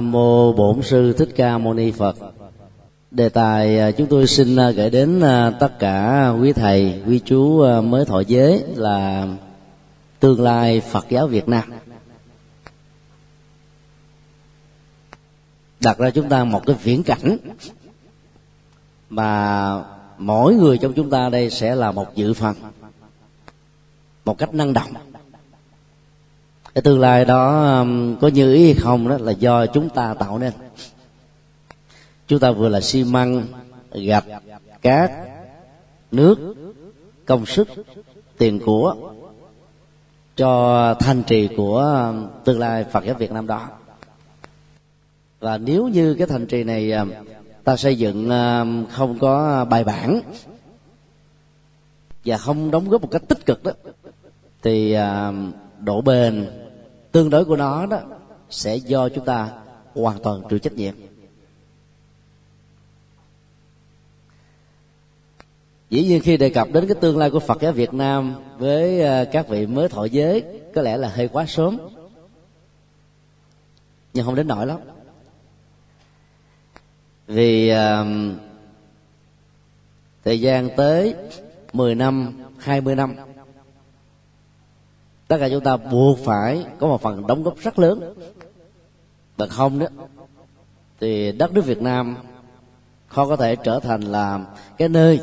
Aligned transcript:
nam 0.00 0.12
mô 0.12 0.52
bổn 0.52 0.82
sư 0.82 1.12
thích 1.12 1.28
ca 1.36 1.58
mâu 1.58 1.74
ni 1.74 1.90
phật. 1.90 2.16
Đề 3.10 3.28
tài 3.28 3.78
à, 3.78 3.90
chúng 3.90 4.06
tôi 4.06 4.26
xin 4.26 4.56
à, 4.56 4.70
gửi 4.70 4.90
đến 4.90 5.20
à, 5.20 5.50
tất 5.50 5.78
cả 5.78 6.28
quý 6.40 6.52
thầy, 6.52 7.02
quý 7.06 7.20
chú 7.24 7.64
mới 7.82 8.04
thọ 8.04 8.20
giới 8.20 8.64
là 8.74 9.28
tương 10.20 10.40
lai 10.40 10.80
phật 10.80 11.06
giáo 11.08 11.26
việt 11.26 11.48
nam. 11.48 11.64
Đặt 15.80 15.98
ra 15.98 16.10
chúng 16.10 16.28
ta 16.28 16.44
một 16.44 16.66
cái 16.66 16.76
viễn 16.82 17.02
cảnh 17.02 17.36
mà 19.10 19.84
mỗi 20.18 20.54
người 20.54 20.78
trong 20.78 20.92
chúng 20.92 21.10
ta 21.10 21.28
đây 21.28 21.50
sẽ 21.50 21.74
là 21.74 21.92
một 21.92 22.14
dự 22.14 22.34
phần, 22.34 22.56
một 24.24 24.38
cách 24.38 24.54
năng 24.54 24.72
động 24.72 25.09
cái 26.80 26.84
tương 26.84 27.00
lai 27.00 27.24
đó 27.24 27.78
um, 27.78 28.16
có 28.20 28.28
như 28.28 28.54
ý 28.54 28.64
hay 28.64 28.74
không 28.74 29.08
đó 29.08 29.18
là 29.20 29.32
do 29.32 29.66
chúng 29.66 29.88
ta 29.88 30.14
tạo 30.14 30.38
nên. 30.38 30.52
Chúng 32.26 32.38
ta 32.38 32.50
vừa 32.50 32.68
là 32.68 32.80
xi 32.80 33.04
măng, 33.04 33.46
gạch, 33.92 34.24
cát, 34.82 35.10
nước, 36.12 36.54
công 37.26 37.46
sức, 37.46 37.68
tiền 38.38 38.60
của 38.66 38.96
cho 40.36 40.94
thành 40.94 41.22
trì 41.22 41.48
của 41.56 41.78
um, 41.78 42.26
tương 42.44 42.58
lai 42.58 42.84
phật 42.84 43.04
giáo 43.04 43.14
việt 43.14 43.32
nam 43.32 43.46
đó. 43.46 43.68
Và 45.40 45.58
nếu 45.58 45.88
như 45.88 46.14
cái 46.14 46.26
thành 46.26 46.46
trì 46.46 46.64
này 46.64 46.92
um, 46.92 47.10
ta 47.64 47.76
xây 47.76 47.98
dựng 47.98 48.30
không 48.90 49.18
có 49.18 49.64
bài 49.64 49.84
bản 49.84 50.20
và 52.24 52.36
không 52.36 52.70
đóng 52.70 52.88
góp 52.88 53.02
một 53.02 53.08
cách 53.10 53.22
tích 53.28 53.46
cực 53.46 53.64
đó, 53.64 53.72
thì 54.62 54.96
độ 55.80 56.00
bền 56.00 56.46
tương 57.12 57.30
đối 57.30 57.44
của 57.44 57.56
nó 57.56 57.86
đó 57.86 58.00
sẽ 58.50 58.76
do 58.76 59.08
chúng 59.08 59.24
ta 59.24 59.48
hoàn 59.94 60.22
toàn 60.22 60.42
chịu 60.50 60.58
trách 60.58 60.72
nhiệm. 60.72 60.94
Dĩ 65.90 66.04
nhiên 66.04 66.20
khi 66.22 66.36
đề 66.36 66.50
cập 66.50 66.68
đến 66.72 66.86
cái 66.86 66.94
tương 67.00 67.18
lai 67.18 67.30
của 67.30 67.40
phật 67.40 67.60
giáo 67.60 67.72
việt 67.72 67.94
nam 67.94 68.34
với 68.58 69.00
ờ, 69.00 69.24
các 69.24 69.48
vị 69.48 69.66
mới 69.66 69.88
thọ 69.88 70.04
giới 70.04 70.44
có 70.74 70.82
lẽ 70.82 70.96
là 70.96 71.08
hơi 71.08 71.28
quá 71.28 71.46
sớm. 71.48 71.78
Nhưng 74.14 74.26
không 74.26 74.34
đến 74.34 74.48
nỗi 74.48 74.66
lắm. 74.66 74.78
Vì 77.26 77.72
uh, 77.72 78.06
thời 80.24 80.40
gian 80.40 80.68
tới 80.76 81.14
10 81.72 81.94
năm 81.94 82.32
20 82.58 82.94
năm 82.94 83.16
tất 85.30 85.36
cả 85.40 85.48
chúng 85.48 85.64
ta 85.64 85.76
buộc 85.76 86.18
phải 86.18 86.64
có 86.78 86.86
một 86.86 87.00
phần 87.02 87.26
đóng 87.26 87.42
góp 87.42 87.58
rất 87.58 87.78
lớn. 87.78 88.14
Bằng 89.36 89.48
không 89.48 89.78
đó, 89.78 89.86
thì 91.00 91.32
đất 91.32 91.52
nước 91.52 91.64
Việt 91.64 91.82
Nam 91.82 92.16
khó 93.06 93.28
có 93.28 93.36
thể 93.36 93.56
trở 93.56 93.80
thành 93.80 94.00
là 94.00 94.40
cái 94.78 94.88
nơi 94.88 95.20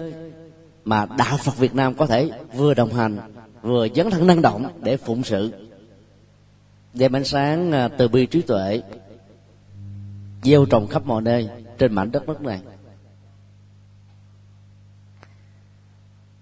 mà 0.86 1.06
đạo 1.18 1.38
Phật 1.38 1.58
Việt 1.58 1.76
Nam 1.76 1.94
có 1.94 2.06
thể 2.06 2.30
vừa 2.54 2.74
đồng 2.74 2.94
hành, 2.94 3.18
vừa 3.62 3.88
dấn 3.96 4.10
thân 4.10 4.28
năng 4.28 4.42
động 4.42 4.68
để 4.84 4.98
phụng 4.98 5.24
sự. 5.24 5.52
Đem 6.94 7.16
ánh 7.16 7.24
sáng 7.24 7.72
à, 7.72 7.88
từ 7.88 8.08
bi 8.08 8.26
trí 8.26 8.42
tuệ 8.42 8.82
gieo 10.44 10.66
trồng 10.66 10.88
khắp 10.88 11.06
mọi 11.06 11.22
nơi 11.22 11.50
trên 11.78 11.94
mảnh 11.94 12.12
đất 12.12 12.28
nước 12.28 12.42
này. 12.42 12.62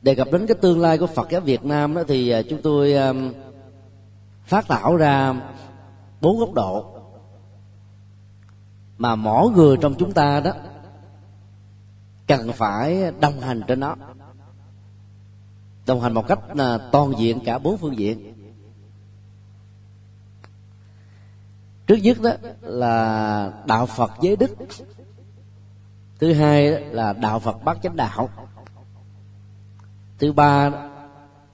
Đề 0.02 0.16
cập 0.16 0.32
đến 0.32 0.48
cái 0.48 0.56
tương 0.62 0.80
lai 0.80 0.98
của 0.98 1.08
Phật 1.08 1.28
giáo 1.32 1.42
Việt 1.42 1.66
Nam 1.66 1.94
đó 1.94 2.04
thì 2.08 2.30
à, 2.30 2.42
chúng 2.50 2.62
tôi 2.62 2.94
à, 2.94 3.14
phát 4.46 4.68
tạo 4.68 4.96
ra 4.96 5.34
bốn 6.22 6.40
góc 6.40 6.54
độ. 6.54 6.92
Mà 8.98 9.16
mỗi 9.16 9.52
người 9.52 9.78
trong 9.82 9.96
chúng 9.96 10.12
ta 10.12 10.40
đó 10.40 10.52
cần 12.28 12.52
phải 12.54 13.12
đồng 13.20 13.40
hành 13.40 13.62
trên 13.68 13.80
nó. 13.80 13.96
Đồng 15.86 16.02
hành 16.02 16.14
một 16.14 16.28
cách 16.28 16.40
à, 16.58 16.78
toàn 16.92 17.14
diện 17.18 17.40
cả 17.46 17.60
bốn 17.60 17.78
phương 17.78 17.98
diện. 17.98 18.34
Trước 21.88 21.96
nhất 21.96 22.18
đó 22.22 22.32
là 22.62 23.52
đạo 23.66 23.86
phật 23.86 24.12
giới 24.22 24.36
đức. 24.36 24.56
Thứ 26.20 26.34
hai 26.34 26.72
là 26.72 27.14
đạo 27.14 27.40
phật 27.40 27.64
bát 27.64 27.78
chánh 27.84 27.96
đạo. 27.96 28.30
Thứ 30.20 30.34
ba 30.34 30.72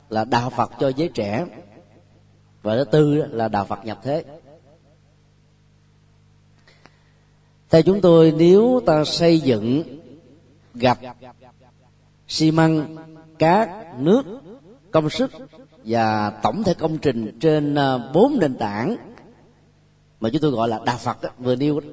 là 0.10 0.26
đạo 0.26 0.50
phật 0.50 0.72
cho 0.80 0.92
giới 0.96 1.10
trẻ 1.10 1.46
và 2.62 2.76
thứ 2.76 2.84
tư 2.84 3.16
là 3.32 3.48
đạo 3.48 3.66
phật 3.66 3.86
nhập 3.86 4.00
thế. 4.04 4.24
Theo 7.70 7.82
chúng 7.82 8.02
tôi 8.02 8.34
nếu 8.38 8.82
ta 8.86 9.04
xây 9.04 9.40
dựng 9.40 9.84
gặp, 10.74 11.00
xi 12.28 12.52
măng 12.52 12.96
cát 13.40 13.70
nước 14.00 14.24
công 14.92 15.10
sức 15.10 15.32
và 15.86 16.30
tổng 16.30 16.64
thể 16.64 16.74
công 16.74 16.98
trình 16.98 17.38
trên 17.40 17.76
à, 17.76 17.98
bốn 18.14 18.40
nền 18.40 18.58
tảng 18.58 18.96
mà 20.20 20.30
chúng 20.30 20.42
tôi 20.42 20.52
gọi 20.52 20.70
là 20.70 20.80
đạo 20.86 20.98
phật 20.98 21.22
đó, 21.22 21.30
vừa 21.38 21.56
nêu 21.56 21.80
đó, 21.80 21.88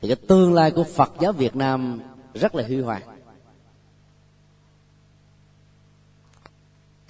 thì 0.00 0.08
cái 0.08 0.16
tương 0.16 0.54
lai 0.54 0.70
của 0.70 0.84
phật 0.84 1.12
giáo 1.20 1.32
việt 1.32 1.56
nam 1.56 2.00
rất 2.34 2.54
là 2.54 2.64
huy 2.66 2.80
hoàng. 2.80 3.02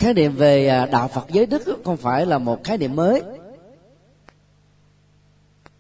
Khái 0.03 0.15
niệm 0.15 0.37
về 0.37 0.69
à, 0.69 0.87
đạo 0.87 1.09
phật 1.09 1.27
giới 1.31 1.47
đức 1.47 1.63
không 1.85 1.97
phải 1.97 2.27
là 2.27 2.39
một 2.39 2.65
khái 2.65 2.79
niệm 2.79 2.97
mới. 2.97 3.23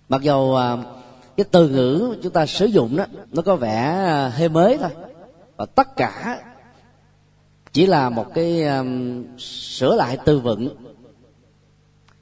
Mặc 0.08 0.22
dầu 0.22 0.56
à, 0.56 0.76
cái 1.36 1.44
từ 1.50 1.68
ngữ 1.68 2.16
chúng 2.22 2.32
ta 2.32 2.46
sử 2.46 2.66
dụng 2.66 2.96
đó 2.96 3.04
nó 3.32 3.42
có 3.42 3.56
vẻ 3.56 3.76
à, 3.76 4.28
hơi 4.28 4.48
mới 4.48 4.78
thôi. 4.78 4.90
Và 5.56 5.66
tất 5.66 5.96
cả 5.96 6.40
chỉ 7.72 7.86
là 7.86 8.10
một 8.10 8.34
cái 8.34 8.64
um, 8.64 9.24
sửa 9.38 9.94
lại 9.94 10.18
từ 10.24 10.38
vựng 10.38 10.68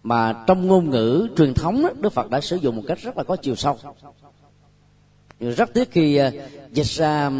mà 0.03 0.44
trong 0.47 0.66
ngôn 0.66 0.91
ngữ 0.91 1.28
truyền 1.37 1.55
thống 1.55 1.83
đó, 1.83 1.91
Đức 1.99 2.12
Phật 2.12 2.31
đã 2.31 2.41
sử 2.41 2.56
dụng 2.56 2.77
một 2.77 2.83
cách 2.87 2.99
rất 2.99 3.16
là 3.16 3.22
có 3.22 3.37
chiều 3.37 3.55
sâu. 3.55 3.78
Nhưng 5.41 5.55
rất 5.55 5.75
tiếc 5.75 5.91
khi 5.91 6.21
uh, 6.28 6.34
dịch 6.72 6.87
ra 6.87 7.31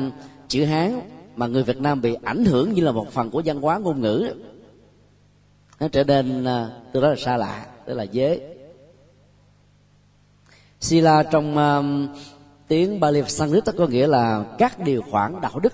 chữ 0.49 0.65
Hán 0.65 1.01
mà 1.37 1.47
người 1.47 1.63
Việt 1.63 1.79
Nam 1.79 2.01
bị 2.01 2.17
ảnh 2.23 2.45
hưởng 2.45 2.73
như 2.73 2.83
là 2.85 2.93
một 2.93 3.13
phần 3.13 3.31
của 3.31 3.43
văn 3.45 3.61
hóa 3.61 3.79
ngôn 3.79 4.01
ngữ 4.01 4.33
nó 5.81 5.89
trở 5.89 6.05
nên 6.05 6.45
à, 6.45 6.71
từ 6.93 7.01
đó 7.01 7.09
là 7.09 7.17
xa 7.17 7.37
lạ 7.37 7.67
tức 7.87 7.95
là 7.95 8.07
dế. 8.13 8.41
Sila 10.81 11.23
trong 11.23 11.57
uh, 11.57 12.19
tiếng 12.69 13.01
Bali 13.01 13.23
Sanskrit 13.29 13.65
có 13.77 13.87
nghĩa 13.87 14.07
là 14.07 14.45
các 14.59 14.79
điều 14.79 15.03
khoản 15.11 15.41
đạo 15.41 15.59
đức. 15.63 15.73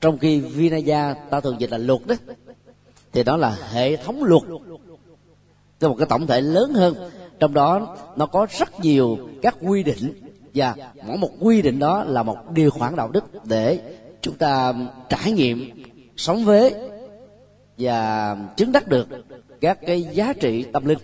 Trong 0.00 0.18
khi 0.18 0.40
Vinaya 0.40 1.14
ta 1.14 1.40
thường 1.40 1.60
dịch 1.60 1.70
là 1.70 1.78
luật 1.78 2.06
đó 2.06 2.14
thì 3.12 3.22
đó 3.22 3.36
là 3.36 3.56
hệ 3.72 3.96
thống 3.96 4.24
luật. 4.24 4.42
Cho 5.80 5.88
một 5.88 5.94
cái 5.98 6.06
tổng 6.06 6.26
thể 6.26 6.40
lớn 6.40 6.74
hơn. 6.74 7.10
Trong 7.40 7.54
đó 7.54 7.96
nó 8.16 8.26
có 8.26 8.46
rất 8.58 8.80
nhiều 8.80 9.18
các 9.42 9.56
quy 9.60 9.82
định 9.82 10.12
và 10.54 10.74
mỗi 11.06 11.16
một 11.16 11.30
quy 11.40 11.62
định 11.62 11.78
đó 11.78 12.04
là 12.04 12.22
một 12.22 12.36
điều 12.52 12.70
khoản 12.70 12.96
đạo 12.96 13.08
đức 13.08 13.24
để 13.44 13.96
chúng 14.22 14.34
ta 14.34 14.74
trải 15.08 15.32
nghiệm 15.32 15.84
sống 16.16 16.44
với 16.44 16.74
và 17.78 18.36
chứng 18.56 18.72
đắc 18.72 18.88
được 18.88 19.08
các 19.60 19.78
cái 19.86 20.02
giá 20.02 20.32
trị 20.32 20.64
tâm 20.72 20.86
linh 20.86 20.98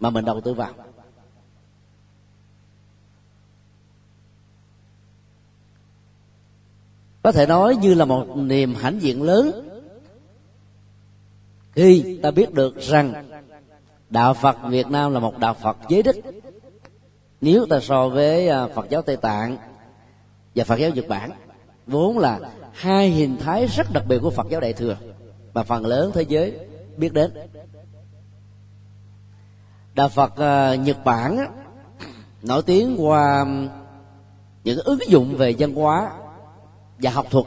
mà 0.00 0.10
mình 0.10 0.24
đầu 0.24 0.40
tư 0.40 0.54
vào. 0.54 0.72
Có 7.22 7.32
thể 7.32 7.46
nói 7.46 7.76
như 7.76 7.94
là 7.94 8.04
một 8.04 8.36
niềm 8.36 8.74
hãnh 8.74 9.02
diện 9.02 9.22
lớn 9.22 9.68
khi 11.72 12.18
ta 12.22 12.30
biết 12.30 12.52
được 12.52 12.80
rằng 12.80 13.28
đạo 14.10 14.34
phật 14.34 14.56
việt 14.68 14.86
nam 14.86 15.12
là 15.12 15.20
một 15.20 15.38
đạo 15.38 15.54
phật 15.54 15.76
giới 15.88 16.02
đích 16.02 16.24
nếu 17.40 17.66
ta 17.66 17.80
so 17.80 18.08
với 18.08 18.48
à, 18.48 18.66
phật 18.66 18.86
giáo 18.90 19.02
tây 19.02 19.16
tạng 19.16 19.56
và 20.54 20.64
phật 20.64 20.76
giáo 20.76 20.90
nhật 20.90 21.08
bản, 21.08 21.30
vốn 21.86 22.18
là 22.18 22.40
hai 22.72 23.10
hình 23.10 23.36
thái 23.36 23.66
rất 23.66 23.92
đặc 23.92 24.04
biệt 24.08 24.18
của 24.22 24.30
phật 24.30 24.46
giáo 24.50 24.60
đại 24.60 24.72
thừa 24.72 24.96
mà 25.54 25.62
phần 25.62 25.86
lớn 25.86 26.10
thế 26.14 26.22
giới 26.22 26.58
biết 26.96 27.12
đến. 27.12 27.30
Đạo 29.94 30.08
phật 30.08 30.32
uh, 30.32 30.80
nhật 30.80 31.04
bản 31.04 31.38
nổi 32.42 32.62
tiếng 32.62 32.96
qua 32.98 33.46
những 34.64 34.78
ứng 34.84 35.08
dụng 35.08 35.36
về 35.36 35.54
văn 35.58 35.74
hóa 35.74 36.10
và 36.98 37.10
học 37.10 37.26
thuật. 37.30 37.44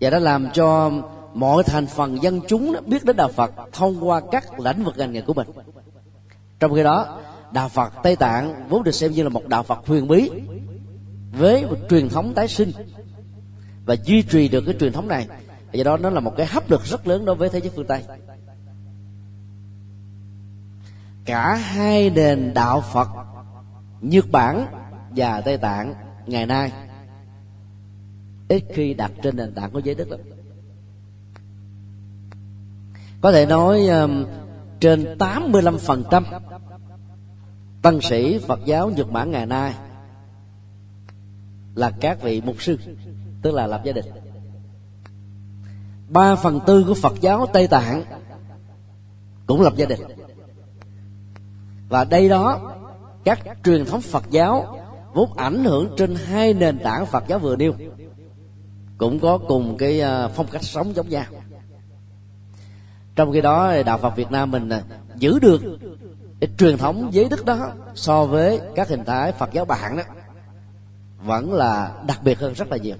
Và 0.00 0.10
đã 0.10 0.18
làm 0.18 0.48
cho 0.54 0.90
mọi 1.34 1.64
thành 1.64 1.86
phần 1.86 2.22
dân 2.22 2.40
chúng 2.48 2.74
biết 2.86 3.04
đến 3.04 3.16
đạo 3.16 3.28
Phật 3.28 3.52
thông 3.72 4.08
qua 4.08 4.20
các 4.32 4.60
lĩnh 4.60 4.84
vực 4.84 4.94
ngành 4.96 5.12
nghề 5.12 5.20
của 5.20 5.34
mình. 5.34 5.48
Trong 6.60 6.74
khi 6.74 6.82
đó, 6.82 7.20
đạo 7.52 7.68
Phật 7.68 7.92
Tây 8.02 8.16
Tạng 8.16 8.68
vốn 8.68 8.82
được 8.82 8.94
xem 8.94 9.12
như 9.12 9.22
là 9.22 9.28
một 9.28 9.46
đạo 9.46 9.62
Phật 9.62 9.86
huyền 9.86 10.08
bí 10.08 10.30
với 11.38 11.66
một 11.66 11.76
truyền 11.90 12.08
thống 12.08 12.34
tái 12.34 12.48
sinh 12.48 12.72
và 13.86 13.96
duy 14.04 14.22
trì 14.22 14.48
được 14.48 14.64
cái 14.66 14.74
truyền 14.80 14.92
thống 14.92 15.08
này 15.08 15.26
do 15.72 15.84
đó 15.84 15.96
nó 15.96 16.10
là 16.10 16.20
một 16.20 16.34
cái 16.36 16.46
hấp 16.46 16.70
lực 16.70 16.84
rất 16.84 17.06
lớn 17.06 17.24
đối 17.24 17.36
với 17.36 17.48
thế 17.48 17.60
giới 17.60 17.70
phương 17.76 17.86
tây. 17.86 18.02
Cả 21.24 21.54
hai 21.54 22.10
nền 22.10 22.54
đạo 22.54 22.80
phật 22.92 23.08
nhật 24.00 24.24
bản 24.30 24.66
và 25.16 25.40
tây 25.40 25.56
tạng 25.58 25.94
ngày 26.26 26.46
nay 26.46 26.72
ít 28.48 28.64
khi 28.74 28.94
đặt 28.94 29.12
trên 29.22 29.36
nền 29.36 29.54
tảng 29.54 29.70
của 29.70 29.78
giới 29.78 29.94
đức 29.94 30.10
lắm. 30.10 30.20
Có 33.20 33.32
thể 33.32 33.46
nói 33.46 33.88
um, 33.88 34.26
trên 34.80 35.16
85% 35.18 36.22
tăng 37.82 38.00
sĩ 38.00 38.38
Phật 38.38 38.60
giáo 38.64 38.90
Nhật 38.90 39.10
Bản 39.10 39.30
ngày 39.30 39.46
nay 39.46 39.74
là 41.74 41.90
các 42.00 42.22
vị 42.22 42.42
mục 42.44 42.62
sư 42.62 42.78
tức 43.42 43.54
là 43.54 43.66
lập 43.66 43.80
gia 43.84 43.92
đình 43.92 44.06
ba 46.08 46.34
phần 46.34 46.60
tư 46.66 46.84
của 46.88 46.94
Phật 46.94 47.20
giáo 47.20 47.46
Tây 47.52 47.66
Tạng 47.66 48.04
cũng 49.46 49.60
lập 49.60 49.72
gia 49.76 49.86
đình. 49.86 50.00
Và 51.88 52.04
đây 52.04 52.28
đó, 52.28 52.74
các 53.24 53.38
truyền 53.64 53.84
thống 53.84 54.00
Phật 54.00 54.24
giáo 54.30 54.78
vốn 55.14 55.32
ảnh 55.36 55.64
hưởng 55.64 55.94
trên 55.96 56.14
hai 56.14 56.54
nền 56.54 56.78
tảng 56.78 57.06
Phật 57.06 57.24
giáo 57.28 57.38
vừa 57.38 57.56
nêu, 57.56 57.74
cũng 58.98 59.20
có 59.20 59.38
cùng 59.38 59.76
cái 59.76 60.00
à, 60.00 60.28
phong 60.28 60.46
cách 60.50 60.62
sống 60.62 60.96
giống 60.96 61.08
nhau. 61.08 61.24
Trong 63.16 63.32
khi 63.32 63.40
đó, 63.40 63.82
đạo 63.86 63.98
Phật 63.98 64.16
Việt 64.16 64.30
Nam 64.30 64.50
mình 64.50 64.68
à, 64.68 64.82
giữ 65.16 65.38
được 65.38 65.62
cái 66.40 66.50
truyền 66.58 66.78
thống 66.78 67.08
giới 67.12 67.28
đức 67.28 67.44
đó 67.44 67.70
so 67.94 68.24
với 68.24 68.60
các 68.74 68.88
hình 68.88 69.04
thái 69.04 69.32
Phật 69.32 69.52
giáo 69.52 69.64
bạn 69.64 69.96
đó, 69.96 70.02
vẫn 71.24 71.52
là 71.52 71.92
đặc 72.06 72.22
biệt 72.22 72.38
hơn 72.38 72.52
rất 72.52 72.70
là 72.70 72.76
nhiều 72.76 72.96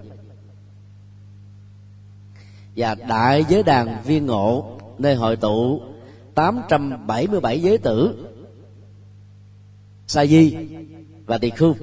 và 2.78 2.94
đại 2.94 3.44
giới 3.48 3.62
đàn 3.62 4.02
viên 4.04 4.26
ngộ, 4.26 4.78
nơi 4.98 5.14
hội 5.14 5.36
tụ 5.36 5.80
877 6.34 7.62
giới 7.62 7.78
tử, 7.78 8.26
sa 10.06 10.26
di 10.26 10.56
và 11.26 11.38
tỳ 11.38 11.50
khưu, 11.50 11.74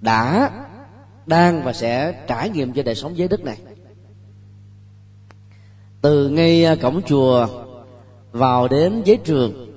đã 0.00 0.50
đang 1.26 1.64
và 1.64 1.72
sẽ 1.72 2.24
trải 2.26 2.50
nghiệm 2.50 2.72
cho 2.72 2.82
đời 2.82 2.94
sống 2.94 3.18
giới 3.18 3.28
đức 3.28 3.44
này. 3.44 3.58
Từ 6.00 6.28
ngay 6.28 6.76
cổng 6.82 7.02
chùa 7.06 7.48
vào 8.32 8.68
đến 8.68 9.02
giới 9.04 9.16
trường 9.16 9.74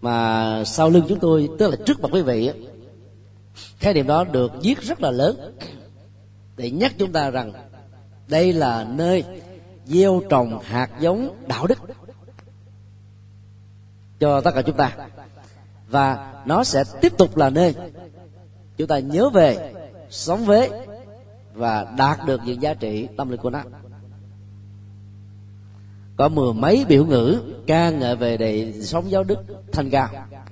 mà 0.00 0.64
sau 0.64 0.90
lưng 0.90 1.04
chúng 1.08 1.18
tôi, 1.18 1.48
tức 1.58 1.70
là 1.70 1.76
trước 1.86 2.00
mặt 2.00 2.08
quý 2.12 2.22
vị 2.22 2.50
khái 3.78 3.94
niệm 3.94 4.06
đó 4.06 4.24
được 4.24 4.52
viết 4.62 4.82
rất 4.82 5.02
là 5.02 5.10
lớn. 5.10 5.56
Để 6.56 6.70
nhắc 6.70 6.92
chúng 6.98 7.12
ta 7.12 7.30
rằng 7.30 7.52
đây 8.30 8.52
là 8.52 8.84
nơi 8.84 9.24
gieo 9.86 10.22
trồng 10.30 10.60
hạt 10.62 10.90
giống 11.00 11.46
đạo 11.48 11.66
đức 11.66 11.78
cho 14.20 14.40
tất 14.40 14.50
cả 14.54 14.62
chúng 14.62 14.76
ta. 14.76 14.96
Và 15.88 16.34
nó 16.46 16.64
sẽ 16.64 16.84
tiếp 17.00 17.12
tục 17.18 17.36
là 17.36 17.50
nơi 17.50 17.74
chúng 18.76 18.88
ta 18.88 18.98
nhớ 18.98 19.30
về 19.30 19.72
sống 20.10 20.44
với 20.44 20.70
và 21.54 21.94
đạt 21.98 22.18
được 22.26 22.40
những 22.44 22.62
giá 22.62 22.74
trị 22.74 23.08
tâm 23.16 23.30
linh 23.30 23.40
của 23.40 23.50
nó. 23.50 23.62
Có 26.16 26.28
mười 26.28 26.52
mấy 26.54 26.84
biểu 26.88 27.06
ngữ 27.06 27.42
ca 27.66 27.90
ngợi 27.90 28.16
về 28.16 28.36
đề 28.36 28.82
sống 28.82 29.10
giáo 29.10 29.24
đức 29.24 29.38
thanh 29.72 29.90
cao. 29.90 30.08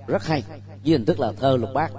Rất 0.06 0.25
hay 0.25 0.42
với 0.84 0.92
hình 0.92 1.04
thức 1.04 1.20
là 1.20 1.32
thơ 1.32 1.56
lục 1.56 1.70
bát. 1.75 1.92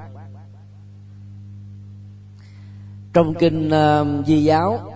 Trong 3.14 3.34
kinh 3.34 3.68
uh, 3.68 4.28
di 4.28 4.44
giáo 4.44 4.94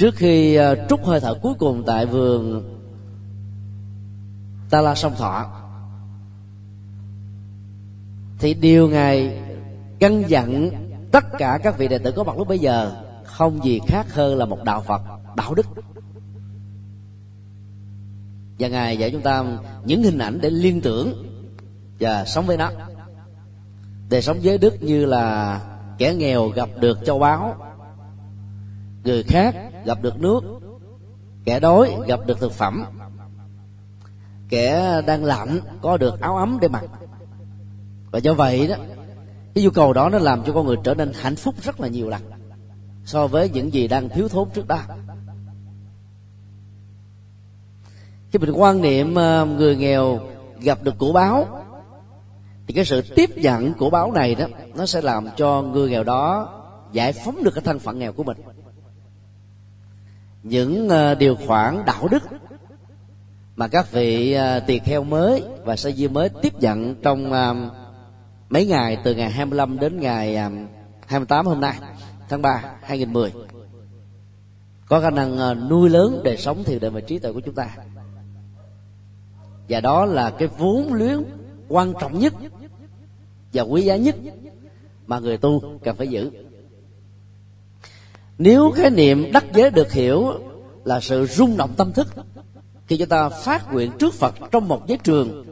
trước 0.00 0.16
khi 0.16 0.54
ờ, 0.54 0.86
trút 0.88 1.00
hơi 1.04 1.20
thở 1.20 1.34
cuối 1.34 1.54
cùng 1.58 1.82
tại 1.86 2.06
vườn 2.06 2.62
ta 4.70 4.80
la 4.80 4.94
sông 4.94 5.14
thọ, 5.16 5.46
thì 8.38 8.54
điều 8.54 8.88
ngài 8.88 9.40
căn 9.98 10.22
dặn 10.28 10.70
tất 11.12 11.24
cả 11.38 11.58
các 11.62 11.78
vị 11.78 11.88
đệ 11.88 11.98
tử 11.98 12.12
có 12.16 12.24
mặt 12.24 12.38
lúc 12.38 12.48
bây 12.48 12.58
giờ 12.58 12.92
không 13.24 13.64
gì 13.64 13.80
khác 13.86 14.14
hơn 14.14 14.38
là 14.38 14.44
một 14.44 14.64
đạo 14.64 14.80
phật, 14.80 15.02
đạo 15.36 15.54
đức. 15.54 15.66
Và 18.58 18.68
ngài 18.68 18.98
dạy 18.98 19.10
chúng 19.10 19.22
ta 19.22 19.44
những 19.84 20.02
hình 20.02 20.18
ảnh 20.18 20.38
để 20.42 20.50
liên 20.50 20.80
tưởng 20.80 21.26
và 22.00 22.24
sống 22.24 22.46
với 22.46 22.56
nó. 22.56 22.70
Để 24.08 24.22
sống 24.22 24.38
với 24.42 24.58
đức 24.58 24.82
như 24.82 25.06
là 25.06 25.60
kẻ 25.98 26.14
nghèo 26.14 26.48
gặp 26.48 26.68
được 26.80 26.98
châu 27.04 27.18
báu, 27.18 27.56
người 29.04 29.22
khác 29.22 29.69
gặp 29.84 30.02
được 30.02 30.20
nước, 30.20 30.40
kẻ 31.44 31.60
đói 31.60 31.96
gặp 32.06 32.20
được 32.26 32.40
thực 32.40 32.52
phẩm. 32.52 32.84
Kẻ 34.48 35.02
đang 35.06 35.24
lạnh 35.24 35.60
có 35.82 35.96
được 35.96 36.20
áo 36.20 36.36
ấm 36.36 36.58
để 36.60 36.68
mặc. 36.68 36.84
Và 38.10 38.18
do 38.18 38.34
vậy 38.34 38.68
đó, 38.68 38.76
cái 39.54 39.64
nhu 39.64 39.70
cầu 39.70 39.92
đó 39.92 40.08
nó 40.08 40.18
làm 40.18 40.42
cho 40.46 40.52
con 40.52 40.66
người 40.66 40.76
trở 40.84 40.94
nên 40.94 41.12
hạnh 41.14 41.36
phúc 41.36 41.54
rất 41.62 41.80
là 41.80 41.88
nhiều 41.88 42.08
lần 42.08 42.22
so 43.04 43.26
với 43.26 43.48
những 43.48 43.72
gì 43.72 43.88
đang 43.88 44.08
thiếu 44.08 44.28
thốn 44.28 44.50
trước 44.50 44.68
đó. 44.68 44.78
Khi 48.30 48.38
mình 48.38 48.52
quan 48.52 48.82
niệm 48.82 49.14
ờ, 49.14 49.46
người 49.46 49.76
nghèo 49.76 50.20
gặp 50.60 50.78
được 50.82 50.94
của 50.98 51.12
báo, 51.12 51.64
thì 52.66 52.74
cái 52.74 52.84
sự 52.84 53.02
tiếp 53.16 53.30
nhận 53.36 53.74
của 53.74 53.90
báo 53.90 54.12
này 54.12 54.34
đó, 54.34 54.46
nó 54.74 54.86
sẽ 54.86 55.00
làm 55.00 55.26
cho 55.36 55.62
người 55.62 55.90
nghèo 55.90 56.04
đó 56.04 56.48
giải 56.92 57.12
phóng 57.12 57.44
được 57.44 57.50
cái 57.54 57.64
thân 57.64 57.78
phận 57.78 57.98
nghèo 57.98 58.12
của 58.12 58.22
mình 58.22 58.36
những 60.42 60.88
ờ, 60.88 61.14
điều 61.14 61.36
khoản 61.46 61.84
đạo 61.86 62.08
đức 62.10 62.22
mà 63.56 63.68
các 63.68 63.92
vị 63.92 64.32
ờ, 64.32 64.60
tỳ 64.60 64.78
kheo 64.78 65.04
mới 65.04 65.44
và 65.64 65.76
sa 65.76 65.90
di 65.90 66.08
mới 66.08 66.28
tiếp 66.42 66.54
nhận 66.60 66.94
trong 67.02 67.32
ờ, 67.32 67.56
mấy 68.48 68.66
ngày 68.66 68.98
từ 69.04 69.14
ngày 69.14 69.30
25 69.30 69.78
đến 69.78 70.00
ngày 70.00 70.36
28 71.06 71.46
hôm 71.46 71.60
nay, 71.60 71.74
tháng 72.28 72.42
3 72.42 72.62
2010 72.82 73.32
có 74.86 75.00
khả 75.00 75.10
năng 75.10 75.68
nuôi 75.68 75.90
lớn 75.90 76.20
đời 76.24 76.36
sống 76.36 76.64
thiền 76.64 76.80
định 76.80 76.94
và 76.94 77.00
trí 77.00 77.18
tuệ 77.18 77.32
của 77.32 77.40
chúng 77.40 77.54
ta. 77.54 77.76
Và 79.68 79.80
đó 79.80 80.04
là 80.04 80.30
cái 80.30 80.48
vốn 80.58 80.92
luyến 80.92 81.22
quan 81.68 81.92
trọng 82.00 82.18
nhất 82.18 82.34
và 83.52 83.62
quý 83.62 83.82
giá 83.82 83.96
nhất 83.96 84.16
mà 85.06 85.18
người 85.18 85.36
tu 85.36 85.62
cần 85.84 85.96
phải 85.96 86.08
giữ 86.08 86.30
nếu 88.40 88.70
khái 88.70 88.90
niệm 88.90 89.32
đắc 89.32 89.44
giới 89.54 89.70
được 89.70 89.92
hiểu 89.92 90.32
là 90.84 91.00
sự 91.00 91.26
rung 91.26 91.56
động 91.56 91.70
tâm 91.76 91.92
thức, 91.92 92.08
khi 92.86 92.96
chúng 92.96 93.08
ta 93.08 93.28
phát 93.28 93.72
nguyện 93.72 93.90
trước 93.98 94.14
phật 94.14 94.34
trong 94.50 94.68
một 94.68 94.86
giới 94.86 94.98
trường, 94.98 95.44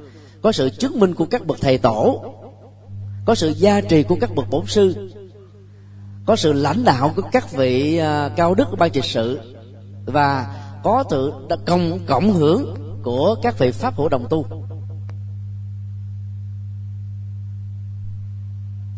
có 0.43 0.53
sự 0.53 0.71
chứng 0.71 1.01
minh 1.01 1.15
của 1.15 1.25
các 1.25 1.47
bậc 1.47 1.61
thầy 1.61 1.79
tổ, 1.79 2.25
có 3.25 3.35
sự 3.35 3.49
gia 3.49 3.81
trì 3.81 4.03
của 4.03 4.17
các 4.21 4.35
bậc 4.35 4.51
bổn 4.51 4.67
sư, 4.67 5.11
có 6.27 6.37
sự 6.37 6.53
lãnh 6.53 6.85
đạo 6.85 7.13
của 7.17 7.23
các 7.33 7.53
vị 7.53 7.99
à, 7.99 8.31
cao 8.37 8.55
đức 8.55 8.65
của 8.71 8.77
ban 8.77 8.91
trị 8.91 9.01
sự, 9.05 9.39
và 10.07 10.57
có 10.85 11.05
sự 11.11 11.33
cộng 11.67 11.99
cộng 12.07 12.33
hưởng 12.33 12.75
của 13.03 13.37
các 13.43 13.59
vị 13.59 13.71
pháp 13.71 13.95
hữu 13.97 14.09
đồng 14.09 14.27
tu. 14.31 14.47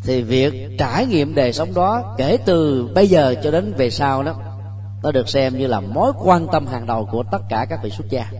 Thì 0.03 0.21
việc 0.21 0.77
trải 0.77 1.05
nghiệm 1.05 1.35
đời 1.35 1.53
sống 1.53 1.73
đó 1.73 2.15
kể 2.17 2.37
từ 2.45 2.89
bây 2.95 3.07
giờ 3.07 3.35
cho 3.43 3.51
đến 3.51 3.73
về 3.77 3.89
sau 3.89 4.23
đó, 4.23 4.39
nó 5.03 5.11
được 5.11 5.29
xem 5.29 5.57
như 5.57 5.67
là 5.67 5.79
mối 5.79 6.11
quan 6.23 6.47
tâm 6.51 6.67
hàng 6.67 6.85
đầu 6.85 7.07
của 7.11 7.23
tất 7.31 7.41
cả 7.49 7.65
các 7.69 7.79
vị 7.83 7.89
xuất 7.89 8.09
gia. 8.09 8.31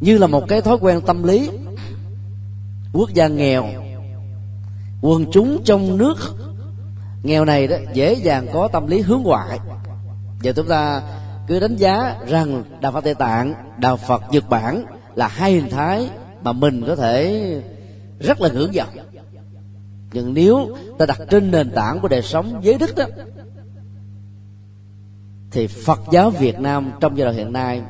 Như 0.00 0.18
là 0.18 0.26
một 0.26 0.44
cái 0.48 0.60
thói 0.60 0.76
quen 0.80 1.00
tâm 1.00 1.22
lý, 1.22 1.50
quốc 2.92 3.10
gia 3.14 3.28
nghèo, 3.28 3.66
quần 5.00 5.24
chúng 5.32 5.62
trong 5.64 5.96
nước 5.96 6.16
nghèo 7.22 7.44
này 7.44 7.66
đó 7.66 7.76
dễ 7.92 8.14
dàng 8.14 8.46
có 8.52 8.68
tâm 8.68 8.86
lý 8.86 9.00
hướng 9.00 9.22
ngoại. 9.22 9.58
Và 10.42 10.52
chúng 10.52 10.68
ta 10.68 11.02
cứ 11.46 11.60
đánh 11.60 11.76
giá 11.76 12.16
rằng 12.26 12.64
đạo 12.80 12.92
phật 12.92 13.04
tây 13.04 13.14
tạng 13.14 13.54
đạo 13.78 13.96
phật 13.96 14.22
nhật 14.30 14.48
bản 14.48 14.84
là 15.14 15.28
hai 15.28 15.52
hình 15.52 15.70
thái 15.70 16.08
mà 16.42 16.52
mình 16.52 16.84
có 16.86 16.96
thể 16.96 17.42
rất 18.20 18.40
là 18.40 18.48
ngưỡng 18.48 18.72
vọng. 18.72 18.88
Nhưng 20.12 20.34
nếu 20.34 20.76
ta 20.98 21.06
đặt 21.06 21.20
trên 21.30 21.50
nền 21.50 21.70
tảng 21.70 22.00
của 22.00 22.08
đời 22.08 22.22
sống 22.22 22.60
giới 22.62 22.78
đức 22.78 22.96
đó, 22.96 23.04
thì 25.50 25.66
phật 25.66 26.00
giáo 26.12 26.30
việt 26.30 26.58
nam 26.58 26.92
trong 27.00 27.18
giai 27.18 27.24
đoạn 27.24 27.36
hiện 27.36 27.52
nay 27.52 27.82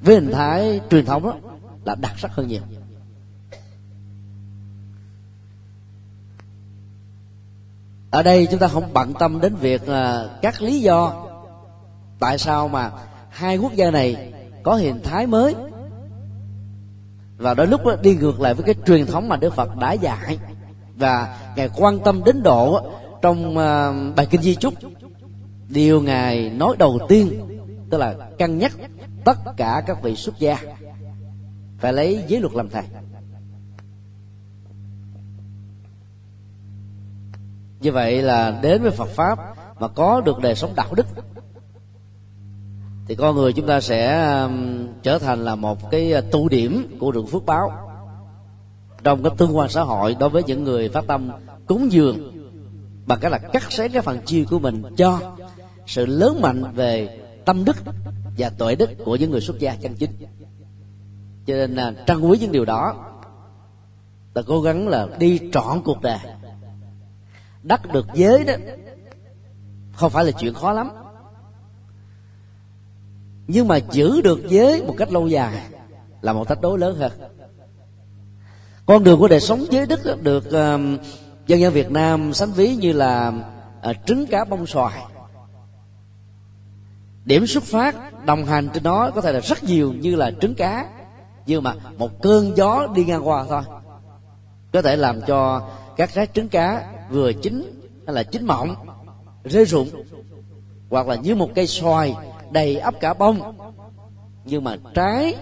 với 0.00 0.14
hình 0.14 0.32
thái 0.32 0.80
truyền 0.90 1.04
thống 1.04 1.22
đó 1.22 1.34
là 1.84 1.94
đặc 1.94 2.12
sắc 2.18 2.32
hơn 2.32 2.48
nhiều. 2.48 2.62
Ở 8.10 8.22
đây 8.22 8.46
chúng 8.50 8.60
ta 8.60 8.68
không 8.68 8.92
bận 8.92 9.12
tâm 9.18 9.40
đến 9.40 9.54
việc 9.54 9.86
à, 9.86 10.24
các 10.42 10.62
lý 10.62 10.80
do 10.80 11.26
tại 12.18 12.38
sao 12.38 12.68
mà 12.68 12.90
hai 13.30 13.56
quốc 13.56 13.74
gia 13.74 13.90
này 13.90 14.32
có 14.62 14.74
hình 14.74 15.00
thái 15.02 15.26
mới 15.26 15.54
và 17.42 17.54
đôi 17.54 17.66
lúc 17.66 17.86
đó, 17.86 17.96
đi 18.02 18.14
ngược 18.14 18.40
lại 18.40 18.54
với 18.54 18.64
cái 18.64 18.74
truyền 18.86 19.06
thống 19.06 19.28
mà 19.28 19.36
đức 19.36 19.54
phật 19.54 19.76
đã 19.76 19.92
dạy. 19.92 20.38
Và 20.96 21.38
ngài 21.56 21.68
quan 21.76 21.98
tâm 21.98 22.24
đến 22.24 22.42
độ 22.42 22.90
trong 23.22 23.58
à, 23.58 23.92
bài 24.16 24.26
kinh 24.30 24.42
di 24.42 24.54
chúc 24.54 24.74
điều 25.68 26.00
ngài 26.02 26.50
nói 26.50 26.76
đầu 26.78 26.98
tiên 27.08 27.40
tức 27.90 27.98
là 27.98 28.14
cân 28.38 28.58
nhắc 28.58 28.72
tất 29.24 29.38
cả 29.56 29.82
các 29.86 30.02
vị 30.02 30.16
xuất 30.16 30.38
gia 30.38 30.58
phải 31.78 31.92
lấy 31.92 32.24
giới 32.28 32.40
luật 32.40 32.54
làm 32.54 32.68
thầy. 32.68 32.84
Như 37.80 37.92
vậy 37.92 38.22
là 38.22 38.58
đến 38.62 38.82
với 38.82 38.90
phật 38.90 39.08
pháp 39.08 39.38
mà 39.80 39.88
có 39.88 40.20
được 40.20 40.38
đời 40.38 40.54
sống 40.54 40.72
đạo 40.76 40.94
đức 40.94 41.06
thì 43.06 43.14
con 43.14 43.36
người 43.36 43.52
chúng 43.52 43.66
ta 43.66 43.80
sẽ 43.80 44.30
um, 44.42 44.86
trở 45.02 45.18
thành 45.18 45.44
là 45.44 45.54
một 45.54 45.90
cái 45.90 46.12
tu 46.12 46.28
tụ 46.32 46.48
điểm 46.48 46.96
của 47.00 47.12
đường 47.12 47.26
phước 47.26 47.46
báo. 47.46 47.72
Trong 49.04 49.22
cái 49.22 49.32
tương 49.38 49.56
quan 49.56 49.68
xã 49.68 49.82
hội, 49.82 50.16
đối 50.20 50.28
với 50.28 50.42
những 50.42 50.64
người 50.64 50.88
phát 50.88 51.04
tâm 51.06 51.30
cúng 51.66 51.92
dường, 51.92 52.32
bằng 53.06 53.18
cách 53.20 53.32
là 53.32 53.38
cắt 53.38 53.72
xén 53.72 53.92
cái 53.92 54.02
phần 54.02 54.20
chia 54.24 54.44
của 54.44 54.58
mình 54.58 54.82
cho 54.96 55.20
sự 55.86 56.06
lớn 56.06 56.40
mạnh 56.42 56.64
về 56.74 57.18
tâm 57.44 57.64
đức 57.64 57.76
và 58.38 58.50
tuệ 58.50 58.74
đức 58.74 58.90
của 59.04 59.16
những 59.16 59.30
người 59.30 59.40
xuất 59.40 59.58
gia 59.58 59.74
chân 59.74 59.94
chính. 59.94 60.10
Cho 61.46 61.54
nên 61.54 61.74
là 61.74 61.92
trân 62.06 62.20
quý 62.20 62.38
những 62.38 62.52
điều 62.52 62.64
đó, 62.64 62.94
ta 64.34 64.42
cố 64.46 64.60
gắng 64.60 64.88
là 64.88 65.08
đi 65.18 65.40
trọn 65.52 65.82
cuộc 65.84 66.02
đời. 66.02 66.18
Đắc 67.62 67.92
được 67.92 68.06
giới 68.14 68.44
đó, 68.44 68.54
không 69.92 70.10
phải 70.10 70.24
là 70.24 70.30
chuyện 70.30 70.54
khó 70.54 70.72
lắm 70.72 70.90
nhưng 73.46 73.68
mà 73.68 73.76
giữ 73.76 74.20
được 74.20 74.40
giới 74.48 74.82
một 74.82 74.94
cách 74.98 75.12
lâu 75.12 75.26
dài 75.26 75.62
là 76.20 76.32
một 76.32 76.48
thách 76.48 76.60
đố 76.60 76.76
lớn 76.76 76.96
hơn. 76.96 77.12
Con 78.86 79.04
đường 79.04 79.18
của 79.18 79.28
đời 79.28 79.40
sống 79.40 79.64
giới 79.70 79.86
đức 79.86 80.22
được 80.22 80.44
uh, 80.46 81.00
dân 81.46 81.60
gian 81.60 81.72
Việt 81.72 81.90
Nam 81.90 82.34
sánh 82.34 82.52
ví 82.52 82.76
như 82.76 82.92
là 82.92 83.32
uh, 83.90 83.96
trứng 84.06 84.26
cá 84.26 84.44
bông 84.44 84.66
xoài. 84.66 85.02
Điểm 87.24 87.46
xuất 87.46 87.64
phát 87.64 88.24
đồng 88.24 88.44
hành 88.44 88.68
trên 88.74 88.82
nó 88.82 89.10
có 89.10 89.20
thể 89.20 89.32
là 89.32 89.40
rất 89.40 89.64
nhiều 89.64 89.92
như 89.92 90.14
là 90.16 90.30
trứng 90.40 90.54
cá 90.54 90.88
nhưng 91.46 91.62
mà 91.62 91.74
một 91.98 92.22
cơn 92.22 92.56
gió 92.56 92.86
đi 92.94 93.04
ngang 93.04 93.28
qua 93.28 93.44
thôi. 93.48 93.62
Có 94.72 94.82
thể 94.82 94.96
làm 94.96 95.20
cho 95.26 95.68
các 95.96 96.10
trái 96.14 96.26
trứng 96.34 96.48
cá 96.48 96.90
vừa 97.10 97.32
chín 97.32 97.82
hay 98.06 98.14
là 98.14 98.22
chín 98.22 98.44
mọng 98.44 98.74
rơi 99.44 99.64
rụng 99.64 99.88
hoặc 100.90 101.08
là 101.08 101.14
như 101.14 101.34
một 101.34 101.50
cây 101.54 101.66
xoài 101.66 102.14
đầy 102.52 102.76
ắp 102.76 102.94
cả 103.00 103.14
bông. 103.14 103.56
Nhưng 104.44 104.64
mà 104.64 104.76
trái 104.94 105.36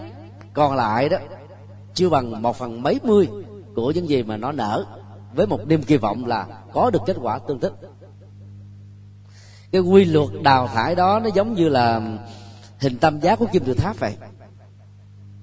còn 0.53 0.75
lại 0.75 1.09
đó, 1.09 1.17
chưa 1.93 2.09
bằng 2.09 2.41
một 2.41 2.55
phần 2.55 2.81
mấy 2.83 2.99
mươi 3.03 3.29
của 3.75 3.91
những 3.91 4.09
gì 4.09 4.23
mà 4.23 4.37
nó 4.37 4.51
nở, 4.51 4.85
với 5.33 5.47
một 5.47 5.67
niềm 5.67 5.83
kỳ 5.83 5.97
vọng 5.97 6.25
là 6.25 6.47
có 6.73 6.89
được 6.89 7.01
kết 7.05 7.17
quả 7.21 7.39
tương 7.39 7.59
thích. 7.59 7.73
Cái 9.71 9.81
quy 9.81 10.05
luật 10.05 10.29
đào 10.43 10.67
thải 10.67 10.95
đó 10.95 11.19
nó 11.19 11.29
giống 11.35 11.53
như 11.53 11.69
là 11.69 12.01
hình 12.79 12.97
tam 12.97 13.19
giác 13.19 13.39
của 13.39 13.45
kim 13.51 13.63
tự 13.63 13.73
tháp 13.73 13.99
vậy. 13.99 14.15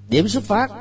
Điểm 0.07 0.27
xuất 0.27 0.43
phát 0.43 0.71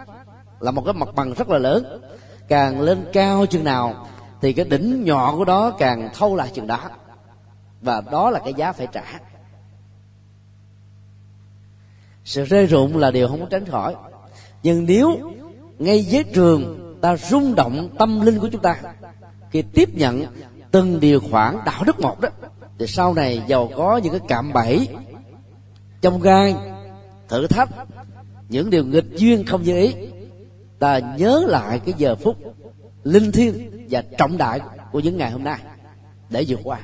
là 0.61 0.71
một 0.71 0.83
cái 0.85 0.95
mặt 0.95 1.09
bằng 1.15 1.35
rất 1.35 1.49
là 1.49 1.59
lớn. 1.59 2.01
Càng 2.49 2.81
lên 2.81 3.07
cao 3.13 3.47
chừng 3.47 3.65
nào 3.65 4.07
thì 4.41 4.53
cái 4.53 4.65
đỉnh 4.65 5.05
nhọn 5.05 5.37
của 5.37 5.45
đó 5.45 5.71
càng 5.71 6.11
thâu 6.15 6.37
lại 6.37 6.51
chừng 6.55 6.67
đó. 6.67 6.81
Và 7.81 8.01
đó 8.01 8.31
là 8.31 8.39
cái 8.39 8.55
giá 8.55 8.73
phải 8.73 8.87
trả 8.93 9.03
sự 12.29 12.45
rơi 12.45 12.67
rụng 12.67 12.97
là 12.97 13.11
điều 13.11 13.29
không 13.29 13.41
có 13.41 13.47
tránh 13.51 13.67
khỏi. 13.67 13.95
Nhưng 14.63 14.87
nếu 14.87 15.19
ngay 15.79 16.05
dưới 16.05 16.25
trường 16.35 16.95
ta 17.01 17.17
rung 17.17 17.55
động 17.55 17.89
tâm 17.99 18.21
linh 18.21 18.39
của 18.39 18.49
chúng 18.53 18.63
ta, 18.63 18.77
khi 19.51 19.63
tiếp 19.63 19.95
nhận 19.95 20.25
từng 20.71 21.01
điều 21.01 21.21
khoản 21.31 21.57
đạo 21.67 21.85
đức 21.85 22.01
một 22.01 22.21
đó, 22.21 22.29
thì 22.79 22.87
sau 22.87 23.15
này 23.15 23.43
giàu 23.47 23.71
có 23.77 23.97
những 23.97 24.13
cái 24.13 24.21
cạm 24.29 24.53
bẫy 24.53 24.89
trong 26.01 26.21
gai 26.21 26.55
thử 27.29 27.47
thách, 27.47 27.69
những 28.49 28.71
điều 28.71 28.85
nghịch 28.85 29.17
duyên 29.17 29.47
không 29.47 29.63
như 29.63 29.77
ý, 29.77 29.95
ta 30.79 30.99
nhớ 30.99 31.45
lại 31.47 31.81
cái 31.85 31.95
giờ 31.99 32.17
phút 32.17 32.37
linh 33.05 33.33
thiêng 33.33 33.87
và 33.91 34.03
trọng 34.19 34.39
đại 34.39 34.61
của 34.93 35.01
những 35.01 35.17
ngày 35.17 35.31
hôm 35.31 35.45
nay 35.45 35.59
để 36.31 36.45
vượt 36.49 36.61
qua. 36.65 36.81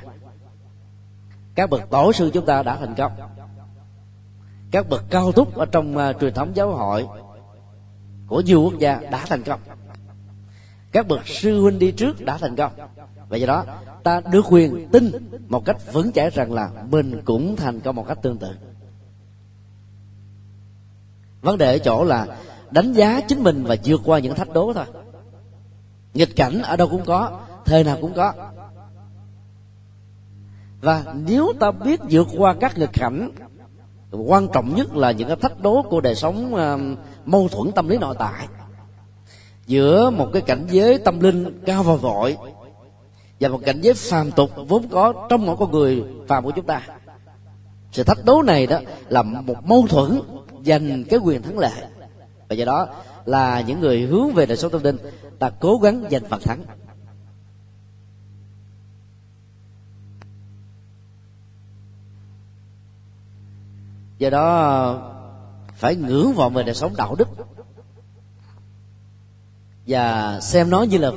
Các 1.55 1.69
bậc 1.69 1.89
tổ 1.89 2.13
sư 2.13 2.31
chúng 2.33 2.45
ta 2.45 2.63
đã 2.63 2.77
thành 2.77 2.95
công 2.97 3.11
các 4.75 4.89
bậc 4.89 5.03
cao 5.09 5.31
túc 5.31 5.55
ở 5.55 5.65
trong 5.65 5.97
uh, 5.97 6.15
truyền 6.21 6.33
thống 6.33 6.51
giáo 6.55 6.71
hội 6.71 7.07
của 8.27 8.41
nhiều 8.41 8.61
quốc 8.61 8.79
gia 8.79 8.99
đã 9.11 9.25
thành 9.27 9.43
công. 9.43 9.59
Các 10.91 11.07
bậc 11.07 11.27
sư 11.27 11.61
huynh 11.61 11.79
đi 11.79 11.91
trước 11.91 12.25
đã 12.25 12.37
thành 12.37 12.55
công. 12.55 12.71
Và 13.29 13.37
do 13.37 13.47
đó 13.47 13.65
ta 14.03 14.21
được 14.31 14.45
quyền 14.49 14.87
tin 14.91 15.11
một 15.47 15.65
cách 15.65 15.77
vững 15.93 16.11
chãi 16.11 16.29
rằng 16.29 16.53
là 16.53 16.69
mình 16.89 17.21
cũng 17.25 17.55
thành 17.55 17.79
công 17.79 17.95
một 17.95 18.07
cách 18.07 18.17
tương 18.21 18.37
tự. 18.37 18.47
Vấn 21.41 21.57
đề 21.57 21.71
ở 21.71 21.77
chỗ 21.77 22.03
là 22.03 22.27
đánh 22.71 22.93
giá 22.93 23.21
chính 23.21 23.43
mình 23.43 23.63
và 23.63 23.75
vượt 23.83 24.01
qua 24.05 24.19
những 24.19 24.35
thách 24.35 24.53
đố 24.53 24.73
thôi. 24.73 24.85
Nghịch 26.13 26.35
cảnh 26.35 26.61
ở 26.61 26.75
đâu 26.75 26.87
cũng 26.87 27.05
có 27.05 27.39
thời 27.65 27.83
nào 27.83 27.97
cũng 28.01 28.13
có. 28.13 28.33
Và 30.81 31.03
nếu 31.27 31.53
ta 31.59 31.71
biết 31.71 31.99
vượt 32.09 32.27
qua 32.37 32.55
các 32.59 32.77
nghịch 32.77 32.93
cảnh 32.93 33.31
quan 34.15 34.47
trọng 34.53 34.75
nhất 34.75 34.95
là 34.95 35.11
những 35.11 35.27
cái 35.27 35.37
thách 35.37 35.61
đố 35.61 35.81
của 35.89 36.01
đời 36.01 36.15
sống 36.15 36.53
uh, 36.53 36.97
mâu 37.25 37.47
thuẫn 37.47 37.71
tâm 37.71 37.87
lý 37.87 37.97
nội 37.97 38.15
tại. 38.19 38.47
Giữa 39.67 40.09
một 40.09 40.29
cái 40.33 40.41
cảnh 40.41 40.65
giới 40.69 40.97
tâm 40.97 41.19
linh 41.19 41.61
cao 41.65 41.83
và 41.83 41.95
vội 41.95 42.37
và 43.39 43.49
một 43.49 43.59
cảnh 43.65 43.81
giới 43.81 43.93
phàm 43.93 44.31
tục 44.31 44.49
vốn 44.67 44.87
có 44.87 45.27
trong 45.29 45.45
mỗi 45.45 45.55
con 45.59 45.71
người 45.71 46.03
phàm 46.27 46.43
của 46.43 46.51
chúng 46.51 46.65
ta 46.65 46.81
sự 47.95 48.03
thách 48.03 48.25
đố 48.25 48.41
này 48.41 48.67
đó 48.67 48.79
là 49.09 49.23
một 49.23 49.65
mâu 49.65 49.85
thuẫn 49.89 50.21
giành 50.65 51.03
cái 51.09 51.19
quyền 51.19 51.41
thắng 51.41 51.59
lợi. 51.59 51.71
Và 52.49 52.55
do 52.55 52.65
đó 52.65 52.87
là 53.25 53.61
những 53.61 53.79
người 53.79 54.01
hướng 54.01 54.33
về 54.33 54.45
đời 54.45 54.57
sống 54.57 54.71
tâm 54.71 54.83
linh 54.83 54.97
ta 55.39 55.49
cố 55.49 55.77
gắng 55.77 56.03
giành 56.11 56.23
phần 56.29 56.41
thắng. 56.41 56.59
Do 64.17 64.29
đó 64.29 65.11
phải 65.75 65.95
ngưỡng 65.95 66.33
vọng 66.33 66.53
về 66.53 66.63
đời 66.63 66.75
sống 66.75 66.93
đạo 66.97 67.15
đức. 67.15 67.27
Và 69.87 70.39
xem 70.41 70.69
nó 70.69 70.83
như 70.83 70.97
là 70.97 71.11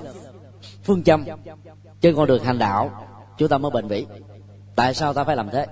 phương 0.84 1.02
châm 1.02 1.24
trên 2.00 2.16
con 2.16 2.26
đường 2.26 2.44
hành 2.44 2.58
đạo. 2.58 2.90
Chúng 3.38 3.48
ta 3.48 3.58
mới 3.58 3.70
bền 3.70 3.88
bỉ. 3.88 4.06
Tại 4.76 4.94
sao 4.94 5.14
ta 5.14 5.24
phải 5.24 5.36
làm 5.36 5.50
thế? 5.50 5.66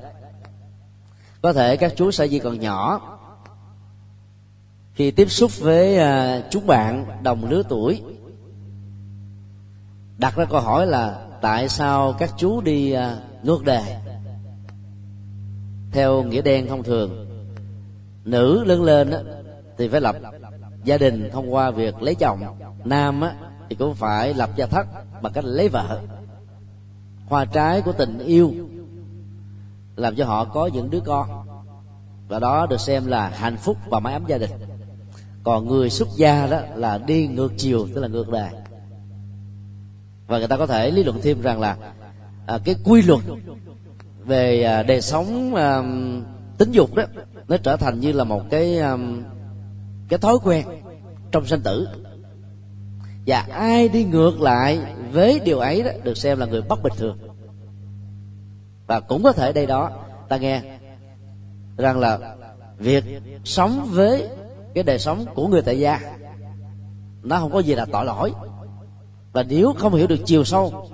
Có 1.43 1.53
thể 1.53 1.77
các 1.77 1.93
chú 1.97 2.11
sa 2.11 2.27
di 2.27 2.39
còn 2.39 2.61
nhỏ 2.61 3.01
khi 4.95 5.11
tiếp 5.11 5.31
xúc 5.31 5.51
với 5.59 5.99
uh, 5.99 6.45
chúng 6.51 6.67
bạn 6.67 7.07
đồng 7.23 7.51
lứa 7.51 7.63
tuổi 7.69 8.03
đặt 10.19 10.37
ra 10.37 10.45
câu 10.45 10.61
hỏi 10.61 10.87
là 10.87 11.27
tại 11.41 11.69
sao 11.69 12.15
các 12.19 12.31
chú 12.37 12.61
đi 12.61 12.97
uh, 12.97 13.01
ngược 13.45 13.65
đề? 13.65 14.06
Theo 15.97 16.23
nghĩa 16.23 16.43
đen 16.43 16.67
thông 16.69 16.83
thường. 16.83 17.27
Nữ 18.25 18.65
lớn 18.65 18.83
lên 18.83 19.11
á, 19.11 19.19
thì 19.79 19.89
phải 19.89 20.01
lập 20.01 20.17
gia 20.85 20.99
đình 20.99 21.31
thông 21.33 21.55
qua 21.55 21.71
việc 21.71 22.03
lấy 22.03 22.15
chồng. 22.15 22.41
Nam 22.85 23.21
á, 23.21 23.35
thì 23.69 23.77
cũng 23.77 23.95
phải 23.95 24.35
lập 24.35 24.51
gia 24.57 24.67
thất 24.67 24.87
bằng 25.23 25.33
cách 25.33 25.45
lấy 25.45 25.69
vợ. 25.69 26.01
Hoa 27.27 27.45
trái 27.45 27.83
của 27.83 27.93
tình 27.93 28.19
yêu 28.19 28.53
làm 29.97 30.17
cho 30.17 30.25
họ 30.25 30.45
có 30.45 30.67
những 30.67 30.91
đứa 30.91 31.01
con. 31.01 31.47
Và 32.29 32.39
đó 32.39 32.67
được 32.67 32.81
xem 32.81 33.07
là 33.07 33.29
hạnh 33.29 33.57
phúc 33.57 33.77
và 33.89 34.01
mái 34.01 34.13
ấm 34.13 34.25
gia 34.27 34.39
đình. 34.39 34.51
Còn 35.43 35.69
người 35.69 35.91
xuất 35.91 36.09
gia 36.17 36.47
đó 36.47 36.61
là 36.75 36.99
đi 36.99 37.27
ngược 37.27 37.53
chiều 37.57 37.87
tức 37.95 38.01
là 38.01 38.09
ngược 38.09 38.29
đời 38.29 38.51
và 40.27 40.39
người 40.39 40.49
ta 40.49 40.57
có 40.57 40.67
thể 40.67 40.91
lý 40.91 41.05
luận 41.05 41.21
thêm 41.23 41.43
rằng 41.43 41.61
là 41.61 41.77
à, 42.47 42.59
cái 42.65 42.75
quy 42.85 43.03
luật 43.03 43.21
về 44.27 44.63
à, 44.63 44.83
đời 44.83 45.01
sống 45.01 45.55
à, 45.55 45.83
tính 46.59 46.73
dục 46.73 46.95
đó, 46.95 47.03
nó 47.49 47.57
trở 47.57 47.77
thành 47.77 48.01
như 48.01 48.13
là 48.13 48.25
một 48.25 48.43
cái 48.51 48.79
à, 48.79 48.97
cái 50.09 50.19
thói 50.19 50.39
quen 50.43 50.67
trong 51.33 51.47
sinh 51.47 51.61
tử. 51.63 51.89
Và 53.27 53.47
ai 53.51 53.89
đi 53.89 54.05
ngược 54.05 54.41
lại 54.41 54.79
với 55.13 55.41
điều 55.41 55.59
ấy 55.59 55.83
đó 55.83 55.91
được 56.05 56.17
xem 56.17 56.39
là 56.39 56.47
người 56.47 56.63
bất 56.63 56.83
bình 56.83 56.93
thường. 56.97 57.19
Và 58.87 59.01
cũng 59.01 59.23
có 59.23 59.33
thể 59.33 59.53
đây 59.53 59.67
đó, 59.67 59.91
ta 60.29 60.37
nghe 60.37 60.63
rằng 61.77 61.99
là 61.99 62.37
việc 62.79 63.05
sống 63.45 63.89
với 63.91 64.29
cái 64.75 64.85
đời 64.85 64.99
sống 64.99 65.25
của 65.35 65.49
người 65.49 65.63
tại 65.63 65.79
gia, 65.79 66.01
nó 67.23 67.39
không 67.39 67.53
có 67.53 67.59
gì 67.59 67.75
là 67.75 67.85
tội 67.85 68.05
lỗi. 68.05 68.33
Và 69.33 69.43
nếu 69.43 69.73
không 69.79 69.95
hiểu 69.95 70.07
được 70.07 70.21
chiều 70.25 70.45
sâu, 70.45 70.89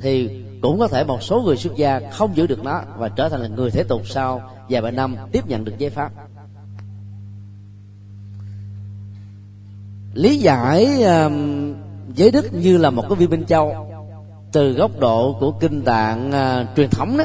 thì 0.00 0.42
cũng 0.62 0.78
có 0.78 0.88
thể 0.88 1.04
một 1.04 1.22
số 1.22 1.42
người 1.42 1.56
xuất 1.56 1.76
gia 1.76 2.00
không 2.12 2.36
giữ 2.36 2.46
được 2.46 2.64
nó 2.64 2.80
và 2.96 3.08
trở 3.08 3.28
thành 3.28 3.40
là 3.40 3.48
người 3.48 3.70
thế 3.70 3.82
tục 3.82 4.02
sau 4.08 4.42
vài 4.68 4.82
ba 4.82 4.90
năm 4.90 5.16
tiếp 5.32 5.46
nhận 5.46 5.64
được 5.64 5.78
giấy 5.78 5.90
pháp 5.90 6.12
lý 10.18 10.36
giải 10.36 11.02
um, 11.02 11.74
giới 12.14 12.30
đức 12.30 12.52
như 12.52 12.76
là 12.76 12.90
một 12.90 13.04
cái 13.08 13.16
viên 13.16 13.30
minh 13.30 13.44
châu. 13.46 13.86
Từ 14.52 14.72
góc 14.72 14.90
độ 15.00 15.36
của 15.40 15.52
kinh 15.52 15.82
tạng 15.82 16.28
uh, 16.28 16.76
truyền 16.76 16.90
thống 16.90 17.18
đó 17.18 17.24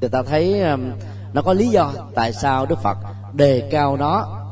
người 0.00 0.10
ta 0.10 0.22
thấy 0.22 0.62
um, 0.62 0.90
nó 1.32 1.42
có 1.42 1.52
lý 1.52 1.68
do 1.68 1.92
tại 2.14 2.32
sao 2.32 2.66
đức 2.66 2.78
phật 2.82 2.98
đề 3.32 3.68
cao 3.70 3.96
nó 3.96 4.42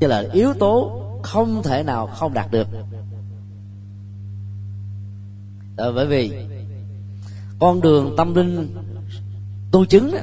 như 0.00 0.06
là 0.06 0.24
yếu 0.32 0.54
tố 0.54 1.02
không 1.22 1.62
thể 1.62 1.82
nào 1.82 2.06
không 2.06 2.34
đạt 2.34 2.50
được. 2.50 2.66
À, 5.76 5.86
bởi 5.94 6.06
vì 6.06 6.32
con 7.58 7.80
đường 7.80 8.14
tâm 8.16 8.34
linh 8.34 8.76
tu 9.70 9.84
chứng 9.86 10.12
đó, 10.12 10.18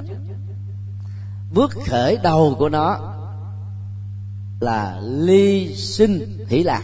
bước 1.54 1.72
khởi 1.88 2.18
đầu 2.24 2.56
của 2.60 2.70
nó 2.70 3.14
là 4.60 5.02
ly 5.04 5.76
sinh 5.76 6.46
hỷ 6.48 6.64
lạc. 6.64 6.84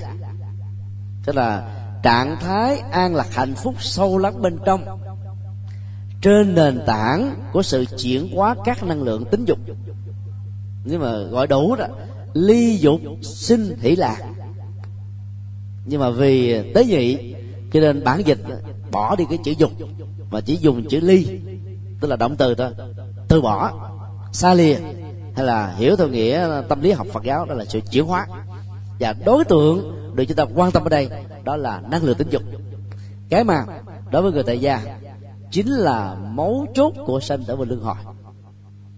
Tức 1.26 1.36
là 1.36 1.76
trạng 2.04 2.38
thái 2.40 2.80
an 2.80 3.16
lạc 3.16 3.28
hạnh 3.32 3.56
phúc 3.56 3.76
sâu 3.80 4.18
lắng 4.18 4.42
bên 4.42 4.58
trong 4.66 5.00
trên 6.22 6.56
nền 6.56 6.80
tảng 6.86 7.36
của 7.54 7.62
sự 7.62 7.86
chuyển 7.86 8.36
hóa 8.36 8.56
các 8.66 8.84
năng 8.84 9.04
lượng 9.04 9.26
tính 9.26 9.46
dục. 9.46 9.60
Nhưng 10.84 11.02
mà 11.02 11.18
gọi 11.18 11.48
đủ 11.48 11.76
đó 11.76 11.86
ly 12.34 12.78
dục 12.78 13.02
sinh 13.22 13.78
hỷ 13.82 13.96
lạc. 13.96 14.18
Nhưng 15.86 16.02
mà 16.02 16.10
vì 16.10 16.64
tế 16.74 16.86
nhị 16.86 17.34
cho 17.74 17.80
nên 17.80 18.04
bản 18.04 18.22
dịch 18.26 18.40
bỏ 18.92 19.16
đi 19.16 19.26
cái 19.30 19.40
chữ 19.44 19.52
dục 19.58 19.72
mà 20.32 20.42
chỉ 20.42 20.56
dùng 20.56 20.84
chữ 20.90 21.00
ly, 21.00 21.40
tức 22.02 22.08
là 22.08 22.16
động 22.16 22.36
từ 22.36 22.56
thôi. 22.56 22.70
Từ 23.28 23.42
bỏ, 23.42 23.72
xa 24.32 24.54
lìa, 24.54 24.76
hay 25.36 25.46
là 25.46 25.74
hiểu 25.78 25.96
theo 25.96 26.08
nghĩa 26.08 26.62
tâm 26.70 26.82
lý 26.82 26.92
học 26.92 27.08
Phật 27.14 27.24
giáo, 27.24 27.46
đó 27.46 27.56
là 27.56 27.66
sự 27.66 27.80
chuyển 27.92 28.06
hóa. 28.06 28.28
Và 29.00 29.16
đối 29.26 29.46
tượng 29.46 29.96
được 30.16 30.26
chúng 30.26 30.38
ta 30.38 30.46
quan 30.56 30.72
tâm 30.72 30.84
ở 30.84 30.90
đây, 30.90 31.10
đó 31.44 31.56
là 31.56 31.82
năng 31.92 32.04
lượng 32.04 32.18
tính 32.18 32.30
dục. 32.30 32.42
Cái 33.30 33.44
mà 33.44 33.66
đối 34.12 34.22
với 34.22 34.32
người 34.32 34.44
tại 34.44 34.60
gia, 34.60 34.82
chính 35.52 35.68
là 35.68 36.16
mấu 36.16 36.66
chốt 36.74 36.94
của 37.06 37.20
sanh 37.20 37.44
tử 37.44 37.56
và 37.56 37.66
luân 37.66 37.82
hồi. 37.82 37.96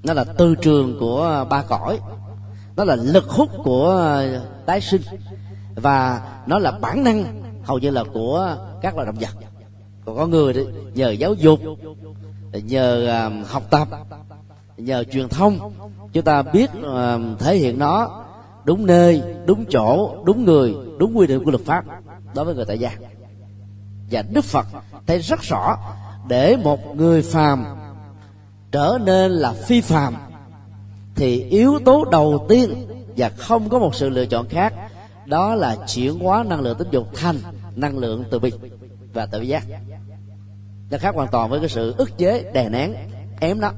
Nó 0.04 0.14
là 0.14 0.24
tư 0.24 0.56
trường 0.56 1.00
của 1.00 1.46
ba 1.50 1.64
cõi, 1.64 2.00
nó 2.76 2.84
là 2.84 2.96
lực 2.96 3.30
hút 3.30 3.50
của 3.64 4.22
tái 4.66 4.82
sinh, 4.82 5.02
và 5.76 6.22
nó 6.48 6.60
là 6.60 6.72
bản 6.72 7.04
năng, 7.04 7.44
hầu 7.64 7.80
như 7.80 7.90
là 7.90 8.04
của 8.14 8.58
các 8.82 8.96
loài 8.96 9.06
động 9.06 9.16
vật 9.20 9.46
còn 10.06 10.18
có 10.18 10.28
người 10.28 10.54
đấy, 10.54 10.66
nhờ 10.94 11.12
giáo 11.12 11.34
dục, 11.34 11.60
nhờ 12.54 13.08
à, 13.08 13.30
học 13.48 13.64
tập, 13.70 13.88
nhờ 14.78 15.04
truyền 15.04 15.30
thông. 15.30 15.74
Chúng 16.14 16.24
ta 16.24 16.42
biết 16.42 16.70
à, 16.96 17.18
thể 17.40 17.58
hiện 17.58 17.80
nó 17.80 18.24
đúng 18.64 18.86
nơi, 18.86 19.22
đúng 19.46 19.66
chỗ, 19.70 20.16
đúng 20.26 20.46
người, 20.46 20.76
đúng 20.98 21.18
quy 21.18 21.28
định 21.28 21.44
của 21.44 21.52
luật 21.52 21.66
pháp 21.66 21.86
đối 22.36 22.46
với 22.46 22.56
người 22.56 22.66
tại 22.66 22.80
gia. 22.80 22.92
Và 24.12 24.24
đức 24.32 24.46
phật 24.46 24.68
thấy 25.08 25.20
rất 25.20 25.42
rõ, 25.42 25.78
để 26.28 26.58
một 26.64 26.96
người 26.96 27.22
phàm 27.22 27.66
trở 28.72 28.98
nên 29.06 29.32
là 29.32 29.54
phi 29.54 29.82
phàm 29.82 30.16
thì 31.16 31.44
yếu 31.44 31.80
tố 31.86 32.06
đầu 32.12 32.46
tiên 32.50 32.88
và 33.18 33.30
không 33.30 33.70
có 33.70 33.80
một 33.80 33.96
sự 33.96 34.10
lựa 34.10 34.26
chọn 34.26 34.50
khác, 34.50 34.74
đó 35.26 35.56
là 35.56 35.78
chuyển 35.88 36.20
hóa 36.20 36.44
năng 36.44 36.62
lượng 36.62 36.78
tính 36.78 36.88
dục 36.92 37.08
thành 37.16 37.38
năng 37.76 37.98
lượng 37.98 38.24
từ 38.32 38.40
bi 38.40 38.52
và 39.14 39.26
tự 39.26 39.42
giác 39.42 39.64
nó 40.92 40.98
khác 40.98 41.16
hoàn 41.16 41.28
toàn 41.32 41.50
với 41.50 41.60
cái 41.60 41.70
sự 41.70 41.96
ức 41.98 42.18
chế 42.18 42.52
đè 42.54 42.70
nén 42.70 42.94
ém 43.40 43.60
đó. 43.60 43.72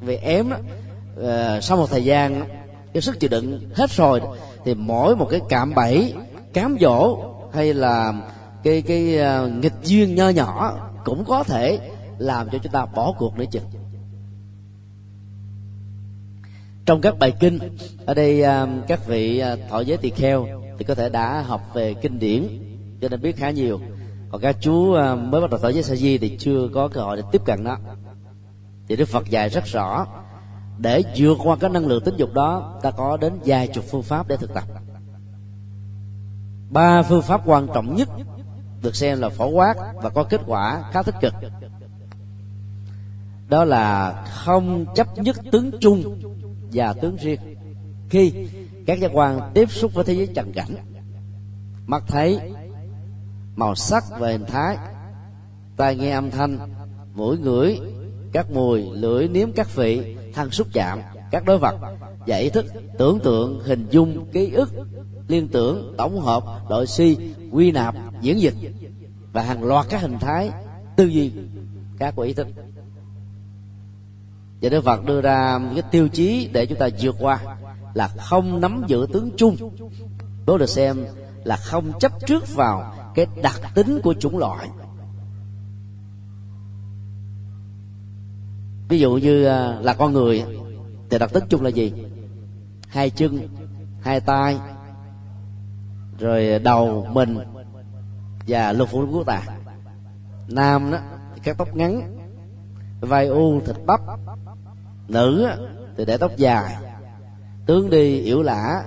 Vì 0.00 0.16
ém 0.16 0.50
đó 0.50 0.56
uh, 1.20 1.64
sau 1.64 1.76
một 1.76 1.90
thời 1.90 2.04
gian 2.04 2.44
cái 2.94 3.02
sức 3.02 3.20
chịu 3.20 3.30
đựng 3.30 3.70
hết 3.74 3.90
rồi 3.90 4.20
thì 4.64 4.74
mỗi 4.74 5.16
một 5.16 5.28
cái 5.30 5.40
cạm 5.48 5.74
bẫy 5.74 6.14
cám 6.52 6.76
dỗ 6.80 7.18
hay 7.52 7.74
là 7.74 8.12
cái 8.62 8.82
cái 8.82 9.18
uh, 9.18 9.52
nghịch 9.52 9.72
duyên 9.82 10.14
nho 10.14 10.28
nhỏ 10.28 10.78
cũng 11.04 11.24
có 11.24 11.42
thể 11.42 11.78
làm 12.18 12.48
cho 12.50 12.58
chúng 12.58 12.72
ta 12.72 12.86
bỏ 12.86 13.12
cuộc 13.18 13.38
nữa 13.38 13.44
chừng. 13.50 13.64
Trong 16.86 17.00
các 17.00 17.18
bài 17.18 17.32
kinh 17.40 17.58
ở 18.06 18.14
đây 18.14 18.42
uh, 18.42 18.68
các 18.88 19.06
vị 19.06 19.42
uh, 19.52 19.58
thọ 19.70 19.80
giới 19.80 19.96
tỳ 19.96 20.10
kheo 20.10 20.46
thì 20.78 20.84
có 20.84 20.94
thể 20.94 21.08
đã 21.08 21.40
học 21.40 21.60
về 21.74 21.94
kinh 21.94 22.18
điển 22.18 22.48
cho 23.00 23.08
nên 23.08 23.22
biết 23.22 23.36
khá 23.36 23.50
nhiều 23.50 23.80
và 24.34 24.40
các 24.40 24.56
chú 24.60 24.92
mới 25.16 25.40
bắt 25.40 25.50
đầu 25.50 25.60
thở 25.62 25.72
giới 25.72 25.82
sa 25.82 25.94
di 25.94 26.18
thì 26.18 26.36
chưa 26.38 26.68
có 26.74 26.88
cơ 26.88 27.00
hội 27.00 27.16
để 27.16 27.22
tiếp 27.32 27.42
cận 27.44 27.64
nó. 27.64 27.76
Thì 28.88 28.96
đức 28.96 29.08
phật 29.08 29.30
dạy 29.30 29.48
rất 29.48 29.64
rõ, 29.64 30.06
để 30.78 31.02
vượt 31.16 31.38
qua 31.44 31.56
cái 31.56 31.70
năng 31.70 31.86
lượng 31.86 32.04
tính 32.04 32.14
dục 32.16 32.32
đó, 32.34 32.78
ta 32.82 32.90
có 32.90 33.16
đến 33.16 33.32
vài 33.44 33.68
chục 33.68 33.84
phương 33.90 34.02
pháp 34.02 34.28
để 34.28 34.36
thực 34.36 34.54
tập. 34.54 34.64
Ba 36.70 37.02
phương 37.02 37.22
pháp 37.22 37.40
quan 37.46 37.66
trọng 37.74 37.96
nhất 37.96 38.08
được 38.82 38.96
xem 38.96 39.20
là 39.20 39.28
phổ 39.28 39.48
quát 39.48 39.74
và 39.94 40.10
có 40.10 40.24
kết 40.24 40.40
quả 40.46 40.84
khá 40.92 41.02
tích 41.02 41.16
cực. 41.20 41.34
Đó 43.48 43.64
là 43.64 44.12
không 44.30 44.86
chấp 44.94 45.18
nhất 45.18 45.36
tướng 45.52 45.70
chung 45.80 46.20
và 46.72 46.92
tướng 46.92 47.16
riêng. 47.16 47.40
Khi 48.08 48.32
các 48.86 49.00
giác 49.00 49.10
quan 49.14 49.40
tiếp 49.54 49.70
xúc 49.70 49.94
với 49.94 50.04
thế 50.04 50.14
giới 50.14 50.26
trần 50.26 50.52
cảnh, 50.52 50.76
mắt 51.86 52.04
thấy 52.06 52.54
màu 53.56 53.74
sắc 53.74 54.04
và 54.18 54.28
hình 54.28 54.44
thái. 54.46 54.76
Tai 55.76 55.96
nghe 55.96 56.10
âm 56.10 56.30
thanh, 56.30 56.58
mũi 57.14 57.38
ngửi, 57.38 57.80
các 58.32 58.50
mùi, 58.50 58.82
lưỡi 58.92 59.28
nếm 59.28 59.52
các 59.52 59.74
vị, 59.74 60.16
thân 60.34 60.50
xúc 60.50 60.66
chạm, 60.72 61.00
các 61.30 61.44
đối 61.44 61.58
vật. 61.58 61.74
Và 62.26 62.36
ý 62.36 62.50
thức 62.50 62.66
tưởng 62.98 63.20
tượng, 63.20 63.60
hình 63.64 63.86
dung, 63.90 64.26
ký 64.32 64.50
ức, 64.50 64.70
liên 65.28 65.48
tưởng, 65.48 65.94
tổng 65.98 66.20
hợp, 66.20 66.44
đội 66.68 66.86
suy 66.86 67.18
quy 67.52 67.72
nạp, 67.72 67.94
diễn 68.20 68.40
dịch 68.40 68.54
và 69.32 69.42
hàng 69.42 69.64
loạt 69.64 69.86
các 69.90 70.00
hình 70.00 70.18
thái, 70.20 70.50
tư 70.96 71.04
duy, 71.04 71.32
các 71.98 72.16
của 72.16 72.22
ý 72.22 72.32
thức. 72.32 72.46
Và 74.62 74.68
Đức 74.68 74.84
Phật 74.84 75.04
đưa 75.04 75.20
ra 75.20 75.60
cái 75.74 75.82
tiêu 75.90 76.08
chí 76.08 76.48
để 76.52 76.66
chúng 76.66 76.78
ta 76.78 76.88
vượt 77.00 77.16
qua 77.20 77.40
là 77.94 78.08
không 78.08 78.60
nắm 78.60 78.84
giữ 78.86 79.06
tướng 79.12 79.30
chung. 79.36 79.56
Đó 80.46 80.58
được 80.58 80.68
xem 80.68 81.04
là 81.44 81.56
không 81.56 81.92
chấp 82.00 82.12
trước 82.26 82.54
vào 82.54 82.94
cái 83.14 83.26
đặc 83.42 83.60
tính 83.74 84.00
của 84.02 84.14
chủng 84.14 84.38
loại. 84.38 84.68
Ví 88.88 88.98
dụ 88.98 89.16
như 89.16 89.44
à, 89.44 89.78
là 89.80 89.94
con 89.94 90.12
người, 90.12 90.44
thì 91.10 91.18
đặc 91.18 91.30
tính 91.32 91.44
chung 91.48 91.62
là 91.62 91.68
gì? 91.68 91.92
Hai 92.88 93.10
chân, 93.10 93.48
hai 94.02 94.20
tay, 94.20 94.58
rồi 96.18 96.58
đầu 96.58 97.06
mình 97.12 97.38
và 98.46 98.72
lục 98.72 98.88
phủ 98.92 99.06
của 99.12 99.24
ta. 99.24 99.42
Nam 100.48 100.90
đó 100.90 100.98
thì 101.34 101.40
các 101.44 101.58
tóc 101.58 101.76
ngắn, 101.76 102.18
vai 103.00 103.26
u, 103.26 103.60
thịt 103.60 103.76
bắp. 103.86 104.00
Nữ 105.08 105.48
thì 105.96 106.04
để 106.04 106.16
tóc 106.16 106.30
dài. 106.36 106.76
Tướng 107.66 107.90
đi, 107.90 108.20
yểu 108.20 108.42
lả, 108.42 108.84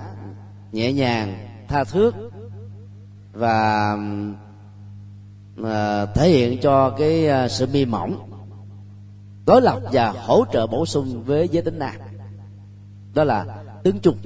nhẹ 0.72 0.92
nhàng, 0.92 1.48
tha 1.68 1.84
thước 1.84 2.14
và 3.38 3.96
à, 5.64 6.06
thể 6.06 6.28
hiện 6.28 6.60
cho 6.60 6.90
cái 6.90 7.28
à, 7.28 7.48
sự 7.48 7.66
mi 7.72 7.84
mỏng 7.84 8.30
đối 9.46 9.62
lập 9.62 9.80
và 9.92 10.10
hỗ 10.10 10.44
trợ 10.52 10.66
bổ 10.66 10.86
sung 10.86 11.22
với 11.26 11.48
giới 11.48 11.62
tính 11.62 11.78
nam 11.78 11.94
đó 13.14 13.24
là 13.24 13.46
tướng 13.82 13.98
chung 14.00 14.16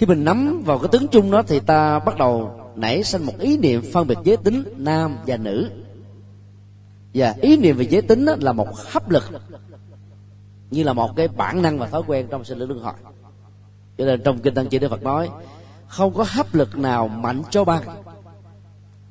khi 0.00 0.06
mình 0.06 0.24
nắm 0.24 0.62
vào 0.66 0.78
cái 0.78 0.88
tướng 0.92 1.08
chung 1.08 1.30
đó 1.30 1.42
thì 1.42 1.60
ta 1.60 1.98
bắt 1.98 2.18
đầu 2.18 2.60
nảy 2.76 3.04
sinh 3.04 3.22
một 3.26 3.38
ý 3.38 3.58
niệm 3.58 3.82
phân 3.92 4.06
biệt 4.06 4.18
giới 4.24 4.36
tính 4.36 4.64
nam 4.76 5.16
và 5.26 5.36
nữ. 5.36 5.70
Và 7.14 7.34
ý 7.40 7.56
niệm 7.56 7.76
về 7.76 7.86
giới 7.90 8.02
tính 8.02 8.24
là 8.24 8.52
một 8.52 8.68
hấp 8.76 9.10
lực 9.10 9.24
như 10.70 10.82
là 10.82 10.92
một 10.92 11.10
cái 11.16 11.28
bản 11.28 11.62
năng 11.62 11.78
và 11.78 11.86
thói 11.86 12.02
quen 12.06 12.26
trong 12.30 12.44
sinh 12.44 12.58
lý 12.58 12.66
luân 12.66 12.82
hồi. 12.82 12.92
Cho 13.98 14.04
nên 14.04 14.22
trong 14.24 14.38
kinh 14.38 14.54
tăng 14.54 14.66
chỉ 14.68 14.78
đức 14.78 14.88
phật 14.88 15.02
nói 15.02 15.28
không 15.90 16.14
có 16.14 16.24
hấp 16.28 16.54
lực 16.54 16.78
nào 16.78 17.08
mạnh 17.08 17.42
cho 17.50 17.64
bằng. 17.64 17.82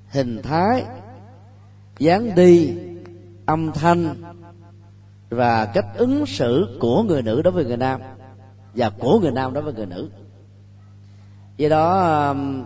Hình 0.09 0.41
thái, 0.41 0.85
dáng 1.99 2.35
đi, 2.35 2.73
âm 3.45 3.71
thanh, 3.71 4.15
và 5.29 5.65
cách 5.65 5.85
ứng 5.95 6.25
xử 6.25 6.77
của 6.79 7.03
người 7.03 7.21
nữ 7.21 7.41
đối 7.41 7.51
với 7.53 7.65
người 7.65 7.77
nam, 7.77 8.01
và 8.75 8.89
của 8.89 9.19
người 9.19 9.31
nam 9.31 9.53
đối 9.53 9.63
với 9.63 9.73
người 9.73 9.85
nữ. 9.85 10.09
Do 11.57 11.69
đó 11.69 12.15
um, 12.27 12.65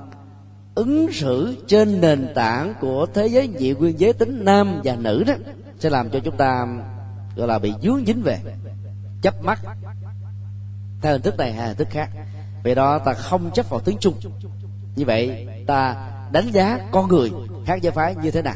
ứng 0.76 1.12
xử 1.12 1.64
trên 1.68 2.02
nền 2.02 2.28
tảng 2.36 2.74
của 2.82 3.06
thế 3.14 3.28
giới 3.28 3.50
dị 3.60 3.74
nguyên 3.74 4.00
giới 4.00 4.14
tính 4.14 4.46
nam 4.46 4.82
và 4.84 4.96
nữ 4.96 5.24
đó 5.28 5.34
sẽ 5.80 5.90
làm 5.90 6.10
cho 6.10 6.20
chúng 6.20 6.38
ta 6.38 6.62
um, 6.62 6.82
gọi 7.36 7.48
là 7.48 7.60
bị 7.60 7.74
dướng 7.84 8.06
dính 8.08 8.22
về 8.22 8.40
chấp 9.22 9.44
mắt 9.44 9.60
theo 11.02 11.12
hình 11.12 11.22
thức 11.22 11.38
này 11.38 11.54
hay 11.54 11.68
hình 11.68 11.78
thức 11.78 11.88
khác 11.92 12.10
vì 12.64 12.76
đó 12.76 13.00
ta 13.00 13.14
không 13.14 13.52
chấp 13.52 13.70
vào 13.70 13.80
tướng 13.80 13.98
chung 14.00 14.14
như 14.96 15.06
vậy 15.06 15.48
ta 15.68 16.10
đánh 16.32 16.52
giá 16.52 16.80
con 16.92 17.08
người 17.08 17.32
khác 17.66 17.82
giới 17.82 17.92
phái 17.92 18.16
như 18.16 18.32
thế 18.32 18.42
nào. 18.42 18.56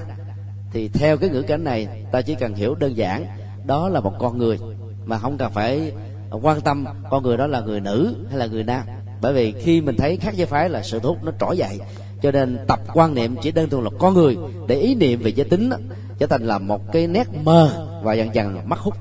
Thì 0.71 0.87
theo 0.87 1.17
cái 1.17 1.29
ngữ 1.29 1.41
cảnh 1.41 1.63
này 1.63 1.87
ta 2.11 2.21
chỉ 2.21 2.35
cần 2.35 2.53
hiểu 2.53 2.75
đơn 2.75 2.97
giản 2.97 3.25
đó 3.65 3.89
là 3.89 3.99
một 3.99 4.13
con 4.19 4.37
người 4.37 4.59
mà 5.05 5.17
không 5.17 5.37
cần 5.37 5.51
phải 5.51 5.91
quan 6.31 6.61
tâm 6.61 6.85
con 7.09 7.23
người 7.23 7.37
đó 7.37 7.47
là 7.47 7.61
người 7.61 7.79
nữ 7.79 8.15
hay 8.29 8.37
là 8.37 8.45
người 8.45 8.63
nam. 8.63 8.81
Bởi 9.21 9.33
vì 9.33 9.51
khi 9.51 9.81
mình 9.81 9.95
thấy 9.97 10.17
khác 10.17 10.35
giới 10.35 10.47
phái 10.47 10.69
là 10.69 10.83
sự 10.83 10.99
thúc 10.99 11.23
nó 11.23 11.31
trỗi 11.39 11.57
dậy 11.57 11.79
cho 12.21 12.31
nên 12.31 12.57
tập 12.67 12.79
quan 12.93 13.15
niệm 13.15 13.35
chỉ 13.41 13.51
đơn 13.51 13.69
thuần 13.69 13.83
là 13.83 13.89
con 13.99 14.13
người 14.13 14.37
để 14.67 14.75
ý 14.75 14.95
niệm 14.95 15.21
về 15.23 15.31
giới 15.35 15.49
tính 15.49 15.69
đó, 15.69 15.77
trở 16.19 16.27
thành 16.27 16.47
là 16.47 16.59
một 16.59 16.91
cái 16.91 17.07
nét 17.07 17.27
mơ 17.43 17.87
và 18.03 18.13
dần 18.13 18.35
dần 18.35 18.59
mất 18.65 18.79
hút. 18.79 18.95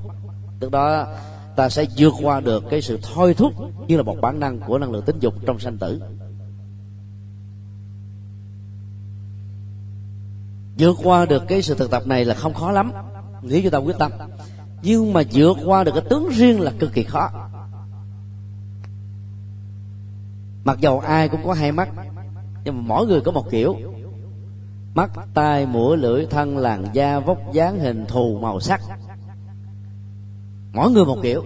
Từ 0.61 0.69
đó 0.69 1.07
ta 1.57 1.69
sẽ 1.69 1.87
vượt 1.97 2.15
qua 2.23 2.41
được 2.41 2.65
cái 2.71 2.83
sự 2.83 2.99
thôi 3.15 3.35
thúc 3.35 3.53
như 3.89 3.97
là 3.97 4.03
một 4.03 4.17
bản 4.21 4.41
năng 4.41 4.59
của 4.59 4.79
năng 4.79 4.93
lượng 4.93 5.05
tính 5.05 5.17
dục 5.21 5.35
trong 5.47 5.59
sanh 5.59 5.79
tử. 5.79 6.03
Vượt 10.79 10.97
qua 11.03 11.27
được 11.27 11.43
cái 11.49 11.63
sự 11.63 11.75
thực 11.75 11.91
tập 11.91 12.07
này 12.07 12.25
là 12.25 12.35
không 12.35 12.55
khó 12.55 12.73
lắm, 12.73 12.93
nếu 13.43 13.61
chúng 13.63 13.71
ta 13.71 13.79
quyết 13.79 13.99
tâm. 13.99 14.13
Nhưng 14.83 15.13
mà 15.13 15.23
vượt 15.33 15.57
qua 15.65 15.85
được 15.85 15.93
cái 15.95 16.05
tướng 16.11 16.29
riêng 16.33 16.61
là 16.61 16.73
cực 16.79 16.93
kỳ 16.93 17.03
khó. 17.03 17.31
Mặc 20.65 20.79
dầu 20.81 21.01
ai 21.01 21.29
cũng 21.29 21.45
có 21.45 21.53
hai 21.53 21.73
mắt, 21.73 21.89
nhưng 22.65 22.77
mà 22.77 22.83
mỗi 22.87 23.07
người 23.07 23.21
có 23.21 23.33
một 23.33 23.51
kiểu. 23.51 23.77
Mắt, 24.95 25.11
tai, 25.35 25.67
mũi, 25.67 25.97
lưỡi, 25.97 26.27
thân, 26.27 26.59
làn 26.59 26.87
da, 26.93 27.21
vóc 27.21 27.39
dáng, 27.53 27.79
hình 27.79 28.05
thù, 28.09 28.39
màu 28.43 28.61
sắc 28.61 28.81
mỗi 30.77 30.91
người 30.91 31.05
một 31.05 31.19
kiểu. 31.23 31.45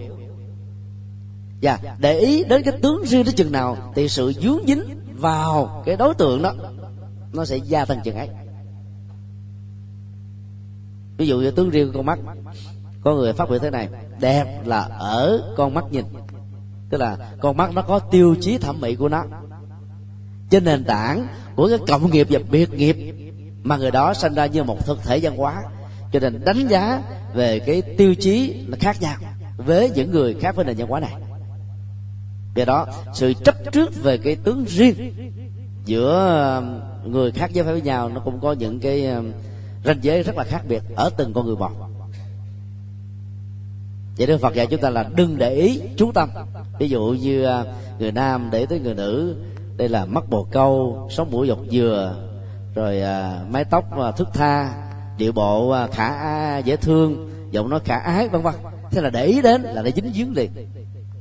Và 1.61 1.79
để 1.99 2.19
ý 2.19 2.43
đến 2.43 2.61
cái 2.63 2.73
tướng 2.81 3.05
riêng 3.05 3.23
đến 3.25 3.35
chừng 3.35 3.51
nào 3.51 3.91
thì 3.95 4.09
sự 4.09 4.33
dướng 4.41 4.59
dính 4.67 4.83
vào 5.15 5.83
cái 5.85 5.97
đối 5.97 6.13
tượng 6.13 6.41
đó, 6.41 6.53
nó 7.33 7.45
sẽ 7.45 7.57
gia 7.57 7.85
tăng 7.85 8.01
chừng 8.03 8.15
ấy. 8.15 8.29
Ví 11.17 11.27
dụ 11.27 11.39
như 11.39 11.51
tướng 11.51 11.69
riêng 11.69 11.87
của 11.87 11.97
con 11.97 12.05
mắt, 12.05 12.19
có 13.03 13.15
người 13.15 13.33
phát 13.33 13.49
biểu 13.49 13.59
thế 13.59 13.69
này, 13.69 13.89
đẹp 14.19 14.67
là 14.67 14.81
ở 14.99 15.53
con 15.57 15.73
mắt 15.73 15.85
nhìn. 15.91 16.05
Tức 16.89 16.97
là 16.97 17.17
con 17.41 17.57
mắt 17.57 17.73
nó 17.73 17.81
có 17.81 17.99
tiêu 17.99 18.35
chí 18.41 18.57
thẩm 18.57 18.81
mỹ 18.81 18.95
của 18.95 19.09
nó. 19.09 19.23
Trên 20.49 20.63
nền 20.63 20.83
tảng 20.83 21.27
của 21.55 21.67
cái 21.67 21.77
cộng 21.87 22.11
nghiệp 22.11 22.27
và 22.29 22.39
biệt 22.51 22.73
nghiệp 22.73 23.15
mà 23.63 23.77
người 23.77 23.91
đó 23.91 24.13
sinh 24.13 24.33
ra 24.33 24.45
như 24.45 24.63
một 24.63 24.85
thực 24.85 25.03
thể 25.03 25.19
văn 25.21 25.37
hóa 25.37 25.63
cho 26.11 26.19
nên 26.19 26.45
đánh 26.45 26.67
giá 26.67 27.01
về 27.33 27.59
cái 27.59 27.81
tiêu 27.81 28.15
chí 28.15 28.65
là 28.67 28.77
khác 28.79 29.01
nhau 29.01 29.15
với 29.57 29.91
những 29.95 30.11
người 30.11 30.35
khác 30.41 30.55
với 30.55 30.65
nền 30.65 30.77
văn 30.77 30.87
hóa 30.87 30.99
này. 30.99 31.13
Do 32.55 32.65
đó 32.65 32.87
sự 33.13 33.33
chấp 33.43 33.55
trước 33.71 34.03
về 34.03 34.17
cái 34.17 34.35
tướng 34.35 34.65
riêng 34.67 35.13
giữa 35.85 36.55
um, 36.57 37.11
người 37.11 37.31
khác 37.31 37.51
giới 37.53 37.63
với 37.63 37.81
nhau 37.81 38.09
nó 38.09 38.19
cũng 38.19 38.39
có 38.39 38.53
những 38.53 38.79
cái 38.79 39.07
um, 39.07 39.31
ranh 39.85 39.97
giới 40.01 40.23
rất 40.23 40.35
là 40.37 40.43
khác 40.43 40.61
biệt 40.67 40.83
ở 40.95 41.09
từng 41.17 41.33
con 41.33 41.45
người 41.45 41.55
một 41.55 41.71
vậy 44.17 44.27
Đức 44.27 44.37
Phật 44.41 44.53
dạy 44.53 44.67
chúng 44.67 44.81
ta 44.81 44.89
là 44.89 45.09
đừng 45.15 45.37
để 45.37 45.53
ý 45.53 45.81
chú 45.97 46.11
tâm. 46.11 46.29
Ví 46.79 46.89
dụ 46.89 47.15
như 47.21 47.47
uh, 47.47 47.67
người 47.99 48.11
nam 48.11 48.49
để 48.51 48.65
tới 48.65 48.79
người 48.79 48.95
nữ 48.95 49.35
đây 49.77 49.89
là 49.89 50.05
mắt 50.05 50.29
bồ 50.29 50.47
câu 50.51 51.07
sống 51.11 51.31
mũi 51.31 51.47
dọc 51.47 51.59
dừa 51.71 52.15
rồi 52.75 53.01
uh, 53.01 53.51
mái 53.51 53.65
tóc 53.65 53.85
uh, 53.95 54.03
à, 54.03 54.11
thức 54.11 54.27
tha 54.33 54.73
điệu 55.21 55.31
bộ 55.31 55.69
à, 55.69 55.87
khả 55.87 56.57
dễ 56.57 56.75
thương, 56.75 57.29
giọng 57.51 57.69
nói 57.69 57.79
khả 57.85 57.95
ái, 57.97 58.29
vân 58.29 58.41
vân. 58.41 58.53
Thế 58.91 59.01
là 59.01 59.09
để 59.09 59.25
ý 59.25 59.41
đến, 59.41 59.61
là 59.61 59.81
để 59.81 59.91
dính 59.95 60.11
dướng 60.13 60.33
liền. 60.33 60.51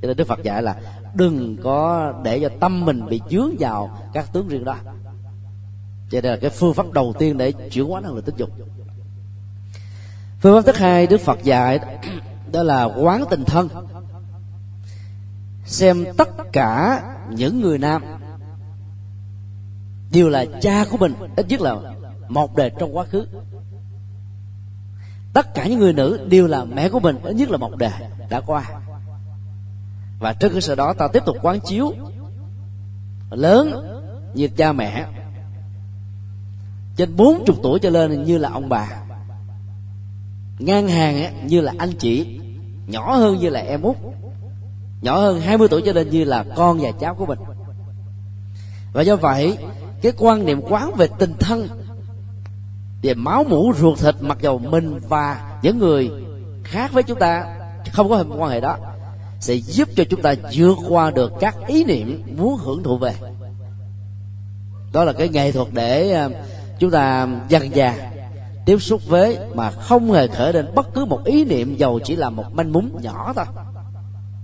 Cho 0.03 0.09
nên 0.09 0.17
đức 0.17 0.27
phật 0.27 0.43
dạy 0.43 0.63
là 0.63 0.77
đừng 1.15 1.57
có 1.63 2.13
để 2.25 2.41
cho 2.41 2.49
tâm 2.61 2.85
mình 2.85 3.07
bị 3.07 3.21
dướng 3.31 3.51
vào 3.59 3.99
các 4.13 4.33
tướng 4.33 4.49
riêng 4.49 4.65
đó. 4.65 4.77
Cho 6.11 6.21
nên 6.21 6.33
là 6.33 6.39
cái 6.41 6.51
phương 6.51 6.75
pháp 6.75 6.93
đầu 6.93 7.15
tiên 7.19 7.39
để 7.39 7.53
chuyển 7.53 7.87
hóa 7.87 8.01
năng 8.01 8.15
lực 8.15 8.25
tính 8.25 8.35
dục. 8.37 8.51
Phương 10.41 10.63
pháp 10.63 10.73
thứ 10.73 10.79
hai 10.79 11.07
đức 11.07 11.21
phật 11.21 11.43
dạy 11.43 11.81
đó 12.53 12.63
là 12.63 12.85
quán 12.85 13.25
tình 13.31 13.45
thân. 13.45 13.69
Xem 15.65 16.05
tất 16.17 16.29
cả 16.53 17.03
những 17.31 17.61
người 17.61 17.79
nam 17.79 18.03
đều 20.13 20.29
là 20.29 20.45
cha 20.61 20.85
của 20.91 20.97
mình, 20.97 21.15
ít 21.37 21.47
nhất 21.49 21.61
là 21.61 21.77
một 22.29 22.57
đời 22.57 22.71
trong 22.79 22.97
quá 22.97 23.05
khứ 23.05 23.27
tất 25.33 25.55
cả 25.55 25.67
những 25.67 25.79
người 25.79 25.93
nữ 25.93 26.27
đều 26.29 26.47
là 26.47 26.65
mẹ 26.65 26.89
của 26.89 27.01
mình, 27.01 27.23
ít 27.23 27.37
nhất 27.37 27.51
là 27.51 27.57
một 27.57 27.77
đời 27.77 27.93
đã 28.29 28.41
qua. 28.41 28.65
Và 30.19 30.33
trên 30.33 30.53
cơ 30.53 30.61
sở 30.61 30.75
đó, 30.75 30.93
ta 30.93 31.09
tiếp 31.13 31.23
tục 31.27 31.37
quán 31.43 31.61
chiếu. 31.61 31.93
Lớn 33.31 33.73
như 34.35 34.49
cha 34.49 34.73
mẹ. 34.73 35.07
Trên 36.97 37.17
bốn 37.17 37.45
chục 37.47 37.57
tuổi 37.63 37.79
trở 37.79 37.91
lên 37.91 38.25
như 38.25 38.39
là 38.39 38.49
ông 38.49 38.69
bà. 38.69 38.89
Ngang 40.59 40.89
hàng 40.89 41.47
như 41.47 41.61
là 41.61 41.73
anh 41.79 41.93
chị. 41.99 42.41
Nhỏ 42.87 43.17
hơn 43.17 43.39
như 43.39 43.49
là 43.49 43.61
em 43.61 43.83
út. 43.83 43.97
Nhỏ 45.03 45.19
hơn 45.19 45.41
20 45.41 45.69
tuổi 45.69 45.83
trở 45.87 45.93
lên 45.93 46.11
như 46.11 46.25
là 46.25 46.45
con 46.57 46.79
và 46.79 46.91
cháu 47.01 47.15
của 47.15 47.27
mình. 47.27 47.39
Và 48.93 49.03
do 49.03 49.17
vậy, 49.17 49.59
cái 50.03 50.13
quan 50.19 50.47
niệm 50.47 50.61
quán 50.69 50.95
về 50.97 51.09
tình 51.19 51.35
thân 51.41 51.69
về 53.03 53.15
máu 53.15 53.45
mũ 53.49 53.73
ruột 53.79 53.99
thịt 53.99 54.15
mặc 54.21 54.39
dầu 54.41 54.59
mình 54.59 54.99
và 55.09 55.59
những 55.63 55.79
người 55.79 56.11
khác 56.65 56.93
với 56.93 57.03
chúng 57.03 57.19
ta 57.19 57.57
không 57.93 58.09
có 58.09 58.17
hình 58.17 58.31
quan 58.39 58.51
hệ 58.51 58.61
đó 58.61 58.77
sẽ 59.41 59.55
giúp 59.55 59.89
cho 59.97 60.05
chúng 60.11 60.23
ta 60.23 60.35
vượt 60.53 60.79
qua 60.89 61.11
được 61.11 61.33
các 61.41 61.57
ý 61.67 61.85
niệm 61.85 62.23
muốn 62.37 62.57
hưởng 62.57 62.83
thụ 62.83 62.99
về. 62.99 63.15
Đó 64.93 65.05
là 65.05 65.13
cái 65.13 65.29
nghệ 65.29 65.53
thuật 65.53 65.69
để 65.73 66.13
à, 66.13 66.29
chúng 66.79 66.91
ta 66.91 67.29
dần 67.49 67.75
dà, 67.75 68.13
tiếp 68.67 68.79
xúc 68.79 69.01
với 69.09 69.39
mà 69.55 69.71
không 69.71 70.13
hề 70.13 70.27
khởi 70.27 70.53
lên 70.53 70.75
bất 70.75 70.95
cứ 70.95 71.05
một 71.05 71.25
ý 71.25 71.45
niệm 71.45 71.77
dầu 71.77 72.01
chỉ 72.05 72.17
là 72.17 72.31
một 72.31 72.45
manh 72.53 72.73
mún 72.73 72.91
nhỏ 73.03 73.33
thôi. 73.37 73.45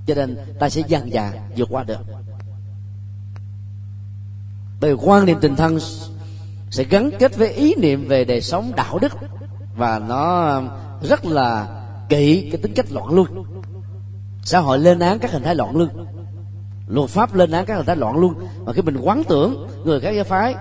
Cho 0.06 0.14
nên 0.14 0.36
ta 0.58 0.68
sẽ 0.68 0.82
dần 0.88 1.10
dà 1.12 1.32
vượt 1.56 1.68
qua 1.70 1.84
được. 1.84 2.00
Về 4.80 4.92
quan 4.92 5.26
niệm 5.26 5.38
tình 5.40 5.56
thân 5.56 5.78
sẽ 6.70 6.84
gắn 6.84 7.10
kết 7.18 7.36
với 7.36 7.52
ý 7.52 7.74
niệm 7.74 8.08
về 8.08 8.24
đời 8.24 8.40
sống 8.40 8.72
đạo 8.76 8.98
đức. 8.98 9.12
Và 9.76 9.98
nó 9.98 10.54
um, 10.56 10.68
rất 11.02 11.24
là 11.24 11.66
kỵ 12.08 12.48
cái 12.50 12.60
tính 12.62 12.72
cách 12.74 12.92
loạn 12.92 13.08
luân. 13.08 13.44
Xã 14.42 14.58
hội 14.58 14.78
lên 14.78 14.98
án 14.98 15.18
các 15.18 15.32
hình 15.32 15.42
thái 15.42 15.54
loạn 15.54 15.76
luân. 15.76 16.06
Luật 16.88 17.10
pháp 17.10 17.34
lên 17.34 17.50
án 17.50 17.66
các 17.66 17.76
hình 17.76 17.86
thái 17.86 17.96
loạn 17.96 18.16
luân. 18.16 18.34
Mà 18.64 18.72
khi 18.72 18.82
mình 18.82 18.96
quán 18.96 19.22
tưởng 19.28 19.66
người 19.84 20.00
khác 20.00 20.10
giáo 20.10 20.24
phái 20.24 20.54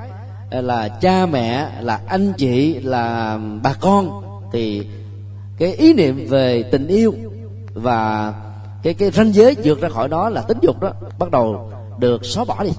à, 0.49 0.61
là 0.61 0.87
cha 0.87 1.25
mẹ, 1.25 1.69
là 1.81 2.01
anh 2.07 2.33
chị, 2.37 2.79
là 2.79 3.33
um, 3.33 3.61
bà 3.61 3.73
con, 3.79 4.21
thì 4.51 4.87
cái 5.57 5.73
ý 5.73 5.93
niệm 5.93 6.27
về 6.29 6.63
tình 6.63 6.87
yêu 6.87 7.13
và 7.73 8.33
cái 8.83 8.93
cái 8.93 9.11
ranh 9.11 9.33
giới 9.33 9.55
vượt 9.63 9.81
ra 9.81 9.89
khỏi 9.89 10.07
đó 10.07 10.29
là 10.29 10.41
tính 10.41 10.57
dục 10.61 10.79
đó, 10.79 10.91
bắt 11.19 11.31
đầu 11.31 11.71
được 11.97 12.25
xóa 12.25 12.45
bỏ 12.45 12.63
đi. 12.63 12.71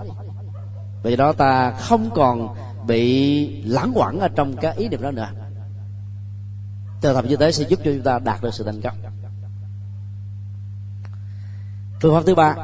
Vì 1.02 1.16
đó 1.16 1.32
ta 1.32 1.70
không 1.70 2.10
còn 2.14 2.48
bị 2.86 3.62
lãng 3.62 3.92
quẩn 3.94 4.20
ở 4.20 4.28
trong 4.28 4.56
cái 4.56 4.76
ý 4.76 4.88
niệm 4.88 5.02
đó 5.02 5.10
nữa. 5.10 5.28
Từ 7.00 7.14
tập 7.14 7.24
như 7.28 7.36
thế 7.36 7.52
sẽ 7.52 7.64
giúp 7.68 7.80
cho 7.84 7.90
chúng 7.92 8.02
ta 8.02 8.18
đạt 8.18 8.42
được 8.42 8.54
sự 8.54 8.64
thành 8.64 8.80
công. 8.80 8.94
Phương 12.00 12.14
pháp 12.14 12.22
thứ 12.26 12.34
ba, 12.34 12.56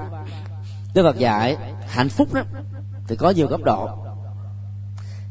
Đức 0.94 1.02
Phật 1.02 1.18
dạy 1.18 1.56
hạnh 1.86 2.08
phúc 2.08 2.34
đó, 2.34 2.42
thì 3.08 3.16
có 3.16 3.30
nhiều 3.30 3.48
cấp 3.48 3.60
độ. 3.64 3.88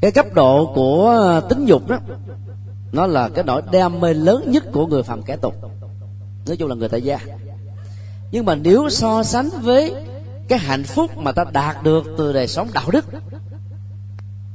Cái 0.02 0.12
cấp 0.12 0.26
độ 0.34 0.72
của 0.76 1.42
tính 1.50 1.66
dục 1.66 1.88
đó, 1.88 2.00
nó 2.92 3.08
là 3.08 3.30
cái 3.30 3.44
nỗi 3.44 3.62
đam 3.72 4.00
mê 4.00 4.14
lớn 4.14 4.52
nhất 4.52 4.64
của 4.74 4.88
người 4.88 5.04
phàm 5.04 5.24
kẻ 5.24 5.38
tục. 5.38 5.56
Nói 6.48 6.58
chung 6.58 6.70
là 6.70 6.76
người 6.76 6.90
tại 6.90 7.02
gia. 7.02 7.20
Nhưng 8.32 8.46
mà 8.46 8.56
nếu 8.56 8.90
so 8.90 9.24
sánh 9.24 9.50
với 9.62 10.06
cái 10.48 10.60
hạnh 10.60 10.84
phúc 10.84 11.18
mà 11.18 11.32
ta 11.32 11.44
đạt 11.54 11.84
được 11.84 12.04
từ 12.18 12.34
đời 12.34 12.48
sống 12.48 12.68
đạo 12.74 12.92
đức 12.92 13.06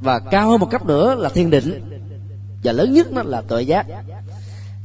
và 0.01 0.19
cao 0.19 0.49
hơn 0.49 0.59
một 0.59 0.71
cấp 0.71 0.85
nữa 0.85 1.15
là 1.15 1.29
thiên 1.29 1.49
định. 1.49 1.99
Và 2.63 2.71
lớn 2.71 2.93
nhất 2.93 3.11
nó 3.11 3.23
là 3.23 3.41
tội 3.47 3.67
giác. 3.67 3.85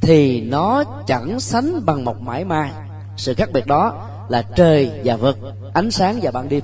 Thì 0.01 0.41
nó 0.41 0.83
chẳng 1.07 1.39
sánh 1.39 1.85
bằng 1.85 2.05
một 2.05 2.21
mãi 2.21 2.45
mai. 2.45 2.71
Sự 3.17 3.33
khác 3.33 3.49
biệt 3.53 3.67
đó 3.67 4.09
là 4.29 4.41
trời 4.41 5.01
và 5.03 5.15
vực 5.15 5.37
ánh 5.73 5.91
sáng 5.91 6.19
và 6.21 6.31
ban 6.31 6.49
đêm. 6.49 6.63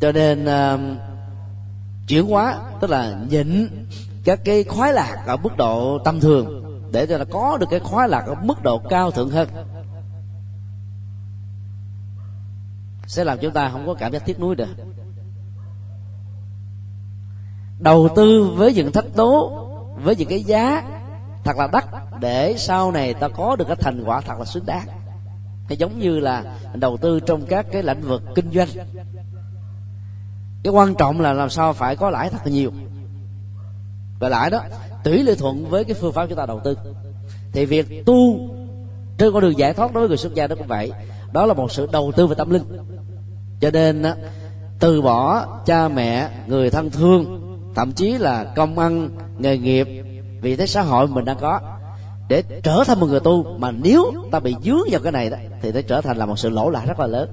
Cho 0.00 0.12
nên 0.12 0.44
uh, 0.44 0.80
chuyển 2.08 2.26
hóa 2.26 2.58
tức 2.80 2.90
là 2.90 3.18
nhịn 3.30 3.68
các 4.24 4.40
cái 4.44 4.64
khoái 4.64 4.92
lạc 4.92 5.22
ở 5.26 5.36
mức 5.36 5.56
độ 5.56 5.98
tâm 6.04 6.20
thường 6.20 6.62
để 6.92 7.06
cho 7.06 7.18
nó 7.18 7.24
có 7.30 7.56
được 7.60 7.66
cái 7.70 7.80
khoái 7.80 8.08
lạc 8.08 8.24
ở 8.26 8.34
mức 8.42 8.62
độ 8.62 8.78
cao 8.78 9.10
thượng 9.10 9.30
hơn. 9.30 9.48
Sẽ 13.06 13.24
làm 13.24 13.38
chúng 13.38 13.52
ta 13.52 13.68
không 13.68 13.86
có 13.86 13.94
cảm 13.94 14.12
giác 14.12 14.26
tiếc 14.26 14.40
nuối 14.40 14.56
được. 14.56 14.76
Đầu 17.78 18.08
tư 18.16 18.52
với 18.56 18.74
những 18.74 18.92
thách 18.92 19.14
tố, 19.14 19.62
với 20.04 20.16
những 20.16 20.28
cái 20.28 20.42
giá 20.42 20.82
thật 21.44 21.56
là 21.56 21.68
đắt 21.72 21.84
để 22.20 22.54
sau 22.58 22.92
này 22.92 23.14
ta 23.14 23.28
có 23.28 23.56
được 23.56 23.64
cái 23.68 23.76
thành 23.80 24.04
quả 24.06 24.20
thật 24.20 24.38
là 24.38 24.44
xứng 24.44 24.66
đáng. 24.66 24.86
Hay 25.68 25.76
giống 25.76 25.98
như 25.98 26.20
là 26.20 26.58
đầu 26.74 26.96
tư 26.96 27.20
trong 27.20 27.46
các 27.46 27.66
cái 27.72 27.82
lĩnh 27.82 28.00
vực 28.00 28.22
kinh 28.34 28.50
doanh. 28.52 28.68
Cái 30.62 30.72
quan 30.72 30.94
trọng 30.94 31.20
là 31.20 31.32
làm 31.32 31.50
sao 31.50 31.72
phải 31.72 31.96
có 31.96 32.10
lãi 32.10 32.30
thật 32.30 32.38
là 32.44 32.52
nhiều. 32.52 32.72
Và 34.18 34.28
lãi 34.28 34.50
đó 34.50 34.60
tỷ 35.04 35.22
lệ 35.22 35.34
thuận 35.34 35.70
với 35.70 35.84
cái 35.84 35.94
phương 35.94 36.12
pháp 36.12 36.26
chúng 36.26 36.38
ta 36.38 36.46
đầu 36.46 36.60
tư. 36.64 36.76
Thì 37.52 37.66
việc 37.66 38.06
tu 38.06 38.38
trên 39.18 39.32
con 39.32 39.42
đường 39.42 39.58
giải 39.58 39.72
thoát 39.72 39.92
đối 39.92 40.00
với 40.00 40.08
người 40.08 40.16
xuất 40.16 40.34
gia 40.34 40.46
đó 40.46 40.56
cũng 40.58 40.66
vậy. 40.66 40.92
Đó 41.32 41.46
là 41.46 41.54
một 41.54 41.72
sự 41.72 41.88
đầu 41.92 42.12
tư 42.16 42.26
về 42.26 42.34
tâm 42.38 42.50
linh 42.50 42.62
cho 43.60 43.70
nên 43.70 44.02
từ 44.78 45.02
bỏ 45.02 45.46
cha 45.66 45.88
mẹ, 45.88 46.30
người 46.46 46.70
thân 46.70 46.90
thương, 46.90 47.42
thậm 47.74 47.92
chí 47.92 48.18
là 48.18 48.44
công 48.44 48.78
ăn, 48.78 49.10
nghề 49.38 49.58
nghiệp, 49.58 49.88
vị 50.40 50.56
thế 50.56 50.66
xã 50.66 50.82
hội 50.82 51.06
mình 51.08 51.24
đang 51.24 51.38
có, 51.40 51.60
để 52.28 52.42
trở 52.62 52.84
thành 52.86 53.00
một 53.00 53.06
người 53.06 53.20
tu, 53.20 53.58
mà 53.58 53.70
nếu 53.70 54.12
ta 54.30 54.40
bị 54.40 54.56
dướng 54.64 54.82
vào 54.90 55.00
cái 55.00 55.12
này 55.12 55.30
đó, 55.30 55.36
thì 55.62 55.72
nó 55.72 55.80
trở 55.88 56.00
thành 56.00 56.16
là 56.16 56.26
một 56.26 56.38
sự 56.38 56.50
lỗ 56.50 56.70
lại 56.70 56.86
rất 56.86 57.00
là 57.00 57.06
lớn. 57.06 57.28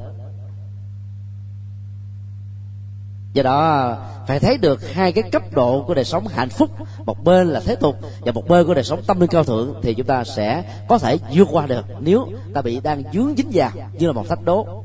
Do 3.33 3.43
đó, 3.43 3.95
phải 4.27 4.39
thấy 4.39 4.57
được 4.57 4.93
hai 4.93 5.11
cái 5.11 5.23
cấp 5.31 5.43
độ 5.51 5.83
của 5.87 5.93
đời 5.93 6.05
sống 6.05 6.27
hạnh 6.27 6.49
phúc, 6.49 6.69
một 7.05 7.23
bên 7.23 7.47
là 7.47 7.61
thế 7.65 7.75
tục 7.75 7.95
và 8.21 8.31
một 8.31 8.47
bên 8.47 8.67
của 8.67 8.73
đời 8.73 8.83
sống 8.83 9.01
tâm 9.07 9.19
linh 9.19 9.29
cao 9.29 9.43
thượng, 9.43 9.73
thì 9.81 9.93
chúng 9.93 10.07
ta 10.07 10.23
sẽ 10.23 10.63
có 10.87 10.97
thể 10.97 11.17
vượt 11.33 11.47
qua 11.51 11.65
được 11.65 11.85
nếu 11.99 12.27
ta 12.53 12.61
bị 12.61 12.79
đang 12.83 13.03
dướng 13.13 13.33
dính 13.37 13.49
vào 13.53 13.69
như 13.93 14.07
là 14.07 14.13
một 14.13 14.27
thách 14.29 14.43
đố 14.43 14.82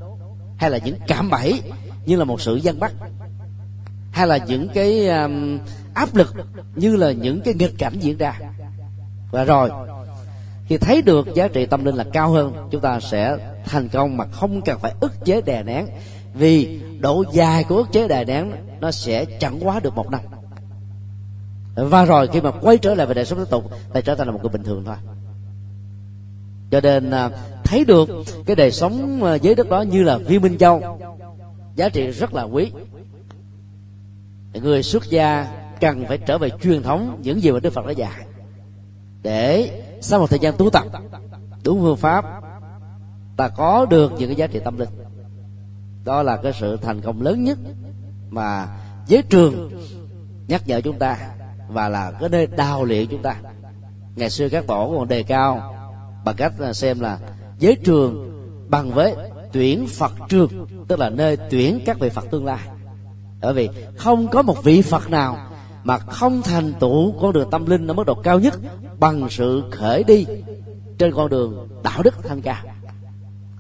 hay 0.59 0.71
là 0.71 0.79
những 0.79 0.97
cảm 1.07 1.31
bẫy 1.31 1.63
như 2.07 2.17
là 2.17 2.25
một 2.25 2.41
sự 2.41 2.57
gian 2.57 2.81
bắt 2.81 2.93
hay 4.13 4.27
là 4.27 4.37
những 4.37 4.69
cái 4.75 5.09
um, 5.09 5.59
áp 5.95 6.15
lực 6.15 6.35
như 6.75 6.97
là 6.97 7.13
những 7.13 7.41
cái 7.41 7.55
nghịch 7.55 7.79
cảnh 7.79 7.95
diễn 8.01 8.19
ra. 8.19 8.41
Và 9.31 9.45
rồi 9.45 9.71
khi 10.67 10.79
thấy 10.79 11.03
được 11.03 11.35
giá 11.35 11.49
trị 11.49 11.67
tâm 11.67 11.85
linh 11.85 11.95
là 11.95 12.05
cao 12.13 12.31
hơn 12.31 12.69
chúng 12.71 12.81
ta 12.81 13.01
sẽ 13.01 13.37
thành 13.65 13.89
công 13.89 14.17
mà 14.17 14.25
không 14.33 14.63
cần 14.63 14.79
phải 14.79 14.95
ức 15.01 15.25
chế 15.25 15.41
đè 15.41 15.63
nén 15.63 15.87
vì 16.35 16.81
độ 17.01 17.25
dài 17.33 17.65
của 17.65 17.77
ức 17.77 17.89
chế 17.93 18.09
đè 18.09 18.25
nén 18.25 18.53
nó 18.81 18.91
sẽ 18.91 19.25
chẳng 19.25 19.59
quá 19.63 19.81
được 19.81 19.95
một 19.95 20.11
năm. 20.11 20.21
Và 21.75 22.05
rồi 22.05 22.29
khi 22.33 22.41
mà 22.41 22.51
quay 22.51 22.79
trở 22.79 22.95
lại 22.95 23.07
về 23.07 23.15
đời 23.15 23.25
sống 23.25 23.39
tiếp 23.39 23.51
tục 23.51 23.71
ta 23.93 24.01
trở 24.01 24.15
thành 24.15 24.27
là 24.27 24.33
một 24.33 24.41
người 24.43 24.51
bình 24.53 24.63
thường 24.63 24.85
thôi. 24.87 24.97
Cho 26.71 26.81
nên 26.81 27.11
à, 27.11 27.31
thấy 27.69 27.85
được 27.85 28.09
cái 28.47 28.57
đời 28.57 28.73
sống 28.73 29.23
ờ, 29.23 29.35
dưới 29.35 29.55
đất 29.55 29.69
đó 29.69 29.83
như 29.83 30.03
là 30.03 30.19
viên 30.19 30.43
minh 30.43 30.59
châu. 30.59 30.99
Giá 31.75 31.89
trị 31.89 32.11
rất 32.11 32.35
là 32.35 32.43
quý. 32.43 32.73
Người 34.53 34.83
xuất 34.83 35.11
gia 35.11 35.47
cần 35.81 36.05
phải 36.09 36.19
trở 36.19 36.39
về 36.39 36.51
truyền 36.63 36.83
thống 36.83 37.21
những 37.23 37.43
gì 37.43 37.51
mà 37.51 37.61
đức 37.61 37.73
phật 37.73 37.87
đã 37.87 37.93
dạy. 37.93 38.27
Để 39.23 39.71
sau 40.01 40.21
một 40.21 40.31
thời 40.31 40.39
gian 40.39 40.55
tu 40.57 40.71
tập, 40.71 40.85
đúng 41.65 41.81
phương 41.81 41.97
pháp, 41.97 42.25
ta 43.37 43.49
có 43.49 43.87
được 43.91 44.13
những 44.19 44.29
cái 44.29 44.37
giá 44.37 44.47
trị 44.47 44.61
tâm 44.65 44.79
linh. 44.79 44.89
Đó 46.05 46.23
là 46.23 46.37
cái 46.37 46.53
sự 46.61 46.77
thành 46.77 47.01
công 47.01 47.23
lớn 47.23 47.45
nhất 47.45 47.59
mà 48.31 48.69
giới 49.07 49.23
trường 49.23 49.71
nhắc 50.49 50.63
nhở 50.67 50.81
chúng 50.81 50.99
ta 50.99 51.19
và 51.69 51.89
là 51.89 52.13
cái 52.21 52.29
nơi 52.29 52.47
đào 52.47 52.85
luyện 52.85 53.07
chúng 53.11 53.23
ta. 53.23 53.37
Ngày 54.17 54.31
xưa 54.31 54.49
các 54.49 54.67
tổ 54.67 54.95
còn 54.99 55.09
đề 55.09 55.23
cao 55.23 55.75
bằng 56.25 56.37
cách 56.37 56.53
xem 56.73 57.01
là 57.01 57.19
giới 57.59 57.77
trường 57.85 58.33
bằng 58.69 58.91
với 58.91 59.15
tuyển 59.53 59.87
phật 59.87 60.13
trường 60.29 60.67
tức 60.89 60.99
là 60.99 61.11
nơi 61.11 61.37
tuyển 61.51 61.81
các 61.87 61.99
vị 61.99 62.09
phật 62.09 62.25
tương 62.31 62.45
lai. 62.45 62.69
Bởi 63.41 63.55
vì 63.55 63.69
không 63.97 64.29
có 64.29 64.43
một 64.43 64.65
vị 64.65 64.83
phật 64.83 65.11
nào 65.11 65.39
mà 65.85 65.99
không 65.99 66.43
thành 66.43 66.73
tựu 66.81 67.13
con 67.21 67.33
đường 67.33 67.51
tâm 67.51 67.67
linh 67.67 67.87
ở 67.87 67.95
mức 67.95 68.07
độ 68.07 68.15
cao 68.15 68.39
nhất 68.39 68.59
bằng 68.99 69.27
sự 69.31 69.63
khởi 69.71 70.05
đi 70.05 70.27
trên 70.99 71.15
con 71.15 71.29
đường 71.29 71.69
đạo 71.83 72.03
đức 72.03 72.15
thanh 72.25 72.43
cao 72.43 72.63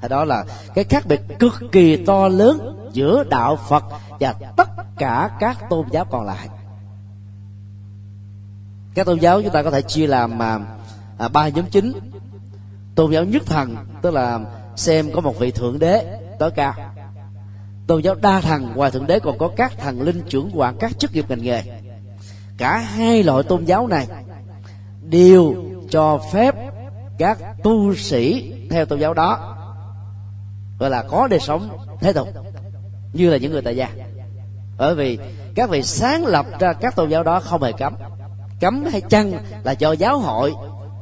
hay 0.00 0.08
đó 0.08 0.24
là 0.24 0.44
cái 0.74 0.84
khác 0.84 1.06
biệt 1.06 1.20
cực 1.38 1.54
kỳ 1.72 2.04
to 2.04 2.28
lớn 2.28 2.78
giữa 2.92 3.24
đạo 3.30 3.56
phật 3.56 3.84
và 4.20 4.34
tất 4.56 4.68
cả 4.98 5.30
các 5.40 5.70
tôn 5.70 5.86
giáo 5.90 6.04
còn 6.04 6.26
lại. 6.26 6.48
Các 8.94 9.06
tôn 9.06 9.18
giáo 9.18 9.42
chúng 9.42 9.52
ta 9.52 9.62
có 9.62 9.70
thể 9.70 9.82
chia 9.82 10.06
làm 10.06 10.42
à, 10.42 10.58
à 11.18 11.28
ba 11.28 11.48
nhóm 11.48 11.64
chính 11.70 11.92
tôn 12.98 13.10
giáo 13.10 13.24
nhất 13.24 13.42
thần, 13.46 13.76
tức 14.02 14.14
là 14.14 14.40
xem 14.76 15.10
có 15.12 15.20
một 15.20 15.38
vị 15.38 15.50
thượng 15.50 15.78
đế, 15.78 16.18
tối 16.38 16.50
cao. 16.50 16.74
Tôn 17.86 18.02
giáo 18.02 18.14
đa 18.14 18.40
thần, 18.40 18.72
ngoài 18.74 18.90
thượng 18.90 19.06
đế 19.06 19.18
còn 19.18 19.38
có 19.38 19.50
các 19.56 19.72
thần 19.78 20.02
linh 20.02 20.22
trưởng 20.28 20.50
quản 20.54 20.76
các 20.78 20.98
chức 20.98 21.12
nghiệp 21.12 21.24
ngành 21.28 21.42
nghề. 21.42 21.62
Cả 22.56 22.78
hai 22.78 23.22
loại 23.22 23.42
tôn 23.42 23.64
giáo 23.64 23.86
này 23.86 24.06
đều 25.02 25.54
cho 25.90 26.20
phép 26.32 26.54
các 27.18 27.38
tu 27.62 27.94
sĩ 27.94 28.52
theo 28.70 28.84
tôn 28.84 28.98
giáo 28.98 29.14
đó, 29.14 29.56
gọi 30.78 30.90
là 30.90 31.02
có 31.02 31.28
đời 31.28 31.40
sống 31.40 31.68
thế 32.00 32.12
tục, 32.12 32.28
như 33.12 33.30
là 33.30 33.36
những 33.36 33.52
người 33.52 33.62
tại 33.62 33.76
gia. 33.76 33.88
Bởi 34.78 34.94
vì 34.94 35.18
các 35.54 35.70
vị 35.70 35.82
sáng 35.82 36.26
lập 36.26 36.46
ra 36.58 36.72
các 36.72 36.96
tôn 36.96 37.08
giáo 37.08 37.22
đó 37.22 37.40
không 37.40 37.62
hề 37.62 37.72
cấm. 37.72 37.94
Cấm 38.60 38.84
hay 38.92 39.00
chăng 39.00 39.32
là 39.62 39.72
do 39.72 39.92
giáo 39.92 40.18
hội 40.18 40.54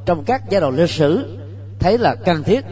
trong 0.05 0.23
các 0.23 0.49
giai 0.49 0.61
đoạn 0.61 0.75
lịch 0.75 0.89
sử 0.89 1.37
thấy 1.79 1.97
là 1.97 2.15
cần 2.15 2.43
thiết 2.43 2.65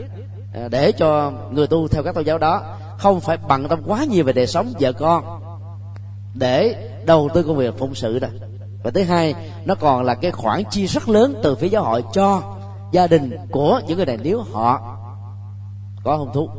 à, 0.53 0.67
để 0.71 0.91
cho 0.91 1.31
người 1.51 1.67
tu 1.67 1.87
theo 1.87 2.03
các 2.03 2.15
tôn 2.15 2.25
giáo 2.25 2.37
đó 2.37 2.77
không 2.97 3.19
phải 3.19 3.37
bận 3.47 3.67
tâm 3.67 3.81
quá 3.85 4.03
nhiều 4.03 4.23
về 4.23 4.33
đời 4.33 4.47
sống 4.47 4.73
vợ 4.79 4.93
con 4.93 5.41
để 6.33 6.89
đầu 7.05 7.29
tư 7.33 7.43
công 7.43 7.57
việc 7.57 7.77
phụng 7.77 7.95
sự 7.95 8.19
đó. 8.19 8.27
Và 8.83 8.91
thứ 8.91 9.03
hai, 9.03 9.35
nó 9.65 9.75
còn 9.75 10.03
là 10.03 10.15
cái 10.15 10.31
khoản 10.31 10.63
chi 10.71 10.87
rất 10.87 11.09
lớn 11.09 11.39
từ 11.43 11.55
phía 11.55 11.67
giáo 11.67 11.83
hội 11.83 12.03
cho 12.13 12.57
gia 12.91 13.07
đình 13.07 13.37
của 13.51 13.81
những 13.87 13.97
người 13.97 14.05
này. 14.05 14.17
Nếu 14.23 14.41
họ 14.41 14.97
có 16.03 16.15
hôn 16.15 16.33
thú, 16.33 16.49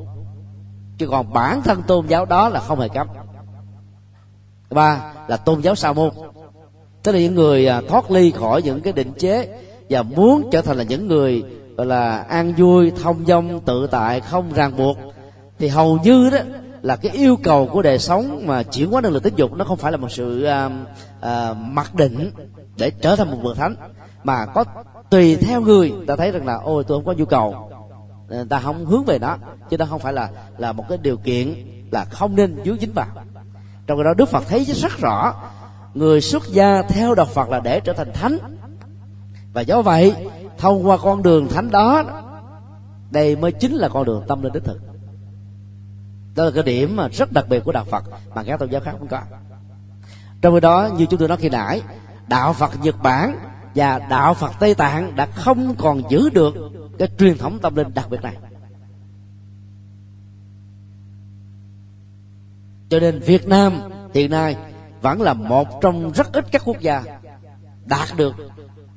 chứ 0.98 1.06
còn 1.06 1.32
bản 1.32 1.62
thân 1.62 1.82
tôn 1.82 2.06
giáo 2.06 2.24
đó 2.24 2.48
là 2.48 2.60
không 2.60 2.80
hề 2.80 2.88
cấm. 2.88 3.06
Ba 4.70 5.12
là 5.28 5.36
tôn 5.36 5.60
giáo 5.60 5.74
sa 5.74 5.92
môn, 5.92 6.10
tức 7.02 7.12
là 7.12 7.18
những 7.18 7.34
người 7.34 7.66
à, 7.66 7.82
thoát 7.88 8.10
ly 8.10 8.30
khỏi 8.30 8.62
những 8.62 8.80
cái 8.80 8.92
định 8.92 9.12
chế 9.18 9.62
và 9.90 10.02
muốn 10.02 10.48
trở 10.52 10.62
thành 10.62 10.76
là 10.76 10.84
những 10.84 11.08
người 11.08 11.44
gọi 11.76 11.86
là 11.86 12.18
an 12.18 12.54
vui 12.56 12.92
thông 13.02 13.26
dong 13.26 13.60
tự 13.60 13.86
tại 13.86 14.20
không 14.20 14.52
ràng 14.52 14.76
buộc. 14.76 14.96
Thì 15.58 15.68
hầu 15.68 15.98
như 15.98 16.30
đó 16.30 16.38
là 16.82 16.96
cái 16.96 17.12
yêu 17.12 17.36
cầu 17.42 17.68
của 17.72 17.82
đời 17.82 17.98
sống 17.98 18.46
mà 18.46 18.62
chuyển 18.62 18.90
hóa 18.90 19.00
năng 19.00 19.12
lực 19.12 19.22
tính 19.22 19.34
dục 19.36 19.52
nó 19.56 19.64
không 19.64 19.78
phải 19.78 19.92
là 19.92 19.98
một 19.98 20.10
sự 20.10 20.44
à, 20.44 20.70
à, 21.20 21.54
mặc 21.54 21.94
định 21.94 22.30
để 22.78 22.90
trở 22.90 23.16
thành 23.16 23.30
một 23.30 23.38
bậc 23.42 23.56
thánh. 23.56 23.76
Mà 24.24 24.46
có 24.46 24.64
tùy 25.10 25.36
theo 25.36 25.60
người 25.60 25.92
ta 26.06 26.16
thấy 26.16 26.30
rằng 26.30 26.46
là 26.46 26.54
ôi 26.54 26.84
tôi 26.88 26.98
không 26.98 27.04
có 27.04 27.12
nhu 27.12 27.24
cầu. 27.24 27.70
Ta 28.48 28.58
không 28.58 28.86
hướng 28.86 29.04
về 29.04 29.18
nó 29.18 29.36
chứ 29.70 29.78
nó 29.78 29.84
không 29.84 30.00
phải 30.00 30.12
là 30.12 30.30
là 30.58 30.72
một 30.72 30.84
cái 30.88 30.98
điều 30.98 31.16
kiện 31.16 31.54
là 31.90 32.04
không 32.04 32.36
nên 32.36 32.56
dướng 32.64 32.78
dính 32.80 32.92
vào. 32.94 33.06
Trong 33.86 33.98
cái 33.98 34.04
đó 34.04 34.14
đức 34.14 34.28
phật 34.28 34.44
thấy 34.48 34.64
rất 34.64 34.98
rõ 34.98 35.34
người 35.94 36.20
xuất 36.20 36.42
gia 36.48 36.82
theo 36.82 37.14
đạo 37.14 37.26
phật 37.26 37.48
là 37.48 37.60
để 37.60 37.80
trở 37.80 37.92
thành 37.92 38.12
thánh. 38.12 38.38
Và 39.52 39.60
do 39.60 39.82
vậy 39.82 40.14
thông 40.58 40.86
qua 40.86 40.96
con 40.96 41.22
đường 41.22 41.48
thánh 41.48 41.70
đó, 41.70 42.04
đây 43.10 43.36
mới 43.36 43.52
chính 43.52 43.74
là 43.74 43.88
con 43.88 44.04
đường 44.04 44.24
tâm 44.28 44.42
linh 44.42 44.52
đích 44.52 44.64
thực. 44.64 44.80
Đó 46.34 46.44
là 46.44 46.50
cái 46.54 46.62
điểm 46.62 46.96
mà 46.96 47.08
rất 47.08 47.32
đặc 47.32 47.48
biệt 47.48 47.64
của 47.64 47.72
đạo 47.72 47.84
phật 47.84 48.04
mà 48.34 48.42
các 48.42 48.60
tôn 48.60 48.70
giáo 48.70 48.80
khác 48.80 48.94
không 48.98 49.08
có. 49.08 49.20
Trong 50.40 50.54
khi 50.54 50.60
đó, 50.60 50.88
như 50.96 51.06
chúng 51.06 51.18
tôi 51.18 51.28
nói 51.28 51.36
khi 51.36 51.48
nãy, 51.48 51.82
đạo 52.28 52.52
phật 52.52 52.70
nhật 52.82 53.02
bản 53.02 53.38
và 53.74 53.98
đạo 53.98 54.34
phật 54.34 54.52
tây 54.60 54.74
tạng 54.74 55.16
đã 55.16 55.26
không 55.26 55.74
còn 55.78 56.02
giữ 56.10 56.30
được 56.30 56.54
cái 56.98 57.08
truyền 57.18 57.38
thống 57.38 57.58
tâm 57.58 57.74
linh 57.74 57.94
đặc 57.94 58.10
biệt 58.10 58.22
này. 58.22 58.36
Cho 62.88 63.00
nên 63.00 63.20
việt 63.20 63.48
nam 63.48 63.72
hiện 64.14 64.30
nay 64.30 64.56
vẫn 65.02 65.22
là 65.22 65.32
một 65.32 65.68
trong 65.80 66.12
rất 66.12 66.32
ít 66.32 66.46
các 66.52 66.62
quốc 66.64 66.80
gia 66.80 67.04
đạt 67.84 68.08
được 68.16 68.34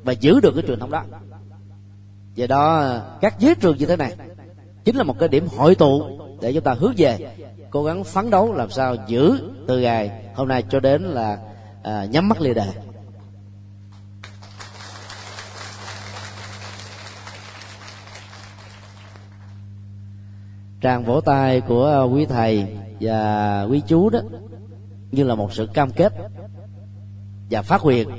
và 0.04 0.14
giữ 0.14 0.40
được 0.40 0.52
cái 0.56 0.64
truyền 0.68 0.80
thống 0.80 0.92
đó 0.92 1.04
do 2.40 2.48
đó 2.48 2.98
các 3.22 3.40
giới 3.40 3.56
trường 3.56 3.78
như 3.78 3.86
thế 3.86 3.96
này 3.96 4.16
chính 4.86 4.96
là 4.96 5.04
một 5.04 5.20
cái 5.20 5.30
điểm 5.30 5.48
hội 5.58 5.76
tụ 5.76 6.20
để 6.42 6.54
chúng 6.54 6.64
ta 6.64 6.74
hướng 6.74 6.94
về 6.98 7.36
cố 7.72 7.84
gắng 7.84 8.04
phấn 8.04 8.30
đấu 8.30 8.54
làm 8.54 8.70
sao 8.70 8.96
giữ 9.08 9.52
từ 9.68 9.80
ngày 9.80 10.12
hôm 10.36 10.48
nay 10.48 10.64
cho 10.70 10.80
đến 10.80 11.02
là 11.02 11.38
à, 11.84 12.06
nhắm 12.06 12.30
mắt 12.30 12.42
lìa 12.42 12.54
đời 12.54 12.68
tràng 20.82 21.04
vỗ 21.04 21.22
tay 21.22 21.62
của 21.62 22.10
quý 22.14 22.26
thầy 22.26 22.78
và 23.00 23.64
quý 23.64 23.82
chú 23.88 24.10
đó 24.10 24.20
như 25.12 25.24
là 25.24 25.36
một 25.36 25.54
sự 25.54 25.68
cam 25.74 25.92
kết 25.92 26.14
và 27.52 27.62
phát 27.62 27.82
quyền 27.84 28.10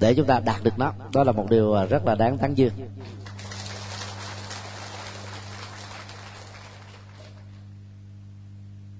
để 0.00 0.14
chúng 0.14 0.26
ta 0.26 0.40
đạt 0.40 0.62
được 0.62 0.78
nó. 0.78 0.92
Đó 1.14 1.24
là 1.24 1.32
một 1.32 1.50
điều 1.50 1.76
rất 1.90 2.06
là 2.06 2.14
đáng 2.14 2.38
tán 2.38 2.58
dương. 2.58 2.72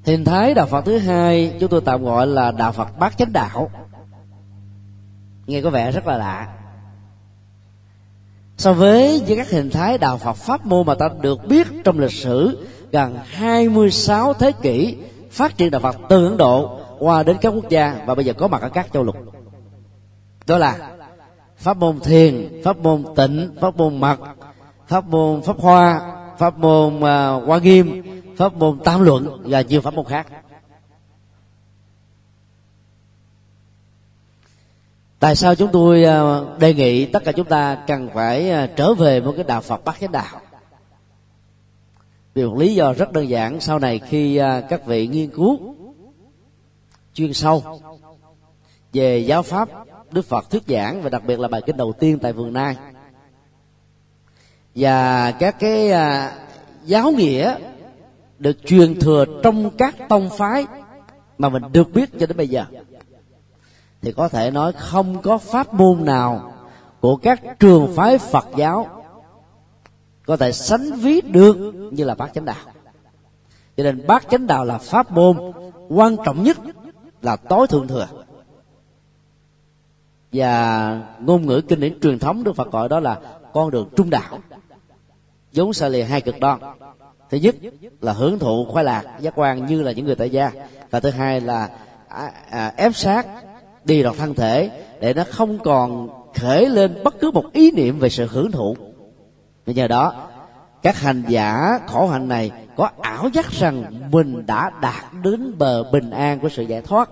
Hình 0.08 0.24
thái 0.24 0.54
đạo 0.54 0.66
phật 0.66 0.84
thứ 0.84 0.98
hai 0.98 1.56
chúng 1.60 1.70
tôi 1.70 1.80
tạm 1.84 2.04
gọi 2.04 2.26
là 2.26 2.50
đạo 2.50 2.72
phật 2.72 2.98
bát 2.98 3.18
chánh 3.18 3.32
đạo. 3.32 3.70
Nghe 5.46 5.60
có 5.60 5.70
vẻ 5.70 5.92
rất 5.92 6.06
là 6.06 6.16
lạ. 6.16 6.48
So 8.56 8.72
với 8.72 9.22
với 9.26 9.36
các 9.36 9.50
hình 9.50 9.70
thái 9.70 9.98
đạo 9.98 10.18
Phật 10.18 10.32
pháp 10.32 10.66
môn 10.66 10.86
mà 10.86 10.94
ta 10.94 11.08
được 11.20 11.46
biết 11.48 11.66
trong 11.84 11.98
lịch 11.98 12.12
sử 12.12 12.66
gần 12.92 13.18
26 13.24 14.34
thế 14.34 14.52
kỷ 14.52 14.96
phát 15.30 15.56
triển 15.56 15.70
đạo 15.70 15.80
Phật 15.80 15.96
từ 16.08 16.24
Ấn 16.26 16.36
Độ 16.36 16.80
qua 16.98 17.22
đến 17.22 17.36
các 17.40 17.48
quốc 17.48 17.68
gia 17.68 18.04
và 18.06 18.14
bây 18.14 18.24
giờ 18.24 18.32
có 18.32 18.48
mặt 18.48 18.62
ở 18.62 18.68
các 18.68 18.92
châu 18.92 19.04
lục. 19.04 19.16
Đó 20.46 20.58
là 20.58 20.90
pháp 21.56 21.76
môn 21.76 22.00
thiền 22.00 22.62
pháp 22.64 22.78
môn 22.78 23.04
tịnh 23.16 23.56
pháp 23.60 23.76
môn 23.76 24.00
mật 24.00 24.20
pháp 24.86 25.06
môn 25.06 25.42
pháp 25.42 25.56
hoa 25.58 26.00
pháp 26.38 26.58
môn 26.58 26.96
uh, 26.96 27.02
hoa 27.46 27.58
nghiêm 27.62 28.02
pháp 28.38 28.54
môn 28.54 28.78
tam 28.84 29.02
luận 29.02 29.42
và 29.44 29.60
nhiều 29.60 29.80
pháp 29.80 29.94
môn 29.94 30.04
khác. 30.04 30.26
Tại 35.18 35.36
sao 35.36 35.54
chúng 35.54 35.70
tôi 35.72 36.04
à, 36.04 36.40
đề 36.58 36.74
nghị 36.74 37.06
tất 37.06 37.24
cả 37.24 37.32
chúng 37.32 37.46
ta 37.46 37.84
cần 37.86 38.10
phải 38.14 38.50
à, 38.50 38.68
trở 38.76 38.94
về 38.94 39.20
một 39.20 39.32
cái 39.36 39.44
đạo 39.44 39.60
phật 39.60 39.84
bát 39.84 40.00
chánh 40.00 40.12
đạo? 40.12 40.40
Vì 42.34 42.44
một 42.44 42.58
lý 42.58 42.74
do 42.74 42.92
rất 42.92 43.12
đơn 43.12 43.28
giản, 43.28 43.60
sau 43.60 43.78
này 43.78 43.98
khi 43.98 44.36
à, 44.36 44.60
các 44.60 44.86
vị 44.86 45.06
nghiên 45.06 45.30
cứu 45.30 45.74
chuyên 47.14 47.32
sâu 47.32 47.80
về 48.92 49.18
giáo 49.18 49.42
pháp 49.42 49.68
đức 50.10 50.24
phật 50.24 50.50
thuyết 50.50 50.62
giảng 50.66 51.02
và 51.02 51.10
đặc 51.10 51.22
biệt 51.26 51.40
là 51.40 51.48
bài 51.48 51.62
kinh 51.66 51.76
đầu 51.76 51.92
tiên 51.92 52.18
tại 52.18 52.32
vườn 52.32 52.52
nai 52.52 52.76
và 54.74 55.30
các 55.30 55.56
cái 55.60 55.90
giáo 56.84 57.10
nghĩa 57.10 57.56
được 58.38 58.66
truyền 58.66 59.00
thừa 59.00 59.24
trong 59.42 59.70
các 59.78 59.94
tông 60.08 60.30
phái 60.38 60.66
mà 61.38 61.48
mình 61.48 61.62
được 61.72 61.92
biết 61.92 62.10
cho 62.20 62.26
đến 62.26 62.36
bây 62.36 62.48
giờ. 62.48 62.64
Thì 64.02 64.12
có 64.12 64.28
thể 64.28 64.50
nói 64.50 64.72
không 64.72 65.22
có 65.22 65.38
pháp 65.38 65.74
môn 65.74 66.04
nào 66.04 66.52
của 67.00 67.16
các 67.16 67.40
trường 67.58 67.92
phái 67.96 68.18
Phật 68.18 68.46
giáo 68.56 69.04
có 70.26 70.36
thể 70.36 70.52
sánh 70.52 70.92
ví 70.92 71.20
được 71.20 71.56
như 71.92 72.04
là 72.04 72.14
bát 72.14 72.30
chánh 72.34 72.44
đạo. 72.44 72.64
Cho 73.76 73.84
nên 73.84 74.06
bát 74.06 74.26
chánh 74.30 74.46
đạo 74.46 74.64
là 74.64 74.78
pháp 74.78 75.10
môn 75.10 75.52
quan 75.88 76.16
trọng 76.24 76.42
nhất 76.42 76.58
là 77.22 77.36
tối 77.36 77.66
thượng 77.66 77.88
thừa. 77.88 78.06
Và 80.32 81.02
ngôn 81.20 81.46
ngữ 81.46 81.60
kinh 81.68 81.80
điển 81.80 82.00
truyền 82.00 82.18
thống 82.18 82.44
đức 82.44 82.56
phật 82.56 82.72
gọi 82.72 82.88
đó 82.88 83.00
là 83.00 83.20
con 83.52 83.70
đường 83.70 83.88
trung 83.96 84.10
đạo. 84.10 84.38
Giống 85.52 85.72
xa 85.72 85.88
lìa 85.88 86.02
hai 86.02 86.20
cực 86.20 86.40
đoan 86.40 86.58
thứ 87.30 87.38
nhất 87.38 87.54
là 88.00 88.12
hưởng 88.12 88.38
thụ 88.38 88.64
khoái 88.64 88.84
lạc 88.84 89.04
giác 89.20 89.32
quan 89.36 89.66
như 89.66 89.82
là 89.82 89.92
những 89.92 90.06
người 90.06 90.14
tại 90.14 90.30
gia. 90.30 90.50
Và 90.90 91.00
thứ 91.00 91.10
hai 91.10 91.40
là 91.40 91.68
à, 92.08 92.32
à, 92.50 92.72
ép 92.76 92.96
sát 92.96 93.26
đi 93.84 94.02
vào 94.02 94.14
thân 94.14 94.34
thể 94.34 94.70
để 95.00 95.14
nó 95.14 95.24
không 95.30 95.58
còn 95.58 96.08
khởi 96.34 96.68
lên 96.68 97.04
bất 97.04 97.20
cứ 97.20 97.30
một 97.30 97.44
ý 97.52 97.70
niệm 97.70 97.98
về 97.98 98.08
sự 98.08 98.26
hưởng 98.30 98.50
thụ. 98.50 98.76
Và 99.66 99.72
nhờ 99.72 99.88
đó 99.88 100.28
các 100.82 101.00
hành 101.00 101.22
giả 101.28 101.78
khổ 101.86 102.06
hạnh 102.06 102.28
này 102.28 102.50
có 102.76 102.90
ảo 103.00 103.28
giác 103.28 103.50
rằng 103.50 103.84
mình 104.10 104.46
đã 104.46 104.70
đạt 104.82 105.04
đến 105.22 105.58
bờ 105.58 105.82
bình 105.92 106.10
an 106.10 106.40
của 106.40 106.48
sự 106.48 106.62
giải 106.62 106.82
thoát. 106.82 107.10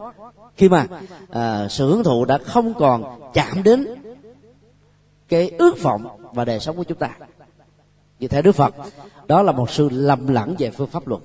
Khi 0.57 0.69
mà 0.69 0.87
à, 1.31 1.69
sự 1.69 1.91
hưởng 1.91 2.05
thụ 2.05 2.25
đã 2.25 2.39
không 2.39 2.75
còn 2.75 3.31
chạm 3.35 3.63
đến 3.63 3.87
cái 5.29 5.51
ước 5.59 5.83
vọng 5.83 6.07
và 6.33 6.45
đời 6.45 6.61
sống 6.61 6.77
của 6.77 6.85
chúng 6.85 6.99
ta 6.99 7.11
như 8.21 8.29
thế 8.29 8.43
đức 8.43 8.53
phật, 8.53 8.75
đó 9.27 9.43
là 9.43 9.53
một 9.53 9.71
sự 9.71 9.89
lầm 9.89 10.29
lẫn 10.29 10.55
về 10.59 10.71
phương 10.71 10.89
pháp 10.89 11.07
luật 11.07 11.23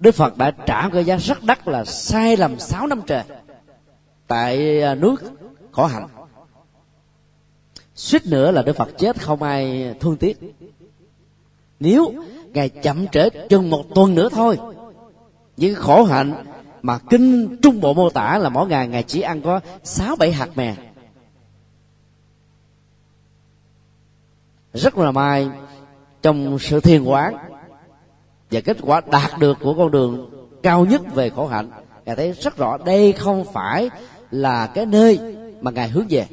đức 0.00 0.14
phật 0.14 0.38
đã 0.38 0.50
trả 0.50 0.88
cái 0.88 1.04
giá 1.04 1.16
rất 1.16 1.44
đắt 1.44 1.68
là 1.68 1.84
sai 1.84 2.36
lầm 2.36 2.58
sáu 2.58 2.86
năm 2.86 3.02
trời 3.06 3.22
tại 4.26 4.82
à, 4.82 4.94
nước 4.94 5.22
khổ 5.72 5.86
hạnh. 5.86 6.08
Suýt 7.94 8.26
nữa 8.26 8.50
là 8.50 8.62
đức 8.62 8.76
phật 8.76 8.88
chết, 8.98 9.22
không 9.22 9.42
ai 9.42 9.94
thương 10.00 10.16
tiếc. 10.16 10.38
Nếu 11.80 12.12
ngài 12.54 12.68
chậm 12.68 13.06
trễ 13.06 13.30
chừng 13.48 13.70
một 13.70 13.84
tuần 13.94 14.14
nữa 14.14 14.28
thôi 14.32 14.58
những 15.56 15.74
khổ 15.74 16.04
hạnh 16.04 16.44
mà 16.82 16.98
kinh 17.10 17.56
trung 17.62 17.80
bộ 17.80 17.94
mô 17.94 18.10
tả 18.10 18.38
là 18.38 18.48
mỗi 18.48 18.68
ngày 18.68 18.88
ngài 18.88 19.02
chỉ 19.02 19.20
ăn 19.20 19.42
có 19.42 19.60
sáu 19.84 20.16
bảy 20.16 20.32
hạt 20.32 20.48
mè. 20.56 20.74
Rất 24.72 24.98
là 24.98 25.10
may 25.10 25.48
trong 26.22 26.58
sự 26.58 26.80
thiền 26.80 27.04
quán 27.04 27.34
và 28.50 28.60
kết 28.60 28.76
quả 28.82 29.00
đạt 29.10 29.38
được 29.38 29.58
của 29.60 29.74
con 29.74 29.90
đường 29.90 30.30
cao 30.62 30.84
nhất 30.84 31.00
về 31.14 31.30
khổ 31.30 31.46
hạnh, 31.46 31.70
ngài 32.04 32.16
thấy 32.16 32.32
rất 32.32 32.56
rõ 32.56 32.78
đây 32.84 33.12
không 33.12 33.44
phải 33.52 33.90
là 34.30 34.66
cái 34.66 34.86
nơi 34.86 35.20
mà 35.60 35.70
ngài 35.70 35.88
hướng 35.88 36.06
về. 36.10 36.26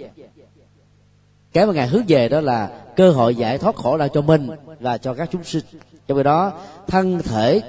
Cái 1.54 1.66
mà 1.66 1.74
ngài 1.74 1.88
hướng 1.88 2.04
về 2.08 2.30
đó 2.30 2.42
là 2.42 2.82
cơ 2.96 3.12
hội 3.12 3.36
giải 3.36 3.58
thoát 3.58 3.76
khổ 3.76 3.98
đau 3.98 4.08
cho 4.08 4.22
mình 4.22 4.50
và 4.80 4.98
cho 4.98 5.14
các 5.14 5.30
chúng 5.32 5.44
sinh. 5.44 5.64
Trong 6.08 6.18
khi 6.18 6.24
đó, 6.24 6.54
thân 6.88 7.20
thể 7.20 7.62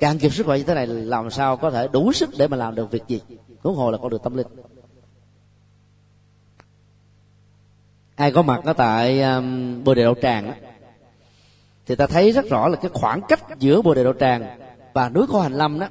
càng 0.00 0.18
kiệt 0.18 0.32
sức 0.32 0.46
khỏe 0.46 0.58
như 0.58 0.64
thế 0.64 0.74
này 0.74 0.86
làm 0.86 1.30
sao 1.30 1.56
có 1.56 1.70
thể 1.70 1.88
đủ 1.92 2.12
sức 2.12 2.30
để 2.38 2.48
mà 2.48 2.56
làm 2.56 2.74
được 2.74 2.90
việc 2.90 3.02
gì? 3.08 3.20
Huống 3.62 3.76
hồ 3.76 3.90
là 3.90 3.98
con 3.98 4.10
đường 4.10 4.22
tâm 4.22 4.36
linh. 4.36 4.46
Ai 8.16 8.32
có 8.32 8.42
mặt 8.42 8.60
ở 8.64 8.72
tại 8.72 9.22
um, 9.22 9.84
bồ 9.84 9.94
đề 9.94 10.02
đậu 10.02 10.14
tràng 10.22 10.52
thì 11.86 11.94
ta 11.94 12.06
thấy 12.06 12.32
rất 12.32 12.48
rõ 12.50 12.68
là 12.68 12.76
cái 12.76 12.90
khoảng 12.94 13.20
cách 13.28 13.58
giữa 13.58 13.82
bồ 13.82 13.94
đề 13.94 14.04
đậu 14.04 14.12
tràng 14.12 14.58
và 14.92 15.08
núi 15.08 15.26
khô 15.26 15.40
hành 15.40 15.52
lâm 15.52 15.78
đó. 15.78 15.88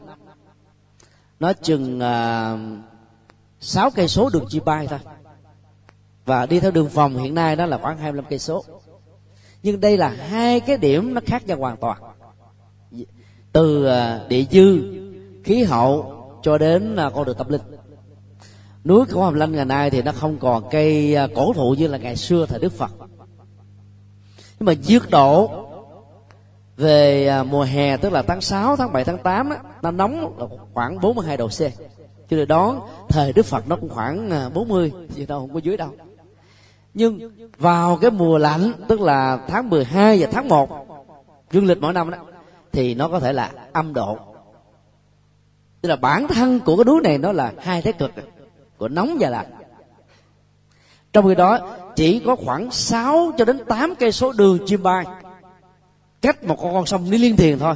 Nó 1.40 1.54
chừng 1.54 2.00
à, 2.00 2.58
sáu 3.60 3.92
cây 3.92 4.08
số 4.08 4.30
đường 4.34 4.46
chi 4.50 4.60
bay 4.66 4.88
thôi. 4.88 5.00
Và 6.26 6.46
đi 6.46 6.60
theo 6.60 6.72
đường 6.72 6.88
vòng 6.88 7.18
hiện 7.18 7.36
nay 7.36 7.56
đó 7.56 7.66
là 7.66 7.78
khoảng 7.78 7.98
25 7.98 8.26
cây 8.30 8.40
số. 8.40 8.64
Nhưng 9.64 9.80
đây 9.80 9.98
là 9.98 10.10
hai 10.10 10.60
cái 10.60 10.78
điểm 10.78 11.14
nó 11.14 11.22
khác 11.26 11.48
nhau 11.48 11.58
hoàn 11.58 11.78
toàn. 11.78 11.98
Từ 13.52 13.88
uh, 13.88 14.30
địa 14.30 14.46
dư 14.52 14.94
khí 15.44 15.64
hậu 15.64 16.16
cho 16.42 16.58
đến 16.58 16.96
uh, 17.08 17.14
con 17.14 17.26
đường 17.26 17.38
tâm 17.38 17.50
linh 17.50 17.62
núi 18.86 19.06
cổ 19.12 19.24
hàm 19.24 19.34
lanh 19.34 19.52
ngày 19.52 19.66
nay 19.66 19.90
thì 19.90 20.02
nó 20.02 20.12
không 20.12 20.38
còn 20.38 20.70
cây 20.72 21.16
à, 21.16 21.28
cổ 21.36 21.54
thụ 21.54 21.76
như 21.78 21.88
là 21.88 21.98
ngày 21.98 22.16
xưa 22.16 22.46
thời 22.46 22.60
đức 22.60 22.74
phật. 22.74 22.92
Nhưng 24.60 24.66
mà 24.66 24.74
nhiệt 24.88 25.02
độ 25.10 25.50
về 26.78 27.28
à, 27.28 27.44
mùa 27.44 27.64
hè 27.64 27.98
tức 27.98 28.14
là 28.14 28.22
tháng 28.22 28.42
6, 28.42 28.76
tháng 28.76 28.94
7, 28.94 29.04
tháng 29.04 29.18
8 29.18 29.50
đó, 29.50 29.56
nó 29.82 29.92
nóng 29.92 30.40
là 30.40 30.46
khoảng 30.74 31.02
42 31.02 31.38
độ 31.38 31.48
C. 31.48 31.60
Cho 32.30 32.38
nên 32.38 32.48
đón 32.48 32.80
thời 33.10 33.34
Đức 33.34 33.46
Phật 33.46 33.68
nó 33.68 33.76
cũng 33.76 33.90
khoảng 33.90 34.30
à, 34.30 34.50
40 34.54 34.92
gì 35.10 35.26
đâu 35.26 35.40
không 35.40 35.54
có 35.54 35.60
dưới 35.60 35.78
đâu. 35.78 35.90
Nhưng 36.94 37.20
vào 37.58 37.98
cái 38.02 38.12
mùa 38.12 38.38
lạnh 38.38 38.72
tức 38.88 39.02
là 39.02 39.40
tháng 39.48 39.70
12 39.70 40.18
và 40.20 40.28
tháng 40.32 40.48
1 40.48 40.70
dương 41.52 41.66
lịch 41.66 41.82
mỗi 41.82 41.94
năm 41.94 42.10
đó 42.10 42.18
thì 42.72 42.96
nó 42.96 43.08
có 43.08 43.20
thể 43.20 43.34
là 43.34 43.52
âm 43.74 43.94
độ. 43.94 44.18
Tức 45.82 45.90
là 45.90 45.96
bản 45.96 46.28
thân 46.28 46.60
của 46.60 46.78
cái 46.78 46.86
núi 46.86 47.02
này 47.04 47.18
nó 47.18 47.32
là 47.32 47.54
hai 47.58 47.82
thế 47.82 47.92
cực 47.92 48.12
của 48.78 48.88
nóng 48.88 49.18
và 49.20 49.30
lạnh 49.30 49.52
trong 51.16 51.28
khi 51.28 51.36
đó, 51.36 51.60
chỉ 51.96 52.20
có 52.20 52.36
khoảng 52.36 52.72
6 52.72 53.32
cho 53.38 53.46
đến 53.46 53.60
8 53.68 53.96
cây 54.00 54.12
số 54.12 54.32
đường 54.32 54.60
chim 54.66 54.84
bay. 54.84 55.06
Cách 56.22 56.44
một 56.44 56.56
con 56.62 56.86
sông 56.86 57.12
đi 57.12 57.18
liên 57.18 57.38
thiền 57.38 57.60
thôi. 57.60 57.76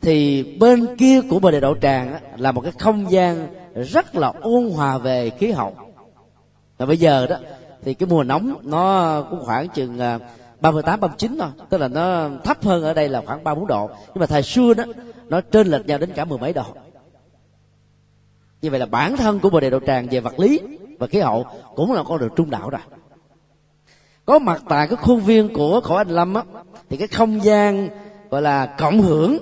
Thì 0.00 0.42
bên 0.60 0.96
kia 0.96 1.20
của 1.30 1.38
bờ 1.38 1.50
đề 1.50 1.60
đậu 1.60 1.74
tràng 1.82 2.18
là 2.36 2.52
một 2.52 2.60
cái 2.60 2.72
không 2.78 3.10
gian 3.10 3.48
rất 3.74 4.16
là 4.16 4.32
ôn 4.40 4.70
hòa 4.70 4.98
về 4.98 5.30
khí 5.30 5.50
hậu. 5.50 5.74
Và 6.78 6.86
bây 6.86 6.96
giờ 6.96 7.26
đó, 7.26 7.36
thì 7.82 7.94
cái 7.94 8.06
mùa 8.06 8.22
nóng 8.22 8.54
nó 8.62 9.22
cũng 9.30 9.44
khoảng 9.44 9.68
chừng 9.68 9.98
à, 9.98 10.18
38 10.60 11.00
39 11.00 11.36
thôi. 11.40 11.50
Tức 11.70 11.78
là 11.78 11.88
nó 11.88 12.28
thấp 12.44 12.64
hơn 12.64 12.84
ở 12.84 12.94
đây 12.94 13.08
là 13.08 13.22
khoảng 13.26 13.44
34 13.44 13.68
độ. 13.68 13.90
Nhưng 14.06 14.20
mà 14.20 14.26
thời 14.26 14.42
xưa 14.42 14.74
đó, 14.74 14.84
nó 15.28 15.40
trên 15.40 15.66
lệch 15.66 15.86
nhau 15.86 15.98
đến 15.98 16.10
cả 16.14 16.24
mười 16.24 16.38
mấy 16.38 16.52
độ 16.52 16.64
như 18.62 18.70
vậy 18.70 18.80
là 18.80 18.86
bản 18.86 19.16
thân 19.16 19.40
của 19.40 19.50
bồ 19.50 19.60
đề 19.60 19.70
độ 19.70 19.80
tràng 19.86 20.06
về 20.10 20.20
vật 20.20 20.40
lý 20.40 20.60
và 20.98 21.06
khí 21.06 21.20
hậu 21.20 21.46
cũng 21.76 21.92
là 21.92 22.02
con 22.02 22.18
đường 22.18 22.30
trung 22.36 22.50
đạo 22.50 22.70
rồi. 22.70 22.80
Có 24.24 24.38
mặt 24.38 24.62
tại 24.68 24.88
cái 24.88 24.96
khuôn 24.96 25.20
viên 25.20 25.54
của 25.54 25.80
khổ 25.80 25.94
anh 25.94 26.08
lâm 26.08 26.34
á 26.34 26.42
thì 26.90 26.96
cái 26.96 27.08
không 27.08 27.44
gian 27.44 27.88
gọi 28.30 28.42
là 28.42 28.66
cộng 28.66 29.02
hưởng 29.02 29.38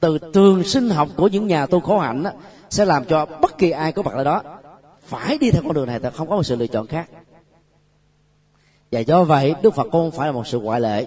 từ 0.00 0.18
trường 0.32 0.64
sinh 0.64 0.90
học 0.90 1.08
của 1.16 1.28
những 1.28 1.46
nhà 1.46 1.66
tu 1.66 1.80
khổ 1.80 1.98
hạnh 1.98 2.24
á, 2.24 2.32
sẽ 2.70 2.84
làm 2.84 3.04
cho 3.04 3.26
bất 3.26 3.58
kỳ 3.58 3.70
ai 3.70 3.92
có 3.92 4.02
mặt 4.02 4.14
ở 4.14 4.24
đó 4.24 4.42
phải 5.02 5.38
đi 5.38 5.50
theo 5.50 5.62
con 5.62 5.72
đường 5.72 5.86
này 5.86 6.00
thì 6.00 6.08
không 6.14 6.28
có 6.28 6.36
một 6.36 6.42
sự 6.42 6.56
lựa 6.56 6.66
chọn 6.66 6.86
khác. 6.86 7.10
Và 8.92 9.00
do 9.00 9.24
vậy 9.24 9.54
đức 9.62 9.74
phật 9.74 9.86
cũng 9.92 10.10
phải 10.10 10.26
là 10.26 10.32
một 10.32 10.46
sự 10.46 10.60
ngoại 10.60 10.80
lệ. 10.80 11.06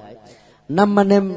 Năm 0.70 1.00
anh 1.00 1.10
em 1.10 1.34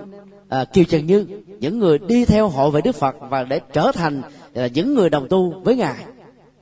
à, 0.48 0.64
kiều 0.64 0.84
trần 0.84 1.07
như 1.07 1.26
những 1.61 1.78
người 1.78 1.98
đi 1.98 2.24
theo 2.24 2.48
hội 2.48 2.70
về 2.70 2.80
đức 2.80 2.94
phật 2.94 3.16
và 3.20 3.44
để 3.44 3.61
trở 3.72 3.92
thành 3.94 4.22
là 4.53 4.66
những 4.66 4.94
người 4.94 5.11
đồng 5.11 5.28
tu 5.28 5.61
với 5.61 5.76
ngài 5.76 6.05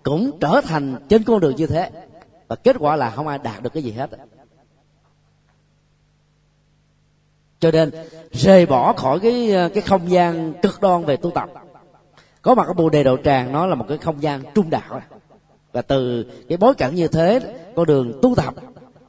cũng 0.02 0.38
trở 0.40 0.60
thành 0.64 0.96
trên 1.08 1.22
con 1.22 1.40
đường 1.40 1.56
như 1.56 1.66
thế. 1.66 1.90
Và 2.48 2.56
kết 2.56 2.76
quả 2.78 2.96
là 2.96 3.10
không 3.10 3.28
ai 3.28 3.38
đạt 3.38 3.62
được 3.62 3.72
cái 3.72 3.82
gì 3.82 3.92
hết. 3.92 4.10
Cho 7.60 7.70
nên, 7.70 7.90
rời 8.32 8.66
bỏ 8.66 8.92
khỏi 8.92 9.20
cái 9.20 9.50
cái 9.74 9.80
không 9.80 10.10
gian 10.10 10.52
cực 10.62 10.80
đoan 10.80 11.04
về 11.04 11.16
tu 11.16 11.30
tập. 11.30 11.48
Có 12.42 12.54
mặt 12.54 12.66
ở 12.66 12.72
bồ 12.72 12.90
đề 12.90 13.04
đậu 13.04 13.16
tràng, 13.16 13.52
nó 13.52 13.66
là 13.66 13.74
một 13.74 13.84
cái 13.88 13.98
không 13.98 14.22
gian 14.22 14.42
trung 14.54 14.70
đạo. 14.70 15.00
Và 15.72 15.82
từ 15.82 16.24
cái 16.48 16.58
bối 16.58 16.74
cảnh 16.74 16.94
như 16.94 17.08
thế, 17.08 17.40
con 17.76 17.86
đường 17.86 18.18
tu 18.22 18.34
tập, 18.34 18.54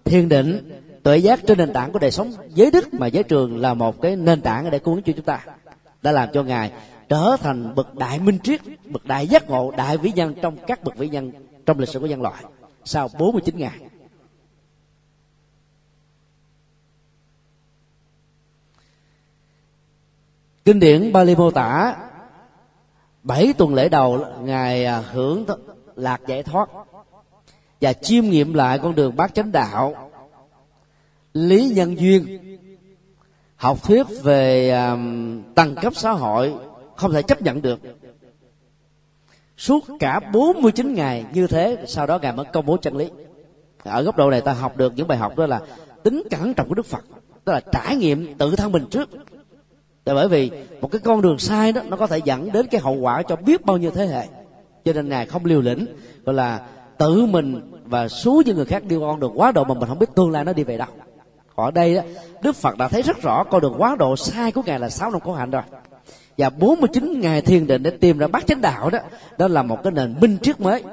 thiền 0.04 0.30
định, 0.30 0.82
tuệ 1.04 1.18
giác 1.18 1.40
trên 1.48 1.58
nền 1.58 1.74
tảng 1.74 1.92
của 1.92 2.00
đời 2.00 2.12
sống 2.12 2.34
giới 2.50 2.72
đức 2.72 2.94
mà 2.94 3.08
giới 3.08 3.24
trường 3.24 3.58
là 3.58 3.74
một 3.74 4.02
cái 4.02 4.16
nền 4.16 4.42
tảng 4.42 4.72
để 4.72 4.80
cuốn 4.80 5.02
cho 5.02 5.14
chúng 5.16 5.26
ta, 5.26 5.46
đã 6.02 6.12
làm 6.12 6.30
cho 6.34 6.44
ngài 6.44 6.72
trở 7.10 7.38
thành 7.40 7.76
bậc 7.76 7.96
đại 7.96 8.20
minh 8.20 8.40
triết 8.44 8.62
bậc 8.86 9.06
đại 9.06 9.28
giác 9.28 9.50
ngộ 9.50 9.72
đại 9.78 9.98
vĩ 9.98 10.12
nhân 10.12 10.36
trong 10.42 10.58
các 10.68 10.84
bậc 10.84 10.98
vĩ 10.98 11.10
nhân 11.10 11.32
trong 11.66 11.80
lịch 11.80 11.90
sử 11.90 12.00
của 12.00 12.06
nhân 12.06 12.22
loại. 12.22 12.44
Sau 12.86 13.10
49 13.20 13.58
ngày 13.58 13.80
kinh 20.66 20.80
điển 20.80 21.14
Bali 21.14 21.36
mô 21.36 21.52
tả 21.52 21.96
bảy 23.24 23.54
tuần 23.58 23.74
lễ 23.74 23.90
đầu 23.90 24.26
ngài 24.42 24.86
à, 24.86 25.04
hưởng 25.12 25.46
lạc 25.96 26.22
giải 26.28 26.44
thoát 26.44 26.70
và 27.82 27.94
chiêm 27.94 28.24
nghiệm 28.26 28.54
lại 28.54 28.80
con 28.80 28.96
đường 28.96 29.16
bát 29.16 29.34
chánh 29.34 29.52
đạo 29.52 30.12
lý 31.34 31.72
nhân 31.76 32.00
duyên 32.00 32.40
học 33.56 33.84
thuyết 33.84 34.08
về 34.24 34.70
um, 34.70 35.44
tầng 35.56 35.76
cấp 35.76 35.94
xã 35.96 36.12
hội 36.12 36.54
không 37.00 37.14
thể 37.14 37.22
chấp 37.22 37.42
nhận 37.42 37.62
được. 37.62 37.80
Suốt 39.58 39.86
cả 40.00 40.20
49 40.34 40.94
ngày 40.94 41.26
như 41.34 41.48
thế 41.48 41.78
sau 41.88 42.06
đó 42.06 42.20
ngài 42.22 42.34
mới 42.34 42.46
công 42.54 42.66
bố 42.66 42.78
chân 42.78 42.98
lý. 42.98 43.10
Ở 43.84 44.02
góc 44.02 44.18
độ 44.18 44.32
này 44.32 44.42
ta 44.42 44.54
học 44.54 44.78
được 44.78 44.94
những 44.96 45.08
bài 45.08 45.18
học 45.18 45.38
đó 45.38 45.46
là 45.46 45.62
tính 46.04 46.24
cẩn 46.30 46.54
trọng 46.54 46.68
của 46.70 46.76
đức 46.76 46.86
phật 46.86 47.06
đó 47.46 47.54
là 47.54 47.62
trải 47.72 47.96
nghiệm 47.96 48.38
tự 48.38 48.56
thân 48.56 48.72
mình 48.72 48.86
trước. 48.92 49.10
Là 50.06 50.14
bởi 50.14 50.28
vì 50.28 50.52
một 50.82 50.92
cái 50.92 51.02
con 51.04 51.22
đường 51.22 51.40
sai 51.40 51.72
đó 51.72 51.82
nó 51.88 51.98
có 51.98 52.08
thể 52.08 52.18
dẫn 52.18 52.52
đến 52.52 52.68
cái 52.72 52.82
hậu 52.82 52.94
quả 52.94 53.24
cho 53.24 53.36
biết 53.36 53.66
bao 53.66 53.78
nhiêu 53.78 53.92
thế 53.92 54.06
hệ. 54.06 54.28
Cho 54.86 54.94
nên 54.94 55.10
ngài 55.10 55.26
không 55.26 55.46
liều 55.46 55.62
lĩnh 55.62 55.86
gọi 56.26 56.36
là 56.36 56.68
tự 56.98 57.26
mình 57.26 57.72
và 57.86 58.08
số 58.08 58.42
những 58.46 58.56
người 58.56 58.66
khác 58.66 58.84
đi 58.84 58.96
con 59.00 59.20
đường 59.20 59.34
quá 59.36 59.52
độ 59.52 59.64
mà 59.64 59.74
mình 59.74 59.90
không 59.90 60.00
biết 60.00 60.16
tương 60.16 60.32
lai 60.32 60.46
nó 60.46 60.54
đi 60.54 60.64
về 60.64 60.78
đâu. 60.78 60.88
Ở 61.56 61.72
đây 61.72 61.96
đó, 61.96 62.02
Đức 62.42 62.56
Phật 62.56 62.78
đã 62.78 62.88
thấy 62.88 63.02
rất 63.02 63.22
rõ 63.22 63.44
con 63.44 63.62
đường 63.62 63.76
quá 63.78 63.96
độ 64.00 64.16
sai 64.16 64.52
của 64.52 64.62
ngài 64.66 64.80
là 64.80 64.90
sáu 64.90 65.12
năm 65.12 65.22
khổ 65.22 65.34
hạnh 65.34 65.52
rồi 65.52 65.62
và 66.40 66.50
49 66.50 67.20
ngày 67.22 67.42
thiền 67.42 67.68
định 67.68 67.84
để 67.84 67.92
tìm 67.92 68.18
ra 68.18 68.28
bát 68.28 68.48
chánh 68.48 68.62
đạo 68.62 68.90
đó 68.90 69.00
đó 69.38 69.48
là 69.48 69.64
một 69.64 69.84
cái 69.84 69.92
nền 69.92 70.16
minh 70.22 70.38
triết 70.42 70.60
mới. 70.60 70.84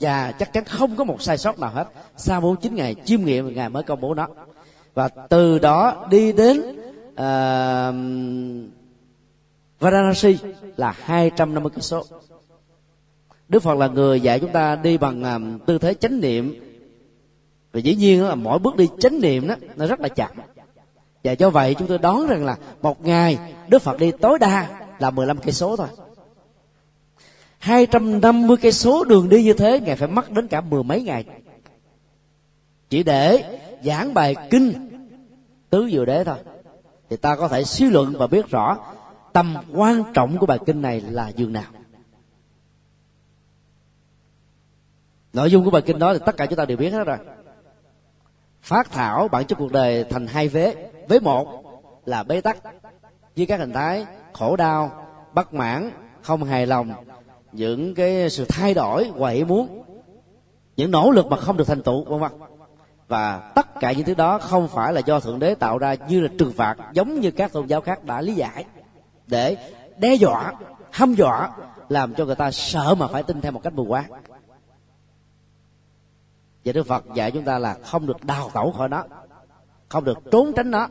Và 0.00 0.32
chắc 0.32 0.52
chắn 0.52 0.64
không 0.64 0.96
có 0.96 1.04
một 1.04 1.22
sai 1.22 1.38
sót 1.38 1.58
nào 1.58 1.70
hết. 1.70 1.88
Sau 2.16 2.40
49 2.40 2.74
ngày 2.74 2.94
chiêm 3.04 3.24
nghiệm 3.24 3.54
ngài 3.54 3.68
mới 3.68 3.82
công 3.82 4.00
bố 4.00 4.14
nó. 4.14 4.28
Và 4.94 5.08
từ 5.08 5.58
đó 5.58 6.06
đi 6.10 6.32
đến 6.32 6.60
uh, 7.12 7.94
Varanasi 9.80 10.36
là 10.76 10.94
250 11.00 11.70
cây 11.74 11.82
số. 11.82 12.04
Đức 13.48 13.62
Phật 13.62 13.78
là 13.78 13.88
người 13.88 14.20
dạy 14.20 14.40
chúng 14.40 14.52
ta 14.52 14.76
đi 14.76 14.98
bằng 14.98 15.24
um, 15.24 15.58
tư 15.58 15.78
thế 15.78 15.94
chánh 15.94 16.20
niệm. 16.20 16.54
Và 17.72 17.80
dĩ 17.80 17.94
nhiên 17.94 18.24
là 18.24 18.34
mỗi 18.34 18.58
bước 18.58 18.76
đi 18.76 18.88
chánh 18.98 19.20
niệm 19.20 19.48
đó 19.48 19.54
nó 19.76 19.86
rất 19.86 20.00
là 20.00 20.08
chậm 20.08 20.30
và 21.24 21.32
do 21.32 21.50
vậy 21.50 21.74
chúng 21.74 21.88
tôi 21.88 21.98
đoán 21.98 22.26
rằng 22.26 22.44
là 22.44 22.56
một 22.82 23.06
ngày 23.06 23.38
Đức 23.68 23.82
Phật 23.82 23.98
đi 23.98 24.10
tối 24.20 24.38
đa 24.38 24.86
là 24.98 25.10
15 25.10 25.38
cây 25.38 25.52
số 25.52 25.76
thôi. 25.76 25.88
250 27.58 28.56
cây 28.62 28.72
số 28.72 29.04
đường 29.04 29.28
đi 29.28 29.44
như 29.44 29.52
thế, 29.52 29.80
ngài 29.80 29.96
phải 29.96 30.08
mất 30.08 30.30
đến 30.30 30.48
cả 30.48 30.60
mười 30.60 30.82
mấy 30.82 31.02
ngày. 31.02 31.24
Chỉ 32.90 33.02
để 33.02 33.58
giảng 33.84 34.14
bài 34.14 34.36
kinh 34.50 34.90
tứ 35.70 35.88
diệu 35.92 36.04
đế 36.04 36.24
thôi. 36.24 36.36
Thì 37.10 37.16
ta 37.16 37.36
có 37.36 37.48
thể 37.48 37.64
suy 37.64 37.90
luận 37.90 38.14
và 38.18 38.26
biết 38.26 38.48
rõ 38.48 38.78
tầm 39.32 39.54
quan 39.74 40.02
trọng 40.14 40.38
của 40.38 40.46
bài 40.46 40.58
kinh 40.66 40.82
này 40.82 41.00
là 41.00 41.28
dường 41.28 41.52
nào. 41.52 41.70
Nội 45.32 45.50
dung 45.50 45.64
của 45.64 45.70
bài 45.70 45.82
kinh 45.86 45.98
đó 45.98 46.14
thì 46.14 46.20
tất 46.26 46.36
cả 46.36 46.46
chúng 46.46 46.56
ta 46.56 46.64
đều 46.64 46.76
biết 46.76 46.90
hết 46.90 47.04
rồi. 47.04 47.18
Phát 48.62 48.90
thảo 48.90 49.28
bản 49.28 49.44
chất 49.46 49.58
cuộc 49.58 49.72
đời 49.72 50.04
thành 50.10 50.26
hai 50.26 50.48
vế 50.48 50.91
với 51.12 51.20
một 51.20 51.62
là 52.04 52.22
bế 52.22 52.40
tắc. 52.40 52.56
Với 53.36 53.46
các 53.46 53.60
hình 53.60 53.72
thái 53.72 54.06
khổ 54.32 54.56
đau, 54.56 54.90
bất 55.32 55.54
mãn, 55.54 55.90
không 56.22 56.44
hài 56.44 56.66
lòng, 56.66 56.92
những 57.52 57.94
cái 57.94 58.30
sự 58.30 58.44
thay 58.48 58.74
đổi, 58.74 59.12
quậy 59.18 59.44
muốn, 59.44 59.84
những 60.76 60.90
nỗ 60.90 61.10
lực 61.10 61.26
mà 61.26 61.36
không 61.36 61.56
được 61.56 61.66
thành 61.66 61.82
tựu, 61.82 62.04
vân 62.04 62.20
vân. 62.20 62.32
Và 63.08 63.52
tất 63.54 63.80
cả 63.80 63.92
những 63.92 64.04
thứ 64.04 64.14
đó 64.14 64.38
không 64.38 64.68
phải 64.68 64.92
là 64.92 65.00
do 65.00 65.20
thượng 65.20 65.38
đế 65.38 65.54
tạo 65.54 65.78
ra 65.78 65.94
như 66.08 66.20
là 66.20 66.28
trừng 66.38 66.52
phạt, 66.56 66.76
giống 66.92 67.20
như 67.20 67.30
các 67.30 67.52
tôn 67.52 67.66
giáo 67.66 67.80
khác 67.80 68.04
đã 68.04 68.20
lý 68.20 68.34
giải, 68.34 68.64
để 69.26 69.56
đe 69.98 70.14
dọa, 70.14 70.52
hăm 70.90 71.14
dọa, 71.14 71.50
làm 71.88 72.14
cho 72.14 72.24
người 72.24 72.34
ta 72.34 72.50
sợ 72.50 72.94
mà 72.94 73.06
phải 73.06 73.22
tin 73.22 73.40
theo 73.40 73.52
một 73.52 73.60
cách 73.62 73.72
mù 73.72 73.86
quáng. 73.88 74.10
Và 76.64 76.72
đức 76.72 76.86
phật 76.86 77.04
dạy 77.14 77.30
chúng 77.30 77.44
ta 77.44 77.58
là 77.58 77.76
không 77.84 78.06
được 78.06 78.24
đào 78.24 78.50
tẩu 78.54 78.72
khỏi 78.72 78.88
nó 78.88 79.04
không 79.92 80.04
được 80.04 80.18
trốn 80.30 80.52
tránh 80.56 80.70
nó. 80.70 80.88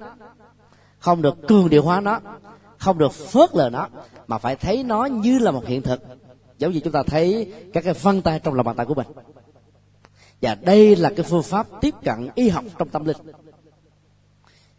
Không 1.00 1.22
được 1.22 1.48
cường 1.48 1.70
điệu 1.70 1.84
hóa 1.84 2.02
nó. 2.02 2.20
Không 2.78 2.98
được 2.98 3.14
phớt 3.14 3.56
lờ 3.56 3.70
nó. 3.70 3.88
Mà 4.28 4.38
phải 4.38 4.56
thấy 4.56 4.84
nó 4.84 5.06
như 5.06 5.40
là 5.40 5.52
một 5.52 5.66
hiện 5.68 5.82
thực. 5.82 6.02
Giống 6.58 6.72
như 6.72 6.80
chúng 6.84 6.94
ta 6.94 7.04
thấy 7.04 7.54
các 7.74 7.84
cái 7.84 7.94
vân 7.94 8.22
tay 8.22 8.40
trong 8.40 8.54
lòng 8.54 8.66
bàn 8.66 8.76
tay 8.76 8.86
của 8.86 8.94
mình. 8.94 9.08
Và 10.42 10.56
đây 10.56 10.96
là 10.96 11.10
cái 11.16 11.26
phương 11.30 11.44
pháp 11.44 11.68
tiếp 11.82 11.94
cận 12.04 12.30
y 12.36 12.50
học 12.50 12.64
trong 12.78 12.90
tâm 12.90 13.06
linh. 13.06 13.18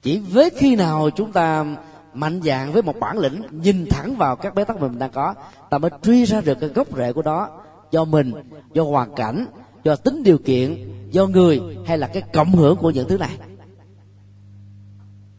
Chỉ 0.03 0.18
với 0.18 0.51
khi 0.51 0.77
nào 0.77 1.11
chúng 1.11 1.33
ta 1.33 1.77
mạnh 2.14 2.41
dạng 2.45 2.73
với 2.73 2.83
một 2.83 2.95
bản 3.01 3.18
lĩnh, 3.18 3.43
nhìn 3.51 3.87
thẳng 3.91 4.16
vào 4.16 4.37
các 4.37 4.55
bế 4.55 4.64
tắc 4.64 4.81
mình 4.81 4.99
đang 4.99 5.11
có, 5.11 5.35
ta 5.70 5.79
mới 5.79 5.91
truy 6.03 6.25
ra 6.25 6.41
được 6.41 6.59
cái 6.61 6.68
gốc 6.68 6.97
rễ 6.97 7.12
của 7.12 7.23
đó. 7.23 7.61
Do 7.91 8.05
mình, 8.05 8.33
do 8.73 8.83
hoàn 8.83 9.14
cảnh, 9.14 9.47
do 9.85 9.97
tính 9.97 10.23
điều 10.23 10.39
kiện, 10.39 10.93
do 11.11 11.27
người, 11.27 11.61
hay 11.87 11.99
là 11.99 12.07
cái 12.07 12.23
cộng 12.33 12.53
hưởng 12.53 12.77
của 12.77 12.91
những 12.91 13.09
thứ 13.09 13.18
này 13.18 13.39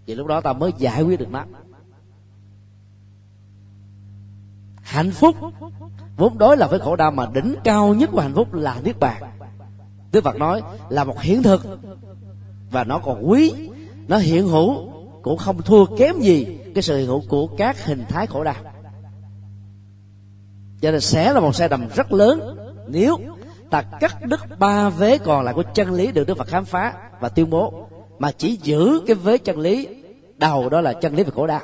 vì 0.06 0.16
lúc 0.16 0.28
đó 0.28 0.42
ta 0.42 0.54
mới 0.54 0.72
giải 0.78 1.02
quyết 1.04 1.20
được 1.20 1.32
nó. 1.32 1.46
Hạnh 4.82 5.12
phúc 5.12 5.36
vốn 6.18 6.38
đối 6.38 6.58
là 6.58 6.68
với 6.68 6.80
khổ 6.80 6.96
đau 6.96 7.12
mà 7.12 7.30
đỉnh 7.34 7.56
cao 7.64 7.94
nhất 7.94 8.10
của 8.14 8.20
hạnh 8.20 8.34
phúc 8.36 8.54
là 8.54 8.80
niết 8.84 9.00
bàn. 9.00 9.24
Đức 10.12 10.24
phật 10.24 10.36
nói 10.36 10.62
là 10.90 11.04
một 11.04 11.22
hiện 11.22 11.44
thực 11.44 11.80
và 12.72 12.84
nó 12.84 13.00
còn 13.00 13.30
quý, 13.30 13.54
nó 14.08 14.18
hiện 14.18 14.48
hữu, 14.48 14.90
cũng 15.22 15.38
không 15.38 15.62
thua 15.62 15.86
kém 15.86 16.20
gì 16.20 16.60
cái 16.76 16.82
sự 16.82 16.98
hiện 16.98 17.08
hữu 17.08 17.24
của 17.30 17.48
các 17.48 17.86
hình 17.86 18.04
thái 18.10 18.28
khổ 18.28 18.44
đau. 18.44 18.56
Cho 20.82 20.92
nên 20.92 21.02
sẽ 21.02 21.34
là 21.34 21.40
một 21.40 21.56
sai 21.56 21.70
đầm 21.70 21.88
rất 21.96 22.14
lớn 22.14 22.58
nếu 22.88 23.18
ta 23.70 23.82
cắt 23.82 24.18
đứt 24.26 24.60
ba 24.60 24.90
vế 24.90 25.18
còn 25.18 25.46
lại 25.46 25.54
của 25.54 25.64
chân 25.74 25.92
lý 25.94 26.12
được 26.12 26.28
đức 26.28 26.38
phật 26.38 26.48
khám 26.48 26.66
phá 26.66 26.94
và 27.20 27.30
tuyên 27.30 27.50
bố 27.50 27.88
mà 28.20 28.32
chỉ 28.32 28.60
giữ 28.64 29.02
cái 29.08 29.16
vế 29.16 29.38
chân 29.38 29.60
lý, 29.60 29.88
đầu 30.38 30.70
đó 30.70 30.82
là 30.82 30.94
chân 30.94 31.16
lý 31.16 31.24
về 31.24 31.32
khổ 31.36 31.48
đau. 31.48 31.62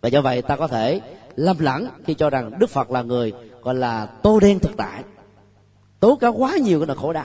Và 0.00 0.08
do 0.08 0.20
vậy 0.20 0.42
ta 0.42 0.56
có 0.56 0.66
thể 0.66 1.00
lâm 1.36 1.56
lẫn 1.58 1.88
khi 2.04 2.14
cho 2.14 2.30
rằng 2.30 2.58
đức 2.58 2.70
phật 2.70 2.90
là 2.90 3.02
người 3.02 3.32
gọi 3.62 3.74
là 3.74 4.06
tô 4.06 4.40
đen 4.40 4.58
thực 4.58 4.76
tại. 4.76 5.04
Tố 6.00 6.16
cáo 6.16 6.32
quá 6.32 6.56
nhiều 6.56 6.80
cái 6.80 6.86
nỗi 6.86 6.96
khổ 6.96 7.12
đau, 7.12 7.24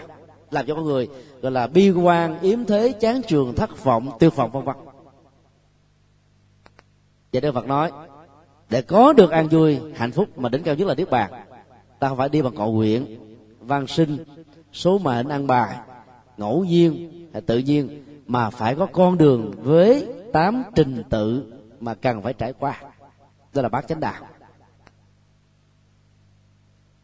làm 0.52 0.66
cho 0.66 0.76
con 0.76 0.84
người 0.84 1.10
gọi 1.42 1.52
là 1.52 1.68
bi 1.68 1.92
quan, 1.92 2.40
yếm 2.40 2.66
thế, 2.66 2.92
chán 2.92 3.22
trường, 3.28 3.56
thất 3.56 3.84
vọng, 3.84 4.10
tiêu 4.20 4.30
vọng, 4.30 4.52
vân 4.52 4.64
vân. 4.64 4.76
Và 7.34 7.40
đức 7.40 7.52
phật 7.52 7.66
nói, 7.66 7.92
để 8.70 8.82
có 8.82 9.14
được 9.14 9.32
an 9.32 9.48
vui, 9.48 9.80
hạnh 9.96 10.12
phúc 10.12 10.38
mà 10.38 10.50
đỉnh 10.50 10.64
cao 10.64 10.76
nhất 10.76 10.88
là 10.88 10.96
niết 10.96 11.10
bàn, 11.10 11.32
ta 12.00 12.10
không 12.10 12.18
phải 12.18 12.30
đi 12.30 12.42
bằng 12.42 12.56
cầu 12.56 12.72
nguyện, 12.72 13.20
văn 13.60 13.88
sinh, 13.88 14.18
số 14.74 14.98
mệnh 14.98 15.30
ăn 15.30 15.48
bài, 15.48 15.78
ngẫu 16.38 16.64
nhiên 16.64 17.23
tự 17.42 17.58
nhiên 17.58 18.04
mà 18.28 18.50
phải 18.50 18.76
có 18.76 18.86
con 18.86 19.18
đường 19.18 19.52
với 19.58 20.08
tám 20.34 20.64
trình 20.76 21.04
tự 21.10 21.54
mà 21.80 21.94
cần 21.94 22.22
phải 22.22 22.34
trải 22.34 22.54
qua. 22.54 22.82
Đó 23.54 23.62
là 23.62 23.70
bát 23.70 23.88
chánh 23.88 24.00
đạo. 24.00 24.28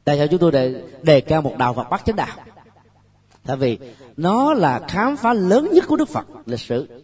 Tại 0.03 0.17
sao 0.17 0.27
chúng 0.27 0.39
tôi 0.39 0.51
đề, 0.51 0.83
đề 1.01 1.21
cao 1.21 1.41
một 1.41 1.55
đạo 1.57 1.73
phật 1.73 1.89
bát 1.89 2.05
chánh 2.05 2.15
đạo? 2.15 2.37
Tại 3.45 3.57
vì 3.57 3.77
nó 4.17 4.53
là 4.53 4.79
khám 4.87 5.17
phá 5.17 5.33
lớn 5.33 5.69
nhất 5.73 5.83
của 5.87 5.95
đức 5.95 6.09
phật 6.09 6.27
lịch 6.45 6.59
sử. 6.59 7.03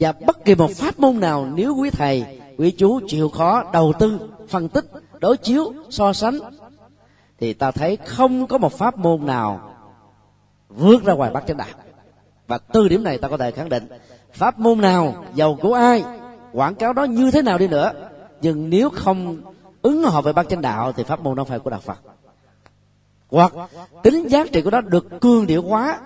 Và 0.00 0.12
bất 0.12 0.44
kỳ 0.44 0.54
một 0.54 0.70
pháp 0.70 0.98
môn 0.98 1.20
nào 1.20 1.46
nếu 1.54 1.76
quý 1.76 1.90
thầy 1.90 2.40
quý 2.58 2.70
chú 2.70 3.00
chịu 3.08 3.28
khó 3.28 3.70
đầu 3.72 3.92
tư 3.98 4.30
phân 4.48 4.68
tích 4.68 4.84
đối 5.20 5.36
chiếu 5.36 5.72
so 5.90 6.12
sánh 6.12 6.38
thì 7.38 7.52
ta 7.52 7.70
thấy 7.70 7.96
không 7.96 8.46
có 8.46 8.58
một 8.58 8.72
pháp 8.72 8.98
môn 8.98 9.26
nào 9.26 9.67
vượt 10.68 11.04
ra 11.04 11.12
ngoài 11.12 11.30
bát 11.30 11.44
chánh 11.46 11.56
đạo. 11.56 11.68
Và 12.46 12.58
từ 12.58 12.88
điểm 12.88 13.04
này 13.04 13.18
ta 13.18 13.28
có 13.28 13.36
thể 13.36 13.50
khẳng 13.50 13.68
định, 13.68 13.88
pháp 14.32 14.58
môn 14.58 14.80
nào 14.80 15.24
giàu 15.34 15.58
của 15.62 15.74
ai, 15.74 16.04
quảng 16.52 16.74
cáo 16.74 16.92
đó 16.92 17.04
như 17.04 17.30
thế 17.30 17.42
nào 17.42 17.58
đi 17.58 17.68
nữa. 17.68 17.92
Nhưng 18.40 18.70
nếu 18.70 18.90
không 18.90 19.36
ứng 19.82 20.02
hợp 20.02 20.24
với 20.24 20.32
bát 20.32 20.48
chánh 20.48 20.62
đạo 20.62 20.92
thì 20.92 21.04
pháp 21.04 21.20
môn 21.20 21.36
đó 21.36 21.44
phải 21.44 21.58
của 21.58 21.70
đạo 21.70 21.80
phật. 21.80 21.98
Hoặc 23.30 23.52
tính 24.02 24.28
giá 24.28 24.44
trị 24.52 24.62
của 24.62 24.70
nó 24.70 24.80
được 24.80 25.20
cương 25.20 25.46
điệu 25.46 25.62
hóa 25.62 26.00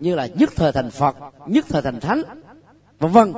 như 0.00 0.14
là 0.14 0.26
nhất 0.26 0.50
thời 0.56 0.72
thành 0.72 0.90
phật, 0.90 1.16
nhất 1.46 1.64
thời 1.68 1.82
thành 1.82 2.00
thánh, 2.00 2.22
vân 2.98 3.12
vân. 3.12 3.32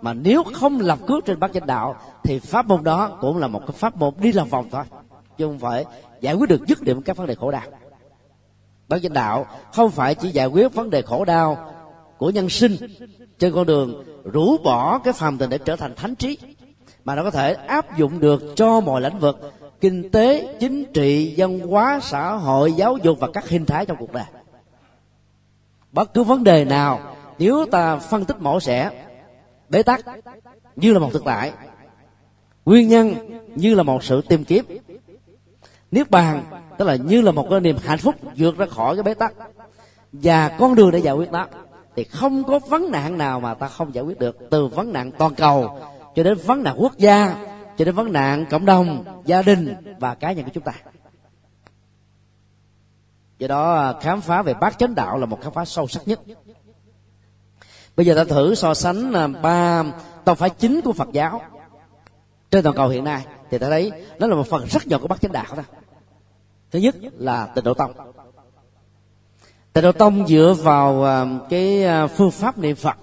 Mà 0.00 0.14
nếu 0.14 0.42
không 0.54 0.80
lập 0.80 0.98
cước 1.06 1.24
trên 1.24 1.40
bát 1.40 1.50
chánh 1.54 1.66
đạo 1.66 1.96
thì 2.22 2.38
pháp 2.38 2.66
môn 2.66 2.84
đó 2.84 3.18
cũng 3.20 3.36
là 3.38 3.46
một 3.46 3.60
cái 3.66 3.76
pháp 3.76 3.96
môn 3.96 4.14
đi 4.18 4.32
lòng 4.32 4.48
vòng 4.48 4.68
thôi. 4.70 4.84
Chứ 5.38 5.46
không 5.46 5.58
phải 5.58 5.84
giải 6.20 6.34
quyết 6.34 6.48
được 6.48 6.66
dứt 6.66 6.82
điểm 6.82 7.02
các 7.02 7.16
vấn 7.16 7.26
đề 7.26 7.34
khổ 7.34 7.50
đau 7.50 7.62
bát 8.90 9.02
chánh 9.02 9.12
đạo 9.12 9.46
không 9.72 9.90
phải 9.90 10.14
chỉ 10.14 10.30
giải 10.30 10.46
quyết 10.46 10.74
vấn 10.74 10.90
đề 10.90 11.02
khổ 11.02 11.24
đau 11.24 11.72
của 12.18 12.30
nhân 12.30 12.48
sinh 12.48 12.76
trên 13.38 13.52
con 13.54 13.66
đường 13.66 14.04
rũ 14.24 14.56
bỏ 14.64 14.98
cái 14.98 15.12
phàm 15.12 15.38
tình 15.38 15.50
để 15.50 15.58
trở 15.58 15.76
thành 15.76 15.94
thánh 15.94 16.14
trí, 16.14 16.38
mà 17.04 17.14
nó 17.14 17.22
có 17.22 17.30
thể 17.30 17.54
áp 17.54 17.98
dụng 17.98 18.20
được 18.20 18.42
cho 18.56 18.80
mọi 18.80 19.00
lĩnh 19.00 19.18
vực 19.18 19.52
kinh 19.80 20.10
tế, 20.10 20.56
chính 20.60 20.84
trị, 20.92 21.34
văn 21.36 21.58
hóa, 21.58 22.00
xã 22.02 22.32
hội, 22.32 22.72
giáo 22.72 22.96
dục 23.02 23.20
và 23.20 23.28
các 23.32 23.48
hình 23.48 23.66
thái 23.66 23.86
trong 23.86 23.96
cuộc 24.00 24.12
đời. 24.12 24.24
Bất 25.92 26.14
cứ 26.14 26.22
vấn 26.22 26.44
đề 26.44 26.64
nào, 26.64 27.16
nếu 27.38 27.66
ta 27.70 27.96
phân 27.96 28.24
tích 28.24 28.40
mổ 28.40 28.60
xẻ, 28.60 28.90
bế 29.68 29.82
tắc 29.82 30.04
như 30.76 30.92
là 30.92 30.98
một 30.98 31.10
thực 31.12 31.24
tại, 31.24 31.52
nguyên 32.64 32.88
nhân 32.88 33.14
như 33.54 33.74
là 33.74 33.82
một 33.82 34.04
sự 34.04 34.22
tìm 34.28 34.44
kiếm 34.44 34.64
niết 35.90 36.10
bàn, 36.10 36.44
tức 36.78 36.84
là 36.84 36.96
như 36.96 37.20
là 37.20 37.32
một 37.32 37.46
cái 37.50 37.60
niềm 37.60 37.76
hạnh 37.84 37.98
phúc 37.98 38.14
vượt 38.36 38.56
ra 38.56 38.66
khỏi 38.66 38.96
cái 38.96 39.02
bế 39.02 39.14
tắc. 39.14 39.32
Và 40.12 40.48
con 40.48 40.74
đường 40.74 40.90
để 40.90 40.98
giải 40.98 41.14
quyết 41.14 41.32
đó, 41.32 41.46
thì 41.96 42.04
không 42.04 42.44
có 42.44 42.58
vấn 42.58 42.90
nạn 42.90 43.18
nào 43.18 43.40
mà 43.40 43.54
ta 43.54 43.68
không 43.68 43.94
giải 43.94 44.04
quyết 44.04 44.18
được, 44.18 44.36
từ 44.50 44.66
vấn 44.66 44.92
nạn 44.92 45.10
toàn 45.18 45.34
cầu, 45.34 45.80
cho 46.14 46.22
đến 46.22 46.38
vấn 46.46 46.62
nạn 46.62 46.76
quốc 46.78 46.98
gia, 46.98 47.46
cho 47.78 47.84
đến 47.84 47.94
vấn 47.94 48.12
nạn 48.12 48.46
cộng 48.50 48.64
đồng, 48.64 49.04
gia 49.24 49.42
đình 49.42 49.74
và 49.98 50.14
cá 50.14 50.32
nhân 50.32 50.44
của 50.44 50.50
chúng 50.54 50.64
ta. 50.64 50.72
Do 53.38 53.48
đó 53.48 53.74
à, 53.74 53.94
khám 54.00 54.20
phá 54.20 54.42
về 54.42 54.54
bát 54.54 54.78
chánh 54.78 54.94
đạo 54.94 55.18
là 55.18 55.26
một 55.26 55.40
khám 55.42 55.52
phá 55.52 55.64
sâu 55.64 55.88
sắc 55.88 56.08
nhất. 56.08 56.20
Bây 57.96 58.06
giờ 58.06 58.14
ta 58.14 58.24
thử 58.24 58.54
so 58.54 58.74
sánh 58.74 59.12
à, 59.12 59.26
ba, 59.26 59.84
tông 60.24 60.36
phái 60.36 60.50
chính 60.50 60.80
của 60.80 60.92
phật 60.92 61.08
giáo 61.12 61.42
trên 62.50 62.64
toàn 62.64 62.76
cầu 62.76 62.88
hiện 62.88 63.04
nay, 63.04 63.24
thì 63.50 63.58
ta 63.58 63.68
thấy 63.68 63.92
nó 64.18 64.26
là 64.26 64.34
một 64.34 64.46
phần 64.46 64.66
rất 64.70 64.86
nhỏ 64.86 64.98
của 64.98 65.08
bát 65.08 65.20
chánh 65.20 65.32
đạo 65.32 65.56
đó 65.56 65.62
thứ 66.70 66.78
nhất 66.78 66.94
là 67.18 67.46
tịnh 67.46 67.64
độ 67.64 67.74
tông. 67.74 67.92
Tịnh 69.72 69.84
độ 69.84 69.92
tông 69.92 70.26
dựa 70.26 70.54
vào 70.62 71.04
à, 71.04 71.26
cái 71.50 71.84
à, 71.84 72.06
phương 72.06 72.30
pháp 72.30 72.58
niệm 72.58 72.76
phật 72.76 72.96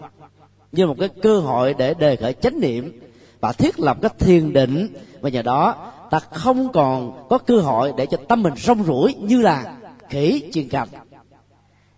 như 0.71 0.87
một 0.87 0.95
cái 0.99 1.09
cơ 1.09 1.39
hội 1.39 1.73
để 1.73 1.93
đề 1.93 2.15
khởi 2.15 2.33
chánh 2.33 2.59
niệm 2.59 2.99
và 3.39 3.51
thiết 3.51 3.79
lập 3.79 3.97
cái 4.01 4.11
thiền 4.19 4.53
định. 4.53 4.93
Và 5.21 5.29
nhờ 5.29 5.41
đó, 5.41 5.91
ta 6.09 6.19
không 6.19 6.71
còn 6.71 7.27
có 7.29 7.37
cơ 7.37 7.57
hội 7.57 7.93
để 7.97 8.05
cho 8.05 8.17
tâm 8.27 8.43
mình 8.43 8.53
rong 8.57 8.83
rủi 8.83 9.13
như 9.13 9.41
là 9.41 9.77
khỉ 10.09 10.49
chiên 10.51 10.69
cành 10.69 10.87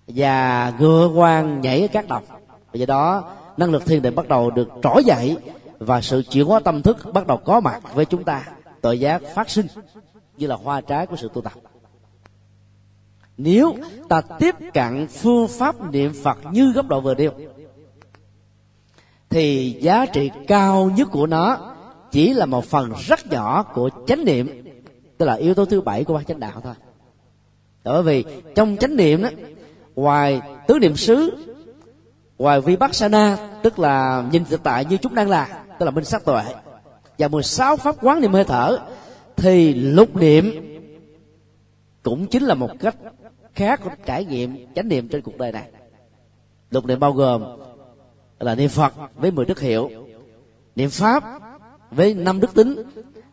và 0.07 0.74
ngựa 0.80 1.07
quan 1.07 1.61
nhảy 1.61 1.88
các 1.88 2.07
đồng 2.07 2.24
và 2.74 2.74
do 2.74 2.86
đó, 2.86 3.36
năng 3.57 3.72
lực 3.72 3.86
thiền 3.86 4.01
định 4.01 4.15
bắt 4.15 4.28
đầu 4.28 4.51
được 4.51 4.70
trỗi 4.84 5.03
dậy 5.03 5.38
và 5.80 6.01
sự 6.01 6.24
chuyển 6.32 6.45
hóa 6.45 6.59
tâm 6.59 6.82
thức 6.82 6.97
bắt 7.13 7.28
đầu 7.28 7.38
có 7.38 7.59
mặt 7.59 7.93
với 7.93 8.05
chúng 8.05 8.24
ta. 8.24 8.43
Tội 8.82 8.99
giác 8.99 9.22
phát 9.36 9.49
sinh 9.49 9.67
như 10.39 10.47
là 10.47 10.55
hoa 10.55 10.81
trái 10.81 11.05
của 11.05 11.15
sự 11.15 11.29
tu 11.33 11.41
tập. 11.41 11.53
Nếu 13.37 13.75
ta 14.09 14.21
tiếp 14.21 14.55
cận 14.73 15.07
phương 15.07 15.47
pháp 15.47 15.91
niệm 15.91 16.13
phật 16.23 16.37
như 16.51 16.71
góc 16.71 16.87
độ 16.87 17.01
vừa 17.01 17.15
nêu, 17.15 17.31
thì 19.29 19.77
giá 19.81 20.05
trị 20.05 20.31
cao 20.47 20.91
nhất 20.95 21.07
của 21.11 21.27
nó 21.27 21.75
chỉ 22.11 22.33
là 22.33 22.45
một 22.45 22.65
phần 22.65 22.93
rất 22.99 23.31
nhỏ 23.31 23.63
của 23.63 23.89
chánh 24.07 24.25
niệm, 24.25 24.63
tức 25.17 25.25
là 25.25 25.33
yếu 25.33 25.53
tố 25.53 25.65
thứ 25.65 25.81
bảy 25.81 26.03
của 26.03 26.13
ba 26.13 26.23
chánh 26.23 26.39
đạo 26.39 26.61
thôi. 26.63 26.73
Bởi 27.83 28.03
vì 28.03 28.25
trong 28.55 28.77
chánh 28.79 28.95
niệm 28.95 29.21
đó 29.21 29.29
ngoài 29.95 30.41
tứ 30.67 30.79
niệm 30.79 30.95
xứ, 30.95 31.45
ngoài 32.37 32.61
vipassana, 32.61 33.37
tức 33.63 33.79
là 33.79 34.23
nhìn 34.31 34.45
thực 34.45 34.63
tại 34.63 34.85
như 34.85 34.97
chúng 34.97 35.15
đang 35.15 35.29
là, 35.29 35.63
tức 35.79 35.85
là 35.85 35.91
minh 35.91 36.05
sát 36.05 36.25
tuệ, 36.25 36.43
và 37.17 37.27
16 37.27 37.77
pháp 37.77 37.95
quán 38.01 38.21
niệm 38.21 38.33
hơi 38.33 38.43
thở 38.43 38.79
thì 39.41 39.73
lúc 39.73 40.15
niệm 40.15 40.51
cũng 42.03 42.27
chính 42.27 42.43
là 42.43 42.53
một 42.53 42.69
cách 42.79 42.95
khác 43.53 43.81
của 43.83 43.89
trải 44.05 44.25
nghiệm, 44.25 44.73
chánh 44.75 44.87
niệm 44.87 45.07
trên 45.07 45.21
cuộc 45.21 45.37
đời 45.37 45.51
này. 45.51 45.63
Lục 46.71 46.85
niệm 46.85 46.99
bao 46.99 47.13
gồm 47.13 47.43
là 48.39 48.55
niệm 48.55 48.69
phật 48.69 48.93
với 49.15 49.31
mười 49.31 49.45
đức 49.45 49.59
hiệu, 49.59 49.89
niệm 50.75 50.89
pháp 50.89 51.23
với 51.91 52.13
năm 52.13 52.39
đức 52.39 52.53
tính, 52.53 52.75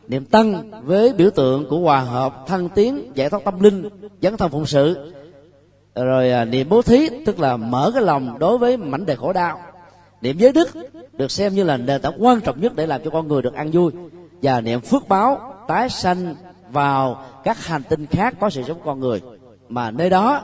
niệm 0.07 0.25
tăng 0.25 0.71
với 0.85 1.13
biểu 1.13 1.29
tượng 1.29 1.65
của 1.69 1.79
hòa 1.79 1.99
hợp, 1.99 2.43
thăng 2.47 2.69
tiến, 2.69 3.11
giải 3.15 3.29
thoát 3.29 3.43
tâm 3.45 3.59
linh, 3.59 3.89
dấn 4.21 4.37
thân 4.37 4.51
phụng 4.51 4.65
sự. 4.65 5.13
Rồi 5.95 6.31
à, 6.31 6.45
niệm 6.45 6.69
bố 6.69 6.81
thí, 6.81 7.09
tức 7.25 7.39
là 7.39 7.57
mở 7.57 7.91
cái 7.93 8.03
lòng 8.03 8.39
đối 8.39 8.57
với 8.57 8.77
mảnh 8.77 9.05
đề 9.05 9.15
khổ 9.15 9.33
đau. 9.33 9.61
Niệm 10.21 10.37
giới 10.37 10.51
đức 10.51 10.69
được 11.13 11.31
xem 11.31 11.53
như 11.53 11.63
là 11.63 11.77
nền 11.77 12.01
tảng 12.01 12.25
quan 12.25 12.41
trọng 12.41 12.61
nhất 12.61 12.75
để 12.75 12.87
làm 12.87 13.01
cho 13.03 13.09
con 13.09 13.27
người 13.27 13.41
được 13.41 13.53
an 13.53 13.71
vui. 13.71 13.91
Và 14.41 14.61
niệm 14.61 14.81
phước 14.81 15.07
báo 15.07 15.53
tái 15.67 15.89
sanh 15.89 16.35
vào 16.69 17.23
các 17.43 17.65
hành 17.65 17.83
tinh 17.89 18.05
khác 18.05 18.33
có 18.39 18.49
sự 18.49 18.63
sống 18.63 18.79
con 18.85 18.99
người. 18.99 19.21
Mà 19.69 19.91
nơi 19.91 20.09
đó 20.09 20.41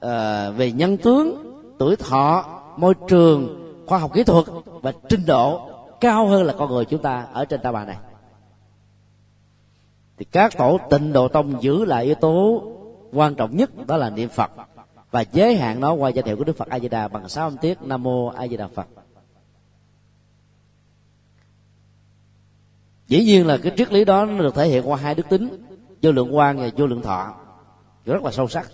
à, 0.00 0.50
về 0.50 0.72
nhân 0.72 0.96
tướng 0.96 1.54
tuổi 1.78 1.96
thọ 1.96 2.44
môi 2.76 2.94
trường 3.08 3.62
khoa 3.86 3.98
học 3.98 4.10
kỹ 4.14 4.24
thuật 4.24 4.44
và 4.64 4.92
trình 5.08 5.26
độ 5.26 5.68
cao 6.00 6.26
hơn 6.26 6.42
là 6.42 6.54
con 6.58 6.70
người 6.70 6.84
chúng 6.84 7.02
ta 7.02 7.26
ở 7.32 7.44
trên 7.44 7.60
ta 7.62 7.72
bà 7.72 7.84
này. 7.84 7.96
Thì 10.18 10.24
các 10.24 10.58
tổ 10.58 10.78
tịnh 10.90 11.12
độ 11.12 11.28
tông 11.28 11.62
giữ 11.62 11.84
lại 11.84 12.04
yếu 12.04 12.14
tố 12.14 12.62
quan 13.12 13.34
trọng 13.34 13.56
nhất 13.56 13.86
đó 13.86 13.96
là 13.96 14.10
niệm 14.10 14.28
phật. 14.28 14.50
Và 15.10 15.24
giới 15.32 15.56
hạn 15.56 15.80
nó 15.80 15.92
qua 15.92 16.10
danh 16.10 16.24
hiệu 16.24 16.36
của 16.36 16.44
đức 16.44 16.56
phật 16.56 16.68
a 16.68 16.78
di 16.78 16.88
đà 16.88 17.08
bằng 17.08 17.28
sáu 17.28 17.46
âm 17.46 17.56
tiết 17.56 17.82
nam 17.82 18.02
mô 18.02 18.26
a 18.26 18.48
di 18.48 18.56
đà 18.56 18.68
phật. 18.74 18.86
Dĩ 23.12 23.24
nhiên 23.24 23.46
là 23.46 23.56
cái 23.56 23.72
triết 23.76 23.92
lý 23.92 24.04
đó 24.04 24.24
nó 24.24 24.38
được 24.38 24.54
thể 24.54 24.68
hiện 24.68 24.90
qua 24.90 24.96
hai 24.96 25.14
đức 25.14 25.28
tính, 25.28 25.48
vô 26.02 26.12
lượng 26.12 26.36
quan 26.36 26.58
và 26.58 26.68
vô 26.76 26.86
lượng 26.86 27.02
thọ. 27.02 27.34
Rất 28.04 28.22
là 28.24 28.30
sâu 28.30 28.48
sắc. 28.48 28.70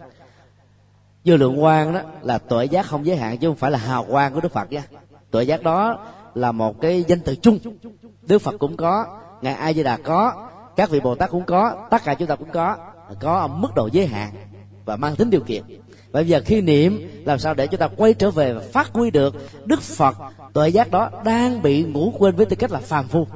Vô 1.24 1.36
lượng 1.36 1.62
quan 1.62 1.94
đó 1.94 2.00
là 2.22 2.38
tuệ 2.38 2.64
giác 2.64 2.86
không 2.86 3.06
giới 3.06 3.16
hạn, 3.16 3.38
chứ 3.38 3.48
không 3.48 3.56
phải 3.56 3.70
là 3.70 3.78
hào 3.78 4.04
quang 4.04 4.34
của 4.34 4.40
đức 4.40 4.52
phật 4.52 4.72
nhé 4.72 4.82
tuệ 5.30 5.42
giác 5.42 5.62
đó 5.62 5.98
là 6.34 6.52
một 6.52 6.80
cái 6.80 7.04
danh 7.08 7.20
từ 7.20 7.36
chung. 7.36 7.58
Đức 8.22 8.38
phật 8.38 8.54
cũng 8.58 8.76
có, 8.76 9.20
ngài 9.42 9.54
a 9.54 9.72
di 9.72 9.82
đà 9.82 9.96
có, 9.96 10.48
các 10.76 10.90
vị 10.90 11.00
bồ 11.00 11.14
tát 11.14 11.30
cũng 11.30 11.44
có, 11.44 11.86
tất 11.90 12.04
cả 12.04 12.14
chúng 12.14 12.28
ta 12.28 12.36
cũng 12.36 12.50
có 12.52 12.76
có 13.20 13.38
ở 13.38 13.48
mức 13.48 13.68
độ 13.74 13.88
giới 13.92 14.06
hạn 14.06 14.32
và 14.84 14.96
mang 14.96 15.16
tính 15.16 15.30
điều 15.30 15.40
kiện. 15.40 15.62
Và 16.10 16.20
bây 16.20 16.28
giờ 16.28 16.40
khi 16.44 16.60
niệm, 16.60 17.22
làm 17.24 17.38
sao 17.38 17.54
để 17.54 17.66
chúng 17.66 17.80
ta 17.80 17.88
quay 17.96 18.14
trở 18.14 18.30
về 18.30 18.52
và 18.52 18.60
phát 18.72 18.90
huy 18.92 19.10
được 19.10 19.34
đức 19.64 19.80
phật 19.80 20.16
tuệ 20.52 20.68
giác 20.68 20.90
đó 20.90 21.10
đang 21.24 21.62
bị 21.62 21.84
ngủ 21.84 22.12
quên 22.18 22.36
với 22.36 22.46
tư 22.46 22.56
cách 22.56 22.70
là 22.70 22.80
phàm 22.80 23.08
phu? 23.08 23.26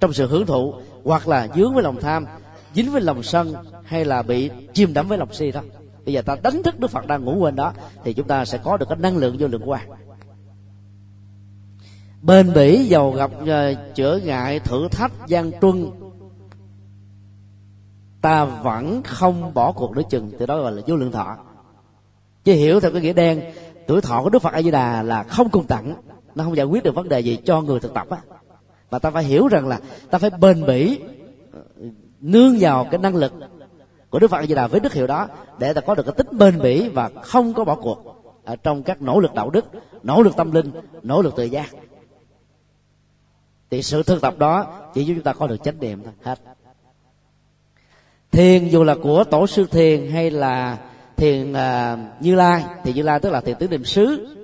Trong 0.00 0.12
sự 0.12 0.26
hưởng 0.26 0.46
thụ 0.46 0.74
hoặc 1.04 1.28
là 1.28 1.48
dướng 1.56 1.74
với 1.74 1.82
lòng 1.82 2.00
tham 2.00 2.26
dính 2.74 2.92
với 2.92 3.00
lòng 3.00 3.22
sân 3.22 3.54
hay 3.84 4.04
là 4.04 4.22
bị 4.22 4.50
chìm 4.74 4.94
đắm 4.94 5.08
với 5.08 5.18
lòng 5.18 5.32
si 5.32 5.52
đó. 5.52 5.60
Bây 6.04 6.14
giờ 6.14 6.22
ta 6.22 6.36
đánh 6.42 6.62
thức 6.62 6.80
đức 6.80 6.90
phật 6.90 7.06
đang 7.06 7.24
ngủ 7.24 7.36
quên 7.38 7.56
đó 7.56 7.72
thì 8.04 8.12
chúng 8.12 8.26
ta 8.26 8.44
sẽ 8.44 8.58
có 8.58 8.76
được 8.76 8.86
cái 8.88 8.98
năng 8.98 9.16
lượng 9.16 9.36
vô 9.38 9.46
lượng 9.46 9.70
quan 9.70 9.88
bền 12.22 12.52
bỉ 12.54 12.84
giàu 12.84 13.10
gặp 13.10 13.30
ờ, 13.46 13.70
uh, 13.70 13.78
trở 13.94 14.20
ngại 14.24 14.60
thử 14.60 14.88
thách 14.88 15.12
gian 15.26 15.50
truân 15.60 15.90
ta 18.20 18.44
vẫn 18.44 19.02
không 19.02 19.54
bỏ 19.54 19.72
cuộc 19.72 19.96
nữa 19.96 20.02
chừng 20.10 20.30
từ 20.38 20.46
đó 20.46 20.62
gọi 20.62 20.72
là 20.72 20.82
vô 20.86 20.96
lượng 20.96 21.12
thọ. 21.12 21.36
Chứ 22.44 22.52
hiểu 22.52 22.80
theo 22.80 22.92
cái 22.92 23.00
nghĩa 23.00 23.12
đen 23.12 23.42
tuổi 23.86 24.00
thọ 24.00 24.22
của 24.22 24.30
đức 24.30 24.42
phật 24.42 24.52
a 24.52 24.62
di 24.62 24.70
đà 24.70 25.02
là 25.02 25.22
không 25.22 25.48
cùng 25.48 25.66
tặng 25.66 25.94
nó 26.34 26.44
không 26.44 26.56
giải 26.56 26.66
quyết 26.66 26.82
được 26.82 26.94
vấn 26.94 27.08
đề 27.08 27.20
gì 27.20 27.38
cho 27.44 27.60
người 27.60 27.80
thực 27.80 27.94
tập 27.94 28.06
á 28.10 28.18
và 28.90 28.98
ta 28.98 29.10
phải 29.10 29.24
hiểu 29.24 29.48
rằng 29.48 29.68
là 29.68 29.80
ta 30.10 30.18
phải 30.18 30.30
bền 30.30 30.66
bỉ 30.66 31.00
nương 32.20 32.56
vào 32.60 32.86
cái 32.90 32.98
năng 32.98 33.16
lực 33.16 33.32
của 34.10 34.18
đức 34.18 34.30
phật 34.30 34.46
di 34.46 34.54
đà 34.54 34.66
với 34.66 34.80
đức 34.80 34.92
hiệu 34.92 35.06
đó 35.06 35.28
để 35.58 35.72
ta 35.72 35.80
có 35.80 35.94
được 35.94 36.02
cái 36.06 36.14
tính 36.16 36.38
bền 36.38 36.58
bỉ 36.62 36.88
và 36.88 37.10
không 37.22 37.54
có 37.54 37.64
bỏ 37.64 37.74
cuộc 37.74 38.16
ở 38.44 38.56
trong 38.56 38.82
các 38.82 39.02
nỗ 39.02 39.20
lực 39.20 39.34
đạo 39.34 39.50
đức 39.50 39.64
nỗ 40.02 40.22
lực 40.22 40.36
tâm 40.36 40.52
linh 40.52 40.70
nỗ 41.02 41.22
lực 41.22 41.36
tự 41.36 41.44
giác. 41.44 41.70
Thì 43.70 43.82
sự 43.82 44.02
thực 44.02 44.20
tập 44.20 44.38
đó 44.38 44.80
chỉ 44.94 45.04
giúp 45.04 45.14
chúng 45.14 45.24
ta 45.24 45.32
có 45.32 45.46
được 45.46 45.56
chánh 45.64 45.80
niệm 45.80 46.02
thôi. 46.04 46.12
Hết. 46.22 46.38
Thiền 48.30 48.68
dù 48.68 48.84
là 48.84 48.94
của 49.02 49.24
tổ 49.24 49.46
sư 49.46 49.66
thiền 49.70 50.10
hay 50.10 50.30
là 50.30 50.78
thiền 51.16 51.52
uh, 51.52 51.98
như 52.20 52.34
lai 52.34 52.64
thì 52.84 52.92
như 52.92 53.02
lai 53.02 53.20
tức 53.20 53.30
là 53.30 53.40
thiền 53.40 53.56
tứ 53.58 53.68
niệm 53.68 53.84
xứ 53.84 54.36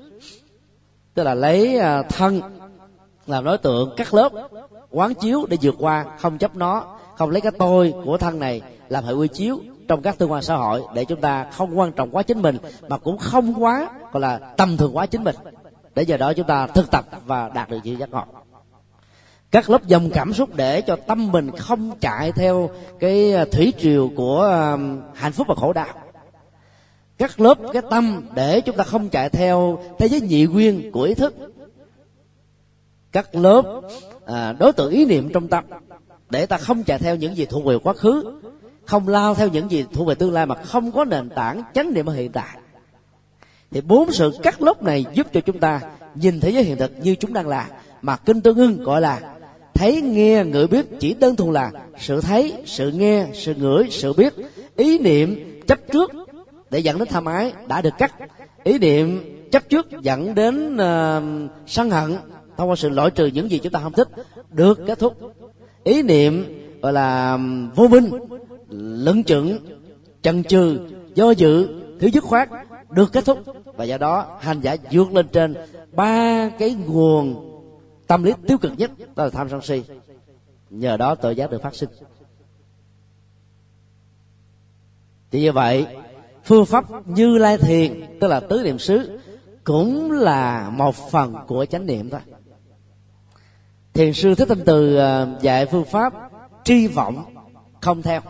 tức 1.15 1.23
là 1.23 1.35
lấy 1.35 1.79
uh, 1.79 2.09
thân 2.09 2.41
làm 3.33 3.45
đối 3.45 3.59
tượng 3.59 3.95
cắt 3.97 4.15
lớp. 4.15 4.33
Quán 4.91 5.15
chiếu 5.15 5.47
để 5.49 5.57
vượt 5.63 5.75
qua, 5.79 6.05
không 6.21 6.39
chấp 6.39 6.57
nó, 6.57 6.99
không 7.17 7.31
lấy 7.31 7.41
cái 7.41 7.53
tôi 7.59 7.95
của 8.05 8.19
thân 8.19 8.39
này 8.39 8.61
làm 8.89 9.05
hệ 9.05 9.13
quy 9.13 9.29
chiếu 9.29 9.59
trong 9.89 10.03
các 10.03 10.19
tương 10.19 10.33
quan 10.33 10.43
xã 10.43 10.57
hội 10.57 10.83
để 10.95 11.05
chúng 11.05 11.21
ta 11.21 11.47
không 11.53 11.79
quan 11.79 11.93
trọng 11.93 12.11
quá 12.11 12.23
chính 12.23 12.43
mình, 12.43 12.57
mà 12.89 12.99
cũng 12.99 13.19
không 13.19 13.63
quá, 13.63 13.91
gọi 14.13 14.21
là 14.21 14.39
tầm 14.39 14.77
thường 14.77 14.97
quá 14.97 15.07
chính 15.07 15.25
mình. 15.25 15.37
Để 15.95 16.03
giờ 16.03 16.17
đó 16.17 16.33
chúng 16.33 16.47
ta 16.47 16.67
thực 16.67 16.91
tập 16.91 17.05
và 17.27 17.49
đạt 17.49 17.71
được 17.71 17.79
sự 17.85 17.93
giác 17.93 18.11
ngộ. 18.11 18.23
Các 19.51 19.71
lớp 19.71 19.87
dòng 19.87 20.11
cảm 20.11 20.33
xúc 20.33 20.51
để 20.55 20.81
cho 20.81 20.97
tâm 20.97 21.33
mình 21.33 21.51
không 21.57 21.91
chạy 22.01 22.33
theo 22.33 22.71
cái 23.01 23.35
à, 23.35 23.45
thủy 23.53 23.73
triều 23.81 24.11
của 24.17 24.43
à, 24.43 24.77
hạnh 25.15 25.33
phúc 25.33 25.47
và 25.49 25.55
khổ 25.55 25.73
đau. 25.73 25.87
Các 27.19 27.41
lớp 27.41 27.59
cái 27.73 27.83
tâm 27.91 28.23
để 28.35 28.61
chúng 28.61 28.77
ta 28.77 28.85
không 28.85 29.09
chạy 29.09 29.29
theo 29.29 29.79
thế 29.99 30.09
giới 30.09 30.21
nhị 30.21 30.47
nguyên 30.47 30.93
của 30.93 31.03
ý 31.03 31.15
thức 31.15 31.52
các 33.13 33.35
lớp 33.35 33.81
à, 34.27 34.53
đối 34.53 34.73
tượng 34.73 34.91
ý 34.91 35.05
niệm 35.05 35.31
trong 35.35 35.49
tâm 35.49 35.65
để 36.31 36.47
ta 36.47 36.59
không 36.59 36.83
chạy 36.85 36.99
theo 36.99 37.17
những 37.17 37.37
gì 37.37 37.47
thuộc 37.47 37.65
về 37.65 37.79
quá 37.79 37.93
khứ 37.93 38.41
không 38.85 39.09
lao 39.09 39.35
theo 39.35 39.49
những 39.49 39.71
gì 39.71 39.85
thuộc 39.93 40.07
về 40.07 40.15
tương 40.15 40.33
lai 40.33 40.47
mà 40.47 40.55
không 40.55 40.93
có 40.93 41.05
nền 41.05 41.29
tảng 41.31 41.63
chánh 41.75 41.95
niệm 41.95 42.07
ở 42.07 42.15
hiện 42.15 42.33
tại. 42.33 42.59
Thì 43.71 43.81
bốn 43.81 44.13
sự 44.13 44.33
cắt 44.43 44.63
lớp 44.63 44.83
này 44.83 45.05
giúp 45.15 45.27
cho 45.33 45.41
chúng 45.41 45.59
ta 45.59 45.81
nhìn 46.15 46.41
thế 46.41 46.51
giới 46.51 46.63
hiện 46.63 46.77
thực 46.77 46.93
như 47.03 47.15
chúng 47.15 47.33
đang 47.33 47.49
là 47.49 47.69
mà 48.03 48.17
kinh 48.17 48.41
tương 48.41 48.57
ưng 48.57 48.85
gọi 48.85 49.01
là 49.01 49.21
thấy 49.75 50.03
nghe 50.03 50.45
ngửi 50.45 50.67
biết 50.67 50.87
chỉ 51.01 51.15
đơn 51.15 51.37
thuần 51.37 51.53
là 51.53 51.71
sự 51.99 52.21
thấy 52.21 52.53
sự 52.67 52.91
nghe 52.91 53.27
sự 53.35 53.55
ngửi 53.55 53.89
sự 53.91 54.13
biết. 54.13 54.35
Ý 54.77 54.99
niệm 54.99 55.61
chấp 55.67 55.79
trước 55.93 56.13
để 56.71 56.79
dẫn 56.79 56.99
đến 56.99 57.09
tham 57.09 57.25
ái 57.25 57.53
đã 57.67 57.81
được 57.81 57.95
cắt. 57.99 58.15
Ý 58.65 58.79
niệm 58.79 59.21
chấp 59.53 59.69
trước 59.69 59.87
dẫn 60.03 60.35
đến 60.35 60.75
uh, 60.75 61.51
sân 61.67 61.91
hận 61.91 62.17
thông 62.57 62.71
qua 62.71 62.77
sự 62.77 62.89
loại 62.89 63.11
trừ 63.11 63.27
những 63.27 63.51
gì 63.51 63.59
chúng 63.59 63.73
ta 63.73 63.81
không 63.81 63.93
thích. 63.93 64.09
Được 64.51 64.81
kết 64.87 64.99
thúc. 64.99 65.17
Ý 65.85 66.03
niệm 66.03 66.45
gọi 66.83 66.93
là 66.93 67.39
vô 67.75 67.89
minh 67.89 68.11
lẫn 68.79 69.23
chừng, 69.23 69.59
chần 70.23 70.45
chừ, 70.45 70.79
do 71.15 71.31
dự, 71.31 71.69
thiếu 72.01 72.11
dứt 72.13 72.25
khoát, 72.25 72.49
được 72.91 73.13
kết 73.13 73.25
thúc. 73.25 73.39
Và 73.77 73.85
do 73.85 73.99
đó, 73.99 74.39
hành 74.41 74.61
giả 74.61 74.77
vượt 74.91 75.13
lên 75.13 75.29
trên 75.29 75.55
ba 75.93 76.49
cái 76.59 76.75
nguồn 76.75 77.49
tâm 78.07 78.25
lý 78.25 78.33
tiêu 78.49 78.59
cực 78.59 78.73
nhất, 78.77 78.91
đó 79.17 79.25
là 79.25 79.31
tham 79.31 79.49
sân 79.49 79.63
si. 79.63 79.83
Nhờ 80.71 80.97
đó 80.97 81.15
tội 81.15 81.37
giác 81.37 81.51
được 81.51 81.63
phát 81.63 81.75
sinh. 81.75 81.89
Thì 85.31 85.41
như 85.41 85.53
vậy, 85.53 85.87
phương 86.45 86.67
pháp 86.67 87.09
như 87.09 87.39
lai 87.39 87.59
thiền, 87.59 88.19
tức 88.21 88.29
là 88.29 88.41
tứ 88.41 88.63
niệm 88.65 88.79
xứ, 88.79 89.19
cũng 89.65 90.11
là 90.11 90.71
một 90.71 90.95
phần 91.11 91.35
của 91.47 91.65
chánh 91.65 91.87
niệm 91.87 92.11
thôi 92.11 92.21
thiền 93.95 94.13
sư 94.13 94.35
thích 94.35 94.49
thanh 94.49 94.65
từ 94.67 94.97
à, 94.97 95.27
dạy 95.41 95.67
phương 95.67 95.85
pháp 95.85 96.13
tri 96.65 96.87
vọng 96.87 97.35
không 97.81 98.03
theo 98.03 98.21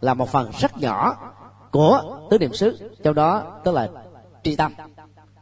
là 0.00 0.14
một 0.14 0.28
phần 0.28 0.50
rất 0.60 0.78
nhỏ 0.78 1.16
của 1.70 2.18
tứ 2.30 2.38
niệm 2.38 2.52
xứ 2.52 2.90
trong 3.02 3.14
đó 3.14 3.60
tức 3.64 3.74
là 3.74 3.88
tri 4.42 4.56
tâm. 4.56 4.72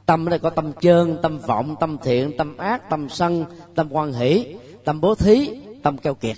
Tâm 0.07 0.29
ở 0.29 0.31
đây 0.31 0.39
có 0.39 0.51
tâm 0.51 0.73
chơn, 0.81 1.19
tâm 1.23 1.39
vọng 1.39 1.77
tâm 1.81 1.99
thiện 2.03 2.37
tâm 2.39 2.57
ác 2.57 2.91
tâm 2.91 3.09
sân 3.09 3.45
tâm 3.75 3.89
quan 3.91 4.12
hỷ 4.12 4.57
tâm 4.85 5.01
bố 5.01 5.14
thí 5.14 5.61
tâm 5.83 5.99
keo 5.99 6.14
kiệt. 6.14 6.37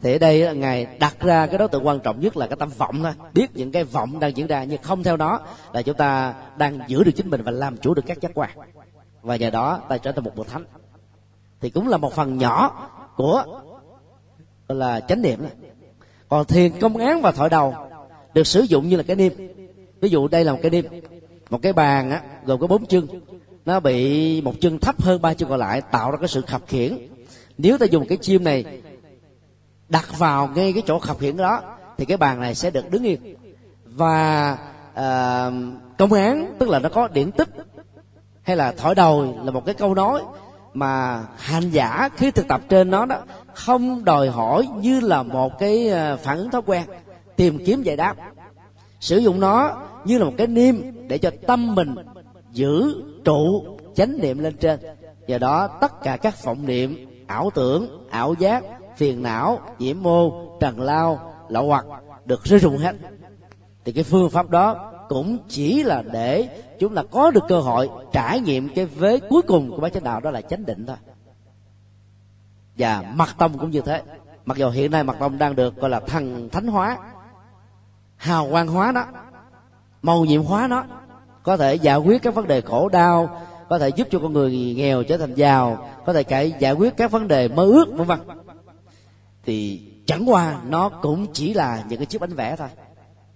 Thì 0.00 0.12
ở 0.12 0.18
đây 0.18 0.40
là 0.40 0.52
ngài 0.52 0.86
đặt 1.00 1.20
ra 1.20 1.46
cái 1.46 1.58
đối 1.58 1.68
tượng 1.68 1.86
quan 1.86 2.00
trọng 2.00 2.20
nhất 2.20 2.36
là 2.36 2.46
cái 2.46 2.56
tâm 2.56 2.68
vọng 2.78 3.02
thôi. 3.02 3.12
Biết 3.34 3.46
những 3.54 3.72
cái 3.72 3.84
vọng 3.84 4.20
đang 4.20 4.36
diễn 4.36 4.46
ra 4.46 4.64
nhưng 4.64 4.82
không 4.82 5.02
theo 5.02 5.16
đó 5.16 5.40
là 5.72 5.82
chúng 5.82 5.96
ta 5.96 6.34
đang 6.56 6.78
giữ 6.88 7.04
được 7.04 7.12
chính 7.16 7.30
mình 7.30 7.42
và 7.42 7.50
làm 7.50 7.76
chủ 7.76 7.94
được 7.94 8.02
các 8.06 8.20
giác 8.20 8.30
quan. 8.34 8.50
Và 9.22 9.36
nhờ 9.36 9.50
đó 9.50 9.80
ta 9.88 9.98
trở 9.98 10.12
thành 10.12 10.24
một 10.24 10.36
bậc 10.36 10.48
thánh 10.48 10.64
thì 11.62 11.70
cũng 11.70 11.88
là 11.88 11.96
một 11.96 12.12
phần 12.12 12.38
nhỏ 12.38 12.88
của 13.16 13.44
là 14.68 15.00
chánh 15.00 15.22
niệm. 15.22 15.38
Còn 16.28 16.44
thiền 16.44 16.80
công 16.80 16.96
án 16.96 17.22
và 17.22 17.32
thổi 17.32 17.50
đầu 17.50 17.74
được 18.34 18.46
sử 18.46 18.60
dụng 18.60 18.88
như 18.88 18.96
là 18.96 19.02
cái 19.02 19.16
niêm. 19.16 19.32
Ví 20.00 20.08
dụ 20.08 20.28
đây 20.28 20.44
là 20.44 20.52
một 20.52 20.58
cái 20.62 20.70
niêm 20.70 20.84
một 21.50 21.62
cái 21.62 21.72
bàn 21.72 22.10
á 22.10 22.20
gồm 22.44 22.60
có 22.60 22.66
bốn 22.66 22.86
chân. 22.86 23.06
Nó 23.64 23.80
bị 23.80 24.40
một 24.40 24.54
chân 24.60 24.78
thấp 24.78 25.02
hơn 25.02 25.22
ba 25.22 25.34
chân 25.34 25.48
còn 25.48 25.58
lại 25.58 25.80
tạo 25.80 26.10
ra 26.10 26.16
cái 26.16 26.28
sự 26.28 26.40
khập 26.40 26.62
khiển. 26.66 26.98
Nếu 27.58 27.78
ta 27.78 27.86
dùng 27.86 28.06
cái 28.08 28.18
chim 28.18 28.44
này 28.44 28.80
đặt 29.88 30.18
vào 30.18 30.48
ngay 30.54 30.72
cái 30.72 30.82
chỗ 30.86 30.98
khập 30.98 31.18
khiển 31.18 31.36
đó 31.36 31.60
thì 31.98 32.04
cái 32.04 32.16
bàn 32.16 32.40
này 32.40 32.54
sẽ 32.54 32.70
được 32.70 32.90
đứng 32.90 33.02
yên. 33.02 33.36
Và 33.84 34.52
uh, 34.90 35.52
công 35.98 36.12
án 36.12 36.56
tức 36.58 36.68
là 36.68 36.78
nó 36.78 36.88
có 36.88 37.08
điển 37.08 37.32
tích 37.32 37.48
hay 38.42 38.56
là 38.56 38.72
thổi 38.72 38.94
đầu 38.94 39.38
là 39.44 39.50
một 39.50 39.66
cái 39.66 39.74
câu 39.74 39.94
nói 39.94 40.22
mà 40.74 41.24
hành 41.36 41.70
giả 41.70 42.08
khi 42.16 42.30
thực 42.30 42.48
tập 42.48 42.60
trên 42.68 42.90
nó 42.90 43.06
đó, 43.06 43.16
không 43.54 44.04
đòi 44.04 44.28
hỏi 44.28 44.68
như 44.80 45.00
là 45.00 45.22
một 45.22 45.58
cái 45.58 45.88
ờ, 45.88 46.16
phản 46.16 46.38
ứng 46.38 46.50
thói 46.50 46.62
quen, 46.66 46.82
tìm 47.36 47.58
kiếm 47.66 47.82
giải 47.82 47.96
đáp. 47.96 48.16
Sử 49.00 49.18
dụng 49.18 49.40
nó 49.40 49.82
như 50.04 50.18
là 50.18 50.24
một 50.24 50.34
cái 50.38 50.46
niêm 50.46 50.76
để 51.08 51.18
cho 51.18 51.30
tâm 51.46 51.74
mình 51.74 51.94
giữ 52.52 53.02
trụ 53.24 53.64
chánh 53.94 54.18
niệm 54.20 54.38
lên 54.38 54.56
trên. 54.56 54.80
Do 55.26 55.38
đó, 55.38 55.68
tất 55.80 56.02
cả 56.02 56.16
các 56.16 56.44
vọng 56.44 56.66
niệm, 56.66 57.06
ảo 57.26 57.50
tưởng, 57.54 58.06
ảo 58.10 58.34
giác, 58.38 58.64
phiền 58.96 59.22
não 59.22 59.60
nhiễm 59.78 59.96
mô, 60.02 60.32
trần 60.60 60.80
lao, 60.80 61.34
lậu 61.48 61.66
hoặc 61.66 61.84
được 62.24 62.44
rơi 62.44 62.60
rụng 62.60 62.78
hết. 62.78 62.96
Thì 63.84 63.92
cái 63.92 64.04
phương 64.04 64.30
pháp 64.30 64.50
đó 64.50 64.92
cũng 65.08 65.38
chỉ 65.48 65.82
là 65.82 66.02
để 66.12 66.48
chúng 66.82 66.94
ta 66.94 67.02
có 67.10 67.30
được 67.30 67.44
cơ 67.48 67.60
hội 67.60 67.90
trải 68.12 68.40
nghiệm 68.40 68.68
cái 68.74 68.86
vế 68.86 69.20
cuối 69.30 69.42
cùng 69.42 69.70
của 69.70 69.76
bát 69.76 69.92
chánh 69.92 70.04
đạo 70.04 70.20
đó 70.20 70.30
là 70.30 70.40
chánh 70.40 70.66
định 70.66 70.86
thôi. 70.86 70.96
Và 72.78 73.04
mặt 73.14 73.34
tông 73.38 73.58
cũng 73.58 73.70
như 73.70 73.80
thế. 73.80 74.02
Mặc 74.44 74.56
dù 74.56 74.70
hiện 74.70 74.90
nay 74.90 75.04
mặt 75.04 75.16
tông 75.20 75.38
đang 75.38 75.56
được 75.56 75.76
gọi 75.76 75.90
là 75.90 76.00
thần 76.00 76.48
thánh 76.48 76.66
hóa, 76.66 76.98
hào 78.16 78.48
quang 78.50 78.68
hóa 78.68 78.92
nó 78.92 79.04
màu 80.02 80.24
nhiệm 80.24 80.42
hóa 80.42 80.68
nó, 80.68 80.84
có 81.42 81.56
thể 81.56 81.74
giải 81.74 81.96
quyết 81.96 82.22
các 82.22 82.34
vấn 82.34 82.46
đề 82.46 82.60
khổ 82.60 82.88
đau, 82.88 83.42
có 83.68 83.78
thể 83.78 83.88
giúp 83.88 84.08
cho 84.10 84.18
con 84.18 84.32
người 84.32 84.74
nghèo 84.76 85.02
trở 85.02 85.18
thành 85.18 85.34
giàu, 85.34 85.88
có 86.06 86.12
thể 86.12 86.24
cải, 86.24 86.54
giải 86.58 86.72
quyết 86.72 86.96
các 86.96 87.10
vấn 87.10 87.28
đề 87.28 87.48
mơ 87.48 87.64
ước, 87.64 87.86
vân 87.92 88.06
vân. 88.06 88.20
Thì 89.44 89.88
chẳng 90.06 90.30
qua 90.30 90.60
nó 90.68 90.88
cũng 90.88 91.26
chỉ 91.32 91.54
là 91.54 91.84
những 91.88 91.98
cái 91.98 92.06
chiếc 92.06 92.20
bánh 92.20 92.34
vẽ 92.34 92.56
thôi 92.56 92.68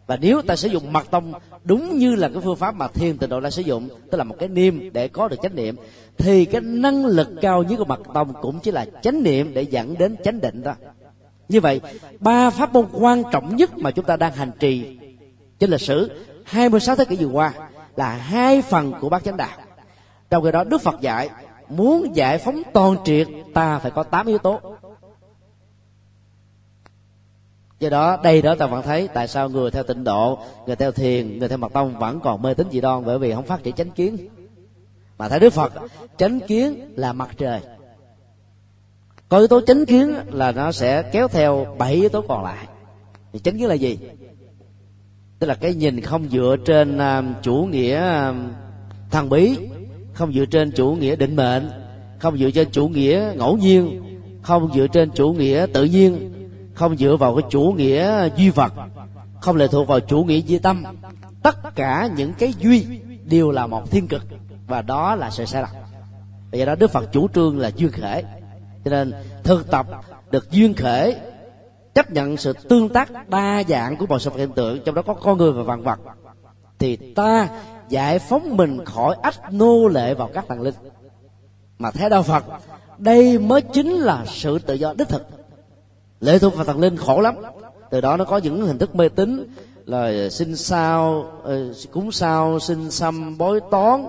và 0.07 0.17
nếu 0.21 0.43
ta 0.43 0.57
sử 0.57 0.69
dụng 0.69 0.93
mật 0.93 1.11
tông 1.11 1.33
đúng 1.65 1.99
như 1.99 2.15
là 2.15 2.29
cái 2.29 2.41
phương 2.45 2.57
pháp 2.57 2.75
mà 2.75 2.89
thiền 2.89 3.19
tịnh 3.19 3.31
độ 3.31 3.41
đã 3.41 3.51
sử 3.51 3.63
dụng, 3.63 3.89
tức 4.11 4.19
là 4.19 4.25
một 4.25 4.37
cái 4.39 4.49
niêm 4.49 4.93
để 4.93 5.09
có 5.09 5.29
được 5.29 5.37
chánh 5.43 5.55
niệm, 5.55 5.77
thì 6.19 6.45
cái 6.45 6.61
năng 6.61 7.07
lực 7.07 7.29
cao 7.41 7.63
nhất 7.63 7.77
của 7.79 7.85
mật 7.85 8.01
tông 8.15 8.33
cũng 8.43 8.61
chỉ 8.61 8.71
là 8.71 8.87
chánh 9.03 9.23
niệm 9.23 9.55
để 9.55 9.63
dẫn 9.63 9.99
đến 9.99 10.17
chánh 10.25 10.41
định 10.41 10.63
đó 10.63 10.75
như 11.49 11.61
vậy, 11.61 11.81
ba 12.21 12.51
pháp 12.51 12.73
môn 12.73 12.87
quan 12.93 13.23
trọng 13.33 13.57
nhất 13.57 13.79
mà 13.79 13.91
chúng 13.91 14.05
ta 14.05 14.17
đang 14.17 14.33
hành 14.33 14.51
trì 14.59 14.99
trên 15.59 15.71
lịch 15.71 15.81
sử 15.81 16.11
26 16.45 16.97
thế 16.97 17.05
kỷ 17.05 17.17
vừa 17.17 17.27
qua 17.27 17.53
là 17.97 18.13
hai 18.13 18.63
phần 18.63 18.93
của 19.01 19.09
bát 19.09 19.25
chánh 19.25 19.37
đạo. 19.37 19.59
Trong 20.31 20.45
khi 20.45 20.51
đó, 20.53 20.65
đức 20.65 20.83
phật 20.83 21.01
dạy, 21.01 21.29
muốn 21.69 22.17
giải 22.17 22.39
phóng 22.39 22.63
toàn 22.73 22.97
triệt, 23.05 23.29
ta 23.55 23.79
phải 23.79 23.91
có 23.91 24.03
tám 24.03 24.27
yếu 24.27 24.39
tố 24.39 24.61
do 27.81 27.89
đó, 27.89 28.21
đây 28.25 28.43
đó 28.43 28.55
ta 28.55 28.67
vẫn 28.67 28.83
thấy 28.83 29.09
tại 29.09 29.29
sao 29.29 29.49
người 29.49 29.71
theo 29.71 29.83
tịnh 29.83 30.05
độ, 30.05 30.39
người 30.67 30.77
theo 30.77 30.93
thiền, 30.93 31.39
người 31.39 31.49
theo 31.49 31.59
mật 31.59 31.73
tông 31.73 31.99
vẫn 31.99 32.21
còn 32.21 32.43
mê 32.43 32.55
tín 32.55 32.67
dị 32.71 32.81
đoan 32.81 33.05
bởi 33.05 33.19
vì 33.19 33.33
không 33.33 33.47
phát 33.47 33.63
triển 33.63 33.75
chánh 33.75 33.91
kiến. 33.91 34.29
Mà 35.19 35.29
thấy 35.29 35.41
đức 35.41 35.53
phật, 35.53 35.73
chánh 36.17 36.41
kiến 36.41 36.93
là 36.97 37.13
mặt 37.13 37.31
trời. 37.37 37.61
Có 39.29 39.39
yếu 39.39 39.47
tố 39.47 39.61
chánh 39.61 39.87
kiến 39.87 40.15
là 40.33 40.53
nó 40.53 40.73
sẽ 40.73 41.03
kéo 41.03 41.29
theo 41.29 41.77
bảy 41.79 41.95
yếu 41.95 42.09
tố 42.09 42.23
còn 42.29 42.45
lại. 42.45 42.67
Thì 43.33 43.39
chánh 43.39 43.59
kiến 43.59 43.69
là 43.69 43.75
gì? 43.75 43.99
Tức 45.39 45.47
là 45.47 45.55
cái 45.55 45.75
nhìn 45.75 46.01
không 46.01 46.29
dựa 46.29 46.57
trên 46.65 46.99
à, 46.99 47.23
chủ 47.43 47.69
nghĩa 47.71 47.97
à, 47.97 48.35
thần 49.11 49.29
bí, 49.29 49.59
không 50.13 50.33
dựa 50.33 50.45
trên 50.45 50.71
chủ 50.71 50.91
nghĩa 50.93 51.17
định 51.17 51.37
mệnh, 51.37 51.71
không 52.19 52.39
dựa 52.39 52.51
trên 52.51 52.71
chủ 52.71 52.89
nghĩa 52.89 53.33
ngẫu 53.37 53.57
nhiên, 53.57 54.03
không 54.43 54.71
dựa 54.75 54.87
trên 54.87 55.11
chủ 55.11 55.33
nghĩa 55.33 55.67
tự 55.73 55.85
nhiên 55.85 56.33
không 56.77 56.97
dựa 56.97 57.17
vào 57.17 57.37
cái 57.37 57.51
chủ 57.51 57.75
nghĩa 57.77 58.29
duy 58.37 58.51
vật, 58.51 58.73
không 59.41 59.57
lệ 59.57 59.69
thuộc 59.69 59.89
vào 59.89 60.01
chủ 60.01 60.25
nghĩa 60.25 60.39
duy 60.39 60.59
tâm. 60.59 60.85
Tất 61.43 61.75
cả 61.75 62.09
những 62.17 62.33
cái 62.39 62.55
duy 62.59 62.87
đều 63.25 63.51
là 63.51 63.67
một 63.67 63.91
thiên 63.91 64.09
cực, 64.09 64.23
và 64.67 64.83
đó 64.83 65.15
là 65.15 65.31
sự 65.31 65.45
sai 65.45 65.63
lầm. 65.63 65.71
Vì 66.51 66.65
đó 66.65 66.75
đức 66.75 66.91
phật 66.91 67.13
chủ 67.13 67.29
trương 67.35 67.59
là 67.59 67.71
duyên 67.77 67.93
khể. 67.93 68.23
Cho 68.85 68.91
nên 68.91 69.13
thực 69.45 69.71
tập 69.71 69.87
được 70.31 70.51
duyên 70.51 70.75
khể, 70.75 71.17
chấp 71.95 72.11
nhận 72.11 72.37
sự 72.37 72.53
tương 72.53 72.89
tác 72.89 73.29
đa 73.29 73.63
dạng 73.69 73.97
của 73.97 74.07
mọi 74.07 74.21
sự 74.21 74.31
hiện 74.37 74.53
tượng, 74.53 74.81
trong 74.85 74.95
đó 74.95 75.03
có 75.03 75.15
con 75.15 75.39
người 75.39 75.53
và 75.53 75.63
vạn 75.63 75.83
vật, 75.83 76.01
thì 76.79 76.97
ta 76.97 77.49
giải 77.89 78.19
phóng 78.19 78.57
mình 78.57 78.85
khỏi 78.85 79.17
ách 79.23 79.53
nô 79.53 79.89
lệ 79.89 80.15
vào 80.15 80.31
các 80.35 80.49
tầng 80.49 80.61
linh. 80.61 80.75
Mà 81.79 81.91
theo 81.91 82.09
đạo 82.09 82.23
phật, 82.23 82.45
đây 82.99 83.39
mới 83.39 83.61
chính 83.61 83.93
là 83.93 84.25
sự 84.27 84.59
tự 84.59 84.75
do 84.75 84.95
đích 84.99 85.09
thực 85.09 85.36
lệ 86.21 86.39
thuộc 86.39 86.55
vào 86.55 86.65
thần 86.65 86.81
linh 86.81 86.97
khổ 86.97 87.21
lắm. 87.21 87.35
Từ 87.91 88.01
đó 88.01 88.17
nó 88.17 88.25
có 88.25 88.39
những 88.39 88.67
hình 88.67 88.79
thức 88.79 88.97
mê 88.97 89.09
tín 89.09 89.55
là 89.85 90.29
sinh 90.29 90.57
sao 90.57 91.31
ờ, 91.43 91.75
cúng 91.93 92.13
sao 92.13 92.59
sinh 92.59 92.91
xăm 92.91 93.39
bói 93.39 93.61
toán. 93.71 94.07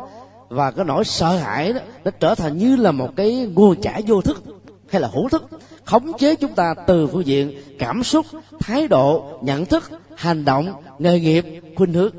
Và 0.49 0.71
cái 0.71 0.85
nỗi 0.85 1.03
sợ 1.03 1.35
hãi 1.35 1.73
đó 1.73 1.79
nó 2.03 2.11
trở 2.19 2.35
thành 2.35 2.57
như 2.57 2.75
là 2.75 2.91
một 2.91 3.09
cái 3.15 3.49
nguồn 3.55 3.81
chảy 3.81 4.03
vô 4.07 4.21
thức 4.21 4.43
hay 4.89 5.01
là 5.01 5.07
hữu 5.07 5.29
thức 5.29 5.49
khống 5.85 6.17
chế 6.17 6.35
chúng 6.35 6.55
ta 6.55 6.73
từ 6.87 7.07
phương 7.07 7.25
diện 7.25 7.51
cảm 7.79 8.03
xúc 8.03 8.25
thái 8.59 8.87
độ 8.87 9.39
nhận 9.41 9.65
thức 9.65 9.91
hành 10.15 10.45
động 10.45 10.73
nghề 10.99 11.19
nghiệp 11.19 11.45
khuynh 11.75 11.93
hướng. 11.93 12.11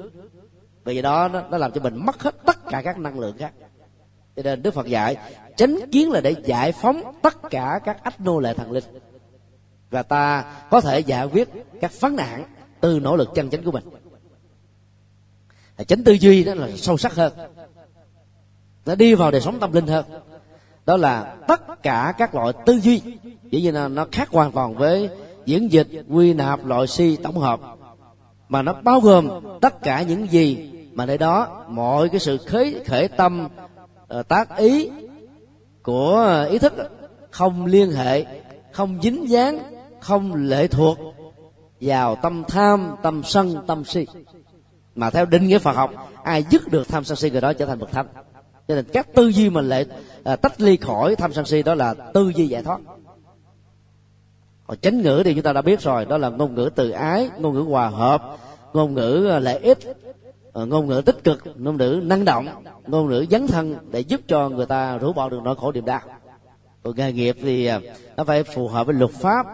Vì 0.84 1.02
đó 1.02 1.28
nó, 1.28 1.42
nó 1.50 1.58
làm 1.58 1.72
cho 1.72 1.80
mình 1.80 2.06
mất 2.06 2.22
hết 2.22 2.34
tất 2.46 2.66
cả 2.70 2.82
các 2.82 2.98
năng 2.98 3.18
lượng 3.18 3.36
khác. 3.38 3.52
Cho 4.36 4.42
nên 4.42 4.62
đức 4.62 4.74
phật 4.74 4.86
dạy 4.86 5.16
chánh 5.56 5.78
kiến 5.92 6.10
là 6.10 6.20
để 6.20 6.34
giải 6.44 6.72
phóng 6.72 7.02
tất 7.22 7.36
cả 7.50 7.80
các 7.84 8.04
ách 8.04 8.20
nô 8.20 8.40
lệ 8.40 8.54
thần 8.54 8.72
linh 8.72 8.84
và 9.90 10.02
ta 10.02 10.44
có 10.70 10.80
thể 10.80 11.00
giải 11.00 11.26
quyết 11.26 11.48
các 11.80 12.00
vấn 12.00 12.16
nạn 12.16 12.44
từ 12.80 13.00
nỗ 13.00 13.16
lực 13.16 13.28
chân 13.34 13.50
chánh 13.50 13.62
của 13.62 13.72
mình. 13.72 13.84
Chánh 15.86 16.04
tư 16.04 16.12
duy 16.12 16.44
đó 16.44 16.54
là 16.54 16.68
sâu 16.76 16.96
sắc 16.96 17.14
hơn. 17.14 17.32
Nó 18.86 18.94
đi 18.94 19.14
vào 19.14 19.30
đời 19.30 19.40
sống 19.40 19.60
tâm 19.60 19.72
linh 19.72 19.86
hơn. 19.86 20.04
Đó 20.86 20.96
là 20.96 21.36
tất 21.48 21.82
cả 21.82 22.14
các 22.18 22.34
loại 22.34 22.52
tư 22.66 22.80
duy. 22.80 23.02
Dĩ 23.50 23.60
nhiên 23.60 23.74
là 23.74 23.88
nó 23.88 24.06
khác 24.12 24.28
hoàn 24.30 24.52
toàn 24.52 24.74
với 24.74 25.10
diễn 25.46 25.72
dịch, 25.72 25.88
quy 26.08 26.34
nạp, 26.34 26.66
loại 26.66 26.86
si, 26.86 27.16
tổng 27.16 27.38
hợp. 27.38 27.60
Mà 28.48 28.62
nó 28.62 28.72
bao 28.72 29.00
gồm 29.00 29.28
tất 29.60 29.82
cả 29.82 30.02
những 30.02 30.32
gì 30.32 30.70
mà 30.92 31.06
nơi 31.06 31.18
đó 31.18 31.64
mọi 31.68 32.08
cái 32.08 32.20
sự 32.20 32.38
khế, 32.46 32.74
khởi 32.86 33.08
tâm 33.08 33.48
ờ, 34.08 34.22
tác 34.22 34.56
ý 34.56 34.90
của 35.82 36.46
ý 36.50 36.58
thức 36.58 36.74
không 37.30 37.66
liên 37.66 37.90
hệ, 37.90 38.24
không 38.72 38.98
dính 39.02 39.28
dáng 39.28 39.77
không 40.00 40.34
lệ 40.34 40.66
thuộc 40.66 40.98
vào 41.80 42.16
tâm 42.16 42.42
tham 42.48 42.94
tâm 43.02 43.22
sân 43.24 43.56
tâm 43.66 43.84
si. 43.84 44.06
Mà 44.94 45.10
theo 45.10 45.26
định 45.26 45.46
nghĩa 45.46 45.58
phật 45.58 45.76
học 45.76 45.90
ai 46.22 46.44
dứt 46.50 46.68
được 46.68 46.88
tham 46.88 47.04
sân 47.04 47.16
si 47.16 47.30
người 47.30 47.40
đó 47.40 47.52
trở 47.52 47.66
thành 47.66 47.78
bậc 47.78 47.90
thánh. 47.90 48.06
Cho 48.68 48.74
nên 48.74 48.84
các 48.92 49.14
tư 49.14 49.28
duy 49.28 49.50
mà 49.50 49.60
lệ 49.60 49.84
à, 50.24 50.36
tách 50.36 50.60
ly 50.60 50.76
khỏi 50.76 51.16
tham 51.16 51.32
sân 51.32 51.46
si 51.46 51.62
đó 51.62 51.74
là 51.74 51.94
tư 51.94 52.32
duy 52.34 52.48
giải 52.48 52.62
thoát. 52.62 52.80
Còn 54.66 54.78
chánh 54.78 55.00
ngữ 55.00 55.22
thì 55.24 55.34
chúng 55.34 55.42
ta 55.42 55.52
đã 55.52 55.62
biết 55.62 55.80
rồi 55.80 56.04
đó 56.04 56.18
là 56.18 56.28
ngôn 56.28 56.54
ngữ 56.54 56.70
từ 56.74 56.90
ái 56.90 57.30
ngôn 57.38 57.54
ngữ 57.54 57.60
hòa 57.60 57.88
hợp 57.88 58.36
ngôn 58.72 58.94
ngữ 58.94 59.28
à, 59.30 59.38
lợi 59.38 59.58
ích 59.58 59.78
à, 60.52 60.64
ngôn 60.64 60.86
ngữ 60.86 61.02
tích 61.06 61.24
cực 61.24 61.44
ngôn 61.56 61.76
ngữ 61.76 62.00
năng 62.02 62.24
động 62.24 62.48
ngôn 62.86 63.08
ngữ 63.08 63.26
dấn 63.30 63.46
thân 63.46 63.76
để 63.90 64.00
giúp 64.00 64.20
cho 64.28 64.48
người 64.48 64.66
ta 64.66 64.98
rũ 64.98 65.12
bỏ 65.12 65.28
được 65.28 65.40
nỗi 65.44 65.56
khổ 65.56 65.72
niềm 65.72 65.84
đau. 65.84 66.00
Còn 66.82 66.96
nghề 66.96 67.12
nghiệp 67.12 67.36
thì 67.42 67.66
à, 67.66 67.80
nó 68.16 68.24
phải 68.24 68.42
phù 68.42 68.68
hợp 68.68 68.86
với 68.86 68.94
luật 68.94 69.10
pháp 69.10 69.46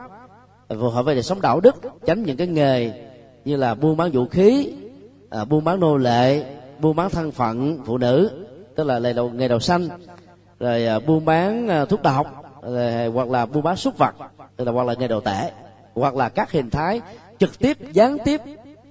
phù 0.68 0.90
hợp 0.90 1.02
với 1.02 1.14
đời 1.14 1.22
sống 1.22 1.40
đạo 1.40 1.60
đức 1.60 1.74
tránh 2.06 2.22
những 2.22 2.36
cái 2.36 2.46
nghề 2.46 2.92
như 3.44 3.56
là 3.56 3.74
buôn 3.74 3.96
bán 3.96 4.10
vũ 4.10 4.26
khí 4.28 4.72
à, 5.30 5.44
buôn 5.44 5.64
bán 5.64 5.80
nô 5.80 5.96
lệ 5.96 6.44
buôn 6.80 6.96
bán 6.96 7.10
thân 7.10 7.32
phận 7.32 7.78
phụ 7.84 7.98
nữ 7.98 8.44
tức 8.76 8.84
là 8.84 8.98
nghề 8.98 9.12
đầu 9.12 9.30
nghề 9.30 9.48
đầu 9.48 9.60
xanh 9.60 9.88
rồi 10.60 10.86
à, 10.86 10.98
buôn 10.98 11.24
bán 11.24 11.68
à, 11.68 11.84
thuốc 11.84 12.02
độc 12.02 12.26
rồi, 12.62 13.06
hoặc 13.06 13.28
là 13.28 13.46
buôn 13.46 13.62
bán 13.62 13.76
súc 13.76 13.98
vật 13.98 14.14
tức 14.56 14.64
là 14.64 14.72
hoặc 14.72 14.86
là 14.86 14.94
nghề 14.94 15.08
đầu 15.08 15.20
tể 15.20 15.50
hoặc 15.94 16.14
là 16.14 16.28
các 16.28 16.52
hình 16.52 16.70
thái 16.70 17.00
trực 17.38 17.58
tiếp 17.58 17.78
gián 17.92 18.16
tiếp 18.24 18.40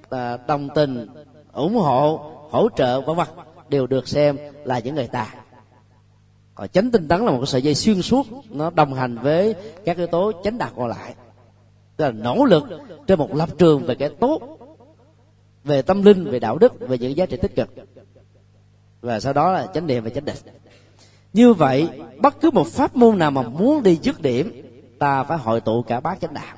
à, 0.10 0.38
đồng 0.48 0.70
tình 0.76 1.08
ủng 1.54 1.76
hộ 1.76 2.20
hỗ 2.52 2.70
trợ 2.76 3.02
vân 3.02 3.16
vân 3.16 3.28
đều 3.70 3.88
được 3.88 4.08
xem 4.08 4.38
là 4.64 4.80
những 4.80 4.96
người 4.96 5.08
tà. 5.08 5.28
Còn 6.56 6.68
chánh 6.68 6.92
tinh 6.92 7.08
tấn 7.08 7.26
là 7.26 7.32
một 7.32 7.38
cái 7.38 7.48
sợi 7.48 7.62
dây 7.62 7.76
xuyên 7.76 8.02
suốt 8.02 8.28
nó 8.50 8.70
đồng 8.70 8.94
hành 8.94 9.18
với 9.18 9.56
các 9.86 9.98
yếu 9.98 10.08
tố 10.08 10.32
chánh 10.44 10.58
đạt 10.58 10.72
còn 10.76 10.88
lại 10.88 11.14
tức 11.98 12.06
là 12.06 12.12
nỗ 12.12 12.46
lực 12.46 12.64
trên 13.08 13.20
một 13.20 13.36
lập 13.36 13.50
trường 13.58 13.84
về 13.84 13.96
cái 13.96 14.10
tốt, 14.10 14.42
về 15.64 15.82
tâm 15.82 16.04
linh, 16.04 16.32
về 16.32 16.40
đạo 16.40 16.58
đức, 16.58 16.74
về 16.80 16.98
những 16.98 17.18
giá 17.18 17.26
trị 17.26 17.38
tích 17.42 17.56
cực. 17.56 17.70
Và 19.02 19.20
sau 19.20 19.34
đó 19.34 19.52
là 19.52 19.68
chánh 19.74 19.88
niệm 19.88 20.04
và 20.04 20.10
chánh 20.10 20.26
định. 20.26 20.36
Như 21.34 21.54
vậy, 21.54 21.90
bất 22.18 22.42
cứ 22.42 22.52
một 22.52 22.68
pháp 22.68 22.96
môn 22.96 23.20
nào 23.20 23.32
mà 23.32 23.42
muốn 23.42 23.84
đi 23.84 24.00
dứt 24.02 24.22
điểm, 24.22 24.62
ta 25.00 25.24
phải 25.24 25.38
hội 25.38 25.62
tụ 25.62 25.82
cả 25.82 26.00
bát 26.00 26.22
chánh 26.22 26.34
đạo. 26.34 26.58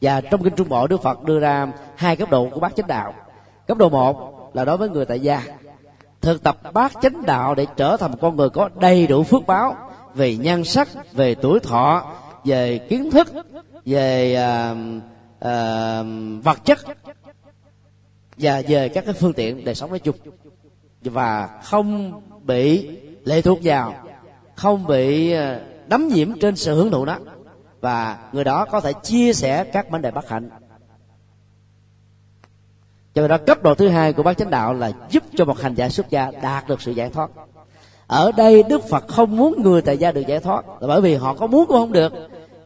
Và 0.00 0.20
trong 0.20 0.42
kinh 0.42 0.56
trung 0.56 0.68
bộ, 0.68 0.86
đức 0.86 1.02
phật 1.02 1.22
đưa 1.22 1.40
ra 1.40 1.72
hai 1.96 2.16
cấp 2.16 2.30
độ 2.30 2.48
của 2.50 2.60
bát 2.60 2.76
chánh 2.76 2.86
đạo. 2.86 3.14
Cấp 3.66 3.78
độ 3.78 3.88
một 3.88 4.50
là 4.54 4.64
đối 4.64 4.76
với 4.76 4.88
người 4.88 5.04
tại 5.04 5.20
gia. 5.20 5.42
Thực 6.20 6.42
tập 6.42 6.72
bát 6.72 6.92
chánh 7.02 7.22
đạo 7.26 7.54
để 7.54 7.66
trở 7.76 7.96
thành 7.96 8.10
một 8.10 8.18
con 8.20 8.36
người 8.36 8.50
có 8.50 8.68
đầy 8.74 9.06
đủ 9.06 9.22
phước 9.22 9.46
báo 9.46 9.76
về 10.14 10.36
nhan 10.36 10.64
sắc, 10.64 10.88
về 11.12 11.34
tuổi 11.34 11.60
thọ, 11.60 12.12
về 12.44 12.78
kiến 12.78 13.10
thức 13.10 13.28
về 13.86 14.34
à, 14.34 14.74
à, 15.40 16.02
vật 16.42 16.64
chất 16.64 16.78
và 18.36 18.62
về 18.68 18.88
các 18.88 19.04
cái 19.04 19.14
phương 19.14 19.32
tiện 19.32 19.64
đời 19.64 19.74
sống 19.74 19.90
nói 19.90 19.98
chung. 19.98 20.16
Và 21.02 21.60
không 21.62 22.20
bị 22.42 22.88
lệ 23.24 23.42
thuộc 23.42 23.58
vào 23.62 23.94
không 24.54 24.86
bị 24.86 25.32
ờ, 25.32 25.60
đắm 25.86 26.08
nhiễm 26.08 26.38
trên 26.40 26.56
sự 26.56 26.74
hưởng 26.74 26.90
thụ 26.90 27.04
đó. 27.04 27.18
Và 27.80 28.18
người 28.32 28.44
đó 28.44 28.64
có 28.64 28.80
thể 28.80 28.92
chia 29.02 29.32
sẻ 29.32 29.64
các 29.64 29.90
vấn 29.90 30.02
đề 30.02 30.10
bất 30.10 30.28
hạnh. 30.28 30.50
Cho 33.14 33.22
nên 33.22 33.28
đó 33.28 33.38
cấp 33.38 33.62
độ 33.62 33.74
thứ 33.74 33.88
hai 33.88 34.12
của 34.12 34.22
bác 34.22 34.38
chánh 34.38 34.50
đạo 34.50 34.74
là 34.74 34.92
giúp 35.10 35.22
cho 35.36 35.44
một 35.44 35.60
hành 35.60 35.74
giả 35.74 35.88
xuất 35.88 36.10
gia 36.10 36.30
đạt 36.42 36.68
được 36.68 36.82
sự 36.82 36.92
giải 36.92 37.10
thoát. 37.10 37.30
Ở 38.06 38.32
đây 38.32 38.62
đức 38.62 38.88
phật 38.88 39.08
không 39.08 39.36
muốn 39.36 39.62
người 39.62 39.82
tại 39.82 39.98
gia 39.98 40.12
được 40.12 40.26
giải 40.26 40.40
thoát 40.40 40.64
là 40.80 40.88
bởi 40.88 41.00
vì 41.00 41.14
họ 41.14 41.34
có 41.34 41.46
muốn 41.46 41.66
cũng 41.66 41.76
không 41.76 41.92
được 41.92 42.12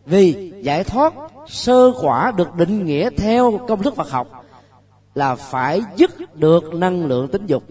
vì 0.07 0.53
giải 0.63 0.85
thoát, 0.85 1.15
sơ 1.49 1.93
quả 2.01 2.33
được 2.37 2.55
định 2.55 2.87
nghĩa 2.87 3.11
theo 3.17 3.61
công 3.69 3.83
thức 3.83 3.97
Phật 3.97 4.11
học 4.11 4.45
là 5.15 5.35
phải 5.35 5.83
dứt 5.97 6.37
được 6.37 6.75
năng 6.75 7.07
lượng 7.07 7.29
tính 7.29 7.47
dục. 7.47 7.63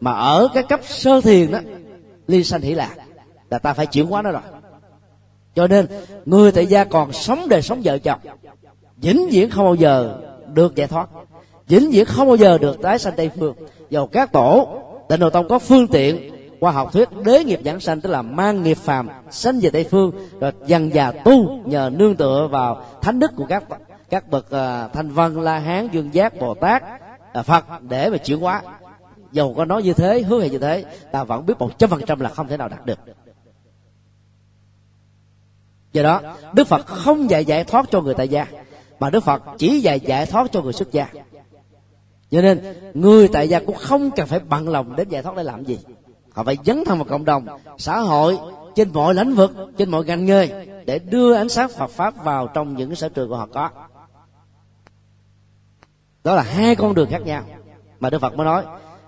Mà 0.00 0.12
ở 0.12 0.48
cái 0.54 0.62
cấp 0.62 0.80
sơ 0.84 1.20
thiền 1.20 1.50
đó, 1.50 1.58
ly 2.26 2.44
sanh 2.44 2.60
hỷ 2.60 2.74
lạc, 2.74 2.96
là 3.50 3.58
ta 3.58 3.72
phải 3.72 3.86
chuyển 3.86 4.06
hóa 4.06 4.22
nó 4.22 4.30
rồi. 4.30 4.42
Cho 5.54 5.66
nên, 5.66 5.86
người 6.24 6.52
tại 6.52 6.66
gia 6.66 6.84
còn 6.84 7.12
sống 7.12 7.48
đời 7.48 7.62
sống 7.62 7.80
vợ 7.84 7.98
chồng, 7.98 8.20
vĩnh 8.96 9.28
viễn 9.30 9.50
không 9.50 9.64
bao 9.64 9.74
giờ 9.74 10.20
được 10.52 10.74
giải 10.74 10.86
thoát, 10.86 11.08
vĩnh 11.68 11.90
viễn 11.90 12.04
không 12.04 12.26
bao 12.26 12.36
giờ 12.36 12.58
được 12.58 12.82
tái 12.82 12.98
sanh 12.98 13.14
tây 13.16 13.30
phương. 13.38 13.54
Dầu 13.90 14.06
các 14.06 14.32
tổ, 14.32 14.68
tịnh 15.08 15.20
độ 15.20 15.30
tông 15.30 15.48
có 15.48 15.58
phương 15.58 15.88
tiện 15.88 16.31
qua 16.62 16.72
học 16.72 16.92
thuyết 16.92 17.08
đế 17.24 17.44
nghiệp 17.44 17.60
giảng 17.64 17.80
sanh 17.80 18.00
tức 18.00 18.10
là 18.10 18.22
mang 18.22 18.62
nghiệp 18.62 18.76
phàm 18.76 19.08
sanh 19.30 19.60
về 19.60 19.70
tây 19.70 19.84
phương 19.90 20.12
rồi 20.40 20.52
dần 20.66 20.94
già 20.94 21.12
tu 21.12 21.60
nhờ 21.64 21.90
nương 21.94 22.16
tựa 22.16 22.48
vào 22.50 22.84
thánh 23.00 23.18
đức 23.18 23.30
của 23.36 23.46
các 23.48 23.64
các 24.10 24.28
bậc 24.28 24.44
uh, 24.44 24.92
thanh 24.92 25.10
văn 25.10 25.40
la 25.40 25.58
hán 25.58 25.88
dương 25.92 26.14
giác 26.14 26.38
bồ 26.40 26.54
tát 26.54 26.82
uh, 27.38 27.46
phật 27.46 27.64
để 27.82 28.10
mà 28.10 28.16
chuyển 28.16 28.40
hóa. 28.40 28.62
Dầu 29.32 29.54
có 29.56 29.64
nói 29.64 29.82
như 29.82 29.92
thế 29.92 30.22
hứa 30.22 30.40
hẹn 30.40 30.52
như 30.52 30.58
thế 30.58 30.84
ta 31.12 31.24
vẫn 31.24 31.46
biết 31.46 31.58
một 31.58 31.78
trăm 31.78 31.90
phần 31.90 32.00
trăm 32.06 32.20
là 32.20 32.28
không 32.28 32.48
thể 32.48 32.56
nào 32.56 32.68
đạt 32.68 32.86
được. 32.86 32.98
Do 35.92 36.02
đó 36.02 36.20
đức 36.52 36.66
phật 36.66 36.86
không 36.86 37.30
dạy 37.30 37.44
giải 37.44 37.64
thoát 37.64 37.86
cho 37.90 38.00
người 38.00 38.14
tại 38.14 38.28
gia 38.28 38.46
mà 39.00 39.10
đức 39.10 39.24
phật 39.24 39.42
chỉ 39.58 39.80
dạy 39.80 40.00
giải 40.00 40.26
thoát 40.26 40.52
cho 40.52 40.62
người 40.62 40.72
xuất 40.72 40.92
gia. 40.92 41.08
Cho 42.30 42.42
nên 42.42 42.74
người 42.94 43.28
tại 43.28 43.48
gia 43.48 43.60
cũng 43.60 43.76
không 43.76 44.10
cần 44.10 44.26
phải 44.26 44.38
bằng 44.38 44.68
lòng 44.68 44.96
đến 44.96 45.08
giải 45.08 45.22
thoát 45.22 45.36
để 45.36 45.42
làm 45.42 45.64
gì 45.64 45.78
họ 46.34 46.44
phải 46.44 46.56
dấn 46.64 46.84
thân 46.84 46.98
vào 46.98 47.04
cộng 47.04 47.24
đồng 47.24 47.46
xã 47.78 47.98
hội 47.98 48.38
trên 48.74 48.92
mọi 48.92 49.14
lĩnh 49.14 49.34
vực 49.34 49.52
trên 49.78 49.90
mọi 49.90 50.04
ngành 50.04 50.24
nghề 50.24 50.66
để 50.86 50.98
đưa 50.98 51.34
ánh 51.34 51.48
sáng 51.48 51.68
Phật 51.68 51.90
pháp 51.90 52.24
vào 52.24 52.46
trong 52.46 52.76
những 52.76 52.94
sở 52.94 53.08
trường 53.08 53.28
của 53.28 53.36
họ 53.36 53.48
có. 53.52 53.70
Đó 56.24 56.34
là 56.34 56.42
hai 56.42 56.76
con 56.76 56.94
đường 56.94 57.08
khác 57.10 57.22
nhau 57.24 57.42
mà 58.00 58.10
Đức 58.10 58.18
Phật 58.18 58.36
mới 58.36 58.44
nói. 58.44 58.64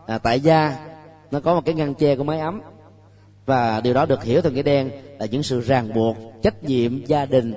À, 0.06 0.18
tại 0.18 0.40
gia 0.40 0.86
nó 1.30 1.40
có 1.40 1.54
một 1.54 1.62
cái 1.64 1.74
ngăn 1.74 1.94
che 1.94 2.16
của 2.16 2.24
máy 2.24 2.40
ấm. 2.40 2.60
Và 3.46 3.80
điều 3.80 3.94
đó 3.94 4.06
được 4.06 4.24
hiểu 4.24 4.40
theo 4.40 4.52
nghĩa 4.52 4.62
đen 4.62 4.90
là 5.18 5.26
những 5.26 5.42
sự 5.42 5.60
ràng 5.60 5.94
buộc 5.94 6.16
trách 6.42 6.64
nhiệm 6.64 7.04
gia 7.04 7.26
đình 7.26 7.54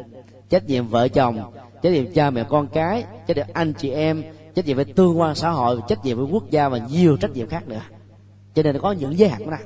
trách 0.49 0.67
nhiệm 0.67 0.87
vợ 0.87 1.07
chồng 1.07 1.53
trách 1.81 1.89
nhiệm 1.89 2.13
cha 2.13 2.29
mẹ 2.29 2.43
con 2.49 2.67
cái 2.67 3.03
trách 3.27 3.37
nhiệm 3.37 3.45
anh 3.53 3.73
chị 3.73 3.89
em 3.89 4.23
trách 4.55 4.65
nhiệm 4.65 4.75
với 4.75 4.85
tương 4.85 5.19
quan 5.19 5.35
xã 5.35 5.49
hội 5.49 5.79
trách 5.87 6.05
nhiệm 6.05 6.17
với 6.17 6.27
quốc 6.31 6.49
gia 6.49 6.69
và 6.69 6.77
nhiều 6.77 7.17
trách 7.17 7.31
nhiệm 7.31 7.49
khác 7.49 7.67
nữa 7.67 7.81
cho 8.57 8.63
nên 8.63 8.79
có 8.79 8.91
những 8.91 9.19
giới 9.19 9.29
hạn 9.29 9.41
của 9.45 9.51
nó 9.51 9.57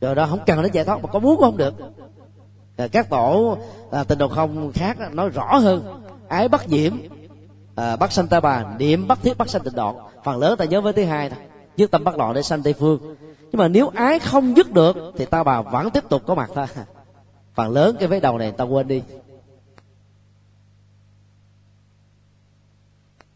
rồi 0.00 0.14
đó 0.14 0.26
không 0.26 0.40
cần 0.46 0.62
đến 0.62 0.72
giải 0.72 0.84
thoát 0.84 1.02
mà 1.02 1.08
có 1.12 1.18
muốn 1.18 1.36
cũng 1.36 1.44
không 1.44 1.56
được. 1.56 1.74
Rồi 2.78 2.88
các 2.88 3.10
tổ 3.10 3.58
à, 3.90 4.04
tình 4.04 4.18
độ 4.18 4.28
không 4.28 4.72
khác 4.74 4.96
nói 5.12 5.28
rõ 5.28 5.58
hơn. 5.58 6.02
Ái 6.28 6.48
bắt 6.48 6.64
diễm 6.66 6.96
à, 7.74 7.96
bắt 7.96 8.12
sanh 8.12 8.26
ta 8.26 8.40
bà 8.40 8.64
niệm 8.78 9.08
bắt 9.08 9.18
thiết 9.22 9.38
bắt 9.38 9.48
sanh 9.48 9.62
tịnh 9.62 9.74
độ 9.74 10.00
phần 10.24 10.38
lớn 10.38 10.58
ta 10.58 10.64
nhớ 10.64 10.80
với 10.80 10.92
thứ 10.92 11.04
hai 11.04 11.30
thôi 11.30 11.38
dứt 11.76 11.90
tâm 11.90 12.04
bắt 12.04 12.18
loạn 12.18 12.34
để 12.34 12.42
sanh 12.42 12.62
tây 12.62 12.72
phương. 12.72 13.16
Nhưng 13.40 13.58
mà 13.58 13.68
nếu 13.68 13.88
ái 13.88 14.18
không 14.18 14.56
dứt 14.56 14.72
được 14.72 14.96
thì 15.16 15.24
ta 15.26 15.42
bà 15.42 15.62
vẫn 15.62 15.90
tiếp 15.90 16.04
tục 16.08 16.22
có 16.26 16.34
mặt 16.34 16.50
thôi. 16.54 16.66
Phần 17.54 17.70
lớn 17.70 17.96
cái 17.98 18.08
vế 18.08 18.20
đầu 18.20 18.38
này 18.38 18.52
ta 18.52 18.64
quên 18.64 18.88
đi. 18.88 19.02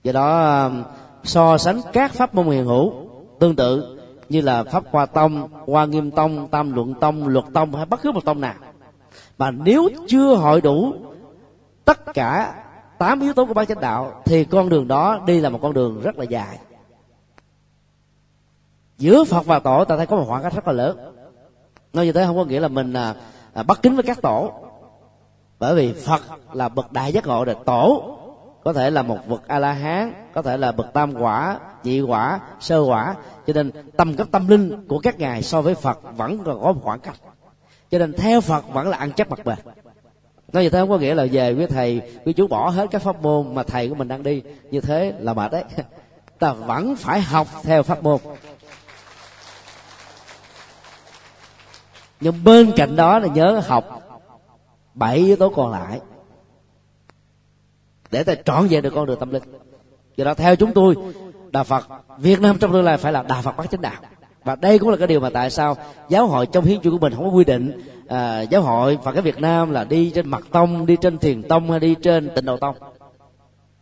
Do 0.03 0.13
đó 0.13 0.39
à, 0.39 0.71
so 1.25 1.59
sánh 1.59 1.81
các 1.93 2.13
pháp 2.13 2.35
môn 2.35 2.47
hiện 2.47 2.65
hữu 2.65 2.93
tương 3.41 3.57
tự 3.57 3.98
như 4.29 4.41
là 4.41 4.65
pháp 4.65 4.85
hoa 4.91 5.07
tông 5.07 5.49
hoa 5.67 5.85
nghiêm 5.85 6.11
tông 6.11 6.49
tam 6.49 6.75
luận 6.75 6.95
tông 6.95 7.29
luật 7.29 7.45
tông 7.55 7.75
hay 7.75 7.87
bất 7.87 8.03
cứ 8.03 8.13
một 8.13 8.25
tông 8.25 8.41
nào. 8.41 8.55
Mà 9.39 9.51
nếu 9.51 9.89
chưa 10.09 10.35
hội 10.35 10.61
đủ 10.61 10.95
tất 11.85 12.15
cả 12.15 12.55
tám 12.99 13.21
yếu 13.21 13.33
tố 13.33 13.47
của 13.47 13.55
ba 13.55 13.65
chánh 13.65 13.81
đạo 13.81 14.23
thì 14.25 14.45
con 14.45 14.69
đường 14.69 14.89
đó 14.89 15.21
đi 15.27 15.41
là 15.41 15.49
một 15.49 15.59
con 15.63 15.75
đường 15.75 16.01
rất 16.01 16.19
là 16.19 16.25
dài. 16.25 16.59
Giữa 18.99 19.25
phật 19.25 19.47
và 19.47 19.59
tổ 19.59 19.85
ta 19.85 19.97
thấy 19.97 20.07
có 20.07 20.17
một 20.17 20.25
khoảng 20.29 20.43
cách 20.43 20.55
rất 20.55 20.67
là 20.67 20.73
lớn. 20.73 21.15
Nói 21.93 22.07
như 22.07 22.13
thế 22.13 22.25
không 22.27 22.37
có 22.37 22.45
nghĩa 22.45 22.61
là 22.61 22.69
mình 22.69 22.93
à, 22.93 23.15
à 23.55 23.63
bất 23.63 23.83
kính 23.83 23.95
với 23.95 24.03
các 24.03 24.23
tổ. 24.23 24.53
Bởi 25.59 25.75
vì 25.75 25.93
phật 25.93 26.23
là 26.53 26.69
bậc 26.69 26.93
đại 26.93 27.13
giác 27.13 27.27
ngộ 27.27 27.45
rồi 27.45 27.57
tổ 27.65 28.18
có 28.69 28.75
thể 28.75 28.91
là 28.91 29.03
một 29.03 29.19
bậc 29.29 29.49
a 29.49 29.59
la 29.59 29.73
hán 29.73 30.13
có 30.35 30.43
thể 30.43 30.57
là 30.57 30.73
bậc 30.73 30.93
tam 30.93 31.15
quả, 31.15 31.59
nhị 31.85 32.01
quả, 32.01 32.41
sơ 32.61 32.81
quả. 32.81 33.15
Cho 33.47 33.53
nên 33.53 33.71
tầm 33.97 34.17
cấp 34.17 34.27
tâm 34.31 34.49
linh 34.49 34.89
của 34.89 34.99
các 34.99 35.19
ngài 35.19 35.43
so 35.43 35.63
với 35.63 35.75
phật 35.75 35.99
vẫn 36.17 36.39
còn 36.45 36.63
có 36.63 36.73
một 36.73 36.81
khoảng 36.85 37.01
cách. 37.01 37.17
Cho 37.91 37.99
nên 37.99 38.13
theo 38.13 38.41
phật 38.41 38.65
vẫn 38.73 38.89
là 38.89 38.97
ăn 38.97 39.13
chắc 39.13 39.31
mặt 39.31 39.45
bền. 39.45 39.59
Nói 40.53 40.63
như 40.63 40.71
thế 40.71 40.79
không 40.79 40.89
có 40.89 40.99
nghĩa 40.99 41.15
là 41.15 41.27
về 41.33 41.55
với 41.55 41.67
thầy, 41.67 42.03
quý 42.25 42.33
chú 42.33 42.47
bỏ 42.47 42.71
hết 42.71 42.87
các 42.91 43.03
pháp 43.03 43.23
môn 43.23 43.55
mà 43.55 43.63
thầy 43.63 43.89
của 43.89 43.95
mình 43.95 44.09
đang 44.09 44.23
đi. 44.23 44.43
Như 44.71 44.81
thế 44.81 45.15
là 45.19 45.35
mệt 45.35 45.53
đấy. 45.53 45.65
Ta 46.39 46.53
vẫn 46.53 46.97
phải 46.97 47.21
học 47.21 47.47
theo 47.63 47.83
pháp 47.83 48.03
môn. 48.03 48.19
Nhưng 52.21 52.45
bên 52.45 52.73
cạnh 52.77 52.97
đó 52.97 53.19
là 53.19 53.29
nhớ 53.29 53.63
học 53.67 53.85
bảy 54.95 55.17
yếu 55.17 55.37
tố 55.37 55.49
còn 55.51 55.71
lại 55.71 56.01
để 58.11 58.25
ta 58.25 58.35
trọn 58.35 58.67
vẹn 58.67 58.83
được 58.83 58.93
con 58.95 59.07
đường 59.07 59.19
tâm 59.19 59.31
linh. 59.31 59.43
Do 60.17 60.25
đó 60.25 60.35
theo 60.35 60.57
chúng 60.57 60.73
tôi 60.73 60.95
đạo 61.51 61.65
phật 61.65 61.89
việt 62.19 62.41
nam 62.41 62.59
trong 62.59 62.73
tương 62.73 62.85
lai 62.85 62.99
phải 62.99 63.13
là 63.13 63.23
đạo 63.23 63.43
phật 63.43 63.57
bát 63.57 63.71
chánh 63.71 63.81
đạo. 63.81 64.03
Và 64.45 64.57
đây 64.57 64.79
cũng 64.79 64.89
là 64.89 64.97
cái 64.97 65.07
điều 65.07 65.21
mà 65.21 65.31
tại 65.31 65.51
sao 65.51 65.77
giáo 66.09 66.27
hội 66.27 66.47
trong 66.47 66.65
hiến 66.65 66.81
chương 66.81 66.93
của 66.93 66.99
mình 66.99 67.15
không 67.15 67.25
có 67.25 67.31
quy 67.31 67.45
định 67.45 67.81
à, 68.09 68.41
giáo 68.41 68.63
hội 68.63 68.99
và 69.05 69.13
cái 69.13 69.23
việt 69.23 69.41
nam 69.41 69.71
là 69.71 69.85
đi 69.85 70.11
trên 70.11 70.29
mặt 70.29 70.43
tông 70.53 70.87
đi 70.87 70.97
trên 71.01 71.19
thiền 71.19 71.43
tông 71.43 71.71
hay 71.71 71.81
đi 71.81 71.95
trên 72.03 72.31
tịnh 72.35 72.45
độ 72.45 72.57
tông. 72.57 72.77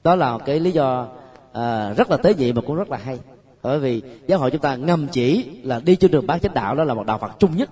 Đó 0.05 0.15
là 0.15 0.39
cái 0.39 0.61
lý 0.61 0.71
do 0.71 1.09
à, 1.53 1.93
rất 1.97 2.11
là 2.11 2.17
tế 2.17 2.35
nhị 2.35 2.53
mà 2.53 2.63
cũng 2.67 2.77
rất 2.77 2.91
là 2.91 2.97
hay. 2.97 3.19
Bởi 3.63 3.79
vì 3.79 4.03
giáo 4.27 4.39
hội 4.39 4.51
chúng 4.51 4.61
ta 4.61 4.77
ngầm 4.77 5.09
chỉ 5.09 5.61
là 5.63 5.81
đi 5.81 5.97
trên 5.97 6.11
đường 6.11 6.27
bát 6.27 6.43
chánh 6.43 6.55
đạo 6.55 6.75
đó 6.75 6.85
là 6.85 6.95
một 6.95 7.07
đạo 7.07 7.19
phật 7.19 7.31
chung 7.39 7.57
nhất. 7.57 7.71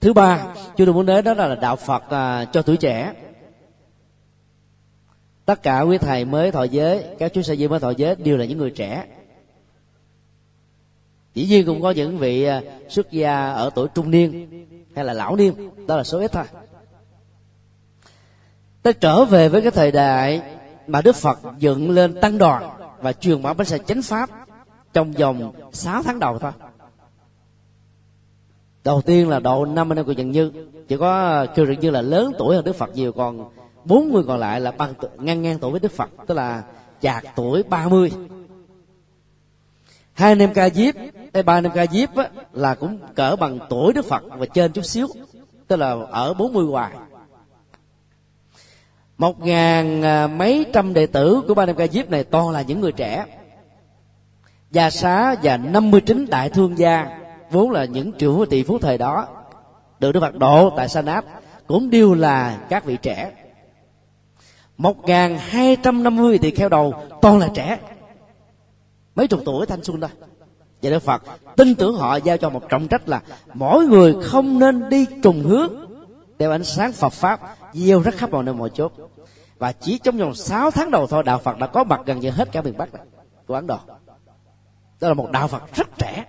Thứ 0.00 0.12
ba 0.12 0.54
chúng 0.76 0.86
tôi 0.86 0.94
muốn 0.94 1.06
nói 1.06 1.22
đó 1.22 1.34
là 1.34 1.54
đạo 1.54 1.76
phật 1.76 2.10
à, 2.10 2.44
cho 2.44 2.62
tuổi 2.62 2.76
trẻ. 2.76 3.12
Tất 5.44 5.62
cả 5.62 5.80
quý 5.80 5.98
thầy 5.98 6.24
mới 6.24 6.50
thọ 6.50 6.64
giới 6.64 7.04
các 7.18 7.32
chú 7.34 7.42
sa 7.42 7.54
di 7.54 7.68
mới 7.68 7.80
thọ 7.80 7.90
giới 7.90 8.16
đều 8.16 8.36
là 8.36 8.44
những 8.44 8.58
người 8.58 8.70
trẻ. 8.70 9.04
Dĩ 11.34 11.46
nhiên 11.46 11.66
cũng 11.66 11.82
có 11.82 11.90
những 11.90 12.18
vị 12.18 12.44
à, 12.44 12.62
xuất 12.88 13.10
gia 13.10 13.52
ở 13.52 13.70
tuổi 13.74 13.88
trung 13.94 14.10
niên 14.10 14.48
hay 14.96 15.04
là 15.04 15.12
lão 15.12 15.36
niên 15.36 15.70
đó 15.86 15.96
là 15.96 16.04
số 16.04 16.18
ít 16.18 16.32
thôi. 16.32 16.44
Ta 18.82 18.92
trở 18.92 19.24
về 19.24 19.48
với 19.48 19.62
cái 19.62 19.70
thời 19.70 19.92
đại 19.92 20.42
mà 20.86 21.00
đức 21.02 21.16
phật 21.16 21.38
dựng 21.58 21.90
lên 21.90 22.20
tăng 22.20 22.38
đoàn 22.38 22.70
và 23.00 23.12
truyền 23.12 23.42
bá 23.42 23.52
bánh 23.52 23.66
xe 23.66 23.78
chánh 23.78 24.02
pháp 24.02 24.30
trong 24.92 25.12
vòng 25.12 25.52
6 25.72 26.02
tháng 26.02 26.18
đầu 26.18 26.38
thôi 26.38 26.52
đầu 28.88 29.02
tiên 29.02 29.28
là 29.28 29.40
độ 29.40 29.64
năm 29.64 29.90
của 30.06 30.14
trần 30.14 30.30
như. 30.30 30.52
Chỉ 30.88 30.96
có 30.96 31.12
à, 31.12 31.46
kêu 31.54 31.66
trần 31.66 31.80
như 31.80 31.90
là 31.90 32.02
lớn 32.02 32.32
tuổi 32.38 32.56
hơn 32.56 32.64
đức 32.64 32.76
phật 32.76 32.90
nhiều 32.94 33.12
còn 33.12 33.50
bốn 33.84 34.12
người 34.12 34.22
còn 34.26 34.38
lại 34.38 34.60
là 34.60 34.70
bằng 34.70 34.94
ngang 35.18 35.42
ngang 35.42 35.58
tuổi 35.58 35.70
với 35.70 35.80
đức 35.80 35.92
phật 35.92 36.10
tức 36.26 36.34
là 36.34 36.62
chạc 37.00 37.24
tuổi 37.36 37.62
30 37.62 38.12
hai 40.12 40.32
anh 40.32 40.38
em 40.38 40.54
ca 40.54 40.70
diếp 40.70 40.94
hay 41.34 41.42
ba 41.42 41.56
anh 41.56 41.64
em 41.64 41.72
ca 41.74 41.86
diếp 41.86 42.16
á, 42.16 42.28
là 42.52 42.74
cũng 42.74 42.98
cỡ 43.14 43.36
bằng 43.40 43.58
tuổi 43.70 43.92
đức 43.92 44.04
phật 44.04 44.22
và 44.38 44.46
trên 44.46 44.72
chút 44.72 44.84
xíu 44.84 45.08
tức 45.68 45.76
là 45.76 45.96
ở 46.10 46.34
40 46.34 46.64
hoài. 46.64 46.92
Một 49.18 49.40
ngàn 49.40 50.02
à, 50.02 50.26
mấy 50.26 50.66
trăm 50.72 50.94
đệ 50.94 51.06
tử 51.06 51.42
của 51.48 51.54
ba 51.54 51.62
anh 51.62 51.68
em 51.68 51.76
ca 51.76 51.86
diếp 51.86 52.10
này 52.10 52.24
toàn 52.24 52.50
là 52.50 52.62
những 52.62 52.80
người 52.80 52.92
trẻ. 52.92 53.24
Gia 54.70 54.90
xá 54.90 55.34
và 55.42 55.56
59 55.56 56.26
đại 56.30 56.48
thương 56.50 56.78
gia 56.78 57.17
vốn 57.50 57.70
là 57.70 57.84
những 57.84 58.12
triệu 58.18 58.34
phú 58.34 58.44
tỷ 58.44 58.62
phú 58.62 58.78
thời 58.78 58.98
đó 58.98 59.26
được 60.00 60.12
đức 60.12 60.20
phật 60.20 60.38
độ 60.38 60.70
tại 60.76 60.88
sa 60.88 61.02
nát 61.02 61.24
cũng 61.66 61.90
đều 61.90 62.14
là 62.14 62.66
các 62.68 62.84
vị 62.84 62.96
trẻ. 63.02 63.32
Một 64.76 65.04
ngàn 65.04 65.38
hai 65.38 65.76
trăm 65.82 66.02
năm 66.02 66.16
mươi 66.16 66.38
thì 66.38 66.50
kheo 66.50 66.68
đầu 66.68 66.94
toàn 67.22 67.38
là 67.38 67.48
trẻ 67.54 67.78
mấy 69.14 69.28
chục 69.28 69.40
tuổi 69.44 69.66
thanh 69.66 69.84
xuân 69.84 70.00
thôi. 70.00 70.10
Và 70.82 70.90
đức 70.90 70.98
phật 70.98 71.22
tin 71.56 71.74
tưởng 71.74 71.94
họ 71.94 72.16
giao 72.16 72.36
cho 72.36 72.50
một 72.50 72.68
trọng 72.68 72.88
trách 72.88 73.08
là 73.08 73.22
mỗi 73.54 73.86
người 73.86 74.16
không 74.22 74.58
nên 74.58 74.88
đi 74.88 75.06
trùng 75.22 75.40
hướng 75.40 75.72
đeo 76.38 76.50
ánh 76.50 76.64
sáng 76.64 76.92
phật 76.92 77.12
pháp 77.12 77.40
gieo 77.72 78.00
rất 78.00 78.14
khắp 78.14 78.30
mọi 78.30 78.44
nơi 78.44 78.54
mọi 78.54 78.70
chốt 78.74 78.92
và 79.58 79.72
chỉ 79.72 79.98
trong 79.98 80.16
vòng 80.16 80.34
6 80.34 80.70
tháng 80.70 80.90
đầu 80.90 81.06
thôi 81.06 81.22
đạo 81.22 81.38
phật 81.38 81.58
đã 81.58 81.66
có 81.66 81.84
mặt 81.84 82.00
gần 82.06 82.20
như 82.20 82.30
hết 82.30 82.52
cả 82.52 82.62
miền 82.62 82.76
bắc 82.78 82.94
này, 82.94 83.02
của 83.46 83.54
ấn 83.54 83.66
độ. 83.66 83.78
Đó 85.00 85.08
là 85.08 85.14
một 85.14 85.30
đạo 85.30 85.48
phật 85.48 85.74
rất 85.74 85.98
trẻ 85.98 86.24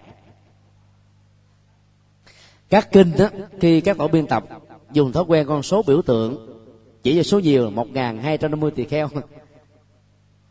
các 2.70 2.91
kinh 2.91 3.11
đó, 3.17 3.28
khi 3.59 3.82
các 3.82 3.97
tổ 3.97 4.07
biên 4.07 4.28
tập 4.28 4.43
dùng 4.91 5.11
thói 5.11 5.24
quen 5.28 5.47
con 5.47 5.63
số 5.63 5.84
biểu 5.88 6.01
tượng, 6.01 6.45
chỉ 7.03 7.15
cho 7.15 7.24
số 7.24 7.39
nhiều 7.39 7.70
một 7.70 7.88
ngàn 7.89 8.22
hai 8.22 8.38
trăm 8.38 8.51
năm 8.51 8.59
mươi 8.59 8.72
tỳ 8.72 8.86
kheo. 8.86 9.09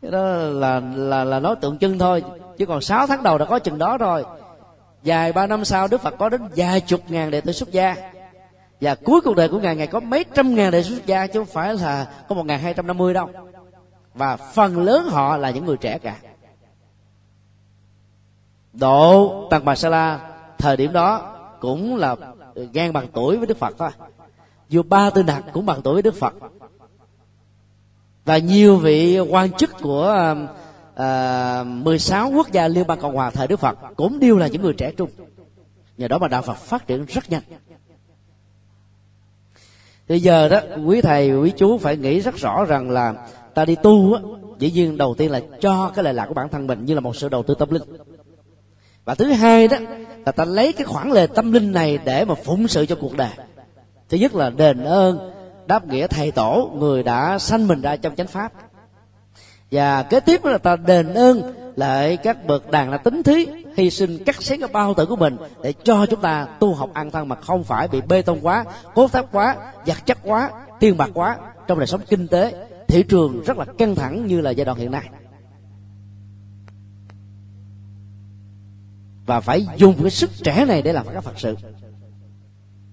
Cái 0.01 0.11
đó 0.11 0.23
là 0.35 0.81
là 0.95 1.23
là 1.23 1.39
nói 1.39 1.55
tượng 1.55 1.77
trưng 1.77 1.99
thôi, 1.99 2.23
chứ 2.57 2.65
còn 2.65 2.81
6 2.81 3.07
tháng 3.07 3.23
đầu 3.23 3.37
đã 3.37 3.45
có 3.45 3.59
chừng 3.59 3.77
đó 3.77 3.97
rồi. 3.97 4.23
Dài 5.03 5.33
ba 5.33 5.47
năm 5.47 5.65
sau, 5.65 5.87
đức 5.87 6.01
phật 6.01 6.13
có 6.19 6.29
đến 6.29 6.41
vài 6.55 6.81
chục 6.81 7.01
ngàn 7.09 7.31
đệ 7.31 7.41
tử 7.41 7.51
xuất 7.51 7.71
gia. 7.71 7.95
Và 8.81 8.95
cuối 8.95 9.21
cuộc 9.21 9.35
đời 9.35 9.49
của 9.49 9.59
ngài 9.59 9.75
ngài 9.75 9.87
có 9.87 9.99
mấy 9.99 10.25
trăm 10.35 10.55
ngàn 10.55 10.71
đệ 10.71 10.81
tử 10.83 10.89
xuất 10.89 11.05
gia, 11.05 11.27
chứ 11.27 11.39
không 11.39 11.53
phải 11.53 11.73
là 11.73 12.23
có 12.29 12.35
một 12.35 12.45
ngàn 12.45 12.59
hai 12.59 12.73
trăm 12.73 12.87
năm 12.87 12.97
mươi 12.97 13.13
đâu. 13.13 13.29
Và 14.13 14.37
phần 14.37 14.77
lớn 14.77 15.07
họ 15.09 15.37
là 15.37 15.49
những 15.49 15.65
người 15.65 15.77
trẻ 15.77 15.97
cả. 15.97 16.17
Độ 18.73 19.47
tầng 19.49 19.65
bà 19.65 19.75
sa 19.75 19.89
la, 19.89 20.19
thời 20.57 20.77
điểm 20.77 20.93
đó 20.93 21.35
cũng 21.59 21.95
là 21.95 22.15
ngang 22.55 22.93
bằng 22.93 23.07
tuổi 23.13 23.37
với 23.37 23.47
đức 23.47 23.57
phật 23.57 23.75
thôi. 23.77 23.89
Vua 24.69 24.83
ba 24.83 25.09
tư 25.09 25.23
nặc 25.23 25.43
cũng 25.53 25.65
bằng 25.65 25.81
tuổi 25.81 25.93
với 25.93 26.01
đức 26.01 26.15
phật. 26.15 26.33
Và 28.25 28.37
nhiều 28.37 28.77
vị 28.77 29.19
quan 29.19 29.51
chức 29.51 29.69
của 29.81 30.03
um, 30.03 30.47
à, 30.95 31.63
16 31.63 32.31
quốc 32.35 32.51
gia 32.51 32.67
liên 32.67 32.87
bang 32.87 32.99
cộng 32.99 33.15
hòa 33.15 33.29
thời 33.29 33.47
đức 33.47 33.59
phật 33.59 33.77
cũng 33.95 34.19
đều 34.19 34.37
là 34.37 34.47
những 34.47 34.61
người 34.61 34.73
trẻ 34.73 34.91
trung. 34.91 35.09
Nhờ 35.97 36.07
đó 36.07 36.17
mà 36.17 36.27
đạo 36.27 36.41
phật 36.41 36.57
phát 36.57 36.87
triển 36.87 37.05
rất 37.05 37.29
nhanh. 37.29 37.43
Bây 40.09 40.19
giờ 40.19 40.49
đó 40.49 40.59
quý 40.85 41.01
thầy 41.01 41.31
quý 41.31 41.51
chú 41.57 41.77
phải 41.77 41.97
nghĩ 41.97 42.19
rất 42.19 42.35
rõ 42.35 42.65
rằng 42.65 42.89
là 42.89 43.27
ta 43.53 43.65
đi 43.65 43.75
tu 43.75 44.13
á 44.13 44.21
dĩ 44.59 44.71
nhiên 44.71 44.97
đầu 44.97 45.15
tiên 45.17 45.31
là 45.31 45.41
cho 45.61 45.91
cái 45.95 46.03
lệ 46.03 46.13
lạc 46.13 46.25
của 46.25 46.33
bản 46.33 46.49
thân 46.49 46.67
mình 46.67 46.85
như 46.85 46.93
là 46.93 46.99
một 46.99 47.15
sự 47.15 47.29
đầu 47.29 47.43
tư 47.43 47.55
tâm 47.59 47.69
linh 47.69 47.83
và 49.09 49.15
thứ 49.15 49.31
hai 49.31 49.67
đó, 49.67 49.77
là 50.25 50.31
ta 50.31 50.45
lấy 50.45 50.73
cái 50.73 50.85
khoản 50.85 51.11
lề 51.11 51.27
tâm 51.27 51.51
linh 51.51 51.71
này 51.71 51.99
để 52.05 52.25
mà 52.25 52.35
phụng 52.35 52.67
sự 52.67 52.85
cho 52.85 52.95
cuộc 52.95 53.17
đời. 53.17 53.29
Thứ 54.09 54.17
nhất 54.17 54.35
là 54.35 54.49
đền 54.49 54.83
ơn, 54.83 55.31
đáp 55.67 55.87
nghĩa 55.87 56.07
thầy 56.07 56.31
tổ, 56.31 56.71
người 56.75 57.03
đã 57.03 57.39
sanh 57.39 57.67
mình 57.67 57.81
ra 57.81 57.95
trong 57.95 58.15
chánh 58.15 58.27
pháp. 58.27 58.51
Và 59.71 60.03
kế 60.03 60.19
tiếp 60.19 60.45
là 60.45 60.57
ta 60.57 60.75
đền 60.75 61.13
ơn 61.13 61.53
lại 61.75 62.17
các 62.17 62.45
bậc 62.47 62.71
đàn 62.71 62.89
là 62.89 62.97
tính 62.97 63.23
thí, 63.23 63.47
hy 63.77 63.89
sinh 63.89 64.23
cắt 64.23 64.43
xén 64.43 64.59
cái 64.59 64.69
bao 64.73 64.93
tử 64.93 65.05
của 65.05 65.15
mình 65.15 65.37
để 65.63 65.73
cho 65.83 66.05
chúng 66.05 66.21
ta 66.21 66.47
tu 66.59 66.73
học 66.73 66.89
an 66.93 67.11
thân 67.11 67.27
mà 67.27 67.35
không 67.35 67.63
phải 67.63 67.87
bị 67.87 68.01
bê 68.01 68.21
tông 68.21 68.39
quá 68.41 68.65
cốt 68.95 69.11
thép 69.11 69.25
quá 69.31 69.55
vật 69.85 70.05
chất 70.05 70.17
quá, 70.23 70.49
tiền 70.79 70.97
bạc 70.97 71.09
quá 71.13 71.37
trong 71.67 71.79
đời 71.79 71.87
sống 71.87 72.01
kinh 72.09 72.27
tế. 72.27 72.53
Thị 72.87 73.03
trường 73.03 73.43
rất 73.45 73.57
là 73.57 73.65
căng 73.77 73.95
thẳng 73.95 74.27
như 74.27 74.41
là 74.41 74.51
giai 74.51 74.65
đoạn 74.65 74.77
hiện 74.77 74.91
nay. 74.91 75.09
Và 79.29 79.39
phải 79.39 79.67
dùng 79.77 79.95
cái 80.01 80.11
sức 80.11 80.29
trẻ 80.43 80.65
này 80.65 80.81
để 80.81 80.93
làm 80.93 81.05
các 81.13 81.23
phật 81.23 81.39
sự. 81.39 81.55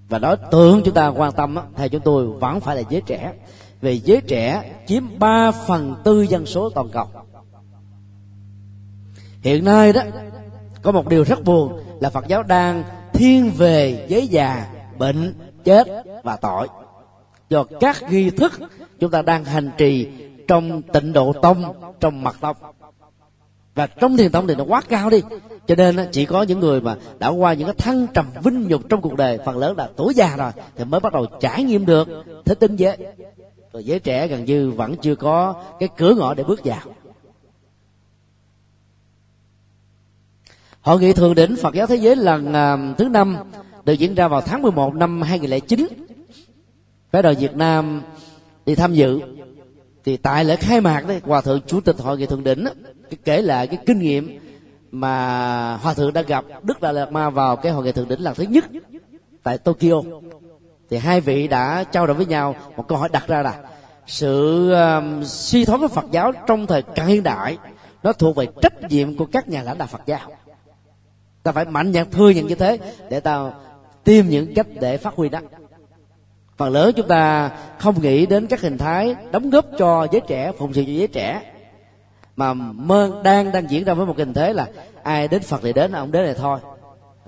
Và 0.08 0.18
đối 0.18 0.36
tượng 0.36 0.82
chúng 0.84 0.94
ta 0.94 1.08
quan 1.08 1.32
tâm 1.32 1.58
theo 1.76 1.88
chúng 1.88 2.00
tôi 2.00 2.26
vẫn 2.26 2.60
phải 2.60 2.76
là 2.76 2.82
giới 2.90 3.02
trẻ. 3.06 3.32
Vì 3.80 3.98
giới 3.98 4.20
trẻ 4.20 4.72
chiếm 4.86 5.02
3 5.18 5.50
phần 5.50 5.94
tư 6.04 6.22
dân 6.22 6.46
số 6.46 6.70
toàn 6.70 6.88
cầu. 6.88 7.06
Hiện 9.40 9.64
nay 9.64 9.92
đó, 9.92 10.02
có 10.82 10.92
một 10.92 11.08
điều 11.08 11.24
rất 11.24 11.44
buồn 11.44 11.80
là 12.00 12.10
phật 12.10 12.28
giáo 12.28 12.42
đang 12.42 12.84
thiên 13.12 13.50
về 13.50 14.06
giới 14.08 14.26
già, 14.26 14.66
bệnh, 14.98 15.34
chết 15.64 15.86
và 16.24 16.36
tội. 16.36 16.68
Do 17.48 17.64
các 17.80 18.02
nghi 18.10 18.30
thức 18.30 18.52
chúng 19.00 19.10
ta 19.10 19.22
đang 19.22 19.44
hành 19.44 19.70
trì 19.78 20.08
trong 20.48 20.82
tịnh 20.82 21.12
độ 21.12 21.32
tông, 21.32 21.62
trong 22.00 22.22
mật 22.22 22.36
tông 22.40 22.56
và 23.76 23.86
trong 23.86 24.16
thiền 24.16 24.30
tông 24.30 24.46
thì 24.46 24.54
nó 24.54 24.64
quá 24.64 24.82
cao 24.88 25.10
đi. 25.10 25.20
Cho 25.66 25.74
nên 25.74 25.96
chỉ 26.12 26.26
có 26.26 26.42
những 26.42 26.60
người 26.60 26.80
mà 26.80 26.96
đã 27.18 27.28
qua 27.28 27.54
những 27.54 27.66
cái 27.66 27.74
thăng 27.78 28.06
trầm 28.14 28.26
vinh 28.44 28.68
nhục 28.68 28.88
trong 28.88 29.00
cuộc 29.00 29.16
đời 29.16 29.38
phần 29.46 29.58
lớn 29.58 29.76
là 29.76 29.88
tuổi 29.96 30.14
già 30.14 30.36
rồi 30.36 30.52
thì 30.76 30.84
mới 30.84 31.00
bắt 31.00 31.12
đầu 31.12 31.26
trải 31.40 31.62
nghiệm 31.62 31.86
được 31.86 32.08
thế 32.44 32.54
tinh 32.54 32.76
giới. 32.76 32.96
Rồi 33.72 33.84
giới 33.84 33.98
trẻ 33.98 34.28
gần 34.28 34.44
như 34.44 34.70
vẫn 34.70 34.96
chưa 35.02 35.14
có 35.14 35.62
cái 35.80 35.88
cửa 35.96 36.14
ngõ 36.14 36.34
để 36.34 36.44
bước 36.44 36.60
vào. 36.64 36.80
Hội 40.80 41.00
nghị 41.00 41.12
thượng 41.12 41.34
đỉnh 41.34 41.56
Phật 41.56 41.74
giáo 41.74 41.86
thế 41.86 41.96
giới 41.96 42.16
lần 42.16 42.48
uh, 42.48 42.98
thứ 42.98 43.08
năm 43.08 43.36
được 43.84 43.92
diễn 43.92 44.14
ra 44.14 44.28
vào 44.28 44.40
tháng 44.40 44.62
11 44.62 44.94
năm 44.94 45.22
2009. 45.22 45.86
Phái 47.10 47.22
đoàn 47.22 47.36
Việt 47.38 47.56
Nam 47.56 48.02
đi 48.66 48.74
tham 48.74 48.94
dự. 48.94 49.20
Thì 50.04 50.16
tại 50.16 50.44
lễ 50.44 50.56
khai 50.56 50.80
mạc 50.80 51.04
đấy 51.08 51.20
hòa 51.24 51.40
thượng 51.40 51.60
chủ 51.66 51.80
tịch 51.80 51.96
hội 51.98 52.18
nghị 52.18 52.26
thượng 52.26 52.44
đỉnh 52.44 52.64
kể 53.24 53.42
lại 53.42 53.66
cái 53.66 53.78
kinh 53.86 53.98
nghiệm 53.98 54.38
mà 54.90 55.76
hòa 55.76 55.94
thượng 55.94 56.12
đã 56.12 56.22
gặp 56.22 56.44
đức 56.62 56.80
đại 56.80 56.94
lạt 56.94 57.12
ma 57.12 57.30
vào 57.30 57.56
cái 57.56 57.72
hội 57.72 57.84
nghị 57.84 57.92
thượng 57.92 58.08
đỉnh 58.08 58.20
lần 58.20 58.34
thứ 58.34 58.44
nhất 58.44 58.64
tại 59.42 59.58
tokyo. 59.58 60.02
Thì 60.90 60.96
hai 60.96 61.20
vị 61.20 61.48
đã 61.48 61.84
trao 61.84 62.06
đổi 62.06 62.16
với 62.16 62.26
nhau 62.26 62.54
một 62.76 62.88
câu 62.88 62.98
hỏi 62.98 63.08
đặt 63.12 63.28
ra 63.28 63.42
là 63.42 63.62
sự 64.06 64.72
um, 64.72 65.22
suy 65.24 65.64
thoái 65.64 65.78
của 65.78 65.88
phật 65.88 66.04
giáo 66.10 66.32
trong 66.46 66.66
thời 66.66 66.82
cận 66.82 67.06
hiện 67.06 67.22
đại 67.22 67.58
nó 68.02 68.12
thuộc 68.12 68.36
về 68.36 68.46
trách 68.62 68.90
nhiệm 68.90 69.16
của 69.16 69.26
các 69.32 69.48
nhà 69.48 69.62
lãnh 69.62 69.78
đạo 69.78 69.88
phật 69.88 70.00
giáo. 70.06 70.30
Ta 71.42 71.52
phải 71.52 71.64
mạnh 71.64 71.92
dạn 71.92 72.10
thừa 72.10 72.30
nhận 72.30 72.46
như 72.46 72.54
thế 72.54 72.78
để 73.10 73.20
ta 73.20 73.52
tìm 74.04 74.28
những 74.28 74.54
cách 74.54 74.66
để 74.80 74.96
phát 74.96 75.14
huy 75.14 75.28
đó. 75.28 75.40
Phần 76.56 76.72
lớn 76.72 76.92
chúng 76.96 77.08
ta 77.08 77.50
không 77.78 78.02
nghĩ 78.02 78.26
đến 78.26 78.46
các 78.46 78.60
hình 78.60 78.78
thái 78.78 79.14
đóng 79.30 79.50
góp 79.50 79.64
cho 79.78 80.06
giới 80.12 80.20
trẻ 80.20 80.52
phụng 80.58 80.74
sự 80.74 80.84
cho 80.86 80.92
giới 80.92 81.06
trẻ 81.06 81.42
mà 82.36 82.54
mơ, 82.54 83.20
đang 83.24 83.52
đang 83.52 83.70
diễn 83.70 83.84
ra 83.84 83.94
với 83.94 84.06
một 84.06 84.18
hình 84.18 84.34
thế 84.34 84.52
là 84.52 84.68
ai 85.02 85.28
đến 85.28 85.42
phật 85.42 85.60
thì 85.62 85.72
đến, 85.72 85.92
ông 85.92 86.12
đến 86.12 86.24
này 86.24 86.34
thôi. 86.34 86.58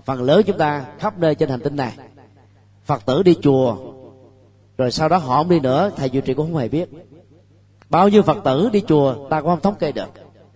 Phần 0.05 0.23
lớn 0.23 0.43
chúng 0.47 0.59
ta 0.59 0.85
khắp 0.99 1.19
nơi 1.19 1.35
trên 1.35 1.49
hành 1.49 1.61
tinh 1.61 1.77
này, 1.77 1.93
phật 2.85 3.07
tử 3.07 3.23
đi 3.23 3.37
chùa, 3.43 3.77
rồi 4.79 4.91
sau 4.91 5.09
đó 5.09 5.17
họ 5.17 5.37
không 5.37 5.49
đi 5.49 5.61
nữa, 5.61 5.91
thầy 5.97 6.11
duy 6.11 6.21
trì 6.21 6.35
cũng 6.35 6.47
không 6.47 6.61
hề 6.61 6.69
biết. 6.69 6.91
Bao 7.91 8.09
nhiêu 8.09 8.23
phật 8.23 8.39
tử 8.45 8.69
đi 8.73 8.83
chùa, 8.89 9.29
ta 9.31 9.41
cũng 9.41 9.51
không 9.51 9.61
thống 9.61 9.75
kê 9.75 9.93
được. 9.93 10.09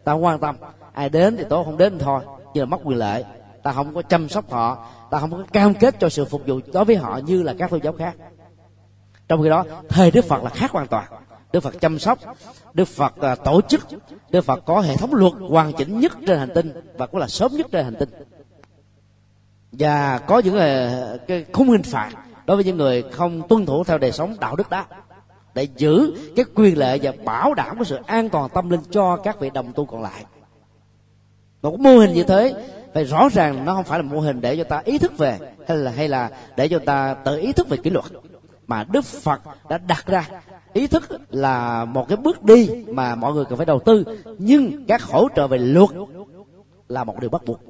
Ta 0.05 0.13
không 0.13 0.25
quan 0.25 0.41
tâm. 0.41 0.57
Ai 0.93 1.09
đến 1.09 1.37
thì 1.37 1.45
tốt, 1.49 1.65
không 1.65 1.77
đến 1.77 1.99
thì 1.99 2.05
thôi. 2.05 2.21
Như 2.55 2.61
là 2.61 2.67
mất 2.67 2.81
quyền 2.85 2.99
lợi. 2.99 3.25
Ta 3.63 3.73
không 3.73 3.95
có 3.95 4.03
chăm 4.03 4.29
sóc 4.29 4.51
họ. 4.51 4.87
Ta 5.11 5.19
không 5.19 5.31
có 5.31 5.43
cam 5.53 5.75
kết 5.75 5.95
cho 6.01 6.09
sự 6.09 6.25
phục 6.25 6.47
vụ 6.47 6.61
đối 6.73 6.85
với 6.85 6.97
họ 6.97 7.21
như 7.27 7.43
là 7.43 7.55
các 7.59 7.71
tôn 7.71 7.81
giáo 7.83 7.93
khác. 7.93 8.15
Trong 9.29 9.43
khi 9.43 9.49
đó 9.49 9.65
thời 9.89 10.11
đức 10.11 10.25
phật 10.25 10.43
là 10.43 10.51
khác 10.51 10.71
hoàn 10.71 10.87
toàn. 10.87 11.05
Đức 11.53 11.61
phật 11.61 11.81
chăm 11.81 11.99
sóc 11.99 12.19
đức 12.75 12.89
phật 12.89 13.17
à, 13.21 13.35
tổ 13.35 13.61
chức. 13.61 13.87
Đức 14.31 14.41
phật 14.41 14.65
có 14.65 14.81
hệ 14.81 14.97
thống 14.97 15.15
luật 15.15 15.33
hoàn 15.49 15.73
chỉnh 15.73 16.01
nhất 16.01 16.13
trên 16.27 16.39
hành 16.39 16.51
tinh 16.55 16.73
và 16.99 17.07
cũng 17.07 17.21
là 17.21 17.29
sớm 17.29 17.53
nhất 17.53 17.67
trên 17.73 17.85
hành 17.85 17.97
tinh. 17.99 18.09
Và 19.73 20.19
có 20.19 20.39
những 20.39 20.57
à, 20.57 21.03
cái 21.29 21.45
khung 21.53 21.69
hình 21.69 21.83
phạt 21.83 22.11
đối 22.47 22.57
với 22.57 22.65
những 22.65 22.77
người 22.77 23.03
không 23.13 23.49
tuân 23.49 23.67
thủ 23.67 23.85
theo 23.85 23.99
đời 23.99 24.13
sống 24.13 24.37
đạo 24.41 24.57
đức 24.57 24.71
đó 24.71 24.85
để 25.55 25.69
giữ 25.77 26.15
cái 26.37 26.45
quyền 26.55 26.79
lợi 26.79 27.01
và 27.03 27.13
bảo 27.25 27.55
đảm 27.55 27.77
cái 27.77 27.85
sự 27.85 27.99
an 28.07 28.29
toàn 28.29 28.49
tâm 28.55 28.71
linh 28.71 28.81
cho 28.91 29.17
các 29.17 29.41
vị 29.41 29.51
đồng 29.55 29.73
tu 29.73 29.87
còn 29.87 30.03
lại. 30.03 30.25
Một 31.63 31.81
mô 31.81 31.99
hình 31.99 32.13
như 32.13 32.23
thế, 32.23 32.55
phải 32.95 33.05
rõ 33.05 33.29
ràng 33.33 33.65
nó 33.65 33.75
không 33.75 33.85
phải 33.85 33.99
là 33.99 34.03
mô 34.03 34.21
hình 34.21 34.41
để 34.41 34.57
cho 34.57 34.65
ta 34.65 34.83
ý 34.85 34.99
thức 34.99 35.19
về 35.19 35.39
hay 35.69 35.77
là 35.77 35.91
hay 35.91 36.09
là 36.09 36.31
để 36.57 36.69
cho 36.69 36.79
ta 36.87 37.15
tự 37.15 37.39
ý 37.39 37.53
thức 37.53 37.69
về 37.69 37.77
kỷ 37.77 37.91
luật. 37.91 38.05
Mà 38.67 38.85
đức 38.85 39.05
phật 39.05 39.41
đã 39.69 39.79
đặt 39.79 40.07
ra 40.07 40.29
ý 40.73 40.87
thức 40.87 41.09
là 41.31 41.85
một 41.85 42.09
cái 42.09 42.17
bước 42.17 42.43
đi 42.43 42.69
mà 42.89 43.15
mọi 43.15 43.33
người 43.35 43.45
cần 43.45 43.57
phải 43.57 43.67
đầu 43.67 43.81
tư 43.81 44.05
nhưng 44.39 44.85
các 44.87 45.03
hỗ 45.03 45.29
trợ 45.37 45.47
về 45.47 45.59
luật 45.59 45.91
là 46.89 47.05
một 47.05 47.21
điều 47.21 47.31
bắt 47.31 47.45
buộc. 47.45 47.61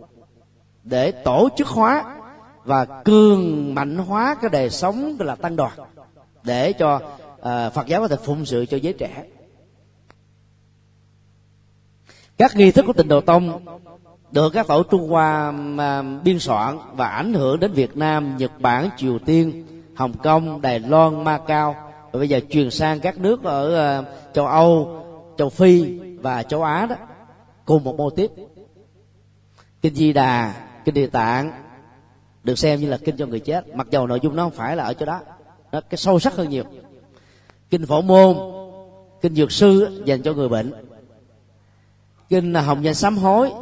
Để 0.85 1.11
tổ 1.11 1.49
chức 1.57 1.67
hóa 1.67 2.17
và 2.65 2.85
cường 2.85 3.75
mạnh 3.75 3.97
hóa 3.97 4.37
cái 4.41 4.51
đời 4.51 4.71
sống 4.71 5.17
là 5.21 5.35
tăng 5.35 5.57
đoàn 5.57 5.73
để 6.43 6.73
cho 6.73 6.97
uh, 6.97 7.75
Phật 7.75 7.87
giáo 7.87 8.01
có 8.01 8.09
thể 8.09 8.17
phụng 8.25 8.45
sự 8.45 8.67
cho 8.67 8.77
giới 8.77 8.93
trẻ. 8.93 9.25
Các 12.37 12.57
nghi 12.57 12.71
thức 12.71 12.85
của 12.87 12.93
tịnh 12.93 13.09
độ 13.09 13.21
tông 13.21 13.65
được 14.31 14.51
các 14.51 14.67
tổ 14.67 14.83
Trung 14.83 15.09
Hoa 15.09 15.55
à, 15.79 16.03
biên 16.25 16.39
soạn 16.39 16.79
và 16.93 17.07
ảnh 17.07 17.35
hưởng 17.35 17.61
đến 17.61 17.73
Việt 17.73 17.97
Nam, 17.97 18.37
Nhật 18.37 18.53
Bản, 18.61 18.89
Triều 18.97 19.19
Tiên, 19.19 19.67
Hồng 19.95 20.13
Kông, 20.23 20.61
Đài 20.61 20.81
Loan, 20.81 21.25
Macau 21.25 21.92
và 22.13 22.19
bây 22.19 22.29
giờ 22.29 22.41
truyền 22.51 22.71
sang 22.71 23.01
các 23.01 23.19
nước 23.19 23.43
ở 23.43 23.75
ờ, 23.75 24.05
châu 24.35 24.47
Âu, 24.47 25.05
châu 25.39 25.49
Phi 25.49 25.99
và 25.99 26.43
châu 26.43 26.63
Á 26.63 26.87
đó. 26.87 26.97
Cùng 27.65 27.85
một 27.85 27.97
mô 27.97 28.11
tiếp 28.11 28.31
kinh 29.83 29.95
Di 29.95 30.13
Đà, 30.13 30.55
kinh 30.85 30.95
Địa 30.95 31.07
Tạng 31.07 31.53
được 32.45 32.59
xem 32.59 32.81
như 32.81 32.89
là 32.89 32.99
kinh 33.05 33.17
cho 33.17 33.27
người 33.27 33.41
chết. 33.41 33.75
Mặc 33.75 33.87
dầu 33.91 34.07
nội 34.07 34.21
dung 34.23 34.37
nó 34.37 34.43
không 34.43 34.53
phải 34.53 34.77
là 34.77 34.85
ở 34.85 34.95
chỗ 34.95 35.07
đó. 35.07 35.21
Nó 35.73 35.81
cái 35.81 35.99
sâu 35.99 36.19
sắc 36.19 36.35
hơn 36.35 36.49
nhiều. 36.49 36.65
Kinh 37.71 37.87
phổ 37.87 38.03
môn 38.03 38.37
kinh 39.21 39.35
dược 39.35 39.53
sư 39.53 40.03
dành 40.05 40.23
cho 40.23 40.33
người 40.33 40.49
bệnh. 40.49 40.73
Kinh 42.29 42.55
hồng 42.55 42.85
danh 42.85 42.95
sám 42.95 43.19
hối 43.19 43.53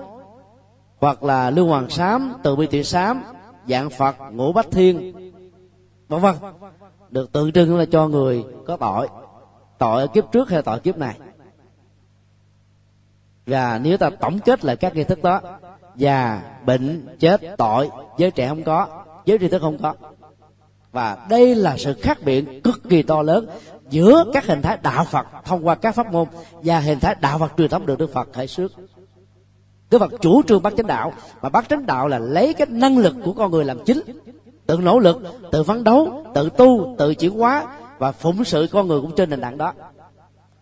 hoặc 0.98 1.22
là 1.22 1.50
lưu 1.50 1.66
hoàng 1.66 1.90
sám 1.90 2.32
từ 2.42 2.56
bi 2.56 2.66
tiểu 2.66 2.82
sám 2.82 3.22
dạng 3.68 3.90
phật 3.90 4.16
ngũ 4.32 4.52
bách 4.52 4.70
thiên 4.70 5.12
vân 6.08 6.20
vân 6.20 6.34
được 7.10 7.32
tượng 7.32 7.52
trưng 7.52 7.78
là 7.78 7.84
cho 7.84 8.08
người 8.08 8.44
có 8.66 8.76
tội. 8.76 9.08
Tội 9.78 10.00
ở 10.00 10.06
kiếp 10.06 10.32
trước 10.32 10.50
hay 10.50 10.62
tội 10.62 10.80
kiếp 10.80 10.98
này? 10.98 11.18
Và 13.46 13.80
nếu 13.82 13.96
ta 13.96 14.10
tổng 14.20 14.38
kết 14.38 14.64
lại 14.64 14.76
các 14.76 14.96
nghi 14.96 15.04
thức 15.04 15.22
đó, 15.22 15.40
già, 15.96 16.42
bệnh, 16.66 17.16
chết, 17.18 17.40
tội, 17.58 17.90
giới 18.18 18.30
trẻ 18.30 18.48
không 18.48 18.62
có, 18.62 19.04
giới 19.26 19.38
tri 19.38 19.48
thức 19.48 19.62
không 19.62 19.78
có. 19.78 19.94
Và 20.92 21.26
đây 21.30 21.54
là 21.54 21.76
sự 21.76 21.94
khác 22.02 22.18
biệt 22.24 22.64
cực 22.64 22.80
kỳ 22.88 23.02
to 23.02 23.22
lớn 23.22 23.46
giữa 23.90 24.24
các 24.32 24.46
hình 24.46 24.62
thái 24.62 24.78
đạo 24.82 25.04
Phật 25.04 25.26
thông 25.44 25.66
qua 25.66 25.74
các 25.74 25.94
pháp 25.94 26.12
môn 26.12 26.28
và 26.52 26.80
hình 26.80 27.00
thái 27.00 27.14
đạo 27.20 27.38
Phật 27.38 27.52
truyền 27.56 27.70
thống 27.70 27.86
được 27.86 27.98
Đức 27.98 28.12
Phật 28.12 28.28
khởi 28.32 28.46
xước 28.46 28.72
Đức 29.90 29.98
Phật 29.98 30.12
chủ 30.20 30.42
trương 30.42 30.62
bát 30.62 30.72
chánh 30.76 30.86
đạo, 30.86 31.12
mà 31.42 31.48
bát 31.48 31.68
chánh 31.68 31.86
đạo 31.86 32.08
là 32.08 32.18
lấy 32.18 32.54
cái 32.54 32.66
năng 32.70 32.98
lực 32.98 33.16
của 33.24 33.32
con 33.32 33.50
người 33.50 33.64
làm 33.64 33.78
chính 33.86 34.00
tự 34.70 34.76
nỗ 34.76 34.98
lực, 34.98 35.18
tự 35.52 35.62
phấn 35.62 35.84
đấu, 35.84 36.24
tự 36.34 36.50
tu, 36.50 36.94
tự 36.98 37.14
chuyển 37.14 37.38
hóa 37.38 37.66
và 37.98 38.12
phụng 38.12 38.44
sự 38.44 38.68
con 38.72 38.88
người 38.88 39.00
cũng 39.00 39.12
trên 39.16 39.30
nền 39.30 39.40
tảng 39.40 39.58
đó. 39.58 39.72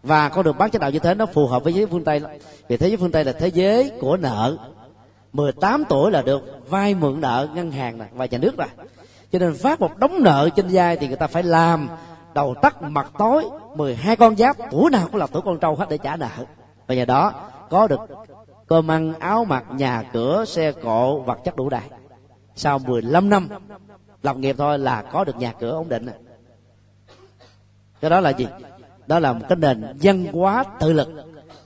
Và 0.02 0.28
con 0.28 0.44
đường 0.44 0.58
bát 0.58 0.72
chánh 0.72 0.80
đạo 0.80 0.90
như 0.90 0.98
thế 0.98 1.14
nó 1.14 1.26
phù 1.26 1.46
hợp 1.46 1.64
với 1.64 1.74
giới 1.74 1.86
phương 1.86 2.04
tây 2.04 2.20
vì 2.68 2.76
thế 2.76 2.88
giới 2.88 2.96
phương 2.96 3.12
tây 3.12 3.24
là 3.24 3.32
thế 3.32 3.48
giới 3.48 3.92
của 4.00 4.16
nợ. 4.16 4.56
18 5.32 5.84
tuổi 5.88 6.10
là 6.10 6.22
được 6.22 6.42
vay 6.68 6.94
mượn 6.94 7.20
nợ 7.20 7.48
ngân 7.54 7.70
hàng 7.70 7.98
này 7.98 8.08
và 8.12 8.26
nhà 8.26 8.38
nước 8.38 8.56
rồi. 8.56 8.68
Cho 9.32 9.38
nên 9.38 9.54
phát 9.54 9.80
một 9.80 9.98
đống 9.98 10.22
nợ 10.22 10.48
trên 10.56 10.66
vai 10.70 10.96
thì 10.96 11.08
người 11.08 11.16
ta 11.16 11.26
phải 11.26 11.42
làm 11.42 11.88
đầu 12.34 12.54
tắt 12.62 12.82
mặt 12.82 13.12
tối 13.18 13.44
12 13.76 14.16
con 14.16 14.36
giáp, 14.36 14.56
tuổi 14.70 14.90
nào 14.90 15.08
cũng 15.12 15.20
là 15.20 15.26
tuổi 15.26 15.42
con 15.44 15.58
trâu 15.58 15.74
hết 15.74 15.86
để 15.90 15.98
trả 15.98 16.16
nợ. 16.16 16.28
Và 16.86 16.94
nhờ 16.94 17.04
đó, 17.04 17.32
có 17.70 17.86
được 17.86 18.00
cơm 18.66 18.90
ăn, 18.90 19.14
áo 19.18 19.44
mặc, 19.44 19.64
nhà 19.70 20.02
cửa, 20.12 20.44
xe 20.44 20.72
cộ, 20.72 21.18
vật 21.18 21.38
chất 21.44 21.56
đủ 21.56 21.68
đầy. 21.68 21.82
Sau 22.54 22.78
15 22.78 23.30
năm 23.30 23.48
lập 24.22 24.36
nghiệp 24.36 24.54
thôi 24.58 24.78
là 24.78 25.02
có 25.02 25.24
được 25.24 25.36
nhà 25.36 25.52
cửa 25.60 25.70
ổn 25.70 25.88
định. 25.88 26.06
Cái 28.00 28.10
đó 28.10 28.20
là 28.20 28.30
gì? 28.30 28.46
Đó 29.06 29.18
là 29.18 29.32
một 29.32 29.46
cái 29.48 29.56
nền 29.56 29.98
văn 30.02 30.26
hóa 30.32 30.64
tự 30.80 30.92
lực. 30.92 31.08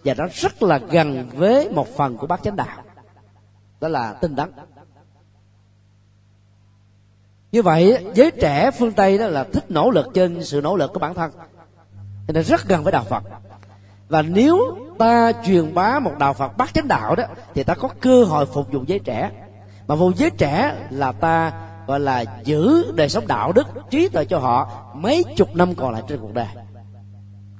Và 0.04 0.14
nó 0.14 0.24
rất 0.32 0.62
là 0.62 0.78
gần 0.78 1.28
với 1.34 1.70
một 1.70 1.88
phần 1.96 2.16
của 2.16 2.26
bác 2.26 2.42
chánh 2.42 2.56
đạo. 2.56 2.82
Đó 3.80 3.88
là 3.88 4.12
tinh 4.12 4.36
tấn 4.36 4.52
như 7.52 7.62
vậy, 7.62 8.06
giới 8.14 8.30
trẻ 8.30 8.70
phương 8.70 8.92
tây 8.92 9.18
đó 9.18 9.26
là 9.26 9.44
thích 9.44 9.64
nỗ 9.68 9.90
lực 9.90 10.06
trên 10.14 10.44
sự 10.44 10.60
nỗ 10.60 10.76
lực 10.76 10.92
của 10.92 10.98
bản 10.98 11.14
thân. 11.14 11.30
Cho 12.26 12.32
nên 12.32 12.44
rất 12.44 12.68
gần 12.68 12.82
với 12.82 12.92
đạo 12.92 13.04
phật. 13.04 13.22
Và 14.08 14.22
nếu 14.22 14.78
ta 14.98 15.32
truyền 15.46 15.74
bá 15.74 15.98
một 15.98 16.12
đạo 16.18 16.34
phật 16.34 16.56
bác 16.56 16.74
chánh 16.74 16.88
đạo 16.88 17.16
đó, 17.16 17.24
thì 17.54 17.62
ta 17.62 17.74
có 17.74 17.88
cơ 18.00 18.24
hội 18.24 18.46
phục 18.46 18.72
vụ 18.72 18.84
giới 18.86 18.98
trẻ. 18.98 19.30
Mà 19.86 19.94
vụ 19.94 20.12
giới 20.16 20.30
trẻ 20.30 20.86
là 20.90 21.12
ta 21.12 21.52
gọi 21.86 22.00
là 22.00 22.24
giữ 22.44 22.92
đời 22.92 23.08
sống 23.08 23.26
đạo 23.26 23.52
đức 23.52 23.66
trí 23.90 24.08
tuệ 24.08 24.24
cho 24.24 24.38
họ 24.38 24.70
mấy 24.94 25.24
chục 25.36 25.56
năm 25.56 25.74
còn 25.74 25.92
lại 25.92 26.02
trên 26.08 26.20
cuộc 26.20 26.34
đời. 26.34 26.46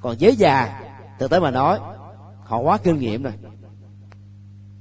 Còn 0.01 0.15
giới 0.19 0.35
già 0.35 0.81
thực 1.19 1.31
tế 1.31 1.39
mà 1.39 1.51
nói 1.51 1.79
họ 2.43 2.57
quá 2.57 2.77
kinh 2.77 2.99
nghiệm 2.99 3.23
rồi. 3.23 3.33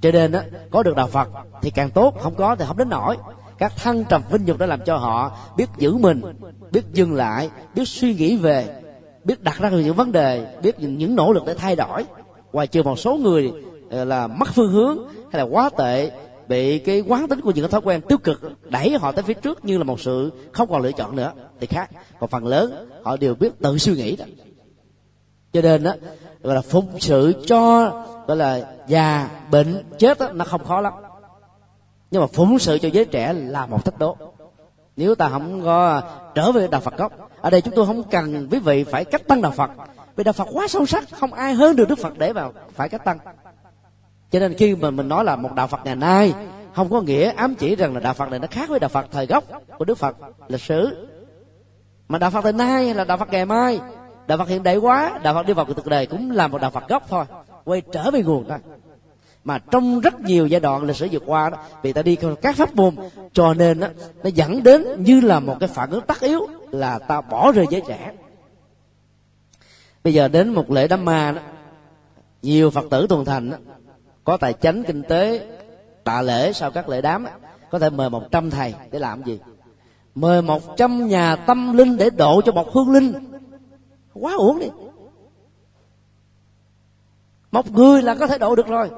Cho 0.01 0.11
nên 0.11 0.32
á 0.32 0.43
có 0.70 0.82
được 0.82 0.97
đạo 0.97 1.07
phật 1.07 1.28
thì 1.62 1.70
càng 1.70 1.90
tốt 1.90 2.14
không 2.20 2.34
có 2.34 2.57
thì 2.57 2.64
không 2.68 2.76
đến 2.76 2.88
nổi 2.88 3.16
các 3.62 3.76
thăng 3.76 4.05
trầm 4.05 4.22
vinh 4.30 4.45
nhục 4.45 4.59
đã 4.59 4.66
làm 4.66 4.80
cho 4.84 4.97
họ 4.97 5.36
biết 5.57 5.66
giữ 5.78 5.97
mình 5.97 6.22
biết 6.72 6.84
dừng 6.93 7.14
lại 7.14 7.51
biết 7.74 7.88
suy 7.88 8.14
nghĩ 8.14 8.36
về 8.36 8.82
biết 9.24 9.43
đặt 9.43 9.59
ra 9.61 9.70
những 9.70 9.95
vấn 9.95 10.12
đề 10.12 10.57
biết 10.62 10.80
những, 10.80 10.99
những 10.99 11.14
nỗ 11.14 11.32
lực 11.32 11.43
để 11.47 11.55
thay 11.55 11.76
đổi. 11.76 12.05
Ngoài 12.53 12.66
trừ 12.66 12.82
một 12.82 12.99
số 12.99 13.14
người 13.14 13.53
ờ, 13.90 14.05
là 14.05 14.26
mất 14.26 14.49
phương 14.55 14.72
hướng 14.72 14.99
hay 15.32 15.43
là 15.43 15.43
quá 15.43 15.70
tệ 15.78 16.11
bị 16.53 16.79
cái 16.79 17.01
quán 17.01 17.29
tính 17.29 17.41
của 17.41 17.51
những 17.51 17.71
thói 17.71 17.81
quen 17.85 18.01
tiêu 18.01 18.19
cực 18.19 18.41
đẩy 18.71 18.99
họ 18.99 19.13
tới 19.13 19.23
phía 19.23 19.35
trước 19.35 19.65
như 19.65 19.79
là 19.79 19.85
một 19.85 20.01
sự 20.01 20.33
không 20.53 20.69
còn 20.69 20.83
lựa 20.83 20.93
chọn 20.93 21.17
nữa 21.17 21.33
thì 21.61 21.67
khác. 21.67 21.91
Còn 22.21 22.31
phần 22.31 22.47
lớn 22.47 22.91
họ 23.05 23.17
đều 23.17 23.35
biết 23.35 23.53
tự 23.61 23.79
suy 23.79 23.95
nghĩ 23.95 24.17
đó. 24.17 24.25
Cho 25.53 25.61
nên 25.61 25.83
đó 25.83 25.93
gọi 26.43 26.55
là 26.55 26.61
phụng 26.61 27.01
sự 27.01 27.43
cho 27.47 27.91
gọi 28.27 28.37
là 28.37 28.75
già 28.87 29.31
bệnh 29.51 29.85
chết 29.99 30.19
đó, 30.19 30.29
nó 30.33 30.45
không 30.45 30.65
khó 30.65 30.81
lắm. 30.81 30.93
Nhưng 32.11 32.21
mà 32.21 32.27
phụng 32.27 32.59
sự 32.59 32.79
cho 32.79 32.89
giới 32.93 33.05
trẻ 33.05 33.33
là 33.33 33.67
một 33.67 33.85
thách 33.85 33.99
đố. 33.99 34.17
Nếu 34.97 35.15
ta 35.15 35.29
không 35.29 35.63
có 35.65 36.03
trở 36.35 36.53
về 36.53 36.69
đạo 36.69 36.81
phật 36.81 36.97
gốc 36.97 37.13
ở 37.41 37.51
đây 37.51 37.61
chúng 37.61 37.75
tôi 37.77 37.87
không 37.87 38.03
cần 38.03 38.49
quý 38.51 38.59
vị 38.59 38.85
phải 38.85 39.05
cách 39.05 39.23
tăng 39.29 39.43
đạo 39.43 39.53
phật. 39.53 39.71
Vì 40.17 40.25
đạo 40.25 40.33
phật 40.33 40.49
quá 40.53 40.69
sâu 40.69 40.87
sắc 40.87 41.05
không 41.13 41.33
ai 41.33 41.55
hơn 41.55 41.77
được 41.77 41.89
đức 41.89 41.99
phật 41.99 42.19
để 42.19 42.33
vào 42.33 42.53
phải 42.75 42.89
cách 42.89 43.05
tăng 43.05 43.19
cho 44.33 44.39
nên 44.39 44.55
khi 44.55 44.74
mà 44.74 44.91
mình 44.91 45.09
nói 45.09 45.24
là 45.24 45.37
một 45.37 45.55
đạo 45.55 45.66
phật 45.66 45.80
ngày 45.85 45.97
nay 45.97 46.35
không 46.74 46.91
có 46.91 47.01
nghĩa 47.01 47.33
ám 47.33 47.55
chỉ 47.55 47.76
rằng 47.76 47.95
là 47.95 48.01
đạo 48.01 48.14
phật 48.14 48.30
này 48.30 48.39
nó 48.39 48.47
khác 48.51 48.68
với 48.68 48.80
đạo 48.80 48.89
phật 48.89 49.07
thời 49.11 49.26
gốc 49.26 49.45
của 49.78 49.85
đức 49.85 49.99
phật 49.99 50.16
lịch 50.49 50.61
sử. 50.61 51.09
Mà 52.09 52.18
đạo 52.18 52.30
phật 52.30 52.45
ngày 52.45 52.53
nay 52.53 52.95
là 52.95 53.05
đạo 53.05 53.18
phật 53.18 53.33
ngày 53.33 53.47
mai. 53.47 53.80
Đạo 54.26 54.39
phật 54.39 54.49
hiện 54.49 54.62
đại 54.62 54.76
quá 54.76 55.18
đạo 55.22 55.35
phật 55.35 55.47
đi 55.47 55.53
vào 55.53 55.64
cuộc 55.64 55.87
đời 55.87 56.07
cũng 56.07 56.30
là 56.30 56.49
một 56.49 56.61
đạo 56.61 56.70
phật 56.70 56.89
gốc 56.89 57.03
thôi 57.09 57.24
quay 57.64 57.83
trở 57.93 58.11
về 58.11 58.22
nguồn 58.22 58.49
thôi. 58.49 58.59
Mà 59.45 59.59
trong 59.59 60.01
rất 60.01 60.20
nhiều 60.20 60.47
giai 60.47 60.61
đoạn 60.61 60.83
lịch 60.83 60.97
sử 60.97 61.09
vừa 61.12 61.18
qua 61.26 61.51
đó 61.51 61.59
vì 61.83 61.93
ta 61.93 62.03
đi 62.03 62.16
các 62.43 62.57
pháp 62.57 62.74
môn 62.74 62.97
cho 63.33 63.55
nên 63.55 63.80
đó, 63.80 63.89
nó 64.24 64.30
dẫn 64.35 64.62
đến 64.62 64.87
như 64.99 65.20
là 65.20 65.41
một 65.41 65.57
cái 65.61 65.68
phản 65.68 65.91
ứng 65.91 66.07
tất 66.07 66.20
yếu 66.20 66.47
là 66.70 66.99
ta 66.99 67.20
bỏ 67.20 67.53
rơi 67.53 67.66
giới 67.70 67.83
trẻ. 67.89 68.12
Bây 70.05 70.14
giờ 70.14 70.28
đến 70.28 70.49
một 70.49 70.70
lễ 70.70 70.89
đám 70.89 71.05
ma 71.05 71.33
đó 71.33 71.41
nhiều 72.43 72.70
phật 72.70 72.85
tử 72.91 73.07
tuần 73.09 73.24
thành 73.24 73.51
đó, 73.51 73.57
có 74.25 74.37
tài 74.37 74.53
chánh 74.53 74.85
kinh 74.85 75.03
tế, 75.03 75.47
tạ 76.05 76.23
lễ 76.23 76.53
sau 76.53 76.70
các 76.70 76.89
lễ 76.89 77.01
đám, 77.01 77.27
có 77.70 77.79
thể 77.79 77.91
mời 77.91 78.11
một 78.11 78.23
trăm 78.31 78.51
thầy 78.51 78.75
để 78.91 78.99
làm 78.99 79.25
gì? 79.25 79.41
Mời 80.14 80.43
một 80.43 80.62
trăm 80.77 81.09
nhà 81.09 81.37
tâm 81.37 81.77
linh 81.77 81.97
để 81.97 82.11
độ 82.11 82.41
cho 82.41 82.53
một 82.53 82.73
hương 82.73 82.93
linh. 82.93 83.12
Quá 84.14 84.35
uổng 84.35 84.59
đi. 84.59 84.66
Một 87.53 87.70
người 87.70 88.03
là 88.03 88.14
có 88.14 88.27
thể 88.27 88.39
độ 88.39 88.57
được 88.57 88.66
rồi. 88.66 88.91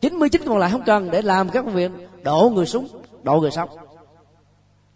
99 0.00 0.42
còn 0.46 0.58
lại 0.58 0.70
không 0.70 0.82
cần 0.86 1.10
để 1.10 1.22
làm 1.22 1.48
các 1.48 1.64
việc. 1.64 1.90
Độ 2.22 2.52
người 2.54 2.66
súng 2.66 2.88
độ 3.22 3.40
người 3.40 3.50
sống 3.50 3.68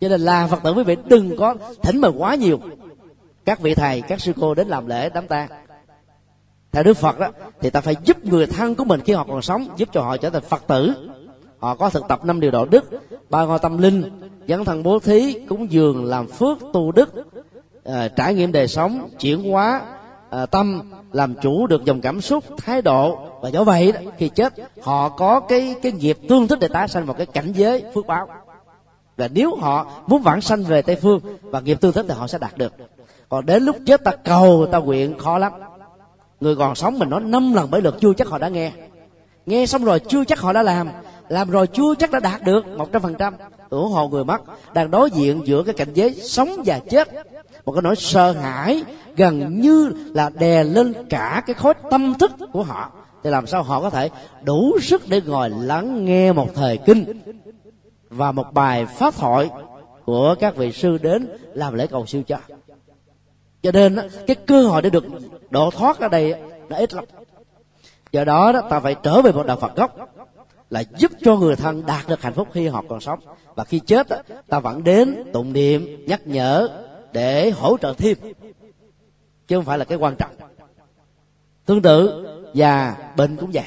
cho 0.00 0.08
nên 0.08 0.20
là 0.20 0.46
phật 0.46 0.62
tử 0.62 0.72
quý 0.72 0.82
vị 0.82 0.96
đừng 1.04 1.36
có 1.36 1.54
thỉnh 1.82 2.00
mời 2.00 2.10
quá 2.18 2.34
nhiều. 2.34 2.60
Các 3.44 3.60
vị 3.60 3.74
thầy, 3.74 4.00
các 4.00 4.20
sư 4.20 4.32
cô 4.40 4.54
đến 4.54 4.68
làm 4.68 4.86
lễ 4.86 5.10
đám 5.14 5.26
tang 5.26 5.48
theo 6.78 6.82
đức 6.82 6.96
phật 6.96 7.18
đó 7.18 7.28
thì 7.60 7.70
ta 7.70 7.80
phải 7.80 7.96
giúp 8.04 8.24
người 8.24 8.46
thân 8.46 8.74
của 8.74 8.84
mình 8.84 9.00
khi 9.00 9.12
họ 9.12 9.24
còn 9.28 9.42
sống 9.42 9.66
giúp 9.76 9.88
cho 9.92 10.00
họ 10.02 10.16
trở 10.16 10.30
thành 10.30 10.42
phật 10.42 10.66
tử. 10.66 10.94
Họ 11.58 11.74
có 11.74 11.90
thực 11.90 12.08
tập 12.08 12.24
năm 12.24 12.40
điều 12.40 12.50
đạo 12.50 12.64
đức 12.64 12.84
ba 13.30 13.44
ngôi 13.44 13.58
tâm 13.58 13.78
linh 13.78 14.20
dấn 14.48 14.64
thân 14.64 14.82
bố 14.82 14.98
thí 14.98 15.46
cúng 15.48 15.72
dường 15.72 16.04
làm 16.04 16.26
phước 16.26 16.58
tu 16.72 16.92
đức 16.92 17.14
uh, 17.16 17.94
trải 18.16 18.34
nghiệm 18.34 18.52
đời 18.52 18.68
sống 18.68 19.08
chuyển 19.18 19.50
hóa 19.50 19.82
uh, 20.42 20.50
tâm 20.50 20.92
làm 21.12 21.34
chủ 21.42 21.66
được 21.66 21.84
dòng 21.84 22.00
cảm 22.00 22.20
xúc 22.20 22.44
thái 22.56 22.82
độ. 22.82 23.18
Và 23.40 23.48
do 23.48 23.64
vậy 23.64 23.92
đó, 23.92 24.00
khi 24.18 24.28
chết 24.28 24.54
họ 24.82 25.08
có 25.08 25.40
cái 25.40 25.74
cái 25.82 25.92
nghiệp 25.92 26.18
tương 26.28 26.48
thích 26.48 26.58
để 26.60 26.68
tái 26.68 26.88
sanh 26.88 27.06
vào 27.06 27.14
cái 27.14 27.26
cảnh 27.26 27.52
giới 27.52 27.84
phước 27.94 28.06
báo. 28.06 28.28
Là 29.16 29.28
nếu 29.28 29.56
họ 29.56 29.86
muốn 30.06 30.22
vãng 30.22 30.40
sanh 30.40 30.64
về 30.64 30.82
tây 30.82 30.96
phương 30.96 31.20
và 31.42 31.60
nghiệp 31.60 31.80
tương 31.80 31.92
thích 31.92 32.06
thì 32.08 32.14
họ 32.14 32.26
sẽ 32.26 32.38
đạt 32.38 32.58
được. 32.58 32.72
Còn 33.28 33.46
đến 33.46 33.62
lúc 33.62 33.76
chết 33.86 34.04
ta 34.04 34.12
cầu 34.24 34.66
ta 34.72 34.78
nguyện 34.78 35.18
khó 35.18 35.38
lắm 35.38 35.52
người 36.40 36.56
còn 36.56 36.74
sống 36.74 36.98
mình 36.98 37.10
nói 37.10 37.20
năm 37.20 37.54
lần 37.54 37.70
bảy 37.70 37.80
lượt 37.80 37.96
chưa 38.00 38.12
chắc 38.16 38.28
họ 38.28 38.38
đã 38.38 38.48
nghe. 38.48 38.72
Nghe 39.46 39.66
xong 39.66 39.84
rồi 39.84 40.00
chưa 40.00 40.24
chắc 40.24 40.40
họ 40.40 40.52
đã 40.52 40.62
làm. 40.62 40.88
Làm 41.28 41.50
rồi 41.50 41.66
chưa 41.66 41.94
chắc 41.98 42.10
đã 42.10 42.20
đạt 42.20 42.42
được 42.42 42.66
một 42.66 42.92
trăm 42.92 43.02
phần 43.02 43.14
trăm. 43.18 43.34
Ủng 43.70 43.92
hộ 43.92 44.08
người 44.08 44.24
mất 44.24 44.42
đang 44.74 44.90
đối 44.90 45.10
diện 45.10 45.42
giữa 45.44 45.62
cái 45.62 45.74
cảnh 45.74 45.92
giới 45.94 46.14
sống 46.14 46.48
và 46.64 46.78
chết. 46.90 47.08
Một 47.64 47.72
cái 47.72 47.82
nỗi 47.82 47.96
sợ 47.96 48.32
hãi 48.32 48.82
gần 49.16 49.60
như 49.60 49.92
là 50.14 50.30
đè 50.30 50.64
lên 50.64 50.94
cả 51.10 51.42
cái 51.46 51.54
khối 51.54 51.74
tâm 51.90 52.14
thức 52.18 52.30
của 52.52 52.62
họ. 52.62 52.92
Thì 53.24 53.30
làm 53.30 53.46
sao 53.46 53.62
họ 53.62 53.80
có 53.80 53.90
thể 53.90 54.10
đủ 54.44 54.78
sức 54.82 55.02
để 55.08 55.20
ngồi 55.26 55.50
lắng 55.50 56.04
nghe 56.04 56.32
một 56.32 56.48
thời 56.54 56.78
kinh 56.78 57.20
và 58.10 58.32
một 58.32 58.52
bài 58.52 58.86
pháp 58.86 59.14
thoại 59.14 59.50
của 60.04 60.34
các 60.40 60.56
vị 60.56 60.72
sư 60.72 60.98
đến 61.02 61.28
làm 61.54 61.74
lễ 61.74 61.86
cầu 61.86 62.06
siêu 62.06 62.22
cho? 62.26 62.38
Cho 63.62 63.72
nên 63.72 63.98
cái 64.26 64.36
cơ 64.46 64.62
hội 64.62 64.82
để 64.82 64.90
được 64.90 65.04
độ 65.50 65.70
thoát 65.70 66.00
ở 66.00 66.08
đây 66.08 66.34
nó 66.68 66.76
ít 66.76 66.94
lắm. 66.94 67.04
Do 68.12 68.24
đó, 68.24 68.52
đó 68.52 68.60
ta 68.70 68.80
phải 68.80 68.94
trở 69.02 69.22
về 69.22 69.32
một 69.32 69.46
đạo 69.46 69.56
phật 69.56 69.76
gốc 69.76 69.96
là 70.70 70.82
giúp 70.96 71.12
cho 71.24 71.36
người 71.36 71.56
thân 71.56 71.86
đạt 71.86 72.08
được 72.08 72.22
hạnh 72.22 72.34
phúc 72.34 72.48
khi 72.52 72.68
họ 72.68 72.84
còn 72.88 73.00
sống. 73.00 73.18
Và 73.54 73.64
khi 73.64 73.78
chết 73.78 74.06
ta 74.48 74.58
vẫn 74.58 74.84
đến 74.84 75.24
tụng 75.32 75.52
niệm 75.52 76.04
nhắc 76.06 76.20
nhở 76.24 76.68
để 77.12 77.50
hỗ 77.50 77.76
trợ 77.78 77.94
thêm. 77.98 78.16
Chứ 79.48 79.56
không 79.56 79.64
phải 79.64 79.78
là 79.78 79.84
cái 79.84 79.98
quan 79.98 80.16
trọng. 80.16 80.30
Tương 81.66 81.82
tự 81.82 82.26
và 82.54 82.96
bệnh 83.16 83.36
cũng 83.36 83.50
vậy. 83.52 83.64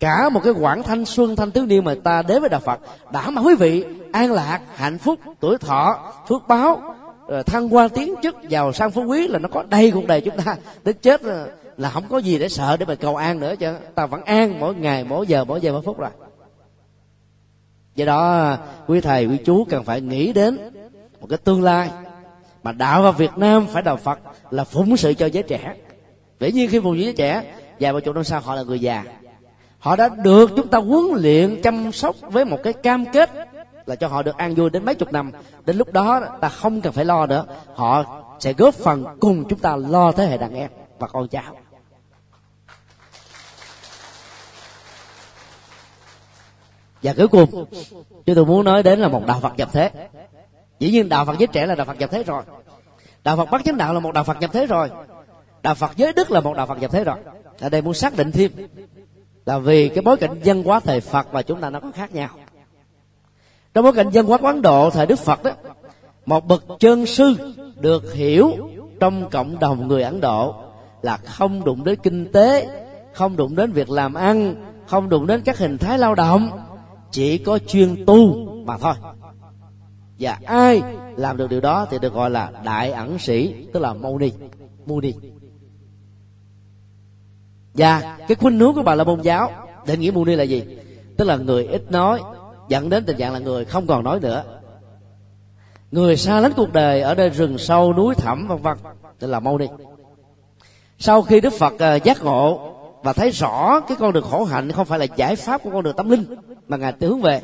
Cả 0.00 0.28
một 0.28 0.40
cái 0.44 0.52
quãng 0.52 0.82
thanh 0.82 1.04
xuân 1.04 1.36
thanh 1.36 1.50
thiếu 1.50 1.66
niên 1.66 1.84
mà 1.84 1.94
ta 2.04 2.22
đến 2.22 2.40
với 2.40 2.48
đạo 2.50 2.60
phật 2.60 2.80
đảm 3.12 3.34
bảo 3.34 3.44
quý 3.44 3.54
vị 3.54 3.84
an 4.12 4.32
lạc 4.32 4.60
hạnh 4.74 4.98
phúc 4.98 5.20
tuổi 5.40 5.58
thọ 5.58 6.12
phước 6.28 6.48
báo 6.48 6.94
Ờ, 7.32 7.42
thăng 7.42 7.68
hoa 7.68 7.88
tiến 7.88 8.14
chức 8.22 8.36
giàu 8.48 8.72
sang 8.72 8.90
phú 8.90 9.04
quý 9.04 9.28
là 9.28 9.38
nó 9.38 9.48
có 9.48 9.64
đầy 9.70 9.90
cuộc 9.90 10.06
đời 10.06 10.20
chúng 10.20 10.36
ta. 10.36 10.56
Đến 10.84 10.96
chết 11.02 11.24
là, 11.24 11.46
là 11.76 11.90
không 11.90 12.04
có 12.08 12.18
gì 12.18 12.38
để 12.38 12.48
sợ 12.48 12.76
để 12.76 12.86
mà 12.86 12.94
cầu 12.94 13.16
an 13.16 13.40
nữa 13.40 13.54
chứ. 13.56 13.74
Ta 13.94 14.06
vẫn 14.06 14.24
an 14.24 14.60
mỗi 14.60 14.74
ngày 14.74 15.04
mỗi 15.04 15.26
giờ 15.26 15.44
mỗi 15.44 15.60
giờ 15.60 15.72
mỗi 15.72 15.82
phút 15.82 15.98
rồi. 15.98 16.10
Do 17.94 18.04
đó 18.04 18.56
quý 18.86 19.00
thầy 19.00 19.26
quý 19.26 19.36
chú 19.44 19.64
cần 19.64 19.84
phải 19.84 20.00
nghĩ 20.00 20.32
đến 20.32 20.58
một 21.20 21.26
cái 21.30 21.38
tương 21.38 21.62
lai 21.62 21.90
mà 22.62 22.72
đạo 22.72 23.02
vào 23.02 23.12
Việt 23.12 23.36
Nam 23.36 23.66
phải 23.66 23.82
đạo 23.82 23.96
Phật 23.96 24.18
là 24.50 24.64
phụng 24.64 24.96
sự 24.96 25.14
cho 25.14 25.26
giới 25.26 25.42
trẻ. 25.42 25.74
Dĩ 26.40 26.52
nhiên 26.52 26.70
khi 26.70 26.80
phụng 26.80 26.96
sự 26.96 27.02
giới 27.02 27.12
trẻ 27.12 27.54
vài 27.80 27.92
ba 27.92 28.00
chục 28.00 28.14
năm 28.14 28.24
sau 28.24 28.40
họ 28.40 28.54
là 28.54 28.62
người 28.62 28.80
già. 28.80 29.04
Họ 29.78 29.96
đã 29.96 30.08
được 30.08 30.50
chúng 30.56 30.68
ta 30.68 30.78
huấn 30.78 31.04
luyện 31.14 31.62
chăm 31.62 31.92
sóc 31.92 32.16
với 32.20 32.44
một 32.44 32.58
cái 32.62 32.72
cam 32.72 33.04
kết 33.12 33.30
là 33.86 33.96
cho 33.96 34.08
họ 34.08 34.22
được 34.22 34.36
an 34.36 34.54
vui 34.54 34.70
đến 34.70 34.84
mấy 34.84 34.94
chục 34.94 35.12
năm. 35.12 35.30
Đến 35.64 35.76
lúc 35.76 35.92
đó, 35.92 36.20
ta 36.40 36.48
không 36.48 36.80
cần 36.80 36.92
phải 36.92 37.04
lo 37.04 37.26
nữa. 37.26 37.44
Họ 37.74 38.04
sẽ 38.40 38.52
góp 38.52 38.74
phần 38.74 39.04
cùng 39.20 39.48
chúng 39.48 39.58
ta 39.58 39.76
lo 39.76 40.12
thế 40.12 40.26
hệ 40.26 40.38
đàn 40.38 40.54
em 40.54 40.70
và 40.98 41.08
con 41.08 41.28
cháu. 41.28 41.56
Và 47.02 47.14
cuối 47.16 47.28
cùng 47.28 47.66
chúng 48.26 48.36
tôi 48.36 48.46
muốn 48.46 48.64
nói 48.64 48.82
đến 48.82 49.00
là 49.00 49.08
một 49.08 49.26
đạo 49.26 49.40
phật 49.40 49.56
nhập 49.56 49.68
thế. 49.72 49.90
Dĩ 50.78 50.90
nhiên 50.90 51.08
đạo 51.08 51.24
phật 51.24 51.38
giới 51.38 51.46
trẻ 51.46 51.66
là 51.66 51.74
đạo 51.74 51.86
phật 51.86 51.98
nhập 51.98 52.10
thế 52.10 52.22
rồi. 52.22 52.42
Đạo 53.24 53.36
phật 53.36 53.50
bắt 53.50 53.62
chánh 53.64 53.76
đạo 53.76 53.94
là 53.94 54.00
một 54.00 54.14
đạo 54.14 54.24
phật 54.24 54.40
nhập 54.40 54.50
thế 54.52 54.66
rồi. 54.66 54.90
Đạo 55.62 55.74
phật 55.74 55.96
giới 55.96 56.12
đức 56.12 56.30
là 56.30 56.40
một 56.40 56.56
đạo 56.56 56.66
phật 56.66 56.78
nhập 56.78 56.90
thế 56.92 57.04
rồi. 57.04 57.16
Ở 57.60 57.68
đây 57.68 57.82
muốn 57.82 57.94
xác 57.94 58.16
định 58.16 58.32
thêm 58.32 58.50
là 59.46 59.58
vì 59.58 59.88
cái 59.88 60.02
bối 60.02 60.16
cảnh 60.16 60.40
dân 60.42 60.62
hóa 60.62 60.80
thời 60.80 61.00
phật 61.00 61.32
và 61.32 61.42
chúng 61.42 61.60
ta 61.60 61.70
nó 61.70 61.80
có 61.80 61.90
khác 61.94 62.14
nhau 62.14 62.28
trong 63.74 63.84
bối 63.84 63.92
cảnh 63.92 64.10
dân 64.10 64.26
hóa 64.26 64.38
quán 64.38 64.54
ấn 64.54 64.62
độ, 64.62 64.90
thời 64.90 65.06
đức 65.06 65.18
phật 65.18 65.42
đó, 65.42 65.50
một 66.26 66.46
bậc 66.46 66.64
chân 66.80 67.06
sư 67.06 67.34
được 67.80 68.14
hiểu 68.14 68.52
trong 69.00 69.30
cộng 69.30 69.58
đồng 69.58 69.88
người 69.88 70.02
ấn 70.02 70.20
độ 70.20 70.54
là 71.02 71.16
không 71.16 71.64
đụng 71.64 71.84
đến 71.84 71.98
kinh 72.02 72.32
tế, 72.32 72.68
không 73.12 73.36
đụng 73.36 73.56
đến 73.56 73.72
việc 73.72 73.90
làm 73.90 74.14
ăn, 74.14 74.54
không 74.86 75.08
đụng 75.08 75.26
đến 75.26 75.42
các 75.44 75.58
hình 75.58 75.78
thái 75.78 75.98
lao 75.98 76.14
động, 76.14 76.50
chỉ 77.10 77.38
có 77.38 77.58
chuyên 77.58 78.04
tu 78.06 78.46
mà 78.64 78.78
thôi. 78.78 78.94
Và 80.18 80.38
ai 80.44 80.82
làm 81.16 81.36
được 81.36 81.50
điều 81.50 81.60
đó 81.60 81.86
thì 81.90 81.98
được 81.98 82.14
gọi 82.14 82.30
là 82.30 82.52
đại 82.64 82.90
ẩn 82.90 83.18
sĩ, 83.18 83.54
tức 83.72 83.80
là 83.80 83.94
mâu 83.94 84.18
ni 84.18 84.32
mâu 84.86 85.00
ni. 85.00 85.12
Và 87.74 88.18
cái 88.28 88.34
khuynh 88.34 88.58
hướng 88.58 88.74
của 88.74 88.82
bà 88.82 88.94
là 88.94 89.04
môn 89.04 89.20
giáo, 89.20 89.50
định 89.86 90.00
nghĩa 90.00 90.10
mâu 90.10 90.24
ni 90.24 90.36
là 90.36 90.42
gì? 90.42 90.62
Tức 91.16 91.24
là 91.24 91.36
người 91.36 91.66
ít 91.66 91.90
nói 91.90 92.20
dẫn 92.68 92.88
đến 92.88 93.04
tình 93.04 93.16
trạng 93.16 93.32
là 93.32 93.38
người 93.38 93.64
không 93.64 93.86
còn 93.86 94.04
nói 94.04 94.20
nữa. 94.20 94.44
Người 95.90 96.16
xa 96.16 96.40
lánh 96.40 96.52
cuộc 96.56 96.72
đời 96.72 97.00
ở 97.00 97.14
nơi 97.14 97.30
rừng 97.30 97.58
sâu 97.58 97.92
núi 97.92 98.14
thẳm 98.14 98.48
vân 98.48 98.58
vân 98.58 98.76
tức 99.18 99.26
là 99.26 99.40
mâu 99.40 99.58
ni. 99.58 99.66
Sau 100.98 101.22
khi 101.22 101.40
đức 101.40 101.52
phật 101.52 101.72
ờ, 101.78 101.98
giác 102.04 102.24
ngộ 102.24 102.72
và 103.02 103.12
thấy 103.12 103.30
rõ 103.30 103.80
cái 103.80 103.96
con 104.00 104.12
đường 104.12 104.24
khổ 104.30 104.44
hạnh 104.44 104.72
không 104.72 104.86
phải 104.86 104.98
là 104.98 105.06
giải 105.16 105.36
pháp 105.36 105.62
của 105.62 105.70
con 105.70 105.82
đường 105.82 105.96
tâm 105.96 106.10
linh 106.10 106.24
mà 106.68 106.76
ngài 106.76 106.92
hướng 107.00 107.20
về 107.20 107.40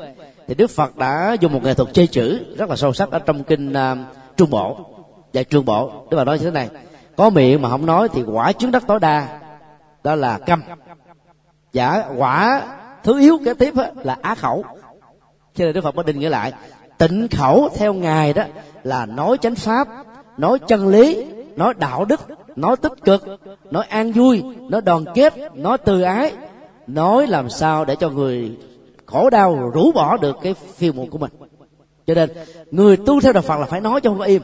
thì 0.47 0.55
đức 0.55 0.71
phật 0.71 0.97
đã 0.97 1.37
dùng 1.41 1.53
một 1.53 1.63
nghệ 1.63 1.75
thuật 1.75 1.89
chơi 1.93 2.07
chữ 2.07 2.55
rất 2.57 2.71
là 2.71 2.77
sâu 2.77 2.93
sắc 2.93 3.11
ở 3.11 3.19
trong 3.19 3.45
kinh 3.45 3.73
uh, 3.73 3.99
trung 4.37 4.51
bộ. 4.51 4.77
Dạ, 5.33 5.41
và 5.41 5.43
trường 5.43 5.65
bộ. 5.65 6.07
Đức 6.11 6.17
phật 6.17 6.25
nói 6.25 6.39
như 6.39 6.45
thế 6.45 6.51
này 6.51 6.69
có 7.17 7.31
miệng 7.31 7.63
mà 7.63 7.69
không 7.69 7.87
nói 7.87 8.09
thì 8.09 8.23
quả 8.23 8.53
chứng 8.53 8.71
đất 8.71 8.83
tối 8.87 9.01
đa 9.01 9.41
đó 10.05 10.15
là 10.15 10.39
câm. 10.39 10.63
Giả 11.73 12.05
quả 12.17 12.63
thứ 13.05 13.21
yếu 13.21 13.39
kế 13.45 13.55
tiếp 13.55 13.75
là 14.03 14.17
á 14.23 14.35
khẩu 14.35 14.65
cho 15.59 15.65
nên 15.65 15.75
đức 15.75 15.81
phật 15.81 15.95
mới 15.95 16.05
định 16.05 16.19
nghĩa 16.19 16.29
lại, 16.29 16.53
tịnh 16.99 17.29
khẩu 17.29 17.69
theo 17.77 17.95
ngài 17.95 18.33
đó 18.33 18.45
là 18.83 19.07
nói 19.07 19.39
chánh 19.41 19.55
pháp, 19.55 19.89
nói 20.37 20.59
chân 20.59 20.89
lý, 20.89 21.27
nói 21.57 21.75
đạo 21.79 22.05
đức, 22.05 22.21
nói 22.57 22.77
tích 22.77 22.93
cực, 23.05 23.25
nói 23.71 23.85
an 23.89 24.13
vui, 24.13 24.43
nói 24.71 24.81
đoàn 24.81 25.05
kết, 25.15 25.35
nói 25.57 25.79
từ 25.79 26.03
ái, 26.03 26.33
nói 26.87 27.27
làm 27.27 27.51
sao 27.51 27.85
để 27.85 27.97
cho 27.97 28.11
người 28.11 28.59
khổ 29.07 29.31
đau 29.31 29.71
rũ 29.75 29.93
bỏ 29.93 30.17
được 30.17 30.37
cái 30.43 30.55
phiêu 30.55 30.93
muộn 30.93 31.11
của 31.11 31.19
mình. 31.19 31.31
Cho 32.07 32.15
nên, 32.15 32.31
người 32.71 32.97
tu 32.97 33.21
theo 33.21 33.33
đạo 33.33 33.43
phật 33.43 33.61
là 33.61 33.67
phải 33.67 33.81
nói 33.81 34.01
cho 34.01 34.11
không 34.11 34.19
có 34.19 34.25
im. 34.25 34.43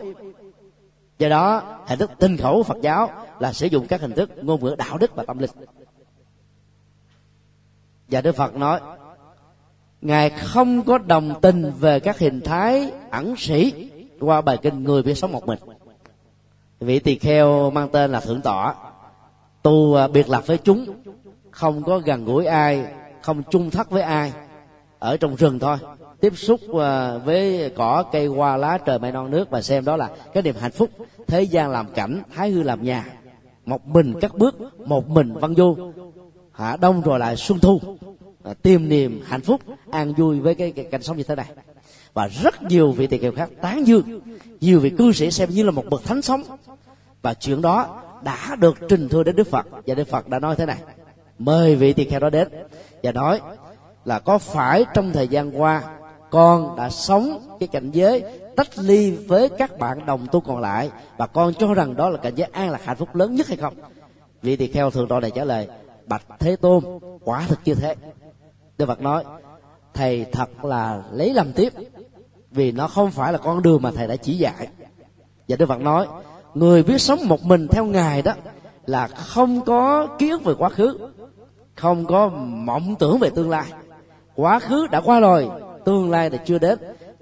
Do 1.19 1.29
đó, 1.29 1.63
hình 1.87 1.99
thức 1.99 2.11
tinh 2.19 2.37
khẩu 2.37 2.63
phật 2.63 2.77
giáo 2.83 3.11
là 3.39 3.53
sử 3.53 3.67
dụng 3.67 3.87
các 3.87 4.01
hình 4.01 4.13
thức 4.13 4.31
ngôn 4.43 4.65
ngữ 4.65 4.75
đạo 4.79 4.99
đức 4.99 5.17
và 5.17 5.25
tâm 5.27 5.39
linh. 5.39 5.51
Và 8.09 8.21
đức 8.21 8.37
phật 8.37 8.57
nói 8.57 8.81
ngài 10.05 10.31
không 10.31 10.83
có 10.83 10.99
đồng 10.99 11.41
tình 11.41 11.73
về 11.81 12.01
các 12.01 12.19
hình 12.19 12.41
thái 12.41 12.93
ẩn 13.11 13.37
sĩ 13.37 13.89
qua 14.21 14.41
bài 14.41 14.59
kinh 14.63 14.85
người 14.85 15.03
biết 15.03 15.15
sống 15.15 15.33
một 15.33 15.47
mình. 15.47 15.59
Vị 16.81 16.99
tỳ 16.99 17.19
kheo 17.19 17.71
mang 17.71 17.89
tên 17.89 18.13
là 18.13 18.21
thượng 18.21 18.41
tọa. 18.41 18.75
Tu 19.63 19.95
à, 19.95 20.09
biệt 20.09 20.29
lập 20.29 20.47
với 20.47 20.59
chúng. 20.59 20.87
Không 21.51 21.83
có 21.83 21.99
gần 21.99 22.25
gũi 22.25 22.47
ai, 22.47 22.85
không 23.23 23.43
chung 23.51 23.71
thất 23.71 23.91
với 23.91 24.03
ai. 24.03 24.33
Ở 24.99 25.17
trong 25.17 25.37
rừng 25.37 25.59
thôi. 25.59 25.77
Tiếp 26.21 26.33
xúc 26.37 26.61
à, 26.81 27.19
với 27.19 27.73
cỏ, 27.77 28.05
cây, 28.13 28.27
hoa, 28.27 28.57
lá, 28.57 28.79
trời, 28.79 28.99
mây, 28.99 29.13
non, 29.13 29.31
nước 29.31 29.51
và 29.51 29.63
xem 29.63 29.85
đó 29.85 29.97
là 29.97 30.11
cái 30.33 30.43
niềm 30.43 30.55
hạnh 30.61 30.73
phúc. 30.73 30.91
Thế 31.27 31.43
gian 31.43 31.71
làm 31.71 31.87
cảnh, 31.95 32.23
thái 32.35 32.51
hư 32.51 32.63
làm 32.63 32.83
nhà. 32.83 33.07
Một 33.67 33.87
mình 33.87 34.15
cắt 34.21 34.35
bước, 34.35 34.81
một 34.89 35.09
mình 35.09 35.33
văn 35.33 35.55
du. 35.55 35.77
Hạ 36.53 36.77
đông 36.81 37.01
rồi 37.01 37.19
lại 37.19 37.37
xuân 37.37 37.59
thu 37.59 37.81
à, 38.45 38.55
tìm 38.63 38.89
niềm 38.89 39.23
hạnh 39.27 39.41
phúc 39.41 39.61
an 39.91 40.15
vui 40.15 40.41
với 40.41 40.55
cái, 40.55 40.71
cái 40.71 40.85
cảnh 40.85 41.03
sống 41.03 41.17
như 41.17 41.23
thế 41.23 41.35
này. 41.35 41.47
Và 42.15 42.29
rất 42.43 42.63
nhiều 42.63 42.93
vị 42.93 43.07
tỳ 43.07 43.19
kheo 43.19 43.33
khác 43.33 43.51
tán 43.61 43.87
dương 43.87 44.21
nhiều 44.61 44.81
vị 44.81 44.91
cư 44.99 45.13
sĩ 45.13 45.31
xem 45.31 45.51
như 45.51 45.63
là 45.63 45.71
một 45.71 45.85
bậc 45.91 46.05
thánh 46.05 46.23
sống. 46.23 46.43
Và 47.23 47.35
chuyện 47.35 47.63
đó 47.63 48.03
đã 48.23 48.57
được 48.61 48.77
trình 48.89 49.09
thưa 49.09 49.23
đến 49.23 49.37
đức 49.37 49.51
phật 49.51 49.67
và 49.87 49.95
đức 49.95 50.09
phật 50.09 50.29
đã 50.29 50.39
nói 50.39 50.57
thế 50.57 50.67
này. 50.67 50.79
Mời 51.39 51.77
vị 51.77 51.93
tỳ 51.93 52.05
kheo 52.05 52.21
đó 52.21 52.31
đến 52.31 52.49
và 53.03 53.13
nói 53.13 53.41
là 54.05 54.19
có 54.19 54.39
phải 54.39 54.85
trong 54.95 55.13
thời 55.13 55.29
gian 55.29 55.61
qua 55.61 55.83
con 56.31 56.77
đã 56.77 56.91
sống 56.91 57.57
cái 57.61 57.67
cảnh 57.67 57.91
giới 57.91 58.25
tách 58.57 58.79
ly 58.79 59.11
với 59.11 59.49
các 59.49 59.79
bạn 59.79 60.07
đồng 60.07 60.27
tu 60.33 60.41
còn 60.41 60.59
lại 60.61 60.91
và 61.17 61.27
con 61.27 61.55
cho 61.55 61.75
rằng 61.75 61.97
đó 61.97 62.11
là 62.11 62.19
cảnh 62.19 62.35
giới 62.37 62.49
an 62.53 62.71
lạc 62.71 62.85
hạnh 62.85 62.97
phúc 62.97 63.15
lớn 63.15 63.35
nhất 63.35 63.49
hay 63.49 63.57
không? 63.57 63.75
Vị 64.43 64.57
tỳ 64.57 64.67
kheo 64.67 64.91
thường 64.91 65.09
đo 65.09 65.21
này 65.21 65.31
trả 65.31 65.45
lời 65.45 65.69
bạch 66.07 66.23
thế 66.39 66.57
tôn 66.57 66.85
quả 67.25 67.45
thực 67.49 67.59
như 67.65 67.75
thế 67.75 67.95
đức 68.79 68.87
phật 68.87 69.01
nói, 69.01 69.25
thầy 69.95 70.27
thật 70.33 70.65
là 70.65 71.03
lấy 71.13 71.35
làm 71.35 71.53
tiếc 71.53 71.75
vì 72.51 72.73
nó 72.73 72.89
không 72.89 73.11
phải 73.11 73.33
là 73.33 73.39
con 73.39 73.63
đường 73.63 73.83
mà 73.83 73.91
thầy 73.91 74.07
đã 74.07 74.17
chỉ 74.17 74.35
dạy. 74.39 74.69
Và 75.49 75.57
đức 75.57 75.67
phật 75.67 75.81
nói, 75.81 76.07
người 76.55 76.83
biết 76.83 77.01
sống 77.01 77.29
một 77.29 77.43
mình 77.43 77.69
theo 77.69 77.85
ngài 77.85 78.23
đó 78.23 78.33
là 78.87 79.07
không 79.07 79.61
có 79.61 80.07
ký 80.19 80.31
ức 80.31 80.45
về 80.45 80.55
quá 80.59 80.69
khứ, 80.69 80.99
không 81.75 82.07
có 82.07 82.29
mộng 82.47 82.95
tưởng 82.99 83.19
về 83.19 83.31
tương 83.31 83.51
lai. 83.51 83.67
Quá 84.35 84.59
khứ 84.59 84.87
đã 84.91 85.01
qua 85.01 85.21
rồi, 85.21 85.49
tương 85.85 86.11
lai 86.11 86.31
là 86.31 86.37
chưa 86.37 86.59
đến. 86.59 86.79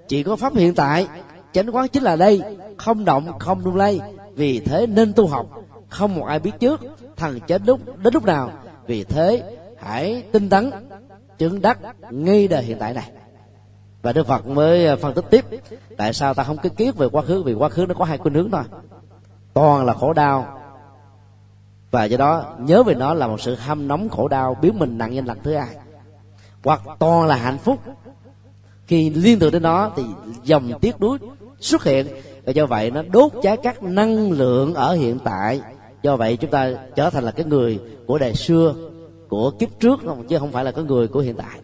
Chỉ 0.07 0.23
có 0.23 0.35
pháp 0.35 0.55
hiện 0.55 0.75
tại, 0.75 1.07
chánh 1.51 1.75
quán 1.75 1.87
chính 1.87 2.03
là 2.03 2.15
đây, 2.15 2.41
không 2.77 3.05
động, 3.05 3.39
không 3.39 3.65
lung 3.65 3.75
lay. 3.75 3.99
Vì 4.35 4.59
thế 4.59 4.87
nên 4.87 5.13
tu 5.13 5.27
học, 5.27 5.47
không 5.89 6.15
một 6.15 6.25
ai 6.25 6.39
biết 6.39 6.51
trước, 6.59 6.81
thằng 7.15 7.39
chết 7.47 7.61
lúc, 7.65 7.79
đến 8.03 8.13
lúc 8.13 8.25
nào. 8.25 8.51
Vì 8.87 9.03
thế, 9.03 9.57
hãy 9.77 10.23
tinh 10.31 10.49
tấn 10.49 10.71
chứng 11.37 11.61
đắc 11.61 11.79
ngay 12.11 12.47
đời 12.47 12.63
hiện 12.63 12.77
tại 12.79 12.93
này. 12.93 13.11
Và 14.01 14.13
đức 14.13 14.27
phật 14.27 14.47
mới 14.47 14.87
à, 14.87 14.95
phân 14.95 15.13
tích 15.13 15.25
tiếp 15.29 15.45
tại 15.97 16.13
sao 16.13 16.33
ta 16.33 16.43
không 16.43 16.57
cứ 16.57 16.69
kiết 16.69 16.95
về 16.95 17.07
quá 17.11 17.21
khứ, 17.21 17.43
vì 17.43 17.53
quá 17.53 17.69
khứ 17.69 17.85
nó 17.85 17.93
có 17.93 18.05
hai 18.05 18.17
khuynh 18.17 18.33
hướng 18.33 18.51
thôi. 18.51 18.63
Toàn 19.53 19.85
là 19.85 19.93
khổ 19.93 20.13
đau, 20.13 20.59
và 21.91 22.03
do 22.03 22.17
đó 22.17 22.55
nhớ 22.59 22.83
về 22.83 22.95
nó 22.95 23.13
là 23.13 23.27
một 23.27 23.41
sự 23.41 23.55
hâm 23.55 23.87
nóng 23.87 24.09
khổ 24.09 24.27
đau, 24.27 24.57
biến 24.61 24.79
mình 24.79 24.97
nặng 24.97 25.13
nhân 25.13 25.25
lần 25.25 25.37
thứ 25.43 25.55
hai. 25.55 25.75
Hoặc 26.63 26.81
toàn 26.99 27.27
là 27.27 27.35
hạnh 27.35 27.57
phúc. 27.57 27.79
Khi 28.87 29.09
liên 29.09 29.39
tưởng 29.39 29.51
đến 29.51 29.61
nó 29.61 29.91
thì 29.95 30.03
dòng 30.43 30.71
tiếc 30.81 30.99
đuối 30.99 31.17
xuất 31.59 31.83
hiện, 31.83 32.07
và 32.45 32.51
do 32.51 32.65
vậy 32.65 32.91
nó 32.91 33.01
đốt 33.11 33.31
cháy 33.41 33.57
các 33.57 33.83
năng 33.83 34.31
lượng 34.31 34.73
ở 34.73 34.93
hiện 34.93 35.19
tại. 35.23 35.61
Do 36.01 36.15
vậy 36.15 36.37
chúng 36.37 36.51
ta 36.51 36.71
trở 36.95 37.09
thành 37.09 37.23
là 37.23 37.31
cái 37.31 37.45
người 37.45 37.79
của 38.07 38.17
đời 38.17 38.35
xưa 38.35 38.75
của 39.33 39.51
kiếp 39.51 39.79
trước 39.79 39.99
chứ 40.29 40.39
không 40.39 40.51
phải 40.51 40.63
là 40.63 40.71
có 40.71 40.81
người 40.81 41.07
của 41.07 41.19
hiện 41.19 41.35
tại. 41.35 41.59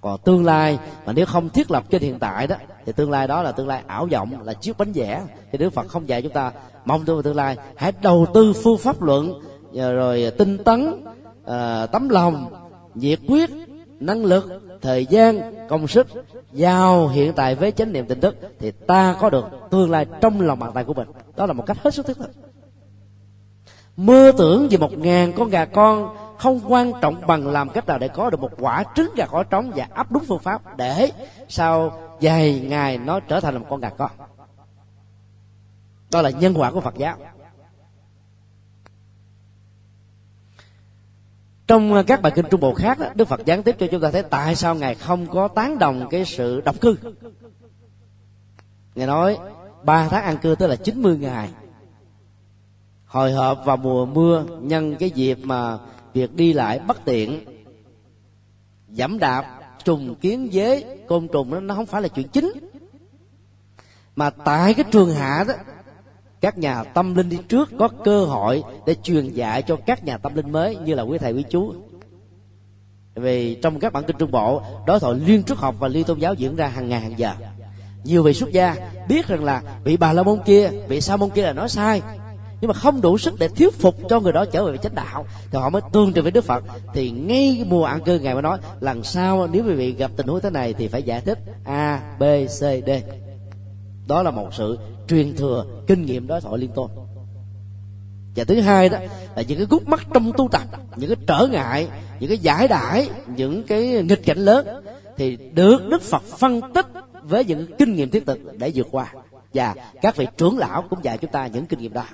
Còn 0.00 0.20
tương 0.24 0.44
lai, 0.44 0.78
mà 1.06 1.12
nếu 1.12 1.26
không 1.26 1.48
thiết 1.48 1.70
lập 1.70 1.84
trên 1.90 2.02
hiện 2.02 2.18
tại 2.18 2.46
đó, 2.46 2.56
thì 2.86 2.92
tương 2.92 3.10
lai 3.10 3.28
đó 3.28 3.42
là 3.42 3.52
tương 3.52 3.68
lai 3.68 3.82
ảo 3.86 4.08
vọng, 4.12 4.42
là 4.44 4.54
chiếc 4.54 4.78
bánh 4.78 4.92
vẽ. 4.92 5.22
Thì 5.52 5.58
đức 5.58 5.70
phật 5.70 5.88
không 5.88 6.08
dạy 6.08 6.22
chúng 6.22 6.32
ta, 6.32 6.52
mong 6.84 7.04
tương 7.04 7.22
tương 7.22 7.36
lai 7.36 7.56
hãy 7.76 7.92
đầu 8.02 8.26
tư 8.34 8.52
phương 8.52 8.78
pháp 8.78 9.02
luận 9.02 9.40
rồi 9.72 10.32
tinh 10.38 10.58
tấn 10.64 11.04
ờ, 11.44 11.86
tấm 11.86 12.08
lòng, 12.08 12.52
nhiệt 12.94 13.18
quyết, 13.28 13.50
năng 14.00 14.24
lực, 14.24 14.62
thời 14.80 15.06
gian, 15.06 15.54
công 15.68 15.88
sức, 15.88 16.06
giao 16.52 17.08
hiện 17.08 17.32
tại 17.32 17.54
với 17.54 17.72
chánh 17.72 17.92
niệm 17.92 18.06
tỉnh 18.06 18.20
thức, 18.20 18.36
thì 18.58 18.70
ta 18.70 19.16
có 19.20 19.30
được 19.30 19.44
tương 19.70 19.90
lai 19.90 20.06
trong 20.20 20.40
lòng 20.40 20.58
bàn 20.58 20.70
tay 20.74 20.84
của 20.84 20.94
mình. 20.94 21.08
Đó 21.36 21.46
là 21.46 21.52
một 21.52 21.66
cách 21.66 21.76
hết 21.82 21.94
sức 21.94 22.06
thiết 22.06 22.16
thực. 22.16 22.30
Mơ 23.96 24.32
tưởng 24.38 24.68
về 24.70 24.78
một 24.78 24.98
ngàn 24.98 25.32
con 25.32 25.48
gà 25.48 25.64
con 25.64 26.23
không 26.38 26.60
quan 26.68 26.92
trọng 27.02 27.26
bằng 27.26 27.46
làm 27.46 27.68
cách 27.68 27.86
nào 27.86 27.98
để 27.98 28.08
có 28.08 28.30
được 28.30 28.40
một 28.40 28.52
quả 28.58 28.84
trứng 28.94 29.14
gà 29.16 29.26
có 29.26 29.42
trống 29.42 29.72
và 29.76 29.88
áp 29.94 30.12
đúng 30.12 30.24
phương 30.28 30.38
pháp 30.38 30.76
để 30.76 31.10
sau 31.48 31.98
vài 32.20 32.60
ngày 32.60 32.98
nó 32.98 33.20
trở 33.20 33.40
thành 33.40 33.58
một 33.58 33.66
con 33.70 33.80
gà 33.80 33.90
con 33.90 34.10
đó 36.14 36.22
là 36.22 36.30
nhân 36.30 36.54
quả 36.54 36.70
của 36.70 36.80
phật 36.80 36.94
giáo. 36.96 37.16
Trong 41.66 42.04
các 42.06 42.22
bài 42.22 42.32
kinh 42.36 42.44
trung 42.50 42.60
bộ 42.60 42.74
khác 42.74 42.98
đức 43.14 43.28
phật 43.28 43.44
gián 43.44 43.62
tiếp 43.62 43.76
cho 43.78 43.86
chúng 43.90 44.00
ta 44.00 44.10
thấy 44.10 44.22
tại 44.22 44.54
sao 44.54 44.74
ngài 44.74 44.94
không 44.94 45.26
có 45.26 45.48
tán 45.48 45.78
đồng 45.78 46.08
cái 46.10 46.24
sự 46.24 46.60
độc 46.60 46.80
cư. 46.80 46.96
Ngài 48.94 49.06
nói, 49.06 49.38
ba 49.84 50.08
tháng 50.08 50.24
ăn 50.24 50.38
cư 50.38 50.54
tức 50.58 50.66
là 50.66 50.76
90 50.76 51.18
ngày. 51.18 51.50
Hồi 53.06 53.32
hộp 53.32 53.64
vào 53.64 53.76
mùa 53.76 54.06
mưa, 54.06 54.44
nhân 54.60 54.96
cái 54.96 55.10
dịp 55.10 55.38
mà 55.42 55.78
việc 56.14 56.34
đi 56.34 56.52
lại 56.52 56.78
bất 56.78 57.04
tiện. 57.04 57.44
Giảm 58.88 59.18
đạp 59.18 59.60
trùng 59.84 60.14
kiến 60.14 60.48
dế 60.52 60.98
côn 61.08 61.28
trùng 61.28 61.50
nó, 61.50 61.60
nó 61.60 61.74
không 61.74 61.86
phải 61.86 62.02
là 62.02 62.08
chuyện 62.08 62.28
chính. 62.28 62.52
Mà 64.16 64.30
tại 64.30 64.74
cái 64.74 64.84
trường 64.92 65.14
hạ 65.14 65.44
đó 65.48 65.54
các 66.40 66.58
nhà 66.58 66.84
tâm 66.84 67.14
linh 67.14 67.28
đi 67.28 67.38
trước 67.48 67.70
có 67.78 67.88
cơ 68.04 68.24
hội 68.24 68.62
để 68.86 68.94
truyền 69.02 69.28
dạy 69.28 69.62
cho 69.62 69.76
các 69.86 70.04
nhà 70.04 70.18
tâm 70.18 70.34
linh 70.34 70.52
mới 70.52 70.76
như 70.76 70.94
là 70.94 71.02
quý 71.02 71.18
thầy 71.18 71.32
quý 71.32 71.44
chú. 71.50 71.74
Vì 73.14 73.54
trong 73.54 73.80
các 73.80 73.92
bản 73.92 74.04
kinh 74.06 74.16
trung 74.18 74.30
bộ 74.30 74.62
đối 74.86 75.00
thoại 75.00 75.14
liên 75.26 75.42
trước 75.42 75.58
học 75.58 75.74
và 75.78 75.88
liên 75.88 76.04
tôn 76.04 76.18
giáo 76.18 76.34
diễn 76.34 76.56
ra 76.56 76.68
hàng 76.68 76.88
ngày 76.88 77.00
hàng 77.00 77.18
giờ. 77.18 77.34
Nhiều 78.04 78.22
vị 78.22 78.34
xuất 78.34 78.52
gia 78.52 78.76
biết 79.08 79.26
rằng 79.26 79.44
là 79.44 79.62
vị 79.84 79.96
bà 79.96 80.12
la 80.12 80.22
môn 80.22 80.40
kia 80.46 80.70
vị 80.88 81.00
sa 81.00 81.16
môn 81.16 81.30
kia 81.30 81.42
là 81.42 81.52
nói 81.52 81.68
sai 81.68 82.02
nhưng 82.64 82.68
mà 82.68 82.74
không 82.74 83.00
đủ 83.00 83.18
sức 83.18 83.34
để 83.38 83.48
thuyết 83.48 83.78
phục 83.78 83.96
cho 84.08 84.20
người 84.20 84.32
đó 84.32 84.44
trở 84.44 84.64
về 84.64 84.76
chánh 84.76 84.94
đạo. 84.94 85.26
Thì 85.50 85.58
họ 85.58 85.70
mới 85.70 85.82
tương 85.92 86.12
trình 86.12 86.22
với 86.22 86.32
đức 86.32 86.44
phật. 86.44 86.64
Thì 86.94 87.10
ngay 87.10 87.64
mùa 87.68 87.84
ăn 87.84 88.00
cư 88.04 88.18
ngài 88.18 88.34
mới 88.34 88.42
nói, 88.42 88.58
lần 88.80 89.04
sau 89.04 89.48
nếu 89.52 89.64
quý 89.66 89.74
vị 89.74 89.92
gặp 89.92 90.10
tình 90.16 90.26
huống 90.26 90.40
thế 90.40 90.50
này 90.50 90.72
thì 90.72 90.88
phải 90.88 91.02
giải 91.02 91.20
thích 91.20 91.38
a, 91.64 92.16
b, 92.18 92.22
c, 92.46 92.60
d. 92.60 92.90
Đó 94.06 94.22
là 94.22 94.30
một 94.30 94.48
sự 94.54 94.78
truyền 95.08 95.36
thừa 95.36 95.64
kinh 95.86 96.06
nghiệm 96.06 96.26
đối 96.26 96.40
thoại 96.40 96.58
liên 96.58 96.70
tôn. 96.74 96.90
Và 98.36 98.44
thứ 98.44 98.60
hai 98.60 98.88
đó 98.88 98.98
là 99.36 99.42
những 99.42 99.58
cái 99.58 99.66
gút 99.70 99.88
mắt 99.88 100.06
trong 100.14 100.32
tu 100.36 100.48
tập, 100.52 100.62
những 100.96 101.10
cái 101.10 101.24
trở 101.26 101.46
ngại, 101.46 101.88
những 102.20 102.28
cái 102.28 102.38
giải 102.38 102.68
đãi, 102.68 103.08
những 103.36 103.62
cái 103.62 104.02
nghịch 104.02 104.24
cảnh 104.26 104.38
lớn 104.38 104.66
thì 105.16 105.36
được 105.36 105.88
đức 105.88 106.02
phật 106.02 106.22
phân 106.22 106.72
tích 106.74 106.86
với 107.22 107.44
những 107.44 107.66
kinh 107.78 107.94
nghiệm 107.94 108.10
thiết 108.10 108.26
thực 108.26 108.58
để 108.58 108.72
vượt 108.74 108.88
qua. 108.90 109.12
Và 109.54 109.74
các 110.02 110.16
vị 110.16 110.26
trưởng 110.36 110.58
lão 110.58 110.84
cũng 110.90 111.04
dạy 111.04 111.18
chúng 111.18 111.30
ta 111.30 111.46
những 111.46 111.66
kinh 111.66 111.78
nghiệm 111.78 111.92
đó 111.92 112.04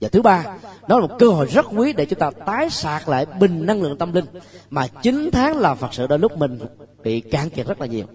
và 0.00 0.08
thứ 0.08 0.22
ba 0.22 0.44
nó 0.88 0.98
là 0.98 1.06
một 1.06 1.16
cơ 1.18 1.28
hội 1.28 1.46
rất 1.46 1.66
quý 1.76 1.92
để 1.92 2.06
chúng 2.06 2.18
ta 2.18 2.30
tái 2.46 2.70
sạc 2.70 3.08
lại 3.08 3.26
bình 3.40 3.66
năng 3.66 3.82
lượng 3.82 3.98
tâm 3.98 4.12
linh 4.12 4.24
mà 4.70 4.86
chín 5.02 5.30
tháng 5.32 5.58
làm 5.58 5.76
phật 5.76 5.94
sự 5.94 6.06
đôi 6.06 6.18
lúc 6.18 6.38
mình 6.38 6.58
bị 7.02 7.20
cạn 7.20 7.50
kiệt 7.50 7.66
rất 7.66 7.80
là 7.80 7.86
nhiều. 7.86 8.06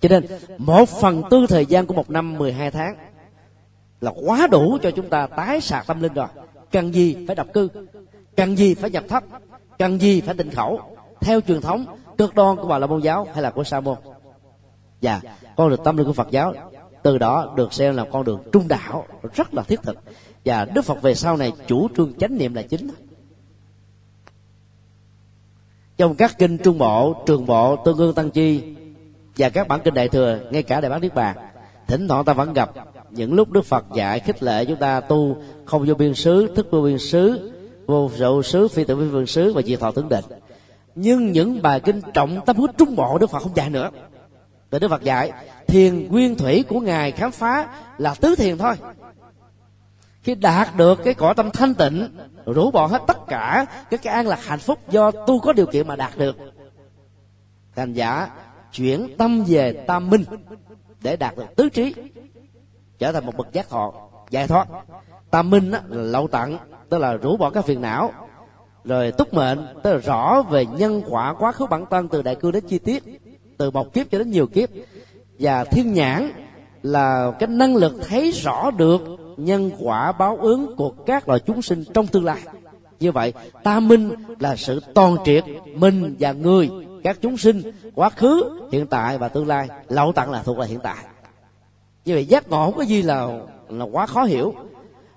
Cho 0.00 0.08
nên, 0.08 0.26
một 0.58 0.88
phần 0.88 1.22
tư 1.30 1.46
thời 1.48 1.66
gian 1.66 1.86
của 1.86 1.94
một 1.94 2.10
năm 2.10 2.38
12 2.38 2.70
tháng 2.70 2.96
là 4.00 4.12
quá 4.26 4.46
đủ 4.46 4.78
cho 4.82 4.90
chúng 4.90 5.08
ta 5.08 5.26
tái 5.26 5.60
sạc 5.60 5.86
tâm 5.86 6.02
linh 6.02 6.12
rồi. 6.14 6.26
Cần 6.72 6.94
gì 6.94 7.26
phải 7.26 7.36
độc 7.36 7.46
cư, 7.54 7.68
cần 8.36 8.56
gì 8.56 8.74
phải 8.74 8.90
nhập 8.90 9.04
thấp, 9.08 9.24
cần 9.78 10.00
gì 10.00 10.20
phải 10.20 10.34
tịnh 10.34 10.50
khẩu, 10.50 10.80
theo 11.20 11.40
truyền 11.40 11.60
thống, 11.60 11.86
cực 12.18 12.34
đoan 12.34 12.56
của 12.56 12.68
bà 12.68 12.78
la 12.78 12.86
môn 12.86 13.00
giáo 13.00 13.26
hay 13.32 13.42
là 13.42 13.50
của 13.50 13.64
sa 13.64 13.80
môn. 13.80 13.96
Và 15.02 15.20
con 15.56 15.70
được 15.70 15.84
tâm 15.84 15.96
linh 15.96 16.06
của 16.06 16.12
phật 16.12 16.30
giáo 16.30 16.54
từ 17.04 17.18
đó 17.18 17.52
được 17.56 17.72
xem 17.72 17.96
là 17.96 18.04
con 18.12 18.24
đường 18.24 18.42
trung 18.52 18.68
đạo, 18.68 19.06
rất 19.34 19.54
là 19.54 19.62
thiết 19.62 19.82
thực. 19.82 19.96
Và 20.44 20.64
đức 20.64 20.84
phật 20.84 21.02
về 21.02 21.14
sau 21.14 21.36
này 21.36 21.52
chủ 21.66 21.88
trương 21.96 22.12
chánh 22.14 22.38
niệm 22.38 22.54
là 22.54 22.62
chính. 22.62 22.90
Trong 25.96 26.14
các 26.14 26.38
kinh 26.38 26.58
trung 26.58 26.78
bộ, 26.78 27.22
trường 27.26 27.46
bộ, 27.46 27.76
tương 27.76 27.96
ương, 27.96 28.14
tăng 28.14 28.30
chi 28.30 28.62
và 29.36 29.48
các 29.48 29.68
bản 29.68 29.80
kinh 29.84 29.94
đại 29.94 30.08
thừa, 30.08 30.38
ngay 30.50 30.62
cả 30.62 30.80
đại 30.80 30.90
bản 30.90 31.00
niết 31.00 31.14
bàn, 31.14 31.36
thỉnh 31.86 32.08
thoảng 32.08 32.24
ta 32.24 32.32
vẫn 32.32 32.52
gặp 32.52 32.70
những 33.10 33.34
lúc 33.34 33.50
đức 33.50 33.64
phật 33.64 33.84
dạy 33.94 34.20
khích 34.20 34.42
lệ 34.42 34.64
chúng 34.64 34.78
ta 34.78 35.00
tu 35.00 35.36
không 35.64 35.84
vô 35.86 35.94
biên 35.94 36.14
xứ, 36.14 36.52
thức 36.56 36.66
vô 36.70 36.80
biên 36.80 36.98
xứ, 36.98 37.52
vô 37.86 38.10
dậu 38.16 38.42
xứ, 38.42 38.68
phi 38.68 38.84
tự 38.84 38.96
vi 38.96 39.06
vương 39.06 39.26
xứ 39.26 39.52
và 39.52 39.62
diệt 39.62 39.80
thọ 39.80 39.90
tướng 39.90 40.08
định 40.08 40.24
nhưng 40.94 41.32
những 41.32 41.62
bài 41.62 41.80
kinh 41.80 42.00
trọng 42.14 42.40
tâm 42.46 42.56
huyết 42.56 42.70
trung 42.78 42.96
bộ 42.96 43.18
đức 43.18 43.30
phật 43.30 43.38
không 43.38 43.56
dạy 43.56 43.70
nữa. 43.70 43.90
Từ 44.74 44.78
đức 44.78 44.88
phật 44.88 45.02
dạy 45.02 45.32
thiền 45.66 46.08
nguyên 46.08 46.36
thủy 46.36 46.64
của 46.68 46.80
ngài 46.80 47.12
khám 47.12 47.30
phá 47.30 47.68
là 47.98 48.14
tứ 48.14 48.34
thiền 48.36 48.58
thôi. 48.58 48.74
Khi 50.22 50.34
đạt 50.34 50.76
được 50.76 51.00
cái 51.04 51.14
cõi 51.14 51.34
tâm 51.34 51.50
thanh 51.50 51.74
tịnh 51.74 52.16
rũ 52.46 52.70
bỏ 52.70 52.86
hết 52.86 53.02
tất 53.06 53.26
cả 53.26 53.66
cái 53.90 53.98
cái 53.98 54.14
an 54.14 54.26
lạc 54.26 54.44
hạnh 54.44 54.58
phúc 54.58 54.78
do 54.90 55.10
tu 55.10 55.40
có 55.40 55.52
điều 55.52 55.66
kiện 55.66 55.88
mà 55.88 55.96
đạt 55.96 56.18
được. 56.18 56.36
Thành 57.76 57.92
giả 57.92 58.28
chuyển 58.72 59.16
tâm 59.18 59.44
về 59.46 59.72
tam 59.72 60.10
minh 60.10 60.24
để 61.02 61.16
đạt 61.16 61.36
được 61.36 61.56
tứ 61.56 61.68
trí 61.68 61.94
trở 62.98 63.12
thành 63.12 63.26
một 63.26 63.36
bậc 63.36 63.52
giác 63.52 63.68
thọ 63.68 63.92
giải 64.30 64.46
thoát. 64.46 64.68
Tam 65.30 65.50
minh 65.50 65.72
á, 65.72 65.82
là 65.88 66.02
lậu 66.02 66.28
tận 66.28 66.58
tức 66.88 66.98
là 66.98 67.12
rũ 67.12 67.36
bỏ 67.36 67.50
các 67.50 67.64
phiền 67.64 67.80
não 67.80 68.12
rồi 68.84 69.12
túc 69.12 69.34
mệnh 69.34 69.66
tức 69.82 69.92
là 69.92 69.98
rõ 69.98 70.42
về 70.50 70.66
nhân 70.66 71.02
quả 71.08 71.34
quá 71.38 71.52
khứ 71.52 71.66
bản 71.66 71.84
thân 71.90 72.08
từ 72.08 72.22
đại 72.22 72.34
cương 72.34 72.52
đến 72.52 72.64
chi 72.68 72.78
tiết 72.78 73.23
từ 73.58 73.70
một 73.70 73.92
kiếp 73.92 74.10
cho 74.10 74.18
đến 74.18 74.30
nhiều 74.30 74.46
kiếp. 74.46 74.68
Và 75.38 75.64
thiên 75.64 75.92
nhãn 75.92 76.32
là 76.82 77.32
cái 77.38 77.46
năng 77.46 77.76
lực 77.76 77.92
thấy 78.08 78.30
rõ 78.30 78.70
được 78.70 79.02
nhân 79.36 79.70
quả 79.78 80.12
báo 80.12 80.36
ứng 80.36 80.76
của 80.76 80.90
các 80.90 81.28
loài 81.28 81.40
chúng 81.40 81.62
sinh 81.62 81.84
trong 81.94 82.06
tương 82.06 82.24
lai. 82.24 82.40
Như 83.00 83.12
vậy 83.12 83.32
tam 83.62 83.88
minh 83.88 84.10
là 84.38 84.56
sự 84.56 84.80
toàn 84.94 85.16
triệt, 85.24 85.44
mình 85.74 86.16
và 86.18 86.32
người, 86.32 86.70
các 87.04 87.18
chúng 87.20 87.36
sinh, 87.36 87.62
quá 87.94 88.10
khứ, 88.10 88.60
hiện 88.72 88.86
tại 88.86 89.18
và 89.18 89.28
tương 89.28 89.46
lai. 89.46 89.68
Lậu 89.88 90.12
tận 90.12 90.30
là 90.30 90.42
thuộc 90.42 90.58
là 90.58 90.66
hiện 90.66 90.78
tại. 90.82 91.04
Như 92.04 92.14
vậy, 92.14 92.26
giác 92.26 92.48
ngộ 92.48 92.64
không 92.64 92.76
có 92.76 92.82
gì 92.82 93.02
là 93.02 93.28
là 93.68 93.84
quá 93.84 94.06
khó 94.06 94.24
hiểu. 94.24 94.54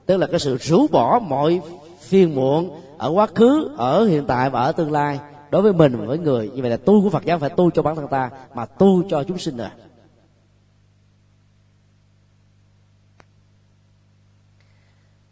Tức 0.06 0.18
là 0.18 0.28
cái 0.28 0.40
sự 0.40 0.58
rũ 0.58 0.88
bỏ 0.92 1.20
mọi 1.20 1.62
phiền 2.00 2.36
muộn 2.36 2.82
ở 2.98 3.10
quá 3.10 3.28
khứ, 3.36 3.70
ở 3.78 4.06
hiện 4.06 4.26
tại 4.28 4.50
và 4.50 4.62
ở 4.62 4.72
tương 4.72 4.92
lai 4.92 5.20
đối 5.50 5.62
với 5.62 5.74
mình, 5.74 6.08
với 6.08 6.18
người, 6.18 6.50
như 6.50 6.62
vậy 6.62 6.72
là 6.72 6.78
tu 6.78 7.04
của 7.04 7.10
phật 7.10 7.26
giáo 7.26 7.40
phải 7.40 7.50
tu 7.50 7.72
cho 7.72 7.82
bản 7.82 7.96
thân 7.96 8.08
ta, 8.08 8.30
mà 8.54 8.66
tu 8.66 9.04
cho 9.10 9.24
chúng 9.24 9.38
sinh 9.38 9.58
nữa 9.58 9.70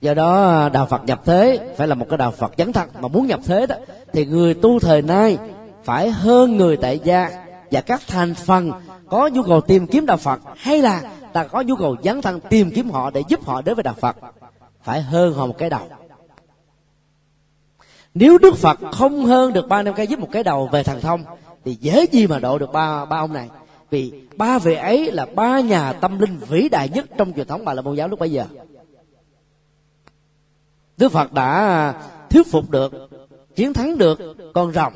do 0.02 0.14
đó, 0.14 0.70
đạo 0.74 0.86
phật 0.86 1.06
nhập 1.06 1.22
thế 1.26 1.74
phải 1.78 1.88
là 1.88 1.96
một 1.96 2.06
cái 2.10 2.18
đạo 2.18 2.32
phật 2.32 2.54
dấn 2.58 2.74
thân 2.74 2.90
mà 3.02 3.08
muốn 3.08 3.28
nhập 3.28 3.40
thế 3.46 3.66
đó, 3.66 3.76
thì 4.14 4.26
người 4.26 4.54
tu 4.54 4.80
thời 4.80 5.02
nay 5.02 5.38
phải 5.84 6.10
hơn 6.10 6.58
người 6.58 6.78
tại 6.78 7.00
gia, 7.04 7.46
và 7.72 7.82
các 7.82 8.02
thành 8.08 8.34
phần 8.34 8.72
có 9.10 9.30
nhu 9.34 9.44
cầu 9.44 9.62
tìm 9.62 9.88
kiếm 9.88 10.06
đạo 10.06 10.18
phật, 10.18 10.40
hay 10.56 10.82
là 10.82 11.02
ta 11.34 11.44
có 11.44 11.62
nhu 11.62 11.76
cầu 11.76 11.96
dấn 12.04 12.22
thân 12.22 12.40
tìm 12.50 12.72
kiếm 12.76 12.90
họ 12.90 13.12
để 13.12 13.24
giúp 13.28 13.46
họ 13.46 13.62
đến 13.62 13.76
với 13.76 13.84
đạo 13.84 13.96
phật, 14.00 14.16
phải 14.84 15.02
hơn 15.02 15.34
họ 15.34 15.46
một 15.46 15.58
cái 15.58 15.70
đầu 15.70 15.88
nếu 18.16 18.38
đức 18.38 18.56
phật 18.56 18.80
không 18.92 19.26
hơn 19.26 19.54
được 19.54 19.68
ba 19.68 19.84
năm 19.84 19.94
cây 19.98 20.08
giúp 20.08 20.20
một 20.20 20.30
cái 20.32 20.44
đầu 20.44 20.70
về 20.72 20.84
thần 20.84 21.02
thông, 21.02 21.24
thì 21.66 21.78
dễ 21.80 22.06
gì 22.12 22.28
mà 22.28 22.40
độ 22.40 22.58
được 22.58 22.72
ba 22.72 23.06
ba 23.06 23.18
ông 23.18 23.34
này? 23.34 23.50
Vì 23.90 24.14
ba 24.36 24.60
vị 24.60 24.76
ấy 24.76 25.12
là 25.12 25.26
ba 25.36 25.60
nhà 25.60 25.94
tâm 25.94 26.20
linh 26.20 26.38
vĩ 26.38 26.70
đại 26.70 26.90
nhất 26.90 27.06
trong 27.18 27.34
truyền 27.34 27.48
thống 27.48 27.66
bà 27.66 27.74
la 27.74 27.82
môn 27.82 27.96
giáo 27.96 28.08
lúc 28.08 28.20
bấy 28.20 28.32
giờ. 28.32 28.46
Đức 30.98 31.12
phật 31.12 31.34
đã 31.34 31.94
thuyết 32.30 32.48
phục 32.48 32.70
được, 32.70 33.10
chiến 33.56 33.74
thắng 33.74 33.98
được 33.98 34.20
con 34.54 34.74
rồng. 34.74 34.94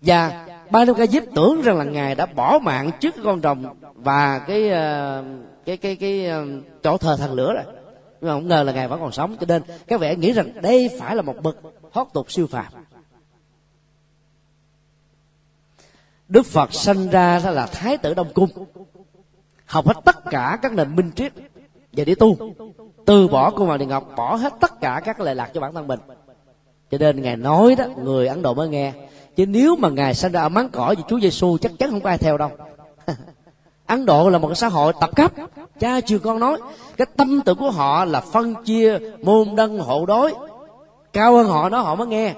Và 0.00 0.46
ba 0.70 0.84
năm 0.84 0.94
ca 0.94 1.06
diếp 1.06 1.22
tưởng 1.34 1.62
rằng 1.62 1.78
là 1.78 1.84
ngài 1.84 2.14
đã 2.14 2.26
bỏ 2.26 2.58
mạng 2.62 2.90
trước 3.00 3.14
con 3.24 3.40
rồng 3.42 3.64
và 3.94 4.38
cái 4.38 4.70
ờ, 4.70 5.24
cái 5.64 5.76
cái 5.76 5.96
cái 5.96 6.26
ờ, 6.26 6.46
chỗ 6.82 6.96
thờ 6.96 7.16
thần 7.16 7.32
lửa 7.32 7.52
rồi 7.52 7.74
nhưng 8.22 8.28
mà 8.28 8.34
không 8.34 8.48
ngờ 8.48 8.62
là 8.62 8.72
ngài 8.72 8.88
vẫn 8.88 9.00
còn 9.00 9.12
sống, 9.12 9.36
cho 9.40 9.46
nên 9.48 9.62
các 9.86 10.00
vị 10.00 10.16
nghĩ 10.16 10.32
rằng 10.32 10.62
đây 10.62 10.90
phải 10.98 11.16
là 11.16 11.22
một 11.22 11.34
bậc 11.42 11.56
thoát 11.92 12.12
tục 12.12 12.30
siêu 12.30 12.46
phàm. 12.46 12.72
Đức 16.28 16.46
phật 16.46 16.74
sanh 16.74 17.10
ra 17.10 17.38
là 17.38 17.66
thái 17.66 17.98
tử 17.98 18.14
đông 18.14 18.32
cung, 18.34 18.50
học 19.66 19.86
hết 19.86 19.94
tất 20.04 20.16
cả 20.30 20.58
các 20.62 20.72
nền 20.72 20.96
minh 20.96 21.10
triết 21.16 21.32
và 21.92 22.04
đi 22.04 22.14
tu. 22.14 22.36
Từ 23.06 23.28
bỏ 23.28 23.50
cung 23.50 23.66
hoàng 23.66 23.78
điện 23.78 23.88
ngọc, 23.88 24.12
bỏ 24.16 24.34
hết 24.36 24.52
tất 24.60 24.80
cả 24.80 25.00
các 25.04 25.20
lệ 25.20 25.34
lạc 25.34 25.50
cho 25.54 25.60
bản 25.60 25.74
thân 25.74 25.86
mình. 25.86 26.00
Cho 26.90 26.98
nên 26.98 27.22
ngài 27.22 27.36
nói 27.36 27.74
đó, 27.74 27.84
người 27.96 28.26
ấn 28.26 28.42
độ 28.42 28.54
mới 28.54 28.68
nghe, 28.68 28.92
chứ 29.36 29.46
nếu 29.46 29.76
mà 29.76 29.88
ngài 29.88 30.14
sanh 30.14 30.32
ra 30.32 30.40
ở 30.40 30.48
máng 30.48 30.68
cỏ 30.72 30.94
thì 30.96 31.02
chúa 31.08 31.20
giêsu 31.20 31.58
chắc 31.58 31.72
chắn 31.78 31.90
không 31.90 32.00
có 32.00 32.08
ai 32.08 32.18
theo 32.18 32.38
đâu 32.38 32.50
ấn 33.86 34.06
độ 34.06 34.30
là 34.30 34.38
một 34.38 34.48
cái 34.48 34.54
xã 34.54 34.68
hội 34.68 34.92
tập 35.00 35.10
cấp. 35.16 35.32
Cha 35.80 36.00
chiều 36.00 36.18
con 36.18 36.40
nói 36.40 36.58
cái 36.96 37.06
tâm 37.16 37.40
tưởng 37.44 37.58
của 37.58 37.70
họ 37.70 38.04
là 38.04 38.20
phân 38.20 38.54
chia 38.64 38.98
môn 39.22 39.56
đăng 39.56 39.78
hộ 39.78 40.06
đối. 40.06 40.34
Cao 41.12 41.36
hơn 41.36 41.46
họ 41.46 41.68
đó 41.68 41.78
họ 41.80 41.94
mới 41.94 42.06
nghe. 42.06 42.34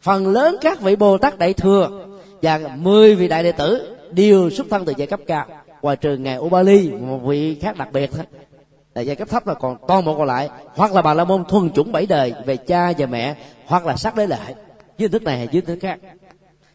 Phần 0.00 0.28
lớn 0.28 0.56
các 0.60 0.80
vị 0.80 0.96
bồ 0.96 1.18
tát 1.18 1.38
đại 1.38 1.52
thừa 1.52 2.06
và 2.42 2.60
mười 2.76 3.14
vị 3.14 3.28
đại 3.28 3.42
đệ 3.42 3.52
tử 3.52 3.96
đều 4.10 4.50
xuất 4.50 4.66
thân 4.70 4.84
từ 4.84 4.92
giai 4.96 5.06
cấp 5.06 5.20
cao. 5.26 5.46
Ngoài 5.82 5.96
trừ 5.96 6.16
ngài 6.16 6.38
Ubali 6.38 6.90
một 6.90 7.18
vị 7.18 7.58
khác 7.60 7.76
đặc 7.76 7.88
biệt 7.92 8.10
thôi. 8.12 8.24
Là 8.94 9.02
giai 9.02 9.16
cấp 9.16 9.28
thấp 9.28 9.46
là 9.46 9.54
còn 9.54 9.76
toàn 9.88 10.04
bộ 10.04 10.14
còn 10.18 10.26
lại. 10.26 10.48
Hoặc 10.74 10.92
là 10.92 11.02
bà 11.02 11.14
la 11.14 11.24
môn 11.24 11.44
thuần 11.44 11.70
chủng 11.70 11.92
bảy 11.92 12.06
đời 12.06 12.34
về 12.46 12.56
cha 12.56 12.92
và 12.98 13.06
mẹ 13.06 13.34
hoặc 13.66 13.86
là 13.86 13.96
sắc 13.96 14.16
đế 14.16 14.26
lệ, 14.26 14.54
dưới 14.98 15.08
thức 15.08 15.22
này 15.22 15.38
hay 15.38 15.48
dưới 15.52 15.62
thức 15.62 15.78
khác 15.80 15.98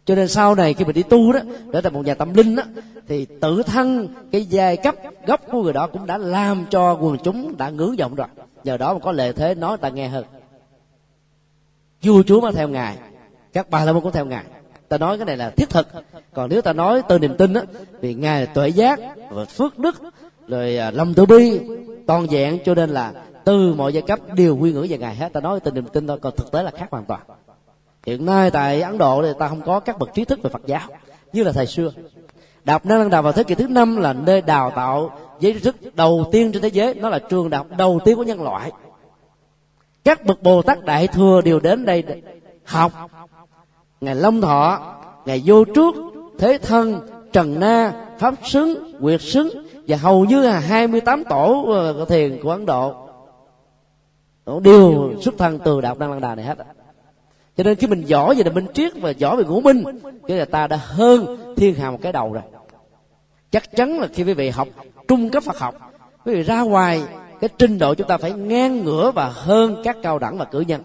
cho 0.07 0.15
nên 0.15 0.27
sau 0.27 0.55
này 0.55 0.73
khi 0.73 0.85
mình 0.85 0.95
đi 0.95 1.03
tu 1.03 1.33
đó, 1.33 1.39
trở 1.73 1.81
thành 1.81 1.93
một 1.93 2.05
nhà 2.05 2.13
tâm 2.13 2.33
linh 2.33 2.55
đó 2.55 2.63
thì 3.07 3.25
tự 3.41 3.63
thân 3.63 4.07
cái 4.31 4.45
giai 4.45 4.77
cấp, 4.77 4.95
gốc 5.27 5.41
của 5.51 5.63
người 5.63 5.73
đó 5.73 5.87
cũng 5.87 6.05
đã 6.05 6.17
làm 6.17 6.65
cho 6.69 6.93
quần 6.93 7.17
chúng 7.23 7.57
đã 7.57 7.69
ngưỡng 7.69 7.95
vọng 7.95 8.15
rồi. 8.15 8.27
Nhờ 8.63 8.77
đó 8.77 8.93
mà 8.93 8.99
có 8.99 9.11
lệ 9.11 9.31
thế 9.31 9.55
nói 9.55 9.77
ta 9.77 9.89
nghe 9.89 10.07
hơn. 10.07 10.25
Vua 12.03 12.23
chúa 12.23 12.41
mà 12.41 12.51
theo 12.51 12.67
ngài, 12.67 12.97
các 13.53 13.69
bà 13.69 13.85
la 13.85 13.93
môn 13.93 14.03
cũng 14.03 14.11
theo 14.11 14.25
ngài. 14.25 14.43
Ta 14.89 14.97
nói 14.97 15.17
cái 15.17 15.25
này 15.25 15.37
là 15.37 15.49
thiết 15.49 15.69
thực. 15.69 15.87
Còn 16.33 16.49
nếu 16.49 16.61
ta 16.61 16.73
nói 16.73 17.01
từ 17.09 17.19
niềm 17.19 17.37
tin 17.37 17.53
á 17.53 17.61
vì 18.01 18.13
ngài 18.13 18.41
là 18.41 18.45
tuệ 18.53 18.67
giác 18.67 18.99
và 19.29 19.45
phước 19.45 19.79
đức, 19.79 20.01
rồi 20.47 20.77
à, 20.77 20.91
lòng 20.91 21.13
từ 21.13 21.25
bi, 21.25 21.59
toàn 22.07 22.27
vẹn. 22.27 22.59
Cho 22.65 22.75
nên 22.75 22.89
là 22.89 23.13
từ 23.43 23.73
mọi 23.73 23.93
giai 23.93 24.01
cấp 24.01 24.19
đều 24.35 24.57
quy 24.57 24.73
ngưỡng 24.73 24.87
về 24.89 24.97
ngài 24.97 25.15
hết. 25.15 25.33
Ta 25.33 25.39
nói 25.39 25.59
từ 25.59 25.71
niềm 25.71 25.85
tin 25.93 26.07
thôi, 26.07 26.19
còn 26.21 26.33
thực 26.37 26.51
tế 26.51 26.63
là 26.63 26.71
khác 26.71 26.87
hoàn 26.91 27.05
toàn 27.05 27.21
hiện 28.07 28.25
nay 28.25 28.51
tại 28.51 28.81
ấn 28.81 28.97
độ 28.97 29.21
thì 29.21 29.29
ta 29.39 29.47
không 29.47 29.61
có 29.61 29.79
các 29.79 29.99
bậc 29.99 30.13
trí 30.13 30.25
thức 30.25 30.39
về 30.43 30.49
phật 30.49 30.61
giáo, 30.65 30.87
như 31.33 31.43
là 31.43 31.51
thời 31.51 31.67
xưa. 31.67 31.91
Đại 32.63 32.73
học 32.73 32.85
năng 32.85 33.09
đào 33.09 33.23
vào 33.23 33.33
thế 33.33 33.43
kỷ 33.43 33.55
thứ 33.55 33.67
năm 33.67 33.97
là 33.97 34.13
nơi 34.13 34.41
đào 34.41 34.71
tạo 34.75 35.11
giới 35.39 35.53
trí 35.53 35.59
thức 35.59 35.75
đầu 35.95 36.25
tiên 36.31 36.51
trên 36.51 36.61
thế 36.61 36.67
giới. 36.67 36.93
Nó 36.93 37.09
là 37.09 37.19
trường 37.19 37.49
đại 37.49 37.57
học 37.57 37.67
đầu 37.77 37.99
tiên 38.05 38.15
của 38.15 38.23
nhân 38.23 38.41
loại. 38.41 38.71
Các 40.03 40.25
bậc 40.25 40.43
bồ 40.43 40.61
tát 40.61 40.85
đại 40.85 41.07
thừa 41.07 41.41
đều 41.41 41.59
đến 41.59 41.85
đây 41.85 42.03
học. 42.65 42.91
Ngày 44.01 44.15
long 44.15 44.41
thọ, 44.41 44.95
ngày 45.25 45.41
vô 45.45 45.63
trước, 45.65 45.95
thế 46.39 46.57
thân, 46.61 47.07
trần 47.33 47.59
na, 47.59 48.05
pháp 48.19 48.33
xứng, 48.43 48.97
quyệt 49.01 49.21
xứng 49.21 49.49
và 49.87 49.97
hầu 49.97 50.25
như 50.25 50.41
là 50.41 50.59
28 50.59 51.23
tổ 51.23 51.65
ờ, 51.67 52.05
thiền 52.05 52.39
của 52.43 52.51
ấn 52.51 52.65
độ. 52.65 53.07
Đều 54.61 55.13
xuất 55.21 55.37
thân 55.37 55.59
từ 55.65 55.81
đạo 55.81 55.95
đăng 55.99 56.11
lăng 56.11 56.21
đà 56.21 56.35
này 56.35 56.45
hết 56.45 56.57
cho 57.57 57.63
nên 57.63 57.75
khi 57.75 57.87
mình 57.87 58.03
giỏi 58.05 58.35
về 58.35 58.51
minh 58.51 58.67
triết 58.73 58.91
và 58.95 59.09
giỏi 59.09 59.37
về 59.37 59.43
ngũ 59.43 59.61
minh 59.61 59.83
cái 60.27 60.37
là 60.37 60.45
ta 60.45 60.67
đã 60.67 60.77
hơn 60.77 61.53
thiên 61.57 61.75
hà 61.75 61.91
một 61.91 61.99
cái 62.01 62.11
đầu 62.11 62.33
rồi. 62.33 62.43
Chắc 63.51 63.75
chắn 63.75 63.99
là 63.99 64.07
khi 64.13 64.23
quý 64.23 64.33
vị 64.33 64.49
học 64.49 64.67
trung 65.07 65.29
cấp 65.29 65.43
phật 65.43 65.59
học, 65.59 65.75
quý 66.25 66.33
vị 66.35 66.43
ra 66.43 66.61
ngoài, 66.61 67.01
cái 67.41 67.49
trình 67.57 67.79
độ 67.79 67.93
chúng 67.93 68.07
ta 68.07 68.17
phải 68.17 68.31
ngang 68.31 68.83
ngửa 68.83 69.11
và 69.11 69.29
hơn 69.29 69.81
các 69.83 69.97
cao 70.03 70.19
đẳng 70.19 70.37
và 70.37 70.45
cử 70.45 70.59
nhân. 70.59 70.81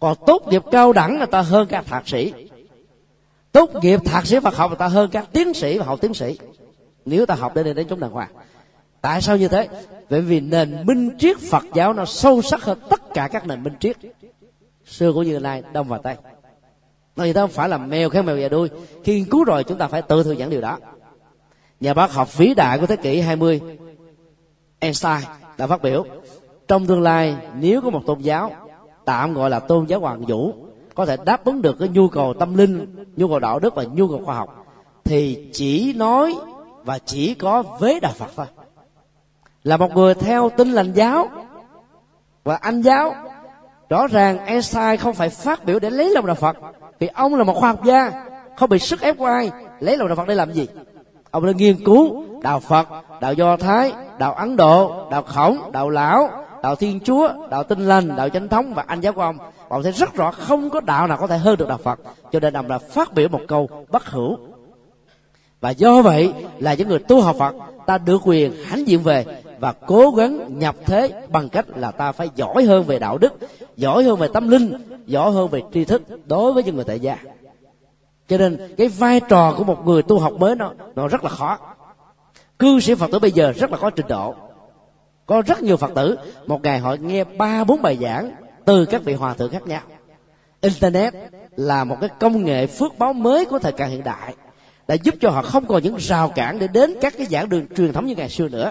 Còn 0.00 0.16
tốt 0.26 0.42
nghiệp 0.48 0.62
cao 0.70 0.92
đẳng 0.92 1.20
là 1.20 1.26
ta 1.26 1.40
hơn 1.40 1.68
các 1.70 1.86
thạc 1.86 2.08
sĩ. 2.08 2.32
Tốt 3.52 3.70
nghiệp 3.82 4.00
thạc 4.04 4.26
sĩ 4.26 4.40
Phật 4.40 4.56
học 4.56 4.70
là 4.70 4.76
ta 4.76 4.86
hơn 4.88 5.10
các 5.12 5.28
tiến 5.32 5.54
sĩ 5.54 5.78
và 5.78 5.84
hậu 5.84 5.96
tiến 5.96 6.14
sĩ. 6.14 6.38
Nếu 7.04 7.26
ta 7.26 7.34
học 7.34 7.52
để 7.54 7.62
đến 7.62 7.86
chúng 7.88 8.00
đàng 8.00 8.10
hoàng. 8.10 8.30
Tại 9.00 9.22
sao 9.22 9.36
như 9.36 9.48
thế? 9.48 9.68
Bởi 10.10 10.20
vì 10.20 10.40
nền 10.40 10.86
minh 10.86 11.10
triết 11.18 11.38
Phật 11.38 11.64
giáo 11.74 11.92
nó 11.92 12.04
sâu 12.04 12.42
sắc 12.42 12.62
hơn 12.62 12.78
tất 12.90 13.00
cả 13.14 13.28
các 13.28 13.46
nền 13.46 13.62
minh 13.62 13.74
triết 13.80 13.96
xưa 14.86 15.12
của 15.12 15.22
như 15.22 15.38
lai 15.38 15.62
đông 15.72 15.88
và 15.88 15.98
tây 15.98 16.16
người 17.16 17.32
ta 17.32 17.40
không 17.40 17.50
phải 17.50 17.68
là 17.68 17.78
mèo 17.78 18.08
khen 18.08 18.26
mèo 18.26 18.38
già 18.38 18.48
đuôi. 18.48 18.70
Khi 19.04 19.14
nghiên 19.14 19.30
cứu 19.30 19.44
rồi, 19.44 19.64
chúng 19.64 19.78
ta 19.78 19.88
phải 19.88 20.02
tự 20.02 20.22
thừa 20.22 20.32
nhận 20.32 20.50
điều 20.50 20.60
đó. 20.60 20.78
Nhà 21.80 21.94
bác 21.94 22.12
học 22.12 22.36
vĩ 22.36 22.54
đại 22.54 22.78
của 22.78 22.86
thế 22.86 22.96
kỷ 22.96 23.20
20 23.20 23.60
Einstein 24.78 25.20
đã 25.58 25.66
phát 25.66 25.82
biểu, 25.82 26.04
trong 26.68 26.86
tương 26.86 27.02
lai, 27.02 27.36
nếu 27.54 27.80
có 27.80 27.90
một 27.90 28.02
tôn 28.06 28.18
giáo, 28.18 28.50
tạm 29.04 29.34
gọi 29.34 29.50
là 29.50 29.60
tôn 29.60 29.86
giáo 29.86 30.00
hoàng 30.00 30.24
vũ, 30.28 30.52
có 30.94 31.06
thể 31.06 31.16
đáp 31.24 31.44
ứng 31.44 31.62
được 31.62 31.76
cái 31.78 31.88
nhu 31.88 32.08
cầu 32.08 32.34
tâm 32.34 32.56
linh, 32.56 33.04
nhu 33.16 33.28
cầu 33.28 33.38
đạo 33.38 33.58
đức 33.58 33.74
và 33.74 33.84
nhu 33.84 34.08
cầu 34.08 34.22
khoa 34.24 34.34
học, 34.34 34.66
thì 35.04 35.48
chỉ 35.52 35.92
nói 35.92 36.34
và 36.84 36.98
chỉ 36.98 37.34
có 37.34 37.62
vế 37.80 38.00
đạo 38.00 38.12
phật 38.16 38.30
thôi. 38.36 38.46
Là 39.64 39.76
một 39.76 39.94
người 39.94 40.14
theo 40.14 40.50
tinh 40.56 40.72
lành 40.72 40.92
giáo 40.92 41.28
và 42.44 42.56
anh 42.56 42.82
giáo 42.82 43.14
rõ 43.88 44.06
ràng 44.06 44.46
Einstein 44.46 44.96
không 44.96 45.14
phải 45.14 45.28
phát 45.28 45.64
biểu 45.64 45.78
để 45.78 45.90
lấy 45.90 46.10
lòng 46.10 46.26
đạo 46.26 46.36
Phật, 46.36 46.56
vì 46.98 47.06
ông 47.06 47.34
là 47.34 47.44
một 47.44 47.54
khoa 47.54 47.68
học 47.68 47.84
gia, 47.84 48.24
không 48.56 48.70
bị 48.70 48.78
sức 48.78 49.00
ép 49.00 49.18
của 49.18 49.26
ai, 49.26 49.50
lấy 49.80 49.96
lòng 49.96 50.08
đạo 50.08 50.16
Phật 50.16 50.28
để 50.28 50.34
làm 50.34 50.52
gì? 50.52 50.66
Ông 51.30 51.46
đã 51.46 51.52
nghiên 51.52 51.84
cứu 51.84 52.24
đạo 52.42 52.60
Phật, 52.60 52.88
đạo 53.20 53.32
Do 53.32 53.56
Thái, 53.56 53.92
đạo 54.18 54.34
Ấn 54.34 54.56
Độ, 54.56 55.08
đạo 55.10 55.22
Khổng, 55.22 55.72
đạo 55.72 55.90
Lão, 55.90 56.30
đạo 56.62 56.76
thiên 56.76 57.00
chúa, 57.00 57.28
đạo 57.50 57.62
tinh 57.62 57.80
lành, 57.80 58.16
đạo 58.16 58.28
chánh 58.28 58.48
thống 58.48 58.74
và 58.74 58.84
anh 58.86 59.00
giáo 59.00 59.12
của 59.12 59.22
ông. 59.22 59.38
Ông 59.68 59.82
thấy 59.82 59.92
rất 59.92 60.14
rõ 60.14 60.30
không 60.30 60.70
có 60.70 60.80
đạo 60.80 61.06
nào 61.06 61.18
có 61.18 61.26
thể 61.26 61.38
hơn 61.38 61.58
được 61.58 61.68
đạo 61.68 61.78
phật, 61.78 62.00
cho 62.32 62.40
nên 62.40 62.54
ông 62.54 62.68
đã 62.68 62.78
phát 62.78 63.14
biểu 63.14 63.28
một 63.28 63.40
câu 63.48 63.68
bất 63.90 64.06
hữu. 64.06 64.38
Và 65.60 65.70
do 65.70 66.02
vậy 66.02 66.32
là 66.58 66.74
những 66.74 66.88
người 66.88 66.98
tu 66.98 67.20
học 67.20 67.36
phật, 67.38 67.54
ta 67.86 67.98
được 67.98 68.22
quyền 68.24 68.52
hãnh 68.64 68.88
diện 68.88 69.02
về 69.02 69.24
và 69.58 69.72
cố 69.86 70.10
gắng 70.10 70.58
nhập 70.58 70.76
thế 70.84 71.26
bằng 71.28 71.48
cách 71.48 71.66
là 71.76 71.90
ta 71.90 72.12
phải 72.12 72.28
giỏi 72.34 72.64
hơn 72.64 72.84
về 72.84 72.98
đạo 72.98 73.18
đức, 73.18 73.32
giỏi 73.76 74.04
hơn 74.04 74.18
về 74.18 74.28
tâm 74.34 74.48
linh, 74.48 74.72
giỏi 75.06 75.32
hơn 75.32 75.48
về 75.48 75.62
tri 75.72 75.84
thức 75.84 76.02
đối 76.26 76.52
với 76.52 76.62
những 76.62 76.76
người 76.76 76.84
tại 76.84 77.00
gia. 77.00 77.18
Cho 78.28 78.38
nên 78.38 78.74
cái 78.76 78.88
vai 78.88 79.20
trò 79.28 79.54
của 79.58 79.64
một 79.64 79.86
người 79.86 80.02
tu 80.02 80.18
học 80.18 80.32
mới 80.32 80.54
nó 80.54 80.72
nó 80.94 81.08
rất 81.08 81.24
là 81.24 81.30
khó. 81.30 81.58
Cư 82.58 82.80
sĩ 82.80 82.94
phật 82.94 83.10
tử 83.12 83.18
bây 83.18 83.30
giờ 83.30 83.52
rất 83.52 83.70
là 83.70 83.76
có 83.76 83.90
trình 83.90 84.08
độ. 84.08 84.34
Có 85.26 85.42
rất 85.46 85.62
nhiều 85.62 85.76
phật 85.76 85.90
tử, 85.94 86.16
một 86.46 86.62
ngày 86.62 86.78
họ 86.78 86.96
nghe 87.00 87.24
ba, 87.24 87.64
bốn 87.64 87.82
bài 87.82 87.98
giảng 88.00 88.30
từ 88.64 88.84
các 88.84 89.04
vị 89.04 89.14
hòa 89.14 89.34
thượng 89.34 89.50
khác 89.50 89.66
nhau. 89.66 89.80
Internet 90.60 91.14
là 91.56 91.84
một 91.84 91.96
cái 92.00 92.10
công 92.20 92.44
nghệ 92.44 92.66
phước 92.66 92.98
báo 92.98 93.12
mới 93.12 93.44
của 93.44 93.58
thời 93.58 93.72
càng 93.72 93.90
hiện 93.90 94.04
đại, 94.04 94.34
đã 94.88 94.94
giúp 94.94 95.14
cho 95.20 95.30
họ 95.30 95.42
không 95.42 95.66
còn 95.66 95.82
những 95.82 95.96
rào 95.98 96.28
cản 96.28 96.58
để 96.58 96.68
đến 96.68 96.94
các 97.00 97.14
cái 97.18 97.26
giảng 97.26 97.48
đường 97.48 97.66
truyền 97.76 97.92
thống 97.92 98.06
như 98.06 98.14
ngày 98.16 98.28
xưa 98.28 98.48
nữa 98.48 98.70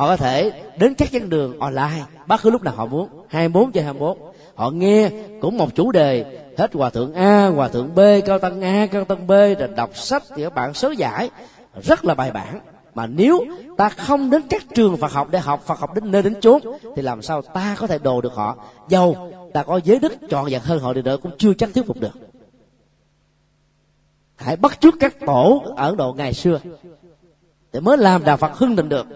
họ 0.00 0.06
có 0.06 0.16
thể 0.16 0.52
đến 0.76 0.94
các 0.94 1.08
giảng 1.12 1.28
đường 1.28 1.58
online, 1.58 2.04
bất 2.26 2.42
cứ 2.42 2.50
lúc 2.50 2.62
nào 2.62 2.74
họ 2.76 2.86
muốn 2.86 3.08
24 3.28 3.72
trên 3.72 3.84
24 3.84 4.18
họ 4.54 4.70
nghe 4.70 5.10
cũng 5.40 5.58
một 5.58 5.74
chủ 5.74 5.92
đề, 5.92 6.40
hết 6.58 6.74
hòa 6.74 6.90
thượng 6.90 7.14
A, 7.14 7.46
hòa 7.46 7.68
thượng 7.68 7.94
B, 7.94 8.00
cao 8.26 8.38
tăng 8.38 8.62
A, 8.62 8.86
cao 8.86 9.04
tăng 9.04 9.26
B, 9.26 9.30
rồi 9.30 9.68
đọc 9.76 9.96
sách 9.96 10.22
thì 10.36 10.42
các 10.42 10.54
bạn 10.54 10.74
sớ 10.74 10.90
giải. 10.90 11.30
Rất 11.82 12.04
là 12.04 12.14
bài 12.14 12.30
bản. 12.30 12.60
Mà 12.94 13.06
nếu 13.06 13.44
ta 13.76 13.88
không 13.88 14.30
đến 14.30 14.42
các 14.50 14.62
trường 14.74 14.96
Phật 14.96 15.12
học 15.12 15.28
để 15.30 15.38
học 15.38 15.62
Phật 15.66 15.78
học 15.78 15.94
đến 15.94 16.10
nơi 16.10 16.22
đến 16.22 16.40
chốn, 16.40 16.62
thì 16.96 17.02
làm 17.02 17.22
sao 17.22 17.42
ta 17.42 17.76
có 17.78 17.86
thể 17.86 17.98
đồ 17.98 18.20
được 18.20 18.34
họ? 18.34 18.56
Dầu 18.88 19.32
ta 19.52 19.62
có 19.62 19.80
giới 19.84 19.98
đức 19.98 20.12
trọn 20.30 20.44
vẹn 20.50 20.60
hơn 20.64 20.78
họ 20.78 20.92
đi 20.92 21.02
nữa, 21.02 21.16
cũng 21.22 21.32
chưa 21.38 21.54
chắc 21.54 21.70
thuyết 21.74 21.86
phục 21.86 22.00
được. 22.00 22.18
Hãy 24.36 24.56
bắt 24.56 24.80
chước 24.80 24.94
các 25.00 25.16
tổ 25.26 25.62
ở 25.76 25.88
Ấn 25.88 25.96
Độ 25.96 26.12
ngày 26.12 26.32
xưa, 26.32 26.60
để 27.72 27.80
mới 27.80 27.98
làm 27.98 28.24
đạo 28.24 28.36
Phật 28.36 28.54
hưng 28.54 28.76
định 28.76 28.88
được 28.88 29.06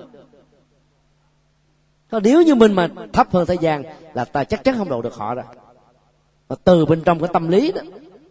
còn 2.15 2.23
nếu 2.23 2.43
như 2.43 2.55
mình 2.55 2.73
mà 2.73 2.89
thấp 3.13 3.33
hơn 3.33 3.47
thế 3.47 3.57
gian 3.61 3.83
là 4.15 4.25
ta 4.25 4.45
chắc 4.45 4.65
chắn 4.65 4.75
không 4.79 4.89
độ 4.89 5.03
được 5.03 5.15
họ 5.15 5.35
rồi. 5.35 5.45
Mà 6.49 6.57
từ 6.65 6.87
bên 6.87 7.03
trong 7.05 7.19
cái 7.19 7.29
tâm 7.33 7.49
lý 7.49 7.73
đó, 7.73 7.83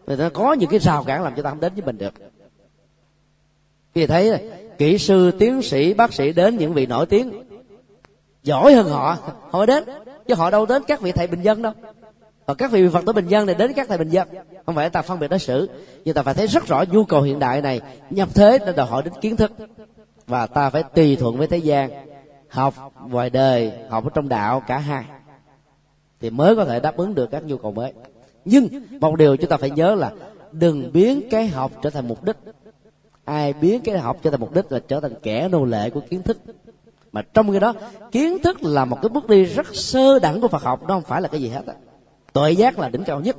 người 0.06 0.16
ta 0.16 0.28
có 0.28 0.52
những 0.52 0.70
cái 0.70 0.78
rào 0.78 1.04
cản 1.04 1.22
làm 1.22 1.32
cho 1.36 1.42
ta 1.42 1.50
không 1.50 1.60
đến 1.60 1.72
với 1.74 1.82
mình 1.86 1.98
được. 1.98 2.14
Vì 3.94 4.06
thấy 4.06 4.30
này 4.30 4.44
kỹ 4.78 4.98
sư, 4.98 5.30
tiến 5.38 5.62
sĩ, 5.62 5.94
bác 5.94 6.12
sĩ 6.12 6.32
đến 6.32 6.56
những 6.56 6.72
vị 6.72 6.86
nổi 6.86 7.06
tiếng, 7.06 7.44
giỏi 8.42 8.74
hơn 8.74 8.88
họ 8.88 9.16
họ 9.50 9.58
mới 9.58 9.66
đến, 9.66 9.84
chứ 10.28 10.34
họ 10.34 10.50
đâu 10.50 10.66
đến 10.66 10.82
các 10.86 11.00
vị 11.00 11.12
thầy 11.12 11.26
bình 11.26 11.42
dân 11.42 11.62
đâu. 11.62 11.72
Và 12.46 12.54
các 12.54 12.70
vị 12.70 12.88
phật 12.88 13.06
tử 13.06 13.12
bình 13.12 13.28
dân 13.28 13.46
này 13.46 13.54
đến 13.54 13.72
các 13.72 13.88
thầy 13.88 13.98
bình 13.98 14.10
dân. 14.10 14.28
Không 14.66 14.74
phải 14.74 14.90
ta 14.90 15.02
phân 15.02 15.18
biệt 15.18 15.28
đối 15.28 15.38
xử, 15.38 15.68
nhưng 16.04 16.14
ta 16.14 16.22
phải 16.22 16.34
thấy 16.34 16.46
rất 16.46 16.66
rõ 16.66 16.84
nhu 16.90 17.04
cầu 17.04 17.22
hiện 17.22 17.38
đại 17.38 17.62
này, 17.62 17.80
nhập 18.10 18.28
thế 18.34 18.58
nên 18.66 18.76
đòi 18.76 18.86
hỏi 18.86 19.02
đến 19.02 19.12
kiến 19.20 19.36
thức. 19.36 19.52
Và 20.26 20.46
ta 20.46 20.70
phải 20.70 20.82
tùy 20.82 21.16
thuận 21.16 21.36
với 21.36 21.46
thế 21.46 21.58
gian 21.58 22.13
học 22.54 22.92
ngoài 23.08 23.30
đời, 23.30 23.72
học 23.88 24.04
ở 24.04 24.10
trong 24.14 24.28
đạo 24.28 24.62
cả 24.66 24.78
hai. 24.78 25.04
Thì 26.20 26.30
mới 26.30 26.56
có 26.56 26.64
thể 26.64 26.80
đáp 26.80 26.96
ứng 26.96 27.14
được 27.14 27.30
các 27.30 27.44
nhu 27.44 27.56
cầu 27.56 27.72
mới. 27.72 27.92
Nhưng 28.44 28.68
một 29.00 29.16
điều 29.16 29.36
chúng 29.36 29.50
ta 29.50 29.56
phải 29.56 29.70
nhớ 29.70 29.94
là 29.94 30.12
đừng 30.52 30.92
biến 30.92 31.20
cái 31.30 31.46
học 31.46 31.72
trở 31.82 31.90
thành 31.90 32.08
mục 32.08 32.24
đích. 32.24 32.36
Ai 33.24 33.52
biến 33.52 33.80
cái 33.84 33.98
học 33.98 34.16
trở 34.22 34.30
thành 34.30 34.40
mục 34.40 34.54
đích 34.54 34.72
là 34.72 34.78
trở 34.88 35.00
thành 35.00 35.14
kẻ 35.22 35.48
nô 35.48 35.64
lệ 35.64 35.90
của 35.90 36.00
kiến 36.10 36.22
thức. 36.22 36.38
Mà 37.12 37.22
trong 37.22 37.50
cái 37.50 37.60
đó, 37.60 37.74
kiến 38.12 38.42
thức 38.42 38.62
là 38.62 38.84
một 38.84 38.98
cái 39.02 39.08
bước 39.08 39.28
đi 39.28 39.44
rất 39.44 39.66
sơ 39.76 40.18
đẳng 40.18 40.40
của 40.40 40.48
phật 40.48 40.62
học 40.62 40.82
nó 40.82 40.94
không 40.94 41.02
phải 41.02 41.22
là 41.22 41.28
cái 41.28 41.40
gì 41.40 41.48
hết 41.48 41.66
á. 41.66 41.74
Tuệ 42.32 42.52
giác 42.52 42.78
là 42.78 42.88
đỉnh 42.88 43.04
cao 43.04 43.20
nhất. 43.20 43.36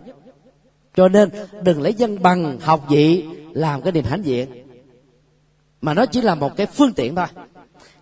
Cho 0.95 1.07
nên 1.07 1.29
đừng 1.61 1.81
lấy 1.81 1.93
dân 1.93 2.21
bằng 2.21 2.59
học 2.59 2.85
vị 2.89 3.25
làm 3.53 3.81
cái 3.81 3.91
niềm 3.91 4.05
hãnh 4.05 4.25
diện. 4.25 4.49
Mà 5.81 5.93
nó 5.93 6.05
chỉ 6.05 6.21
là 6.21 6.35
một 6.35 6.55
cái 6.57 6.67
phương 6.67 6.93
tiện 6.93 7.15
thôi 7.15 7.25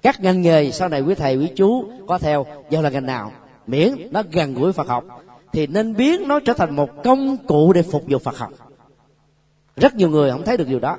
các 0.04 0.22
ngành 0.22 0.42
nghề 0.42 0.72
sau 0.72 0.90
này 0.90 1.02
quý 1.02 1.16
thầy, 1.16 1.36
quý 1.36 1.48
chú, 1.56 1.86
có 2.08 2.18
theo, 2.18 2.46
do 2.70 2.82
là 2.82 2.90
ngành 2.90 3.06
nào? 3.06 3.32
Miễn 3.68 3.96
nó 4.12 4.24
gần 4.32 4.54
gũi 4.54 4.74
phật 4.74 4.88
học, 4.88 5.04
thì 5.54 5.68
nên 5.68 5.96
biến 5.96 6.28
nó 6.28 6.40
trở 6.40 6.54
thành 6.54 6.76
một 6.76 7.04
công 7.04 7.38
cụ 7.38 7.74
để 7.74 7.82
phục 7.82 8.04
vụ 8.08 8.18
phật 8.18 8.38
học. 8.38 8.52
Rất 9.76 9.96
nhiều 9.96 10.10
người 10.10 10.32
không 10.32 10.44
thấy 10.44 10.58
được 10.58 10.68
điều 10.68 10.80
đó. 10.80 10.98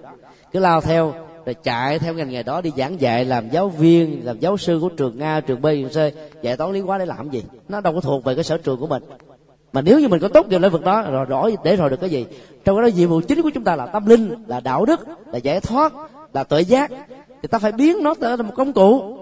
Cứ 0.53 0.61
lao 0.61 0.81
theo, 0.81 1.13
rồi 1.47 1.55
chạy 1.55 1.99
theo 1.99 2.15
ngành 2.15 2.31
nghề 2.31 2.43
đó 2.43 2.61
đi 2.61 2.73
giảng 2.77 3.01
dạy, 3.01 3.25
làm 3.25 3.51
giáo 3.51 3.69
viên, 3.69 4.21
làm 4.25 4.39
giáo 4.39 4.57
sư 4.57 4.79
của 4.83 4.89
trường 4.89 5.21
a, 5.21 5.41
trường 5.41 5.63
b, 5.63 5.67
trường 5.67 6.11
c, 6.11 6.15
dạy 6.43 6.57
toán 6.57 6.73
lý 6.73 6.81
hóa 6.81 6.99
để 6.99 7.07
làm 7.07 7.31
gì? 7.31 7.45
Nó 7.69 7.81
đâu 7.81 7.95
có 7.95 8.01
thuộc 8.01 8.25
về 8.25 8.35
cái 8.35 8.45
sở 8.45 8.59
trường 8.59 8.81
của 8.81 8.87
mình. 8.87 9.03
Mà 9.73 9.81
nếu 9.81 10.01
như 10.01 10.09
mình 10.09 10.21
có 10.21 10.29
tốt 10.29 10.49
nghiệp 10.49 10.59
lĩnh 10.59 10.73
vực 10.73 10.85
đó, 10.85 11.03
rồi 11.03 11.25
rõ 11.25 11.49
để 11.65 11.77
rồi 11.77 11.91
được 11.91 12.01
cái 12.01 12.11
gì? 12.11 12.27
Trong 12.65 12.83
đó, 12.83 12.87
nhiệm 12.87 13.09
vụ 13.09 13.21
chính 13.21 13.43
của 13.43 13.51
chúng 13.55 13.65
ta 13.65 13.77
là 13.77 13.87
tâm 13.87 14.07
linh, 14.07 14.45
là 14.47 14.61
đạo 14.61 14.85
đức, 14.85 15.01
là 15.27 15.39
giải 15.39 15.61
thoát, 15.61 15.93
là 16.33 16.45
tuệ 16.45 16.61
giác 16.61 16.91
thì 17.45 17.49
ta 17.49 17.59
phải 17.59 17.73
biến 17.73 18.03
nó 18.03 18.15
trở 18.15 18.37
thành 18.37 18.47
một 18.47 18.55
công 18.57 18.73
cụ. 18.73 19.17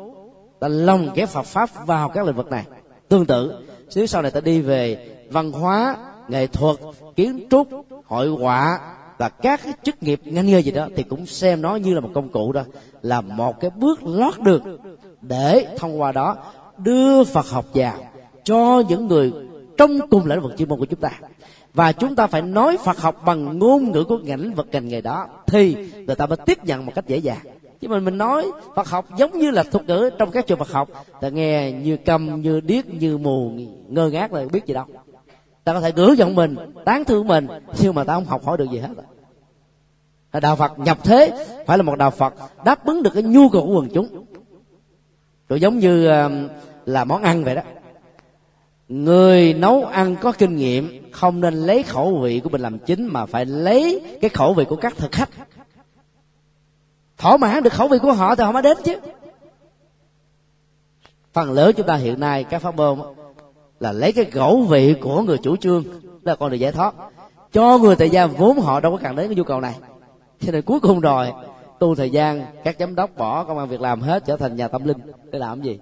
Ta 0.60 0.68
lồng 0.68 1.08
ghép 1.14 1.28
Phật 1.28 1.42
pháp 1.42 1.86
vào 1.86 2.08
các 2.08 2.26
lĩnh 2.26 2.36
vực 2.36 2.50
này. 2.50 2.64
Tương 3.08 3.26
tự 3.26 3.54
nếu 3.94 4.06
sau 4.06 4.22
này 4.22 4.30
ta 4.30 4.40
đi 4.40 4.60
về 4.60 5.08
văn 5.30 5.52
hóa, 5.52 5.96
nghệ 6.28 6.46
thuật, 6.46 6.76
kiến 7.16 7.46
trúc, 7.50 7.68
hội 8.04 8.28
họa 8.28 8.78
và 9.18 9.28
các 9.28 9.60
cái 9.64 9.72
chức 9.82 10.02
nghiệp 10.02 10.20
ngành 10.24 10.46
nghề 10.46 10.60
gì 10.60 10.70
đó 10.70 10.88
thì 10.96 11.02
cũng 11.02 11.26
xem 11.26 11.62
nó 11.62 11.76
như 11.76 11.94
là 11.94 12.00
một 12.00 12.10
công 12.14 12.28
cụ 12.28 12.52
đó, 12.52 12.62
là 13.02 13.20
một 13.20 13.60
cái 13.60 13.70
bước 13.70 14.00
lót 14.02 14.38
được 14.38 14.62
để 15.20 15.66
thông 15.78 16.00
qua 16.00 16.12
đó 16.12 16.36
đưa 16.78 17.24
Phật 17.24 17.46
học 17.46 17.64
vào 17.74 17.94
cho 18.44 18.82
những 18.88 19.06
người 19.06 19.32
trong 19.76 20.08
cùng 20.10 20.26
lĩnh 20.26 20.40
vực 20.40 20.52
chuyên 20.58 20.68
môn 20.68 20.78
của 20.78 20.86
chúng 20.86 21.00
ta. 21.00 21.10
Và 21.74 21.92
chúng 21.92 22.14
ta 22.14 22.26
phải 22.26 22.42
nói 22.42 22.76
Phật 22.84 22.98
học 22.98 23.22
bằng 23.24 23.58
ngôn 23.58 23.92
ngữ 23.92 24.04
của 24.04 24.18
ngành 24.18 24.40
lĩnh 24.40 24.54
vực 24.54 24.66
ngành 24.72 24.88
nghề 24.88 25.00
đó 25.00 25.26
thì 25.46 25.76
người 26.06 26.16
ta 26.16 26.26
mới 26.26 26.38
tiếp 26.46 26.64
nhận 26.64 26.86
một 26.86 26.92
cách 26.94 27.06
dễ 27.06 27.16
dàng 27.16 27.38
chứ 27.82 27.88
mình 27.88 28.04
mình 28.04 28.18
nói 28.18 28.50
Phật 28.74 28.88
học 28.88 29.16
giống 29.16 29.38
như 29.38 29.50
là 29.50 29.62
thuật 29.62 29.86
ngữ 29.86 30.10
trong 30.18 30.30
các 30.30 30.46
trường 30.46 30.58
Phật 30.58 30.70
học. 30.70 30.88
Ta 31.20 31.28
nghe 31.28 31.72
như 31.72 31.96
câm, 31.96 32.42
như 32.42 32.60
điếc, 32.60 32.94
như 32.94 33.18
mù, 33.18 33.52
ngơ 33.88 34.10
ngác 34.10 34.32
là 34.32 34.44
biết 34.52 34.66
gì 34.66 34.74
đâu. 34.74 34.84
Ta 35.64 35.72
có 35.72 35.80
thể 35.80 35.92
ngửa 35.92 36.14
giọng 36.14 36.34
mình, 36.34 36.56
tán 36.84 37.04
thương 37.04 37.28
mình, 37.28 37.46
nhưng 37.80 37.94
mà 37.94 38.04
ta 38.04 38.14
không 38.14 38.24
học 38.24 38.44
hỏi 38.44 38.56
được 38.56 38.70
gì 38.72 38.78
hết. 38.78 38.88
Đạo 40.40 40.56
Phật 40.56 40.78
nhập 40.78 40.98
thế, 41.04 41.46
phải 41.66 41.78
là 41.78 41.82
một 41.82 41.96
đạo 41.96 42.10
Phật 42.10 42.34
đáp 42.64 42.86
ứng 42.86 43.02
được 43.02 43.10
cái 43.14 43.22
nhu 43.22 43.48
cầu 43.48 43.66
của 43.66 43.74
quần 43.74 43.88
chúng. 43.94 44.24
Rồi 45.48 45.60
giống 45.60 45.78
như 45.78 46.08
um, 46.08 46.48
là 46.86 47.04
món 47.04 47.22
ăn 47.22 47.44
vậy 47.44 47.54
đó. 47.54 47.62
Người 48.88 49.54
nấu 49.54 49.84
ăn 49.84 50.16
có 50.20 50.32
kinh 50.32 50.56
nghiệm, 50.56 51.10
không 51.12 51.40
nên 51.40 51.54
lấy 51.54 51.82
khẩu 51.82 52.18
vị 52.18 52.40
của 52.44 52.50
mình 52.50 52.60
làm 52.60 52.78
chính 52.78 53.06
mà 53.06 53.26
phải 53.26 53.46
lấy 53.46 54.00
cái 54.20 54.28
khẩu 54.28 54.54
vị 54.54 54.64
của 54.68 54.76
các 54.76 54.96
thực 54.96 55.12
khách 55.12 55.30
thỏa 57.22 57.36
mãn 57.36 57.62
được 57.62 57.72
khẩu 57.72 57.88
vị 57.88 57.98
của 57.98 58.12
họ 58.12 58.34
thì 58.34 58.44
họ 58.44 58.52
mới 58.52 58.62
đến 58.62 58.76
chứ. 58.84 58.96
Phần 61.32 61.52
lớn 61.52 61.72
chúng 61.76 61.86
ta 61.86 61.94
hiện 61.94 62.20
nay, 62.20 62.44
các 62.44 62.62
pháp 62.62 62.76
môn 62.76 62.98
là 63.80 63.92
lấy 63.92 64.12
cái 64.12 64.24
khẩu 64.24 64.62
vị 64.62 64.94
của 65.00 65.22
người 65.22 65.38
chủ 65.38 65.56
trương, 65.56 65.84
là 66.22 66.34
con 66.34 66.50
đường 66.50 66.60
giải 66.60 66.72
thoát. 66.72 66.94
Cho 67.52 67.78
người 67.78 67.96
thời 67.96 68.10
gian 68.10 68.30
vốn 68.30 68.60
họ 68.60 68.80
đâu 68.80 68.92
có 68.92 68.98
cần 69.02 69.16
đến 69.16 69.26
cái 69.26 69.36
nhu 69.36 69.44
cầu 69.44 69.60
này. 69.60 69.74
Cho 70.40 70.52
nên 70.52 70.62
cuối 70.62 70.80
cùng 70.80 71.00
rồi, 71.00 71.32
tu 71.78 71.94
thời 71.94 72.10
gian, 72.10 72.46
các 72.64 72.76
giám 72.78 72.94
đốc 72.94 73.16
bỏ 73.16 73.44
công 73.44 73.58
an 73.58 73.68
việc 73.68 73.80
làm 73.80 74.00
hết, 74.00 74.22
trở 74.26 74.36
thành 74.36 74.56
nhà 74.56 74.68
tâm 74.68 74.84
linh, 74.84 74.98
để 75.30 75.38
làm 75.38 75.62
gì? 75.62 75.78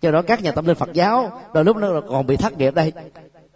Cho 0.00 0.10
đó 0.10 0.22
các 0.22 0.42
nhà 0.42 0.52
tâm 0.52 0.66
linh 0.66 0.76
phật 0.76 0.92
giáo 0.92 1.40
đôi 1.54 1.64
lúc 1.64 1.76
nó 1.76 2.00
còn 2.08 2.26
bị 2.26 2.36
thất 2.36 2.58
nghiệp 2.58 2.74
đây. 2.74 2.92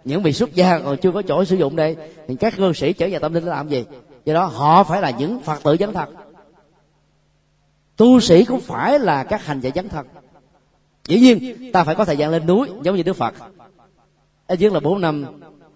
Những 0.05 0.23
vị 0.23 0.33
xuất 0.33 0.55
gia 0.55 0.79
còn 0.79 0.97
chưa 0.97 1.13
có 1.13 1.23
chỗ 1.23 1.45
sử 1.45 1.57
dụng 1.57 1.77
đây, 1.77 1.97
thì 2.29 2.37
các 2.37 2.55
cư 2.57 2.73
sĩ 2.73 2.93
trở 2.93 3.07
nhà 3.07 3.19
tâm 3.19 3.35
linh 3.35 3.45
để 3.45 3.51
làm 3.51 3.69
gì? 3.69 3.85
Do 4.25 4.35
đó 4.35 4.45
họ 4.45 4.85
phải 4.85 5.03
là 5.03 5.11
những 5.11 5.41
phật 5.41 5.63
tử 5.63 5.77
chân 5.77 5.93
thật 5.93 6.09
tu 7.97 8.21
sĩ 8.21 8.45
cũng 8.45 8.61
phải 8.61 8.99
là 8.99 9.25
các 9.25 9.47
hành 9.47 9.61
giả 9.61 9.71
dấn 9.75 9.89
thân. 9.89 10.07
Dĩ 11.05 11.21
nhiên, 11.21 11.73
ta 11.73 11.85
phải 11.85 11.95
có 11.95 12.05
thời 12.05 12.17
gian 12.17 12.31
lên 12.31 12.47
núi, 12.47 12.69
giống 12.83 12.97
như 12.97 13.03
đức 13.03 13.17
phật. 13.17 13.35
Ít 14.47 14.61
nhất 14.61 14.73
là 14.73 14.81
bốn 14.81 15.01
năm 15.01 15.25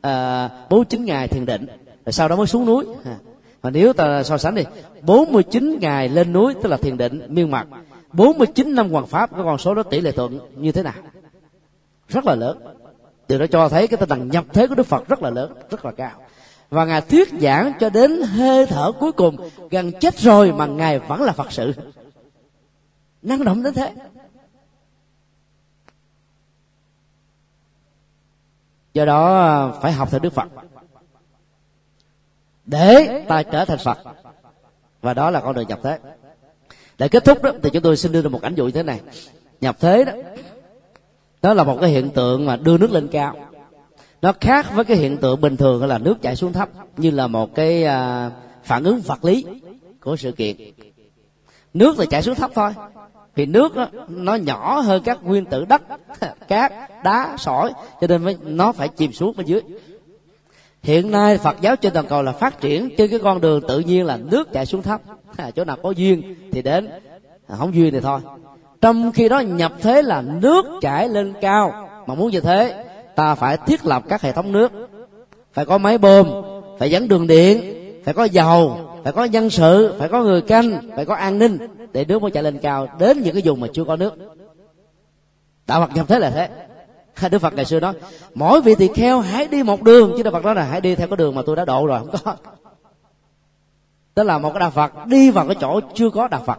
à, 0.01 0.49
bốn 0.71 0.85
chín 0.85 1.05
ngày 1.05 1.29
thiền 1.29 1.47
định, 1.47 1.67
rồi 2.05 2.13
sau 2.13 2.29
đó 2.29 2.37
mới 2.37 2.47
xuống 2.47 2.67
núi. 2.67 2.85
Mà 3.63 3.71
nếu 3.71 3.93
ta 3.93 4.23
so 4.23 4.39
sánh 4.39 4.55
đi 4.55 4.65
49 5.03 5.79
ngày 5.81 6.09
lên 6.09 6.33
núi, 6.33 6.55
tức 6.63 6.69
là 6.69 6.77
thiền 6.77 6.97
định, 6.97 7.21
miên 7.29 7.51
mặt 7.51 7.67
49 8.13 8.75
năm 8.75 8.91
hoàng 8.91 9.07
pháp, 9.07 9.31
cái 9.33 9.41
con 9.45 9.59
số 9.59 9.75
đó 9.75 9.83
tỷ 9.83 10.01
lệ 10.01 10.13
thuận 10.13 10.39
như 10.57 10.73
thế 10.73 10.83
nào? 10.83 10.95
Rất 12.09 12.27
là 12.27 12.35
lớn. 12.35 12.59
Điều 13.29 13.39
đó 13.39 13.47
cho 13.47 13.69
thấy 13.69 13.87
cái 13.87 13.97
tinh 13.97 14.09
thần 14.09 14.29
nhập 14.29 14.45
thế 14.53 14.67
của 14.67 14.75
đức 14.75 14.87
phật 14.87 15.09
rất 15.09 15.23
là 15.23 15.31
lớn, 15.31 15.53
rất 15.71 15.85
là 15.85 15.93
cao. 15.93 16.11
Và 16.71 16.85
ngài 16.85 17.01
thuyết 17.01 17.29
giảng 17.41 17.73
cho 17.81 17.91
đến 17.91 18.23
hơi 18.23 18.67
thở 18.67 18.93
cuối 18.93 19.13
cùng, 19.13 19.37
gần 19.71 19.93
chết 19.93 20.19
rồi 20.19 20.53
mà 20.53 20.67
ngài 20.67 20.99
vẫn 20.99 21.23
là 21.23 21.33
phật 21.33 21.53
sự 21.53 21.73
năng 23.27 23.45
động 23.45 23.63
đến 23.63 23.75
thế. 23.75 23.95
Do 28.95 29.05
đó, 29.05 29.79
phải 29.83 29.93
học 29.93 30.11
theo 30.11 30.21
đức 30.21 30.33
phật. 30.33 30.49
Để 32.67 33.25
ta 33.29 33.43
trở 33.43 33.65
thành 33.65 33.79
phật. 33.85 33.99
Và 35.01 35.15
đó 35.15 35.31
là 35.31 35.41
con 35.41 35.55
đường 35.55 35.69
nhập 35.69 35.81
thế. 35.83 35.99
Để 36.99 37.09
kết 37.09 37.25
thúc 37.25 37.43
đó, 37.43 37.53
thì 37.63 37.71
chúng 37.73 37.83
tôi 37.83 37.97
xin 37.97 38.13
đưa 38.13 38.23
ra 38.23 38.29
một 38.29 38.43
ảnh 38.43 38.55
dụ 38.55 38.65
như 38.65 38.71
thế 38.71 38.83
này. 38.83 39.01
Nhập 39.61 39.77
thế 39.81 40.05
đó 40.05 40.13
đó 41.43 41.55
là 41.55 41.65
một 41.65 41.79
cái 41.81 41.91
hiện 41.91 42.11
tượng 42.11 42.47
mà 42.47 42.57
đưa 42.57 42.79
nước 42.79 42.93
lên 42.93 43.09
cao. 43.13 43.37
Nó 44.23 44.33
khác 44.41 44.67
với 44.75 44.85
cái 44.85 44.97
hiện 44.97 45.17
tượng 45.17 45.41
bình 45.41 45.57
thường 45.57 45.87
là 45.87 45.99
nước 45.99 46.23
chảy 46.23 46.37
xuống 46.37 46.53
thấp, 46.53 46.69
như 46.97 47.11
là 47.11 47.27
một 47.27 47.55
cái 47.55 47.85
à, 47.85 48.31
phản 48.65 48.85
ứng 48.85 49.01
vật 49.01 49.25
lý 49.25 49.45
của 50.01 50.17
sự 50.17 50.33
kiện. 50.33 50.57
Nước 51.75 51.95
thì 51.99 52.07
chảy 52.11 52.23
xuống 52.23 52.35
thấp 52.35 52.51
thôi 52.55 52.73
thì 53.37 53.47
nước 53.47 53.77
đó, 53.77 53.89
nó 54.09 54.35
nhỏ 54.35 54.81
hơn 54.81 55.03
các 55.05 55.19
nguyên 55.23 55.45
tử 55.45 55.65
đất 55.65 55.83
cát 56.49 56.73
đá 57.05 57.37
sỏi 57.39 57.73
cho 58.01 58.07
nên 58.07 58.37
nó 58.45 58.73
phải 58.73 58.89
chìm 58.89 59.13
xuống 59.13 59.37
bên 59.37 59.47
dưới. 59.47 59.61
Hiện 60.83 61.11
nay 61.11 61.39
phật 61.39 61.57
giáo 61.61 61.77
trên 61.77 61.93
toàn 61.93 62.07
cầu 62.07 62.23
là 62.23 62.33
phát 62.33 62.61
triển 62.61 62.89
trên 62.99 63.11
cái 63.11 63.19
con 63.19 63.41
đường 63.41 63.61
tự 63.69 63.81
nhiên 63.81 64.07
là 64.07 64.17
nước 64.17 64.53
chảy 64.53 64.67
xuống 64.67 64.83
thấp 64.83 65.01
chỗ 65.57 65.65
nào 65.65 65.77
có 65.83 65.91
duyên 65.91 66.35
thì 66.53 66.63
đến 66.63 66.89
à, 67.49 67.57
không 67.59 67.75
duyên 67.75 67.93
thì 67.93 68.01
thôi. 68.01 68.21
Trong 68.81 69.13
khi 69.13 69.29
đó 69.29 69.41
nhập 69.41 69.73
thế 69.81 70.03
là 70.03 70.23
nước 70.23 70.67
chảy 70.81 71.09
lên 71.09 71.35
cao. 71.41 71.89
Mà 72.07 72.15
muốn 72.15 72.31
như 72.31 72.41
thế 72.41 72.85
ta 73.15 73.35
phải 73.35 73.57
thiết 73.67 73.87
lập 73.87 74.03
các 74.09 74.23
hệ 74.23 74.33
thống 74.33 74.53
nước. 74.53 74.73
Phải 75.53 75.65
có 75.65 75.79
máy 75.79 75.99
bơm 75.99 76.27
phải 76.79 76.91
dẫn 76.91 77.09
đường 77.09 77.27
điện 77.27 77.75
phải 78.05 78.15
có 78.15 78.25
dầu 78.25 78.86
phải 79.07 79.13
có 79.13 79.25
nhân 79.25 79.51
sự, 79.51 79.95
phải 79.99 80.09
có 80.09 80.23
người 80.23 80.43
canh, 80.43 80.91
phải 80.97 81.05
có 81.05 81.15
an 81.15 81.39
ninh 81.39 81.59
để 81.93 82.05
nước 82.05 82.23
mới 82.23 82.31
chạy 82.31 82.43
lên 82.43 82.59
cao 82.59 82.89
đến 82.99 83.23
những 83.23 83.35
cái 83.35 83.43
vùng 83.45 83.61
mà 83.61 83.67
chưa 83.73 83.85
có 83.85 83.97
nước. 83.97 84.15
Đạo 85.67 85.81
phật 85.81 85.95
nhập 85.97 86.09
thế 86.09 86.19
là 86.19 86.31
thế. 86.31 86.49
Đức 87.31 87.39
phật 87.39 87.55
ngày 87.55 87.65
xưa 87.65 87.81
nói, 87.81 87.95
mỗi 88.35 88.61
vị 88.61 88.75
tỳ 88.75 88.89
kheo 88.95 89.21
hãy 89.21 89.49
đi 89.49 89.63
một 89.63 89.83
đường. 89.83 90.13
Chứ 90.17 90.23
đức 90.23 90.31
phật 90.31 90.45
nói 90.45 90.55
là, 90.55 90.63
hãy 90.63 90.81
đi 90.81 90.95
theo 90.95 91.09
cái 91.09 91.17
đường 91.17 91.35
mà 91.35 91.43
tôi 91.47 91.57
đã 91.57 91.65
độ 91.65 91.87
rồi, 91.87 91.99
không 91.99 92.17
có. 92.25 92.37
Tức 94.15 94.23
là 94.23 94.39
một 94.39 94.51
cái 94.51 94.61
đạo 94.61 94.71
phật 94.71 94.93
đi 95.07 95.31
vào 95.31 95.47
cái 95.47 95.57
chỗ 95.61 95.81
chưa 95.95 96.11
có 96.11 96.29
đạo 96.29 96.43
phật. 96.47 96.59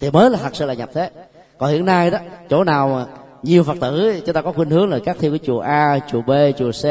Thì 0.00 0.10
mới 0.10 0.30
là 0.30 0.38
thật 0.38 0.56
sự 0.56 0.66
là 0.66 0.74
nhập 0.74 0.90
thế. 0.94 1.10
Còn 1.58 1.70
hiện 1.70 1.84
nay 1.84 2.10
đó, 2.10 2.18
chỗ 2.50 2.64
nào 2.64 2.88
mà 2.88 3.06
nhiều 3.42 3.64
phật 3.64 3.76
tử, 3.80 4.20
chúng 4.26 4.34
ta 4.34 4.42
có 4.42 4.52
khuynh 4.52 4.70
hướng 4.70 4.90
là 4.90 4.98
các 5.04 5.16
theo 5.20 5.30
cái 5.30 5.40
chùa 5.44 5.60
a, 5.60 5.98
chùa 6.10 6.20
b, 6.20 6.30
chùa 6.58 6.70
c, 6.72 6.84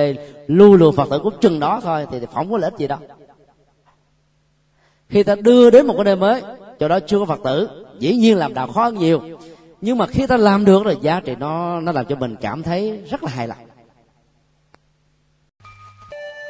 lưu 0.47 0.77
lượng 0.77 0.95
phật 0.95 1.09
tử 1.09 1.19
cũng 1.23 1.33
chừng 1.41 1.59
đó 1.59 1.79
thôi, 1.83 2.07
thì 2.11 2.19
không 2.33 2.51
có 2.51 2.57
lợi 2.57 2.71
ích 2.71 2.79
gì 2.79 2.87
đâu 2.87 2.99
khi 5.09 5.23
ta 5.23 5.35
đưa 5.35 5.69
đến 5.69 5.87
một 5.87 5.93
cái 5.97 6.03
nơi 6.03 6.15
mới 6.15 6.41
cho 6.79 6.87
đó 6.87 6.99
chưa 7.07 7.19
có 7.19 7.25
phật 7.25 7.39
tử, 7.43 7.69
dĩ 7.99 8.15
nhiên 8.15 8.37
làm 8.37 8.53
đạo 8.53 8.67
khó 8.67 8.83
hơn 8.83 8.95
nhiều. 8.95 9.21
Nhưng 9.81 9.97
mà 9.97 10.07
khi 10.07 10.27
ta 10.27 10.37
làm 10.37 10.65
được 10.65 10.83
rồi, 10.83 10.97
giá 11.01 11.19
trị 11.19 11.35
nó 11.39 11.79
nó 11.79 11.91
làm 11.91 12.05
cho 12.05 12.15
mình 12.15 12.35
cảm 12.41 12.63
thấy 12.63 12.99
rất 13.11 13.23
là 13.23 13.29
hài 13.29 13.47
lòng. 13.47 13.57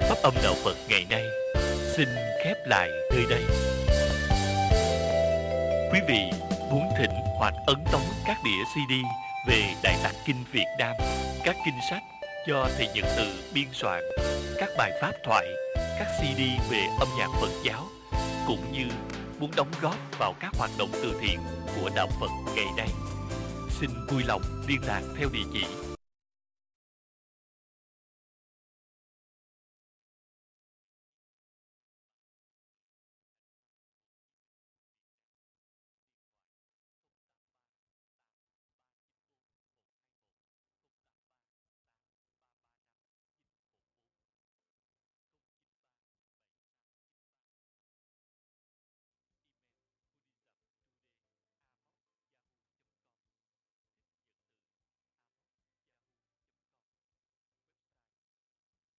Pháp 0.09 0.17
âm 0.23 0.33
đạo 0.43 0.53
phật 0.63 0.75
ngày 0.89 1.05
nay 1.09 1.23
xin 1.95 2.07
khép 2.43 2.57
lại 2.67 2.89
nơi 3.11 3.25
đây. 3.29 3.41
Quý 5.93 5.99
vị 6.07 6.19
muốn 6.71 6.83
thỉnh 6.97 7.11
hoặc 7.37 7.53
ấn 7.67 7.77
tống 7.91 8.01
các 8.27 8.37
đĩa 8.45 8.63
cd 8.73 8.93
về 9.47 9.63
đại 9.83 9.95
tạng 10.03 10.15
kinh 10.25 10.43
việt 10.51 10.67
nam, 10.79 10.95
các 11.45 11.55
kinh 11.65 11.75
sách 11.89 12.03
do 12.47 12.67
thầy 12.77 12.87
nhật 12.95 13.05
từ 13.17 13.23
biên 13.53 13.65
soạn, 13.73 14.03
các 14.57 14.69
bài 14.77 14.91
pháp 15.01 15.11
thoại, 15.25 15.47
các 15.75 16.07
cd 16.19 16.39
về 16.71 16.79
âm 16.99 17.07
nhạc 17.17 17.29
phật 17.41 17.51
giáo 17.65 17.83
cũng 18.47 18.71
như 18.71 18.87
muốn 19.39 19.51
đóng 19.55 19.71
góp 19.81 19.95
vào 20.19 20.33
các 20.39 20.51
hoạt 20.57 20.71
động 20.77 20.89
từ 20.93 21.13
thiện 21.21 21.39
của 21.75 21.89
đạo 21.95 22.07
phật 22.19 22.29
ngày 22.55 22.67
nay. 22.77 22.89
Xin 23.79 23.89
vui 24.09 24.23
lòng 24.27 24.41
liên 24.67 24.79
lạc 24.87 25.01
theo 25.17 25.29
địa 25.33 25.43
chỉ 25.53 25.94